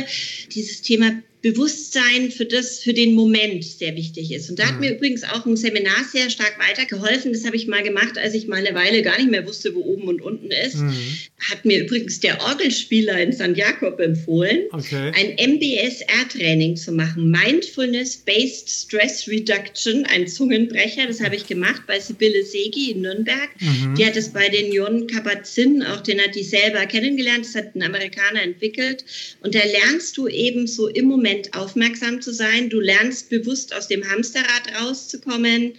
dieses 0.53 0.81
Thema 0.81 1.11
Bewusstsein 1.45 2.31
für 2.31 2.45
das, 2.45 2.79
für 2.79 2.91
den 2.91 3.13
Moment 3.13 3.63
sehr 3.63 3.95
wichtig 3.95 4.31
ist. 4.31 4.49
Und 4.49 4.57
da 4.57 4.65
hat 4.65 4.75
mhm. 4.75 4.79
mir 4.79 4.95
übrigens 4.95 5.23
auch 5.23 5.45
ein 5.45 5.55
Seminar 5.55 6.03
sehr 6.11 6.31
stark 6.31 6.57
weitergeholfen. 6.57 7.33
Das 7.33 7.45
habe 7.45 7.55
ich 7.55 7.67
mal 7.67 7.83
gemacht, 7.83 8.17
als 8.17 8.33
ich 8.33 8.47
mal 8.47 8.65
eine 8.65 8.75
Weile 8.75 9.03
gar 9.03 9.15
nicht 9.17 9.29
mehr 9.29 9.45
wusste, 9.45 9.75
wo 9.75 9.81
oben 9.81 10.07
und 10.07 10.23
unten 10.23 10.49
ist. 10.49 10.77
Mhm. 10.77 10.95
Hat 11.51 11.63
mir 11.63 11.83
übrigens 11.83 12.19
der 12.19 12.41
Orgelspieler 12.41 13.21
in 13.21 13.31
St. 13.31 13.55
Jakob 13.55 13.99
empfohlen, 13.99 14.63
okay. 14.71 15.11
ein 15.13 15.35
MBSR-Training 15.51 16.77
zu 16.77 16.91
machen. 16.91 17.29
Mindfulness-Based 17.29 18.67
Stress 18.67 19.27
Reduction, 19.27 20.03
ein 20.05 20.27
Zungenbrecher. 20.27 21.05
Das 21.05 21.21
habe 21.21 21.35
ich 21.35 21.45
gemacht 21.45 21.83
bei 21.85 21.99
Sibylle 21.99 22.43
Segi 22.43 22.89
in 22.89 23.01
Nürnberg. 23.01 23.49
Mhm. 23.59 23.93
Die 23.93 24.03
hat 24.03 24.17
es 24.17 24.29
bei 24.29 24.49
den 24.49 24.73
Jon 24.73 25.05
Kabat-Zinn, 25.05 25.83
auch 25.83 26.01
den 26.01 26.19
hat 26.19 26.33
die 26.33 26.41
selber 26.41 26.87
kennengelernt. 26.87 27.45
Das 27.45 27.53
hat 27.53 27.75
ein 27.75 27.83
Amerikaner 27.83 28.41
entwickelt. 28.41 29.05
Und 29.43 29.53
da 29.53 29.59
lernst 29.59 30.17
du 30.17 30.27
eben 30.27 30.65
so 30.65 30.87
im 30.87 31.05
Moment 31.05 31.34
Moment 31.36 31.53
aufmerksam 31.53 32.21
zu 32.21 32.33
sein. 32.33 32.69
Du 32.69 32.79
lernst 32.79 33.29
bewusst 33.29 33.75
aus 33.75 33.89
dem 33.89 34.09
Hamsterrad 34.09 34.71
rauszukommen 34.79 35.73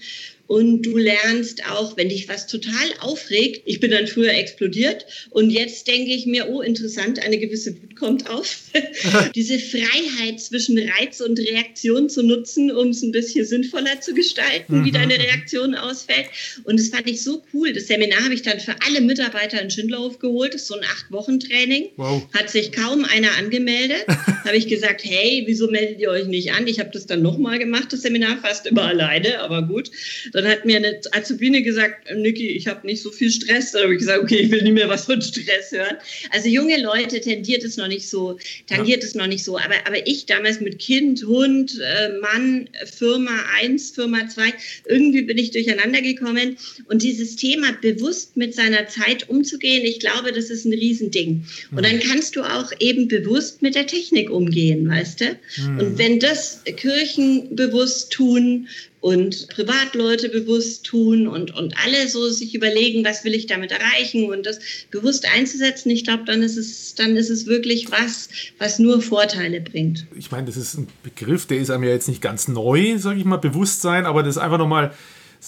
und 0.46 0.82
du 0.82 0.96
lernst 0.96 1.64
auch, 1.70 1.96
wenn 1.96 2.08
dich 2.08 2.28
was 2.28 2.46
total 2.46 2.72
aufregt, 3.00 3.62
ich 3.64 3.80
bin 3.80 3.90
dann 3.90 4.06
früher 4.06 4.32
explodiert 4.32 5.06
und 5.30 5.50
jetzt 5.50 5.86
denke 5.86 6.12
ich 6.12 6.26
mir, 6.26 6.48
oh 6.48 6.60
interessant, 6.60 7.24
eine 7.24 7.38
gewisse 7.38 7.74
Wut 7.74 7.96
kommt 7.96 8.30
auf. 8.30 8.56
Diese 9.34 9.58
Freiheit 9.58 10.40
zwischen 10.40 10.78
Reiz 10.78 11.20
und 11.20 11.38
Reaktion 11.38 12.08
zu 12.08 12.22
nutzen, 12.22 12.70
um 12.70 12.88
es 12.88 13.02
ein 13.02 13.12
bisschen 13.12 13.44
sinnvoller 13.44 14.00
zu 14.00 14.14
gestalten, 14.14 14.84
wie 14.84 14.90
mhm. 14.90 14.94
deine 14.94 15.18
Reaktion 15.18 15.74
ausfällt. 15.74 16.26
Und 16.64 16.78
das 16.78 16.88
fand 16.88 17.08
ich 17.08 17.22
so 17.22 17.42
cool. 17.52 17.72
Das 17.72 17.86
Seminar 17.86 18.24
habe 18.24 18.34
ich 18.34 18.42
dann 18.42 18.60
für 18.60 18.74
alle 18.86 19.00
Mitarbeiter 19.00 19.60
in 19.60 19.70
Schindlerhof 19.70 20.18
geholt. 20.18 20.54
Das 20.54 20.62
ist 20.62 20.68
so 20.68 20.74
ein 20.74 20.84
Acht-Wochen-Training. 20.84 21.90
Wow. 21.96 22.22
Hat 22.34 22.50
sich 22.50 22.72
kaum 22.72 23.04
einer 23.04 23.36
angemeldet. 23.36 24.04
habe 24.44 24.56
ich 24.56 24.68
gesagt, 24.68 25.02
hey, 25.04 25.42
wieso 25.46 25.68
meldet 25.68 26.00
ihr 26.00 26.10
euch 26.10 26.26
nicht 26.26 26.52
an? 26.52 26.66
Ich 26.66 26.78
habe 26.78 26.90
das 26.92 27.06
dann 27.06 27.22
nochmal 27.22 27.58
gemacht, 27.58 27.92
das 27.92 28.02
Seminar, 28.02 28.38
fast 28.38 28.66
immer 28.66 28.84
alleine, 28.84 29.40
aber 29.40 29.62
gut. 29.62 29.90
Dann 30.36 30.46
hat 30.46 30.66
mir 30.66 30.76
eine 30.76 31.00
Azubine 31.12 31.62
gesagt, 31.62 32.14
Niki, 32.14 32.48
ich 32.48 32.66
habe 32.66 32.86
nicht 32.86 33.00
so 33.00 33.10
viel 33.10 33.30
Stress. 33.30 33.72
Dann 33.72 33.84
habe 33.84 33.94
ich 33.94 34.00
gesagt, 34.00 34.22
okay, 34.22 34.36
ich 34.36 34.50
will 34.50 34.62
nicht 34.62 34.74
mehr 34.74 34.86
was 34.86 35.06
von 35.06 35.22
Stress 35.22 35.72
hören. 35.72 35.96
Also 36.30 36.50
junge 36.50 36.78
Leute 36.78 37.22
tendiert 37.22 37.64
es 37.64 37.78
noch 37.78 37.88
nicht 37.88 38.06
so, 38.06 38.38
tangiert 38.66 39.02
ja. 39.02 39.08
es 39.08 39.14
noch 39.14 39.28
nicht 39.28 39.42
so. 39.42 39.56
Aber, 39.56 39.74
aber 39.86 40.06
ich 40.06 40.26
damals 40.26 40.60
mit 40.60 40.78
Kind, 40.78 41.24
Hund, 41.24 41.80
äh, 41.82 42.10
Mann, 42.20 42.68
Firma 42.84 43.30
1, 43.62 43.92
Firma 43.92 44.28
2, 44.28 44.52
irgendwie 44.84 45.22
bin 45.22 45.38
ich 45.38 45.52
durcheinander 45.52 46.02
gekommen. 46.02 46.58
Und 46.84 47.02
dieses 47.02 47.36
Thema 47.36 47.72
bewusst 47.80 48.36
mit 48.36 48.54
seiner 48.54 48.88
Zeit 48.88 49.30
umzugehen, 49.30 49.86
ich 49.86 50.00
glaube, 50.00 50.32
das 50.32 50.50
ist 50.50 50.66
ein 50.66 50.74
Riesending. 50.74 51.46
Und 51.70 51.82
dann 51.82 51.98
kannst 52.00 52.36
du 52.36 52.42
auch 52.42 52.72
eben 52.78 53.08
bewusst 53.08 53.62
mit 53.62 53.74
der 53.74 53.86
Technik 53.86 54.30
umgehen, 54.30 54.86
weißt 54.86 55.22
du? 55.22 55.38
Mhm. 55.62 55.78
Und 55.78 55.98
wenn 55.98 56.20
das 56.20 56.62
Kirchen 56.76 57.56
bewusst 57.56 58.12
tun, 58.12 58.68
und 59.00 59.48
Privatleute 59.48 60.28
bewusst 60.28 60.84
tun 60.84 61.28
und, 61.28 61.54
und 61.54 61.74
alle 61.84 62.08
so 62.08 62.28
sich 62.28 62.54
überlegen, 62.54 63.04
was 63.04 63.24
will 63.24 63.34
ich 63.34 63.46
damit 63.46 63.70
erreichen 63.70 64.30
und 64.30 64.46
das 64.46 64.58
bewusst 64.90 65.26
einzusetzen, 65.32 65.90
ich 65.90 66.04
glaube, 66.04 66.24
dann 66.24 66.42
ist 66.42 66.56
es, 66.56 66.94
dann 66.94 67.16
ist 67.16 67.30
es 67.30 67.46
wirklich 67.46 67.90
was, 67.90 68.28
was 68.58 68.78
nur 68.78 69.00
Vorteile 69.00 69.60
bringt. 69.60 70.06
Ich 70.16 70.30
meine, 70.30 70.46
das 70.46 70.56
ist 70.56 70.74
ein 70.74 70.88
Begriff, 71.02 71.46
der 71.46 71.58
ist 71.58 71.70
einem 71.70 71.84
ja 71.84 71.90
jetzt 71.90 72.08
nicht 72.08 72.22
ganz 72.22 72.48
neu, 72.48 72.98
sage 72.98 73.18
ich 73.18 73.24
mal, 73.24 73.36
Bewusstsein, 73.36 74.06
aber 74.06 74.22
das 74.22 74.38
einfach 74.38 74.58
nochmal 74.58 74.92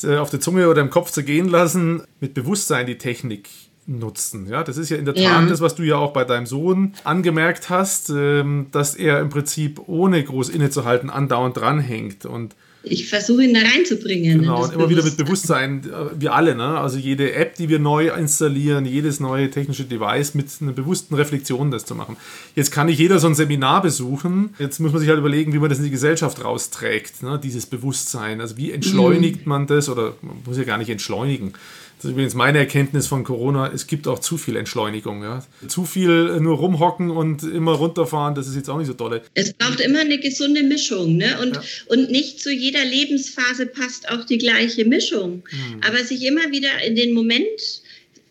äh, 0.03 0.17
auf 0.17 0.31
der 0.31 0.41
Zunge 0.41 0.69
oder 0.69 0.81
im 0.81 0.91
Kopf 0.91 1.11
zu 1.11 1.25
gehen 1.25 1.49
lassen, 1.49 2.03
mit 2.21 2.35
Bewusstsein 2.35 2.87
die 2.87 2.99
Technik 2.99 3.49
nutzen. 3.87 4.47
Ja, 4.47 4.63
das 4.63 4.77
ist 4.77 4.91
ja 4.91 4.99
in 4.99 5.07
der 5.07 5.15
Tat 5.15 5.25
ja. 5.25 5.47
das, 5.47 5.61
was 5.61 5.75
du 5.75 5.83
ja 5.83 5.97
auch 5.97 6.13
bei 6.13 6.25
deinem 6.25 6.47
Sohn 6.47 6.95
angemerkt 7.05 7.71
hast, 7.71 8.11
ähm, 8.11 8.67
dass 8.71 8.95
er 8.95 9.21
im 9.21 9.31
Prinzip 9.31 9.81
ohne 9.87 10.23
groß 10.23 10.51
innezuhalten 10.51 11.09
andauernd 11.09 11.57
dranhängt 11.57 12.27
und 12.27 12.55
ich 12.91 13.09
versuche 13.09 13.45
ihn 13.45 13.55
da 13.55 13.61
reinzubringen. 13.61 14.41
Genau, 14.41 14.65
und 14.65 14.73
immer 14.73 14.89
wieder 14.89 15.03
mit 15.03 15.17
Bewusstsein, 15.17 15.83
äh, 15.85 16.21
wir 16.21 16.35
alle, 16.35 16.55
ne? 16.55 16.79
also 16.79 16.99
jede 16.99 17.33
App, 17.35 17.57
die 17.57 17.69
wir 17.69 17.79
neu 17.79 18.11
installieren, 18.11 18.85
jedes 18.85 19.21
neue 19.21 19.51
technische 19.51 19.85
Device 19.85 20.35
mit 20.35 20.47
einer 20.61 20.73
bewussten 20.73 21.15
Reflexion 21.15 21.71
das 21.71 21.85
zu 21.85 21.95
machen. 21.95 22.17
Jetzt 22.55 22.71
kann 22.71 22.87
nicht 22.87 22.99
jeder 22.99 23.19
so 23.19 23.27
ein 23.27 23.35
Seminar 23.35 23.83
besuchen, 23.83 24.55
jetzt 24.59 24.79
muss 24.81 24.93
man 24.93 25.01
sich 25.01 25.09
halt 25.09 25.19
überlegen, 25.19 25.53
wie 25.53 25.59
man 25.59 25.71
das 25.71 25.79
in 25.79 25.85
die 25.85 25.91
Gesellschaft 25.91 26.45
rausträgt, 26.45 27.23
ne? 27.23 27.41
dieses 27.43 27.67
Bewusstsein, 27.67 28.41
also 28.41 28.57
wie 28.57 28.73
entschleunigt 28.73 29.47
mhm. 29.47 29.51
man 29.51 29.67
das 29.67 29.89
oder 29.89 30.15
man 30.23 30.37
muss 30.45 30.57
ja 30.57 30.65
gar 30.65 30.79
nicht 30.79 30.91
entschleunigen. 30.91 31.53
Das 31.99 32.05
ist 32.05 32.11
übrigens 32.13 32.35
meine 32.35 32.59
Erkenntnis 32.59 33.09
von 33.09 33.25
Corona. 33.25 33.73
Es 33.73 33.89
gibt 33.89 34.07
auch 34.07 34.21
zu 34.21 34.39
viel 34.39 34.55
Entschleunigung. 34.55 35.23
Ja. 35.25 35.45
Zu 35.67 35.85
viel 35.85 36.39
nur 36.41 36.57
rumhocken 36.57 37.11
und 37.11 37.43
immer 37.43 37.73
runterfahren, 37.73 38.37
das 38.37 38.47
ist 38.47 38.55
jetzt 38.55 38.71
auch 38.71 38.79
nicht 38.79 38.87
so 38.87 38.95
toll. 38.95 39.21
Es 39.35 39.53
braucht 39.53 39.81
immer 39.81 40.01
eine 40.01 40.19
gesunde 40.19 40.63
Mischung. 40.63 41.17
Ne? 41.17 41.41
Und, 41.43 41.57
ja. 41.57 41.63
und 41.89 42.09
nicht 42.13 42.39
zu 42.41 42.53
jeder 42.53 42.85
Lebensphase 42.85 43.67
passt 43.67 44.09
auch 44.11 44.25
die 44.25 44.39
gleiche 44.39 44.85
Mischung. 44.85 45.43
Hm. 45.51 45.81
Aber 45.85 46.05
sich 46.05 46.25
immer 46.25 46.53
wieder 46.53 46.71
in 46.87 46.95
den 46.95 47.15
Moment 47.15 47.83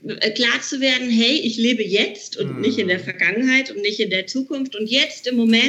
äh, 0.07 0.31
klar 0.31 0.61
zu 0.61 0.79
werden, 0.79 1.09
hey, 1.09 1.41
ich 1.43 1.57
lebe 1.57 1.83
jetzt 1.83 2.37
und 2.37 2.47
hm. 2.47 2.61
nicht 2.61 2.79
in 2.79 2.87
der 2.87 3.01
Vergangenheit 3.01 3.69
und 3.71 3.81
nicht 3.81 3.99
in 3.99 4.09
der 4.09 4.27
Zukunft. 4.27 4.77
Und 4.77 4.89
jetzt 4.89 5.27
im 5.27 5.35
Moment 5.35 5.67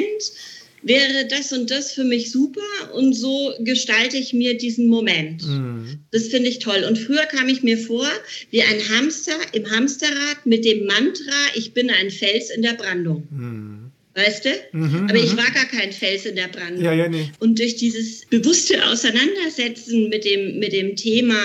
wäre 0.83 1.27
das 1.27 1.53
und 1.53 1.71
das 1.71 1.93
für 1.93 2.05
mich 2.05 2.31
super 2.31 2.61
und 2.95 3.15
so 3.15 3.53
gestalte 3.61 4.17
ich 4.17 4.33
mir 4.33 4.57
diesen 4.57 4.89
Moment. 4.89 5.47
Mhm. 5.47 5.99
Das 6.11 6.29
finde 6.29 6.49
ich 6.49 6.59
toll. 6.59 6.85
Und 6.89 6.99
früher 6.99 7.27
kam 7.27 7.49
ich 7.49 7.63
mir 7.63 7.79
vor 7.79 8.09
wie 8.51 8.63
ein 8.63 8.89
Hamster 8.91 9.37
im 9.53 9.71
Hamsterrad 9.71 10.45
mit 10.45 10.65
dem 10.65 10.87
Mantra, 10.87 11.37
ich 11.55 11.73
bin 11.73 11.91
ein 11.91 12.11
Fels 12.11 12.51
in 12.51 12.63
der 12.63 12.75
Brandung. 12.75 13.27
Mhm. 13.31 13.93
Weißt 14.15 14.47
du? 14.47 14.51
Mhm, 14.73 15.07
Aber 15.09 15.19
ich 15.19 15.33
mhm. 15.33 15.37
war 15.37 15.51
gar 15.53 15.67
kein 15.67 15.93
Fels 15.93 16.27
in 16.27 16.35
der 16.35 16.49
Brandung. 16.49 16.83
Ja, 16.83 16.93
ja, 16.93 17.09
nee. 17.09 17.31
Und 17.39 17.59
durch 17.61 17.77
dieses 17.77 18.27
bewusste 18.27 18.85
Auseinandersetzen 18.89 20.09
mit 20.09 20.25
dem, 20.25 20.59
mit 20.59 20.73
dem 20.73 20.97
Thema 20.97 21.39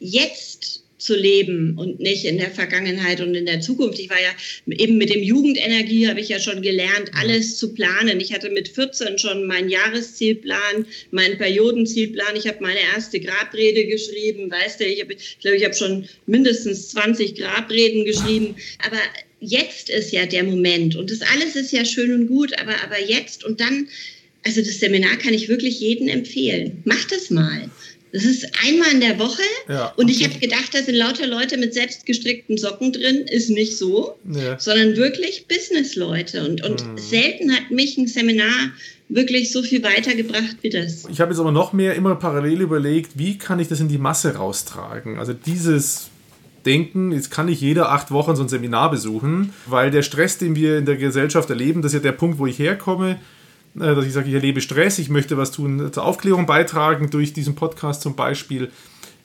jetzt 0.00 0.83
zu 1.04 1.14
leben 1.14 1.76
und 1.76 2.00
nicht 2.00 2.24
in 2.24 2.38
der 2.38 2.50
Vergangenheit 2.50 3.20
und 3.20 3.34
in 3.34 3.44
der 3.44 3.60
Zukunft. 3.60 3.98
Ich 3.98 4.08
war 4.08 4.20
ja 4.20 4.74
eben 4.74 4.96
mit 4.96 5.10
dem 5.10 5.22
Jugendenergie, 5.22 6.08
habe 6.08 6.20
ich 6.20 6.30
ja 6.30 6.40
schon 6.40 6.62
gelernt, 6.62 7.10
alles 7.12 7.58
zu 7.58 7.74
planen. 7.74 8.20
Ich 8.20 8.32
hatte 8.32 8.48
mit 8.48 8.68
14 8.68 9.18
schon 9.18 9.46
meinen 9.46 9.68
Jahreszielplan, 9.68 10.86
meinen 11.10 11.36
Periodenzielplan. 11.36 12.36
Ich 12.36 12.48
habe 12.48 12.62
meine 12.62 12.80
erste 12.94 13.20
Grabrede 13.20 13.84
geschrieben. 13.86 14.50
Weißt 14.50 14.80
du, 14.80 14.86
ich, 14.86 15.02
hab, 15.02 15.10
ich 15.10 15.38
glaube, 15.40 15.58
ich 15.58 15.64
habe 15.64 15.74
schon 15.74 16.08
mindestens 16.24 16.88
20 16.88 17.34
Grabreden 17.34 18.06
geschrieben. 18.06 18.56
Aber 18.86 18.98
jetzt 19.40 19.90
ist 19.90 20.10
ja 20.10 20.24
der 20.24 20.44
Moment 20.44 20.96
und 20.96 21.10
das 21.10 21.20
alles 21.20 21.54
ist 21.54 21.70
ja 21.70 21.84
schön 21.84 22.12
und 22.12 22.28
gut, 22.28 22.58
aber, 22.58 22.82
aber 22.82 22.98
jetzt 22.98 23.44
und 23.44 23.60
dann, 23.60 23.88
also 24.42 24.62
das 24.62 24.80
Seminar 24.80 25.18
kann 25.18 25.34
ich 25.34 25.50
wirklich 25.50 25.80
jedem 25.80 26.08
empfehlen. 26.08 26.80
Mach 26.86 27.04
das 27.04 27.28
mal 27.28 27.68
Das 28.14 28.24
ist 28.24 28.46
einmal 28.64 28.92
in 28.92 29.00
der 29.00 29.18
Woche 29.18 29.42
ja, 29.68 29.92
und 29.96 30.08
ich 30.08 30.22
habe 30.22 30.38
gedacht, 30.38 30.72
da 30.72 30.80
sind 30.80 30.94
lauter 30.94 31.26
Leute 31.26 31.56
mit 31.56 31.74
selbstgestrickten 31.74 32.56
Socken 32.56 32.92
drin. 32.92 33.26
Ist 33.26 33.50
nicht 33.50 33.76
so, 33.76 34.14
ja. 34.30 34.56
sondern 34.56 34.96
wirklich 34.96 35.48
Business-Leute. 35.48 36.46
Und, 36.46 36.62
und 36.62 36.80
hm. 36.80 36.96
selten 36.96 37.52
hat 37.52 37.72
mich 37.72 37.98
ein 37.98 38.06
Seminar 38.06 38.70
wirklich 39.08 39.50
so 39.50 39.64
viel 39.64 39.82
weitergebracht 39.82 40.58
wie 40.62 40.70
das. 40.70 41.08
Ich 41.10 41.20
habe 41.20 41.32
jetzt 41.32 41.40
aber 41.40 41.50
noch 41.50 41.72
mehr 41.72 41.96
immer 41.96 42.14
parallel 42.14 42.60
überlegt, 42.60 43.18
wie 43.18 43.36
kann 43.36 43.58
ich 43.58 43.66
das 43.66 43.80
in 43.80 43.88
die 43.88 43.98
Masse 43.98 44.36
raustragen? 44.36 45.18
Also 45.18 45.32
dieses 45.32 46.10
denken, 46.64 47.10
jetzt 47.10 47.32
kann 47.32 47.46
nicht 47.46 47.60
jeder 47.60 47.90
acht 47.90 48.12
Wochen 48.12 48.36
so 48.36 48.44
ein 48.44 48.48
Seminar 48.48 48.92
besuchen, 48.92 49.52
weil 49.66 49.90
der 49.90 50.02
Stress, 50.02 50.38
den 50.38 50.54
wir 50.54 50.78
in 50.78 50.86
der 50.86 50.96
Gesellschaft 50.96 51.50
erleben, 51.50 51.82
das 51.82 51.92
ist 51.92 51.96
ja 51.96 52.02
der 52.02 52.12
Punkt, 52.12 52.38
wo 52.38 52.46
ich 52.46 52.60
herkomme, 52.60 53.18
dass 53.74 54.04
ich 54.04 54.12
sage, 54.12 54.28
ich 54.28 54.34
erlebe 54.34 54.60
Stress, 54.60 54.98
ich 54.98 55.08
möchte 55.08 55.36
was 55.36 55.50
tun, 55.50 55.92
zur 55.92 56.04
Aufklärung 56.04 56.46
beitragen 56.46 57.10
durch 57.10 57.32
diesen 57.32 57.54
Podcast 57.54 58.02
zum 58.02 58.14
Beispiel. 58.14 58.70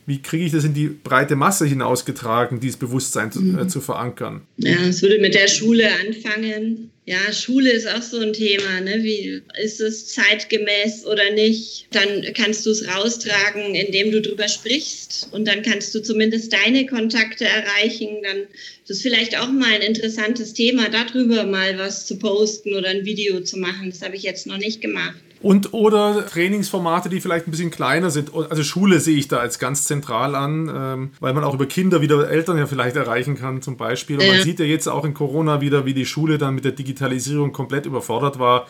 Wie 0.10 0.24
kriege 0.24 0.44
ich 0.44 0.52
das 0.52 0.64
in 0.64 0.74
die 0.74 0.88
breite 0.88 1.36
Masse 1.36 1.68
hinausgetragen, 1.68 2.60
dieses 2.60 2.78
Bewusstsein 2.78 3.32
zu, 3.32 3.42
äh, 3.42 3.44
mhm. 3.44 3.70
zu 3.70 3.80
verankern? 3.80 4.42
Ja, 4.58 4.88
es 4.88 5.04
würde 5.04 5.20
mit 5.20 5.36
der 5.36 5.48
Schule 5.48 5.88
anfangen. 6.04 6.90
Ja, 7.06 7.32
Schule 7.32 7.70
ist 7.70 7.88
auch 7.88 8.02
so 8.02 8.18
ein 8.18 8.34
Thema. 8.34 8.82
Ne? 8.82 9.04
Wie 9.04 9.44
ist 9.62 9.80
es 9.80 10.08
zeitgemäß 10.08 11.06
oder 11.06 11.32
nicht? 11.36 11.86
Dann 11.92 12.26
kannst 12.34 12.66
du 12.66 12.72
es 12.72 12.88
raustragen, 12.88 13.76
indem 13.76 14.12
du 14.12 14.20
drüber 14.20 14.48
sprichst. 14.48 15.30
Und 15.32 15.48
dann 15.48 15.62
kannst 15.62 15.94
du 15.94 16.02
zumindest 16.02 16.54
deine 16.54 16.88
Kontakte 16.88 17.46
erreichen. 17.46 18.10
Dann 18.24 18.48
das 18.88 18.98
ist 18.98 19.04
vielleicht 19.04 19.38
auch 19.38 19.52
mal 19.52 19.72
ein 19.72 19.84
interessantes 19.84 20.54
Thema, 20.54 20.90
darüber 20.90 21.44
mal 21.44 21.78
was 21.78 22.08
zu 22.08 22.18
posten 22.18 22.74
oder 22.74 22.90
ein 22.90 23.06
Video 23.06 23.42
zu 23.42 23.58
machen. 23.58 23.92
Das 23.92 24.02
habe 24.02 24.16
ich 24.16 24.24
jetzt 24.24 24.48
noch 24.48 24.58
nicht 24.58 24.82
gemacht. 24.82 25.20
Und 25.42 25.74
oder 25.74 26.26
Trainingsformate, 26.26 27.08
die 27.08 27.22
vielleicht 27.22 27.48
ein 27.48 27.52
bisschen 27.52 27.72
kleiner 27.72 28.10
sind. 28.10 28.34
Also 28.34 28.62
Schule 28.64 29.00
sehe 29.00 29.18
ich 29.18 29.30
da 29.30 29.38
als 29.38 29.58
ganz 29.58 29.86
zentral 29.86 30.36
an, 30.36 30.70
ähm, 30.74 31.12
weil 31.22 31.34
man 31.34 31.46
auch 31.46 31.54
über 31.54 31.66
Kinder 31.66 32.02
wieder 32.02 32.30
Eltern 32.30 32.58
ja 32.58 32.68
vielleicht 32.68 32.98
erreichen 32.98 33.36
kann 33.36 33.62
zum 33.62 33.78
Beispiel. 33.78 34.20
Und 34.20 34.28
man 34.28 34.42
sieht 34.42 34.60
ja 34.60 34.66
jetzt 34.66 34.88
auch 34.88 35.06
in 35.06 35.14
Corona 35.14 35.62
wieder, 35.62 35.86
wie 35.86 35.94
die 35.94 36.06
Schule 36.06 36.38
dann 36.38 36.56
mit 36.56 36.66
der 36.66 36.74
Digitalisierung 36.74 37.54
komplett 37.54 37.86
überfordert 37.86 38.38
war. 38.38 38.68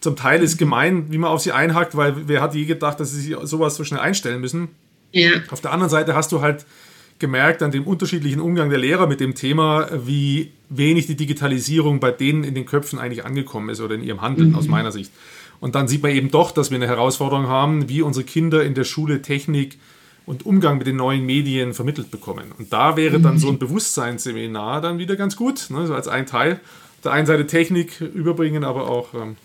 Zum 0.00 0.16
Teil 0.16 0.42
ist 0.42 0.58
gemein, 0.58 1.06
wie 1.10 1.18
man 1.18 1.30
auf 1.30 1.40
sie 1.40 1.52
einhackt, 1.52 1.96
weil 1.96 2.28
wer 2.28 2.42
hat 2.42 2.54
je 2.54 2.66
gedacht, 2.66 3.00
dass 3.00 3.12
sie 3.12 3.20
sich 3.20 3.36
sowas 3.44 3.76
so 3.76 3.84
schnell 3.84 4.00
einstellen 4.00 4.40
müssen. 4.40 4.68
Ja. 5.12 5.30
Auf 5.50 5.62
der 5.62 5.72
anderen 5.72 5.90
Seite 5.90 6.14
hast 6.14 6.32
du 6.32 6.42
halt 6.42 6.66
gemerkt 7.18 7.62
an 7.62 7.70
dem 7.70 7.86
unterschiedlichen 7.86 8.40
Umgang 8.40 8.68
der 8.68 8.78
Lehrer 8.78 9.06
mit 9.06 9.20
dem 9.20 9.34
Thema, 9.34 9.88
wie 10.04 10.50
wenig 10.68 11.06
die 11.06 11.14
Digitalisierung 11.14 12.00
bei 12.00 12.10
denen 12.10 12.42
in 12.42 12.54
den 12.54 12.66
Köpfen 12.66 12.98
eigentlich 12.98 13.24
angekommen 13.24 13.68
ist 13.68 13.80
oder 13.80 13.94
in 13.94 14.02
ihrem 14.02 14.20
Handeln 14.20 14.50
mhm. 14.50 14.56
aus 14.56 14.66
meiner 14.66 14.90
Sicht. 14.90 15.12
Und 15.62 15.76
dann 15.76 15.86
sieht 15.86 16.02
man 16.02 16.10
eben 16.10 16.32
doch, 16.32 16.50
dass 16.50 16.72
wir 16.72 16.74
eine 16.74 16.88
Herausforderung 16.88 17.46
haben, 17.46 17.88
wie 17.88 18.02
unsere 18.02 18.26
Kinder 18.26 18.64
in 18.64 18.74
der 18.74 18.82
Schule 18.82 19.22
Technik 19.22 19.78
und 20.26 20.44
Umgang 20.44 20.76
mit 20.76 20.88
den 20.88 20.96
neuen 20.96 21.24
Medien 21.24 21.72
vermittelt 21.72 22.10
bekommen. 22.10 22.50
Und 22.58 22.72
da 22.72 22.96
wäre 22.96 23.20
dann 23.20 23.38
so 23.38 23.48
ein 23.48 23.60
Bewusstseinsseminar 23.60 24.80
dann 24.80 24.98
wieder 24.98 25.14
ganz 25.14 25.36
gut, 25.36 25.70
ne, 25.70 25.86
so 25.86 25.94
als 25.94 26.08
ein 26.08 26.26
Teil. 26.26 26.54
Auf 26.54 27.02
der 27.04 27.12
einen 27.12 27.28
Seite 27.28 27.46
Technik 27.46 28.00
überbringen, 28.00 28.64
aber 28.64 28.90
auch 28.90 29.14
ähm, 29.14 29.36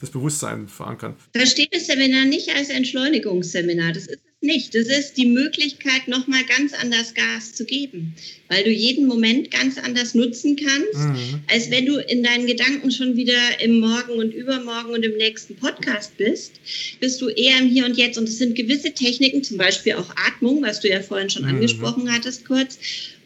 das 0.00 0.10
Bewusstsein 0.10 0.68
verankern. 0.68 1.16
Verstehe 1.32 1.66
das 1.72 1.86
Seminar 1.86 2.26
nicht 2.26 2.54
als 2.54 2.68
Entschleunigungsseminar. 2.68 3.92
Das 3.92 4.06
ist 4.06 4.20
nicht. 4.46 4.74
Das 4.74 4.86
ist 4.86 5.14
die 5.16 5.26
Möglichkeit, 5.26 6.08
nochmal 6.08 6.42
ganz 6.44 6.72
anders 6.72 7.14
Gas 7.14 7.54
zu 7.54 7.64
geben, 7.64 8.14
weil 8.48 8.64
du 8.64 8.70
jeden 8.70 9.06
Moment 9.06 9.50
ganz 9.50 9.76
anders 9.78 10.14
nutzen 10.14 10.56
kannst, 10.56 10.94
mhm. 10.94 11.40
als 11.48 11.70
wenn 11.70 11.86
du 11.86 11.96
in 11.96 12.22
deinen 12.22 12.46
Gedanken 12.46 12.90
schon 12.90 13.16
wieder 13.16 13.60
im 13.60 13.80
Morgen 13.80 14.12
und 14.12 14.32
übermorgen 14.32 14.92
und 14.92 15.04
im 15.04 15.16
nächsten 15.16 15.56
Podcast 15.56 16.16
bist, 16.16 16.52
bist 17.00 17.20
du 17.20 17.28
eher 17.28 17.58
im 17.58 17.68
Hier 17.68 17.84
und 17.84 17.96
Jetzt. 17.96 18.16
Und 18.16 18.28
es 18.28 18.38
sind 18.38 18.54
gewisse 18.54 18.92
Techniken, 18.92 19.42
zum 19.42 19.58
Beispiel 19.58 19.94
auch 19.94 20.10
Atmung, 20.28 20.62
was 20.62 20.80
du 20.80 20.88
ja 20.88 21.02
vorhin 21.02 21.28
schon 21.28 21.42
mhm. 21.42 21.50
angesprochen 21.50 22.10
hattest 22.12 22.46
kurz, 22.46 22.78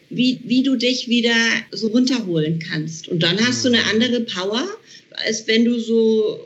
wie, 0.09 0.41
wie 0.45 0.63
du 0.63 0.77
dich 0.77 1.09
wieder 1.09 1.37
so 1.71 1.89
runterholen 1.89 2.59
kannst. 2.59 3.09
Und 3.09 3.23
dann 3.23 3.39
hast 3.47 3.65
mhm. 3.65 3.73
du 3.73 3.79
eine 3.79 3.87
andere 3.87 4.21
Power, 4.23 4.67
als 5.13 5.47
wenn 5.47 5.65
du 5.65 5.79
so 5.79 6.41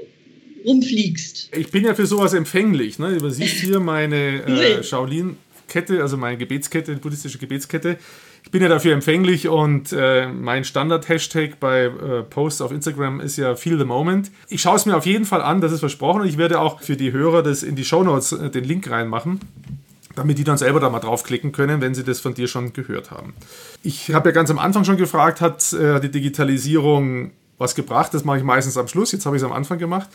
rumfliegst. 0.65 1.51
Ich 1.57 1.71
bin 1.71 1.85
ja 1.85 1.95
für 1.95 2.07
sowas 2.07 2.35
empfänglich. 2.35 2.99
Ne? 2.99 3.17
Du 3.19 3.29
siehst 3.31 3.57
hier 3.57 3.81
meine 3.81 4.45
äh, 4.45 4.83
Shaolin-Kette, 4.83 6.03
also 6.03 6.17
meine 6.17 6.37
Gebetskette, 6.37 6.95
die 6.95 7.01
buddhistische 7.01 7.39
Gebetskette. 7.39 7.99
Ich 8.45 8.51
bin 8.51 8.63
ja 8.63 8.69
dafür 8.69 8.93
empfänglich 8.93 9.49
und 9.49 9.93
äh, 9.93 10.29
mein 10.29 10.65
Standard-Hashtag 10.65 11.59
bei 11.61 11.85
äh, 11.85 12.23
Posts 12.23 12.61
auf 12.61 12.73
Instagram 12.73 13.21
ist 13.21 13.37
ja 13.37 13.57
Feel 13.57 13.79
the 13.79 13.85
Moment. 13.85 14.31
Ich 14.49 14.61
schaue 14.61 14.77
es 14.77 14.85
mir 14.85 14.97
auf 14.97 15.07
jeden 15.07 15.25
Fall 15.25 15.41
an, 15.41 15.61
das 15.61 15.73
ist 15.73 15.81
versprochen 15.81 16.23
und 16.23 16.29
ich 16.29 16.37
werde 16.37 16.61
auch 16.61 16.83
für 16.83 16.97
die 16.97 17.13
Hörer 17.13 17.43
das 17.43 17.63
in 17.63 17.75
die 17.75 17.85
Shownotes 17.85 18.33
äh, 18.33 18.51
den 18.51 18.65
Link 18.65 18.91
reinmachen 18.91 19.41
damit 20.17 20.39
die 20.39 20.45
dann 20.45 20.57
selber 20.57 20.79
da 20.79 20.91
mal 20.91 21.01
draufklicken 21.01 21.51
können, 21.53 21.81
wenn 21.81 21.95
sie 21.95 22.05
das 22.05 22.21
von 22.21 22.35
dir 22.35 22.47
schon 22.47 22.73
gehört 22.73 23.11
haben. 23.11 23.35
Ich 23.83 24.15
habe 24.15 24.29
ja 24.29 24.33
ganz 24.33 24.51
am 24.51 24.59
Anfang 24.59 24.85
schon 24.85 24.97
gefragt, 24.97 25.41
hat 25.41 25.73
äh, 25.73 26.01
die 26.01 26.11
Digitalisierung 26.11 27.33
was 27.59 27.75
gebracht? 27.75 28.15
Das 28.15 28.25
mache 28.25 28.39
ich 28.39 28.45
meistens 28.45 28.77
am 28.77 28.89
Schluss, 28.89 29.13
jetzt 29.13 29.27
habe 29.27 29.37
ich 29.37 29.43
es 29.43 29.47
am 29.47 29.53
Anfang 29.53 29.79
gemacht. 29.79 30.09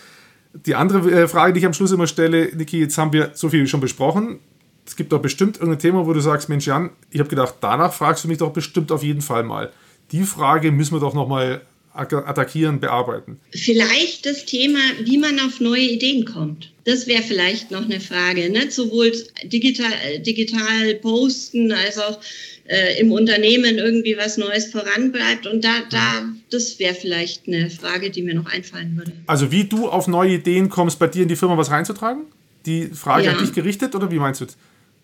Die 0.54 0.76
andere 0.76 1.10
äh, 1.12 1.28
Frage, 1.28 1.54
die 1.54 1.60
ich 1.60 1.66
am 1.66 1.74
Schluss 1.74 1.92
immer 1.92 2.08
stelle, 2.08 2.56
Niki, 2.56 2.80
jetzt 2.80 2.98
haben 2.98 3.14
wir 3.14 3.32
so 3.34 3.50
viel 3.50 3.68
schon 3.68 3.82
besprochen. 3.82 4.40
Es 4.86 4.96
gibt 4.96 5.12
doch 5.12 5.22
bestimmt 5.22 5.58
irgendein 5.58 5.80
Thema, 5.80 6.08
wo 6.08 6.14
du 6.14 6.20
sagst, 6.20 6.50
Mensch 6.50 6.66
Jan, 6.66 6.90
ich 7.12 7.20
habe 7.20 7.30
gedacht, 7.30 7.56
danach 7.62 7.94
fragst 7.94 8.24
du 8.24 8.28
mich 8.28 8.40
doch 8.40 8.52
bestimmt 8.52 8.92
auf 8.92 9.04
jeden 9.04 9.22
Fall 9.22 9.44
mal. 9.44 9.72
Die 10.12 10.24
Frage 10.24 10.72
müssen 10.72 10.96
wir 10.96 11.00
doch 11.00 11.14
nochmal 11.14 11.62
attackieren, 12.00 12.80
bearbeiten. 12.80 13.40
Vielleicht 13.52 14.26
das 14.26 14.46
Thema, 14.46 14.80
wie 15.04 15.18
man 15.18 15.40
auf 15.40 15.60
neue 15.60 15.82
Ideen 15.82 16.26
kommt. 16.26 16.72
Das 16.86 17.08
wäre 17.08 17.22
vielleicht 17.24 17.72
noch 17.72 17.84
eine 17.84 18.00
Frage. 18.00 18.50
Ne? 18.50 18.72
Sowohl 18.72 19.12
digital, 19.44 20.20
digital 20.20 20.96
posten 20.96 21.72
als 21.72 21.98
auch 21.98 22.20
äh, 22.68 23.00
im 23.00 23.12
Unternehmen 23.12 23.78
irgendwie 23.78 24.16
was 24.18 24.38
Neues 24.38 24.72
voranbleibt. 24.72 25.46
Und 25.48 25.64
da, 25.64 25.82
da 25.90 26.30
das 26.50 26.80
wäre 26.80 26.96
vielleicht 26.96 27.48
eine 27.48 27.70
Frage, 27.70 28.10
die 28.10 28.22
mir 28.22 28.36
noch 28.36 28.52
einfallen 28.52 28.96
würde. 28.98 29.12
Also 29.28 29.52
wie 29.52 29.66
du 29.66 29.90
auf 29.90 30.08
neue 30.08 30.36
Ideen 30.36 30.70
kommst, 30.70 31.00
bei 31.00 31.08
dir 31.08 31.24
in 31.24 31.28
die 31.28 31.36
Firma 31.36 31.58
was 31.58 31.70
reinzutragen? 31.70 32.24
Die 32.66 32.88
Frage 32.88 33.26
ja. 33.26 33.32
an 33.34 33.40
dich 33.40 33.54
gerichtet 33.54 33.96
oder 33.96 34.12
wie 34.12 34.20
meinst 34.20 34.42
du 34.42 34.46
das? 34.46 34.58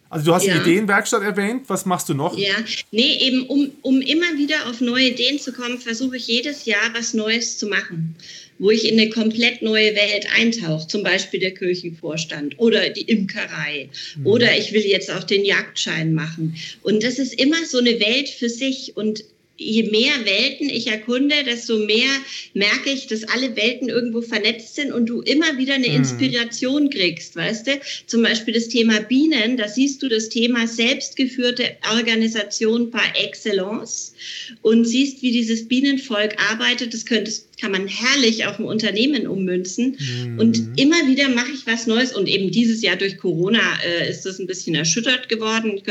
Also 0.10 0.26
du 0.26 0.34
hast 0.34 0.46
ja. 0.46 0.56
die 0.56 0.70
Ideenwerkstatt 0.70 1.24
erwähnt, 1.24 1.64
was 1.68 1.86
machst 1.86 2.08
du 2.10 2.14
noch? 2.14 2.38
Ja, 2.38 2.54
nee, 2.92 3.18
eben 3.20 3.48
um, 3.48 3.72
um 3.82 4.02
immer 4.02 4.38
wieder 4.38 4.68
auf 4.70 4.80
neue 4.80 5.10
Ideen 5.10 5.40
zu 5.40 5.52
kommen, 5.52 5.80
versuche 5.80 6.18
ich 6.18 6.28
jedes 6.28 6.66
Jahr 6.66 6.94
was 6.94 7.14
Neues 7.14 7.58
zu 7.58 7.68
machen 7.68 8.16
wo 8.58 8.72
ich 8.72 8.90
in 8.90 9.00
eine 9.00 9.10
komplett 9.10 9.62
neue 9.62 9.96
Welt 9.96 10.28
eintauche, 10.36 10.88
zum 10.88 11.04
Beispiel 11.04 11.40
der 11.40 11.54
Kirchenvorstand 11.54 12.58
oder 12.58 12.90
die 12.90 13.02
Imkerei 13.02 13.90
mhm. 14.16 14.28
oder 14.28 14.58
ich 14.58 14.72
will 14.72 14.86
jetzt 14.86 15.12
auch 15.12 15.24
den 15.24 15.44
Jagdschein 15.44 16.14
machen. 16.14 16.56
Und 16.82 17.04
das 17.04 17.20
ist 17.20 17.40
immer 17.40 17.66
so 17.66 17.80
eine 17.80 18.00
Welt 18.00 18.30
für 18.30 18.50
sich 18.50 18.96
und 18.96 19.24
je 19.58 19.84
mehr 19.84 20.26
Welten 20.26 20.70
ich 20.70 20.88
erkunde, 20.88 21.36
desto 21.46 21.78
mehr 21.78 22.10
merke 22.54 22.90
ich, 22.92 23.08
dass 23.08 23.24
alle 23.24 23.56
Welten 23.56 23.90
irgendwo 23.90 24.22
vernetzt 24.22 24.76
sind 24.76 24.92
und 24.92 25.06
du 25.08 25.22
immer 25.22 25.58
wieder 25.58 25.76
eine 25.76 25.88
mhm. 25.88 25.96
Inspiration 25.96 26.90
kriegst, 26.90 27.36
weißt 27.36 27.68
du? 27.68 27.80
Zum 28.06 28.22
Beispiel 28.22 28.54
das 28.54 28.68
Thema 28.68 29.00
Bienen, 29.02 29.58
da 29.58 29.68
siehst 29.68 30.04
du 30.04 30.10
das 30.10 30.30
Thema 30.30 30.68
selbstgeführte 30.68 31.78
Organisation 31.94 32.92
par 32.92 33.14
excellence 33.16 34.14
und 34.62 34.86
siehst, 34.86 35.22
wie 35.22 35.32
dieses 35.32 35.68
Bienenvolk 35.68 36.36
arbeitet. 36.52 36.94
Das 36.94 37.06
könntest 37.06 37.48
kann 37.60 37.72
man 37.72 37.88
herrlich 37.88 38.46
auf 38.46 38.60
ein 38.60 38.66
Unternehmen 38.66 39.28
ummünzen. 39.28 39.98
Mhm. 40.00 40.40
Und 40.40 40.80
immer 40.80 41.08
wieder 41.08 41.30
mache 41.30 41.52
ich 41.54 41.66
was 41.66 41.88
Neues. 41.88 42.14
Und 42.14 42.28
eben 42.28 42.52
dieses 42.52 42.82
Jahr 42.82 42.96
durch 42.96 43.18
Corona 43.18 43.60
äh, 43.84 44.10
ist 44.10 44.26
das 44.26 44.40
ein 44.40 44.48
bisschen 44.48 44.76
erschüttert 44.76 45.30
geworden. 45.30 45.82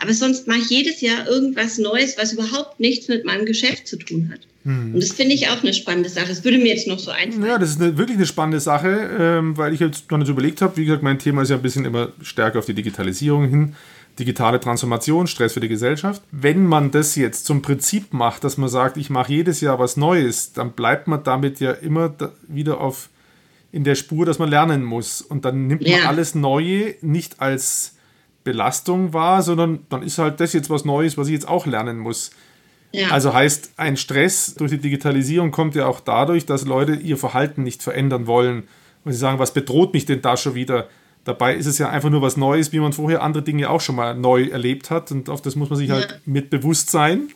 Aber 0.00 0.14
sonst 0.14 0.46
mache 0.46 0.60
ich 0.60 0.70
jedes 0.70 1.00
Jahr 1.00 1.26
irgendwas 1.28 1.78
Neues, 1.78 2.16
was 2.18 2.32
überhaupt 2.32 2.80
nichts 2.80 3.08
mit 3.08 3.24
meinem 3.24 3.46
Geschäft 3.46 3.86
zu 3.86 3.96
tun 3.96 4.30
hat. 4.32 4.40
Mhm. 4.64 4.94
Und 4.94 5.02
das 5.02 5.12
finde 5.12 5.34
ich 5.34 5.48
auch 5.48 5.62
eine 5.62 5.74
spannende 5.74 6.08
Sache. 6.08 6.28
Das 6.28 6.44
würde 6.44 6.58
mir 6.58 6.68
jetzt 6.68 6.86
noch 6.86 6.98
so 6.98 7.10
einfallen. 7.10 7.46
Ja, 7.46 7.58
das 7.58 7.70
ist 7.70 7.80
eine, 7.80 7.98
wirklich 7.98 8.16
eine 8.16 8.26
spannende 8.26 8.60
Sache, 8.60 9.10
ähm, 9.18 9.56
weil 9.56 9.74
ich 9.74 9.80
jetzt 9.80 10.10
noch 10.10 10.18
nicht 10.18 10.28
überlegt 10.28 10.62
habe. 10.62 10.76
Wie 10.76 10.84
gesagt, 10.84 11.02
mein 11.02 11.18
Thema 11.18 11.42
ist 11.42 11.50
ja 11.50 11.56
ein 11.56 11.62
bisschen 11.62 11.84
immer 11.84 12.12
stärker 12.22 12.58
auf 12.58 12.66
die 12.66 12.74
Digitalisierung 12.74 13.48
hin 13.48 13.74
digitale 14.18 14.60
Transformation, 14.60 15.26
Stress 15.26 15.54
für 15.54 15.60
die 15.60 15.68
Gesellschaft. 15.68 16.22
Wenn 16.30 16.66
man 16.66 16.90
das 16.90 17.16
jetzt 17.16 17.46
zum 17.46 17.62
Prinzip 17.62 18.12
macht, 18.12 18.44
dass 18.44 18.56
man 18.56 18.68
sagt, 18.68 18.96
ich 18.96 19.10
mache 19.10 19.32
jedes 19.32 19.60
Jahr 19.60 19.78
was 19.78 19.96
Neues, 19.96 20.52
dann 20.52 20.72
bleibt 20.72 21.08
man 21.08 21.22
damit 21.24 21.60
ja 21.60 21.72
immer 21.72 22.14
wieder 22.48 22.80
auf 22.80 23.08
in 23.72 23.84
der 23.84 23.94
Spur, 23.94 24.26
dass 24.26 24.38
man 24.38 24.50
lernen 24.50 24.84
muss. 24.84 25.22
Und 25.22 25.46
dann 25.46 25.66
nimmt 25.66 25.82
man 25.82 25.90
ja. 25.90 26.08
alles 26.08 26.34
Neue 26.34 26.94
nicht 27.00 27.40
als 27.40 27.94
Belastung 28.44 29.14
wahr, 29.14 29.42
sondern 29.42 29.86
dann 29.88 30.02
ist 30.02 30.18
halt 30.18 30.40
das 30.40 30.52
jetzt 30.52 30.68
was 30.68 30.84
Neues, 30.84 31.16
was 31.16 31.28
ich 31.28 31.32
jetzt 31.32 31.48
auch 31.48 31.66
lernen 31.66 31.98
muss. 31.98 32.32
Ja. 32.92 33.08
Also 33.08 33.32
heißt, 33.32 33.72
ein 33.78 33.96
Stress 33.96 34.54
durch 34.54 34.70
die 34.70 34.78
Digitalisierung 34.78 35.50
kommt 35.50 35.74
ja 35.74 35.86
auch 35.86 36.00
dadurch, 36.00 36.44
dass 36.44 36.66
Leute 36.66 36.94
ihr 36.94 37.16
Verhalten 37.16 37.62
nicht 37.62 37.82
verändern 37.82 38.26
wollen. 38.26 38.64
Und 39.04 39.12
sie 39.12 39.18
sagen, 39.18 39.38
was 39.38 39.54
bedroht 39.54 39.94
mich 39.94 40.04
denn 40.04 40.20
da 40.20 40.36
schon 40.36 40.54
wieder? 40.54 40.88
Dabei 41.24 41.54
ist 41.54 41.66
es 41.66 41.78
ja 41.78 41.88
einfach 41.88 42.10
nur 42.10 42.20
was 42.20 42.36
Neues, 42.36 42.72
wie 42.72 42.80
man 42.80 42.92
vorher 42.92 43.22
andere 43.22 43.42
Dinge 43.42 43.70
auch 43.70 43.80
schon 43.80 43.94
mal 43.94 44.14
neu 44.14 44.44
erlebt 44.46 44.90
hat. 44.90 45.12
Und 45.12 45.28
auf 45.28 45.40
das 45.40 45.54
muss 45.54 45.70
man 45.70 45.78
sich 45.78 45.90
halt 45.90 46.04
ja. 46.04 46.10
halt 46.10 46.26
mit 46.26 46.50
Bewusstsein, 46.50 47.28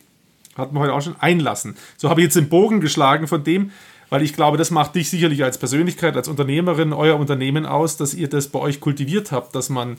hat 0.55 0.73
man 0.73 0.83
heute 0.83 0.93
auch 0.93 1.01
schon, 1.01 1.15
einlassen. 1.19 1.75
So 1.95 2.09
habe 2.09 2.21
ich 2.21 2.25
jetzt 2.25 2.35
den 2.35 2.49
Bogen 2.49 2.81
geschlagen 2.81 3.27
von 3.27 3.43
dem, 3.43 3.71
weil 4.09 4.23
ich 4.23 4.33
glaube, 4.33 4.57
das 4.57 4.71
macht 4.71 4.95
dich 4.95 5.09
sicherlich 5.09 5.43
als 5.43 5.57
Persönlichkeit, 5.57 6.15
als 6.17 6.27
Unternehmerin, 6.27 6.93
euer 6.93 7.17
Unternehmen 7.17 7.65
aus, 7.65 7.97
dass 7.97 8.13
ihr 8.13 8.29
das 8.29 8.47
bei 8.47 8.59
euch 8.59 8.79
kultiviert 8.79 9.31
habt, 9.31 9.55
dass 9.55 9.69
man 9.69 9.97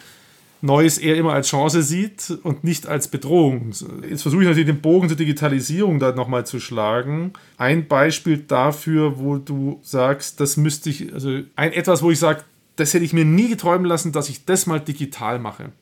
Neues 0.61 0.99
eher 0.99 1.17
immer 1.17 1.35
als 1.35 1.49
Chance 1.49 1.83
sieht 1.83 2.37
und 2.43 2.65
nicht 2.65 2.89
als 2.89 3.09
Bedrohung. 3.09 3.71
Jetzt 4.09 4.23
versuche 4.23 4.43
ich 4.43 4.49
natürlich 4.49 4.67
den 4.67 4.81
Bogen 4.81 5.09
zur 5.09 5.17
Digitalisierung 5.17 6.01
da 6.01 6.13
nochmal 6.13 6.47
zu 6.47 6.59
schlagen. 6.59 7.33
Ein 7.59 7.87
Beispiel 7.87 8.39
dafür, 8.39 9.19
wo 9.19 9.37
du 9.37 9.79
sagst, 9.83 10.41
das 10.41 10.57
müsste 10.57 10.91
ich, 10.91 11.13
also 11.13 11.41
ein 11.55 11.73
etwas, 11.73 12.03
wo 12.03 12.11
ich 12.11 12.19
sage, 12.19 12.43
das 12.79 12.95
hätte 12.95 13.05
ich 13.05 13.13
mir 13.13 13.25
nie 13.25 13.49
geträumen 13.49 13.87
lassen, 13.87 14.13
dass 14.13 14.29
ich 14.29 14.45
das 14.45 14.67
mal 14.67 14.81
digital 14.81 15.39
mache. 15.39 15.73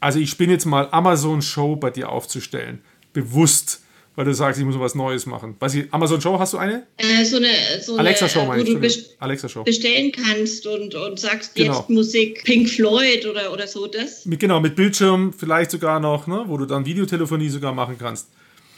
Also 0.00 0.18
ich 0.18 0.30
spinne 0.30 0.52
jetzt 0.52 0.66
mal 0.66 0.88
Amazon 0.90 1.42
Show 1.42 1.76
bei 1.76 1.90
dir 1.90 2.10
aufzustellen. 2.10 2.80
Bewusst 3.12 3.82
weil 4.18 4.24
du 4.24 4.34
sagst, 4.34 4.58
ich 4.58 4.66
muss 4.66 4.76
was 4.80 4.96
Neues 4.96 5.26
machen. 5.26 5.54
Weiß 5.60 5.76
ich, 5.76 5.94
Amazon 5.94 6.20
Show, 6.20 6.40
hast 6.40 6.52
du 6.52 6.58
eine? 6.58 6.88
Äh, 6.96 7.24
so 7.24 7.36
eine, 7.36 7.50
so 7.80 7.96
Alexa 7.98 8.28
Show 8.28 8.46
meine 8.46 8.62
wo 8.62 8.66
du 8.66 8.80
best 8.80 9.14
Alexa 9.20 9.48
Show. 9.48 9.62
bestellen 9.62 10.10
kannst 10.10 10.66
und, 10.66 10.92
und 10.96 11.20
sagst 11.20 11.54
Genau. 11.54 11.78
jetzt 11.78 11.88
Musik 11.88 12.42
Pink 12.42 12.68
Floyd 12.68 13.24
oder, 13.26 13.52
oder 13.52 13.68
so 13.68 13.86
das. 13.86 14.26
Mit, 14.26 14.40
genau, 14.40 14.58
mit 14.58 14.74
Bildschirm 14.74 15.32
vielleicht 15.32 15.70
sogar 15.70 16.00
noch, 16.00 16.26
ne, 16.26 16.42
wo 16.48 16.56
du 16.56 16.66
dann 16.66 16.84
Videotelefonie 16.84 17.48
sogar 17.48 17.72
machen 17.72 17.94
kannst. 17.96 18.26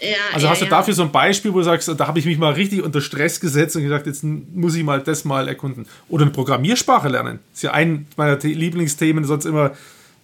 Ja, 0.00 0.16
Also 0.32 0.46
ja, 0.46 0.50
hast 0.52 0.60
du 0.60 0.64
ja. 0.64 0.70
dafür 0.70 0.94
so 0.94 1.02
ein 1.02 1.12
Beispiel, 1.12 1.52
wo 1.52 1.58
du 1.58 1.64
sagst, 1.64 1.88
da 1.88 2.06
habe 2.06 2.18
ich 2.18 2.24
mich 2.24 2.38
mal 2.38 2.52
richtig 2.54 2.82
unter 2.82 3.00
Stress 3.00 3.38
gesetzt 3.40 3.76
und 3.76 3.82
gesagt, 3.82 4.06
jetzt 4.06 4.22
muss 4.24 4.74
ich 4.74 4.82
mal 4.82 5.00
das 5.02 5.24
mal 5.24 5.46
erkunden. 5.48 5.86
Oder 6.08 6.22
eine 6.22 6.30
Programmiersprache 6.32 7.08
lernen. 7.08 7.38
ist 7.54 7.62
ja 7.62 7.72
ein 7.72 8.06
meiner 8.16 8.40
The- 8.40 8.54
Lieblingsthemen, 8.54 9.24
sonst 9.24 9.44
immer, 9.44 9.76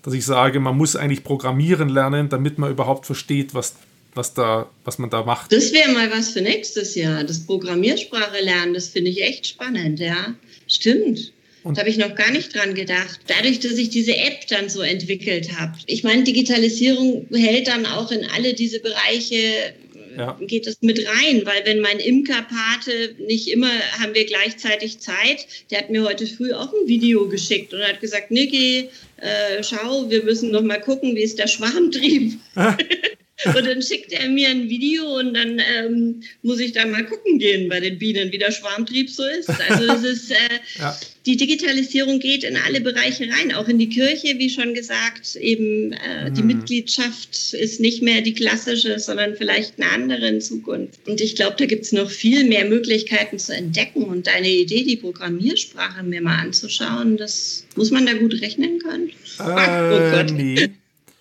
dass 0.02 0.14
ich 0.14 0.24
sage, 0.24 0.60
man 0.60 0.76
muss 0.76 0.96
eigentlich 0.96 1.24
programmieren 1.24 1.88
lernen, 1.90 2.28
damit 2.28 2.58
man 2.58 2.70
überhaupt 2.70 3.04
versteht, 3.06 3.52
was, 3.54 3.74
was, 4.14 4.32
da, 4.32 4.66
was 4.84 4.98
man 4.98 5.10
da 5.10 5.24
macht. 5.24 5.52
Das 5.52 5.72
wäre 5.72 5.90
mal 5.92 6.10
was 6.10 6.30
für 6.30 6.40
nächstes 6.40 6.94
Jahr. 6.94 7.24
Das 7.24 7.44
Programmiersprache 7.44 8.42
lernen, 8.42 8.72
das 8.72 8.88
finde 8.88 9.10
ich 9.10 9.22
echt 9.22 9.46
spannend, 9.46 10.00
ja. 10.00 10.34
Stimmt. 10.68 11.32
Und- 11.66 11.76
da 11.76 11.80
habe 11.80 11.90
ich 11.90 11.96
noch 11.98 12.14
gar 12.14 12.30
nicht 12.30 12.54
dran 12.54 12.74
gedacht. 12.74 13.20
Dadurch, 13.26 13.60
dass 13.60 13.72
ich 13.72 13.90
diese 13.90 14.16
App 14.16 14.46
dann 14.48 14.68
so 14.68 14.80
entwickelt 14.82 15.52
habe. 15.58 15.72
Ich 15.86 16.02
meine, 16.04 16.22
Digitalisierung 16.24 17.26
hält 17.32 17.66
dann 17.68 17.86
auch 17.86 18.10
in 18.12 18.24
alle 18.24 18.54
diese 18.54 18.80
Bereiche, 18.80 19.74
Ja. 20.16 20.38
geht 20.40 20.66
es 20.66 20.78
mit 20.80 21.06
rein, 21.06 21.42
weil 21.44 21.62
wenn 21.66 21.80
mein 21.80 21.98
Imkerpate 21.98 23.16
nicht 23.26 23.48
immer 23.48 23.70
haben 24.00 24.14
wir 24.14 24.24
gleichzeitig 24.24 24.98
Zeit, 25.00 25.46
der 25.70 25.78
hat 25.80 25.90
mir 25.90 26.04
heute 26.04 26.26
früh 26.26 26.52
auch 26.54 26.72
ein 26.72 26.88
Video 26.88 27.28
geschickt 27.28 27.74
und 27.74 27.82
hat 27.82 28.00
gesagt, 28.00 28.30
Niki, 28.30 28.88
äh, 29.18 29.62
schau, 29.62 30.08
wir 30.08 30.22
müssen 30.24 30.50
noch 30.52 30.62
mal 30.62 30.80
gucken, 30.80 31.14
wie 31.16 31.22
ist 31.22 31.38
der 31.38 31.48
Schwarmtrieb. 31.48 32.38
Und 33.44 33.66
dann 33.66 33.82
schickt 33.82 34.12
er 34.12 34.30
mir 34.30 34.48
ein 34.48 34.70
Video 34.70 35.18
und 35.18 35.34
dann 35.34 35.58
ähm, 35.60 36.22
muss 36.40 36.58
ich 36.58 36.72
da 36.72 36.86
mal 36.86 37.04
gucken 37.04 37.38
gehen 37.38 37.68
bei 37.68 37.80
den 37.80 37.98
Bienen, 37.98 38.32
wie 38.32 38.38
der 38.38 38.50
Schwarmtrieb 38.50 39.10
so 39.10 39.24
ist. 39.26 39.50
Also 39.68 39.86
das 39.86 40.04
ist, 40.04 40.30
äh, 40.30 40.36
Ja. 40.78 40.98
Die 41.26 41.36
Digitalisierung 41.36 42.20
geht 42.20 42.44
in 42.44 42.56
alle 42.56 42.80
Bereiche 42.80 43.28
rein, 43.28 43.52
auch 43.52 43.68
in 43.68 43.78
die 43.78 43.88
Kirche, 43.88 44.38
wie 44.38 44.48
schon 44.48 44.74
gesagt. 44.74 45.34
Eben 45.34 45.92
äh, 45.92 46.30
die 46.30 46.42
Mitgliedschaft 46.42 47.52
ist 47.52 47.80
nicht 47.80 48.00
mehr 48.00 48.20
die 48.20 48.32
klassische, 48.32 49.00
sondern 49.00 49.34
vielleicht 49.34 49.74
eine 49.78 49.90
andere 49.90 50.28
in 50.28 50.40
Zukunft. 50.40 51.00
Und 51.06 51.20
ich 51.20 51.34
glaube, 51.34 51.56
da 51.58 51.66
gibt 51.66 51.84
es 51.84 51.92
noch 51.92 52.10
viel 52.10 52.44
mehr 52.44 52.64
Möglichkeiten 52.64 53.40
zu 53.40 53.54
entdecken. 53.54 54.04
Und 54.04 54.28
deine 54.28 54.48
Idee, 54.48 54.84
die 54.84 54.96
Programmiersprache 54.96 56.04
mir 56.04 56.22
mal 56.22 56.38
anzuschauen, 56.38 57.16
das 57.16 57.66
muss 57.74 57.90
man 57.90 58.06
da 58.06 58.12
gut 58.12 58.40
rechnen 58.40 58.78
können. 58.78 59.08
Äh, 59.40 59.42
oh 59.42 60.16
Gott. 60.16 60.32
nee. 60.32 60.70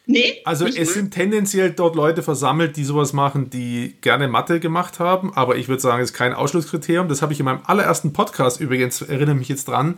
Nee? 0.07 0.41
Also 0.45 0.67
es 0.67 0.93
sind 0.93 1.11
tendenziell 1.11 1.71
dort 1.71 1.95
Leute 1.95 2.21
versammelt, 2.21 2.77
die 2.77 2.83
sowas 2.83 3.13
machen, 3.13 3.49
die 3.49 3.95
gerne 4.01 4.27
Mathe 4.27 4.59
gemacht 4.59 4.99
haben, 4.99 5.33
aber 5.33 5.55
ich 5.55 5.67
würde 5.67 5.81
sagen, 5.81 6.01
es 6.01 6.11
ist 6.11 6.17
kein 6.17 6.33
Ausschlusskriterium. 6.33 7.07
Das 7.07 7.21
habe 7.21 7.33
ich 7.33 7.39
in 7.39 7.45
meinem 7.45 7.61
allerersten 7.65 8.13
Podcast 8.13 8.61
übrigens, 8.61 9.01
erinnere 9.01 9.35
mich 9.35 9.49
jetzt 9.49 9.67
dran, 9.67 9.97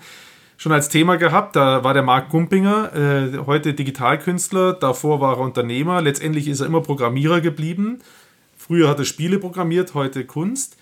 schon 0.56 0.72
als 0.72 0.88
Thema 0.90 1.18
gehabt. 1.18 1.56
Da 1.56 1.84
war 1.84 1.94
der 1.94 2.04
Marc 2.04 2.30
Gumpinger, 2.30 2.94
äh, 2.96 3.38
heute 3.46 3.74
Digitalkünstler, 3.74 4.74
davor 4.74 5.20
war 5.20 5.38
er 5.38 5.42
Unternehmer, 5.42 6.02
letztendlich 6.02 6.48
ist 6.48 6.62
er 6.62 6.68
immer 6.68 6.82
Programmierer 6.82 7.42
geblieben. 7.42 8.00
Früher 8.58 8.90
hat 8.90 9.00
er 9.00 9.06
Spiele 9.06 9.40
programmiert, 9.40 9.94
heute 9.94 10.26
Kunst. 10.26 10.78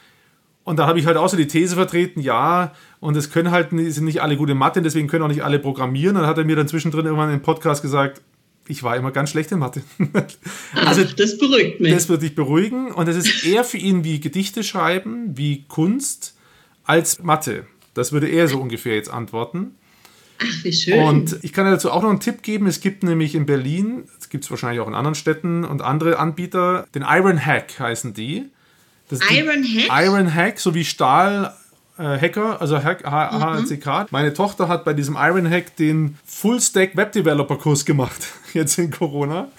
Und 0.63 0.79
da 0.79 0.87
habe 0.87 0.97
ich 0.99 1.05
halt 1.05 1.17
auch 1.17 1.29
so 1.29 1.37
die 1.37 1.47
These 1.47 1.75
vertreten, 1.75 2.21
ja, 2.21 2.71
und 2.99 3.15
es 3.15 3.29
können 3.31 3.51
halt 3.51 3.69
sind 3.69 4.05
nicht 4.05 4.21
alle 4.23 4.35
gute 4.35 4.55
Mathe, 4.55 4.81
deswegen 4.81 5.07
können 5.07 5.23
auch 5.23 5.29
nicht 5.29 5.43
alle 5.43 5.59
programmieren. 5.59 6.15
Dann 6.15 6.25
hat 6.25 6.39
er 6.39 6.45
mir 6.45 6.55
dann 6.55 6.67
zwischendrin 6.67 7.05
irgendwann 7.05 7.31
im 7.31 7.43
Podcast 7.43 7.83
gesagt, 7.83 8.21
ich 8.67 8.83
war 8.83 8.95
immer 8.95 9.11
ganz 9.11 9.31
schlecht 9.31 9.51
in 9.51 9.59
Mathe. 9.59 9.81
also 10.73 11.03
Ach, 11.05 11.13
das 11.13 11.37
beruhigt 11.37 11.79
mich. 11.79 11.93
das 11.93 12.09
wird 12.09 12.21
dich 12.21 12.35
beruhigen 12.35 12.91
und 12.91 13.07
es 13.07 13.15
ist 13.15 13.45
eher 13.45 13.63
für 13.63 13.77
ihn 13.77 14.03
wie 14.03 14.19
Gedichte 14.19 14.63
schreiben, 14.63 15.37
wie 15.37 15.65
Kunst, 15.67 16.35
als 16.83 17.21
Mathe. 17.21 17.65
Das 17.93 18.11
würde 18.11 18.27
er 18.27 18.47
so 18.47 18.59
ungefähr 18.59 18.95
jetzt 18.95 19.09
antworten. 19.09 19.75
Ach, 20.39 20.63
wie 20.63 20.73
schön. 20.73 20.99
Und 20.99 21.39
ich 21.43 21.53
kann 21.53 21.65
dazu 21.65 21.91
auch 21.91 22.01
noch 22.01 22.09
einen 22.09 22.19
Tipp 22.19 22.41
geben. 22.43 22.67
Es 22.67 22.81
gibt 22.81 23.03
nämlich 23.03 23.35
in 23.35 23.45
Berlin, 23.45 24.03
es 24.19 24.29
gibt 24.29 24.43
es 24.43 24.51
wahrscheinlich 24.51 24.81
auch 24.81 24.87
in 24.87 24.95
anderen 24.95 25.15
Städten 25.15 25.63
und 25.63 25.81
andere 25.81 26.19
Anbieter, 26.19 26.87
den 26.93 27.03
Iron 27.07 27.43
Hack 27.43 27.79
heißen 27.79 28.13
die. 28.13 28.45
Das 29.09 29.19
Iron 29.31 29.63
Hack? 29.63 30.05
Iron 30.05 30.33
Hack, 30.33 30.59
so 30.59 30.73
wie 30.73 30.83
Stahl. 30.83 31.53
Äh, 31.97 32.19
Hacker, 32.19 32.61
also 32.61 32.83
Hack, 32.83 33.03
HCK. 33.03 34.11
Meine 34.11 34.33
Tochter 34.33 34.67
hat 34.67 34.85
bei 34.85 34.93
diesem 34.93 35.15
Iron 35.19 35.49
Hack 35.49 35.75
den 35.75 36.17
Full 36.25 36.61
Stack 36.61 36.95
Web 36.95 37.11
Developer 37.13 37.57
Kurs 37.57 37.85
gemacht, 37.85 38.27
jetzt 38.53 38.77
in 38.77 38.91
Corona. 38.91 39.49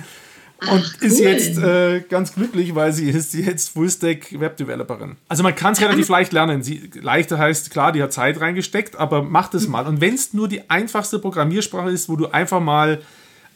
Und 0.62 0.94
Ach, 0.96 1.02
ist 1.02 1.20
cool. 1.20 1.26
jetzt 1.26 1.58
äh, 1.58 2.00
ganz 2.08 2.34
glücklich, 2.34 2.74
weil 2.74 2.90
sie 2.92 3.10
ist 3.10 3.34
jetzt 3.34 3.70
Full-Stack 3.70 4.40
Web-Developerin. 4.40 5.16
Also 5.28 5.42
man 5.42 5.54
kann 5.54 5.74
es 5.74 5.82
relativ 5.82 6.08
leicht 6.08 6.32
lernen. 6.32 6.62
Sie, 6.62 6.90
leichter 6.94 7.38
heißt, 7.38 7.70
klar, 7.70 7.92
die 7.92 8.02
hat 8.02 8.14
Zeit 8.14 8.40
reingesteckt, 8.40 8.96
aber 8.96 9.22
macht 9.22 9.52
es 9.54 9.68
mal. 9.68 9.86
Und 9.86 10.00
wenn 10.00 10.14
es 10.14 10.32
nur 10.32 10.48
die 10.48 10.70
einfachste 10.70 11.18
Programmiersprache 11.18 11.90
ist, 11.90 12.08
wo 12.08 12.16
du 12.16 12.28
einfach 12.28 12.60
mal 12.60 13.02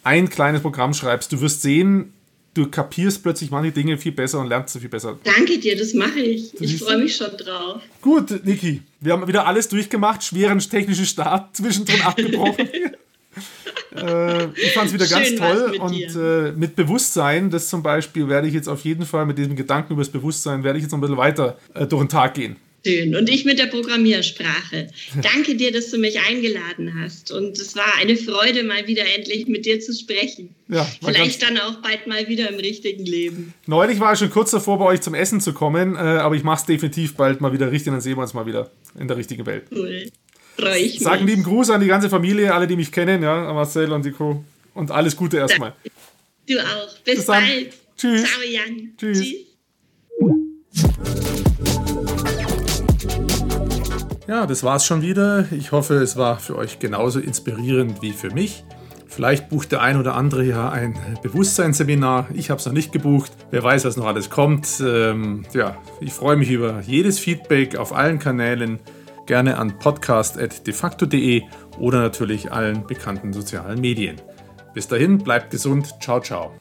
ein 0.05 0.29
kleines 0.29 0.61
Programm 0.61 0.93
schreibst, 0.93 1.33
du 1.33 1.41
wirst 1.41 1.63
sehen, 1.63 2.13
du 2.55 2.69
kapierst 2.69 3.23
plötzlich 3.23 3.51
manche 3.51 3.73
Dinge 3.73 3.97
viel 3.99 4.13
besser 4.13 4.41
und 4.41 4.49
lernst 4.49 4.73
sie 4.73 4.81
viel 4.81 4.89
besser. 4.89 5.19
Danke 5.25 5.59
dir, 5.59 5.77
das 5.77 5.95
mache 5.95 6.21
ich. 6.21 6.55
Ich 6.61 6.71
siehst 6.71 6.85
freue 6.85 6.99
mich 6.99 7.17
schon 7.17 7.37
drauf. 7.37 7.83
Gut, 8.01 8.45
Niki, 8.45 8.83
wir 9.01 9.13
haben 9.13 9.27
wieder 9.27 9.47
alles 9.47 9.69
durchgemacht, 9.69 10.25
schweren 10.25 10.59
technischen 10.59 11.07
Start 11.07 11.57
zwischendrin 11.57 12.03
abgebrochen. 12.03 12.69
äh, 13.97 14.45
ich 14.55 14.73
fand 14.73 14.89
es 14.89 14.93
wieder 14.93 15.07
ganz 15.07 15.29
Schön 15.29 15.41
war's 15.41 15.59
toll 15.59 15.77
und 15.79 16.17
äh, 16.17 16.53
mit 16.53 16.77
Bewusstsein, 16.77 17.51
das 17.51 17.69
zum 17.69 17.83
Beispiel 17.83 18.29
werde 18.29 18.49
ich 18.49 18.55
jetzt 18.55 18.69
auf 18.69 18.81
jeden 18.81 19.07
Fall 19.07 19.27
mit 19.27 19.39
diesem 19.39 19.57
Gedanken 19.57 19.93
über 19.93 20.03
das 20.03 20.11
Bewusstsein, 20.11 20.65
werde 20.65 20.79
ich 20.79 20.83
jetzt 20.83 20.93
noch 20.93 20.99
ein 20.99 21.03
bisschen 21.03 21.17
weiter 21.17 21.59
äh, 21.75 21.87
durch 21.87 22.03
den 22.03 22.09
Tag 22.09 22.35
gehen. 22.35 22.57
Schön. 22.87 23.15
Und 23.15 23.29
ich 23.29 23.45
mit 23.45 23.59
der 23.59 23.67
Programmiersprache. 23.67 24.89
Danke 25.23 25.55
dir, 25.55 25.71
dass 25.73 25.91
du 25.91 25.99
mich 25.99 26.19
eingeladen 26.21 26.95
hast. 27.01 27.31
Und 27.31 27.59
es 27.59 27.77
war 27.77 27.97
eine 28.01 28.17
Freude, 28.17 28.63
mal 28.63 28.87
wieder 28.87 29.05
endlich 29.15 29.47
mit 29.49 29.67
dir 29.67 29.81
zu 29.81 29.93
sprechen. 29.93 30.55
Ja, 30.69 30.91
Vielleicht 31.05 31.43
dann 31.43 31.59
auch 31.59 31.77
bald 31.83 32.07
mal 32.07 32.27
wieder 32.29 32.49
im 32.49 32.59
richtigen 32.59 33.05
Leben. 33.05 33.53
Neulich 33.67 34.01
war 34.01 34.15
ich 34.15 34.19
schon 34.19 34.31
kurz 34.31 34.51
davor, 34.51 34.79
bei 34.79 34.87
euch 34.87 35.01
zum 35.03 35.15
Essen 35.15 35.41
zu 35.41 35.53
kommen, 35.53 35.95
äh, 35.95 35.99
aber 35.99 36.37
ich 36.37 36.43
mache 36.43 36.61
es 36.61 36.67
definitiv 36.67 37.15
bald 37.17 37.41
mal 37.41 37.53
wieder 37.53 37.71
richtig, 37.71 37.93
dann 37.93 38.01
sehen 38.01 38.17
wir 38.17 38.23
uns 38.23 38.35
mal 38.35 38.47
wieder 38.47 38.71
in 38.99 39.09
der 39.09 39.17
richtigen 39.17 39.45
Welt. 39.47 39.65
Cool. 39.71 40.07
Freue 40.57 40.79
ich 40.79 41.01
Sag 41.01 41.15
einen 41.15 41.25
mich. 41.25 41.35
lieben 41.35 41.45
Gruß 41.45 41.71
an 41.71 41.81
die 41.81 41.87
ganze 41.87 42.09
Familie, 42.09 42.55
alle, 42.55 42.67
die 42.67 42.77
mich 42.77 42.93
kennen, 42.93 43.23
ja, 43.23 43.53
Marcel 43.53 43.93
und 43.93 44.05
die 44.05 44.13
Co. 44.13 44.45
Und 44.75 44.91
alles 44.91 45.17
Gute 45.17 45.39
erstmal. 45.39 45.75
Du 46.49 46.59
auch. 46.59 46.97
Bis, 47.05 47.17
Bis 47.17 47.27
bald. 47.27 47.73
Tschüss. 47.97 48.25
Ciao, 48.25 48.43
Jan. 48.43 48.93
Tschüss. 48.97 49.35
Ja, 54.31 54.47
das 54.47 54.63
war's 54.63 54.87
schon 54.87 55.03
wieder. 55.03 55.47
Ich 55.51 55.73
hoffe, 55.73 55.95
es 55.95 56.17
war 56.17 56.39
für 56.39 56.55
euch 56.55 56.79
genauso 56.79 57.19
inspirierend 57.19 58.01
wie 58.01 58.13
für 58.13 58.31
mich. 58.31 58.63
Vielleicht 59.09 59.49
bucht 59.49 59.73
der 59.73 59.83
ein 59.83 59.97
oder 59.97 60.15
andere 60.15 60.45
ja 60.45 60.71
ein 60.71 60.97
Bewusstseinsseminar. 61.21 62.29
Ich 62.33 62.49
habe 62.49 62.61
es 62.61 62.67
noch 62.67 62.73
nicht 62.73 62.93
gebucht. 62.93 63.33
Wer 63.51 63.65
weiß, 63.65 63.85
was 63.87 63.97
noch 63.97 64.07
alles 64.07 64.31
kommt. 64.31 64.69
Ähm, 64.87 65.47
ja, 65.53 65.77
ich 66.01 66.13
freue 66.13 66.37
mich 66.37 66.49
über 66.49 66.81
jedes 66.83 67.19
Feedback 67.19 67.75
auf 67.75 67.93
allen 67.93 68.21
Kanälen. 68.21 68.79
Gerne 69.27 69.59
an 69.59 69.81
podcast.defacto.de 69.81 71.43
oder 71.81 71.99
natürlich 71.99 72.53
allen 72.53 72.87
bekannten 72.87 73.33
sozialen 73.33 73.81
Medien. 73.81 74.15
Bis 74.75 74.87
dahin, 74.87 75.19
bleibt 75.19 75.51
gesund. 75.51 75.93
Ciao, 76.01 76.21
ciao. 76.21 76.53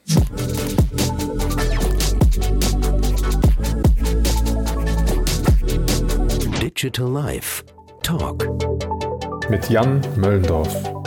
Digital 6.79 7.09
Life. 7.09 7.65
Talk. 8.03 8.47
Mit 9.49 9.69
Jan 9.69 9.99
Möllendorf. 10.15 10.98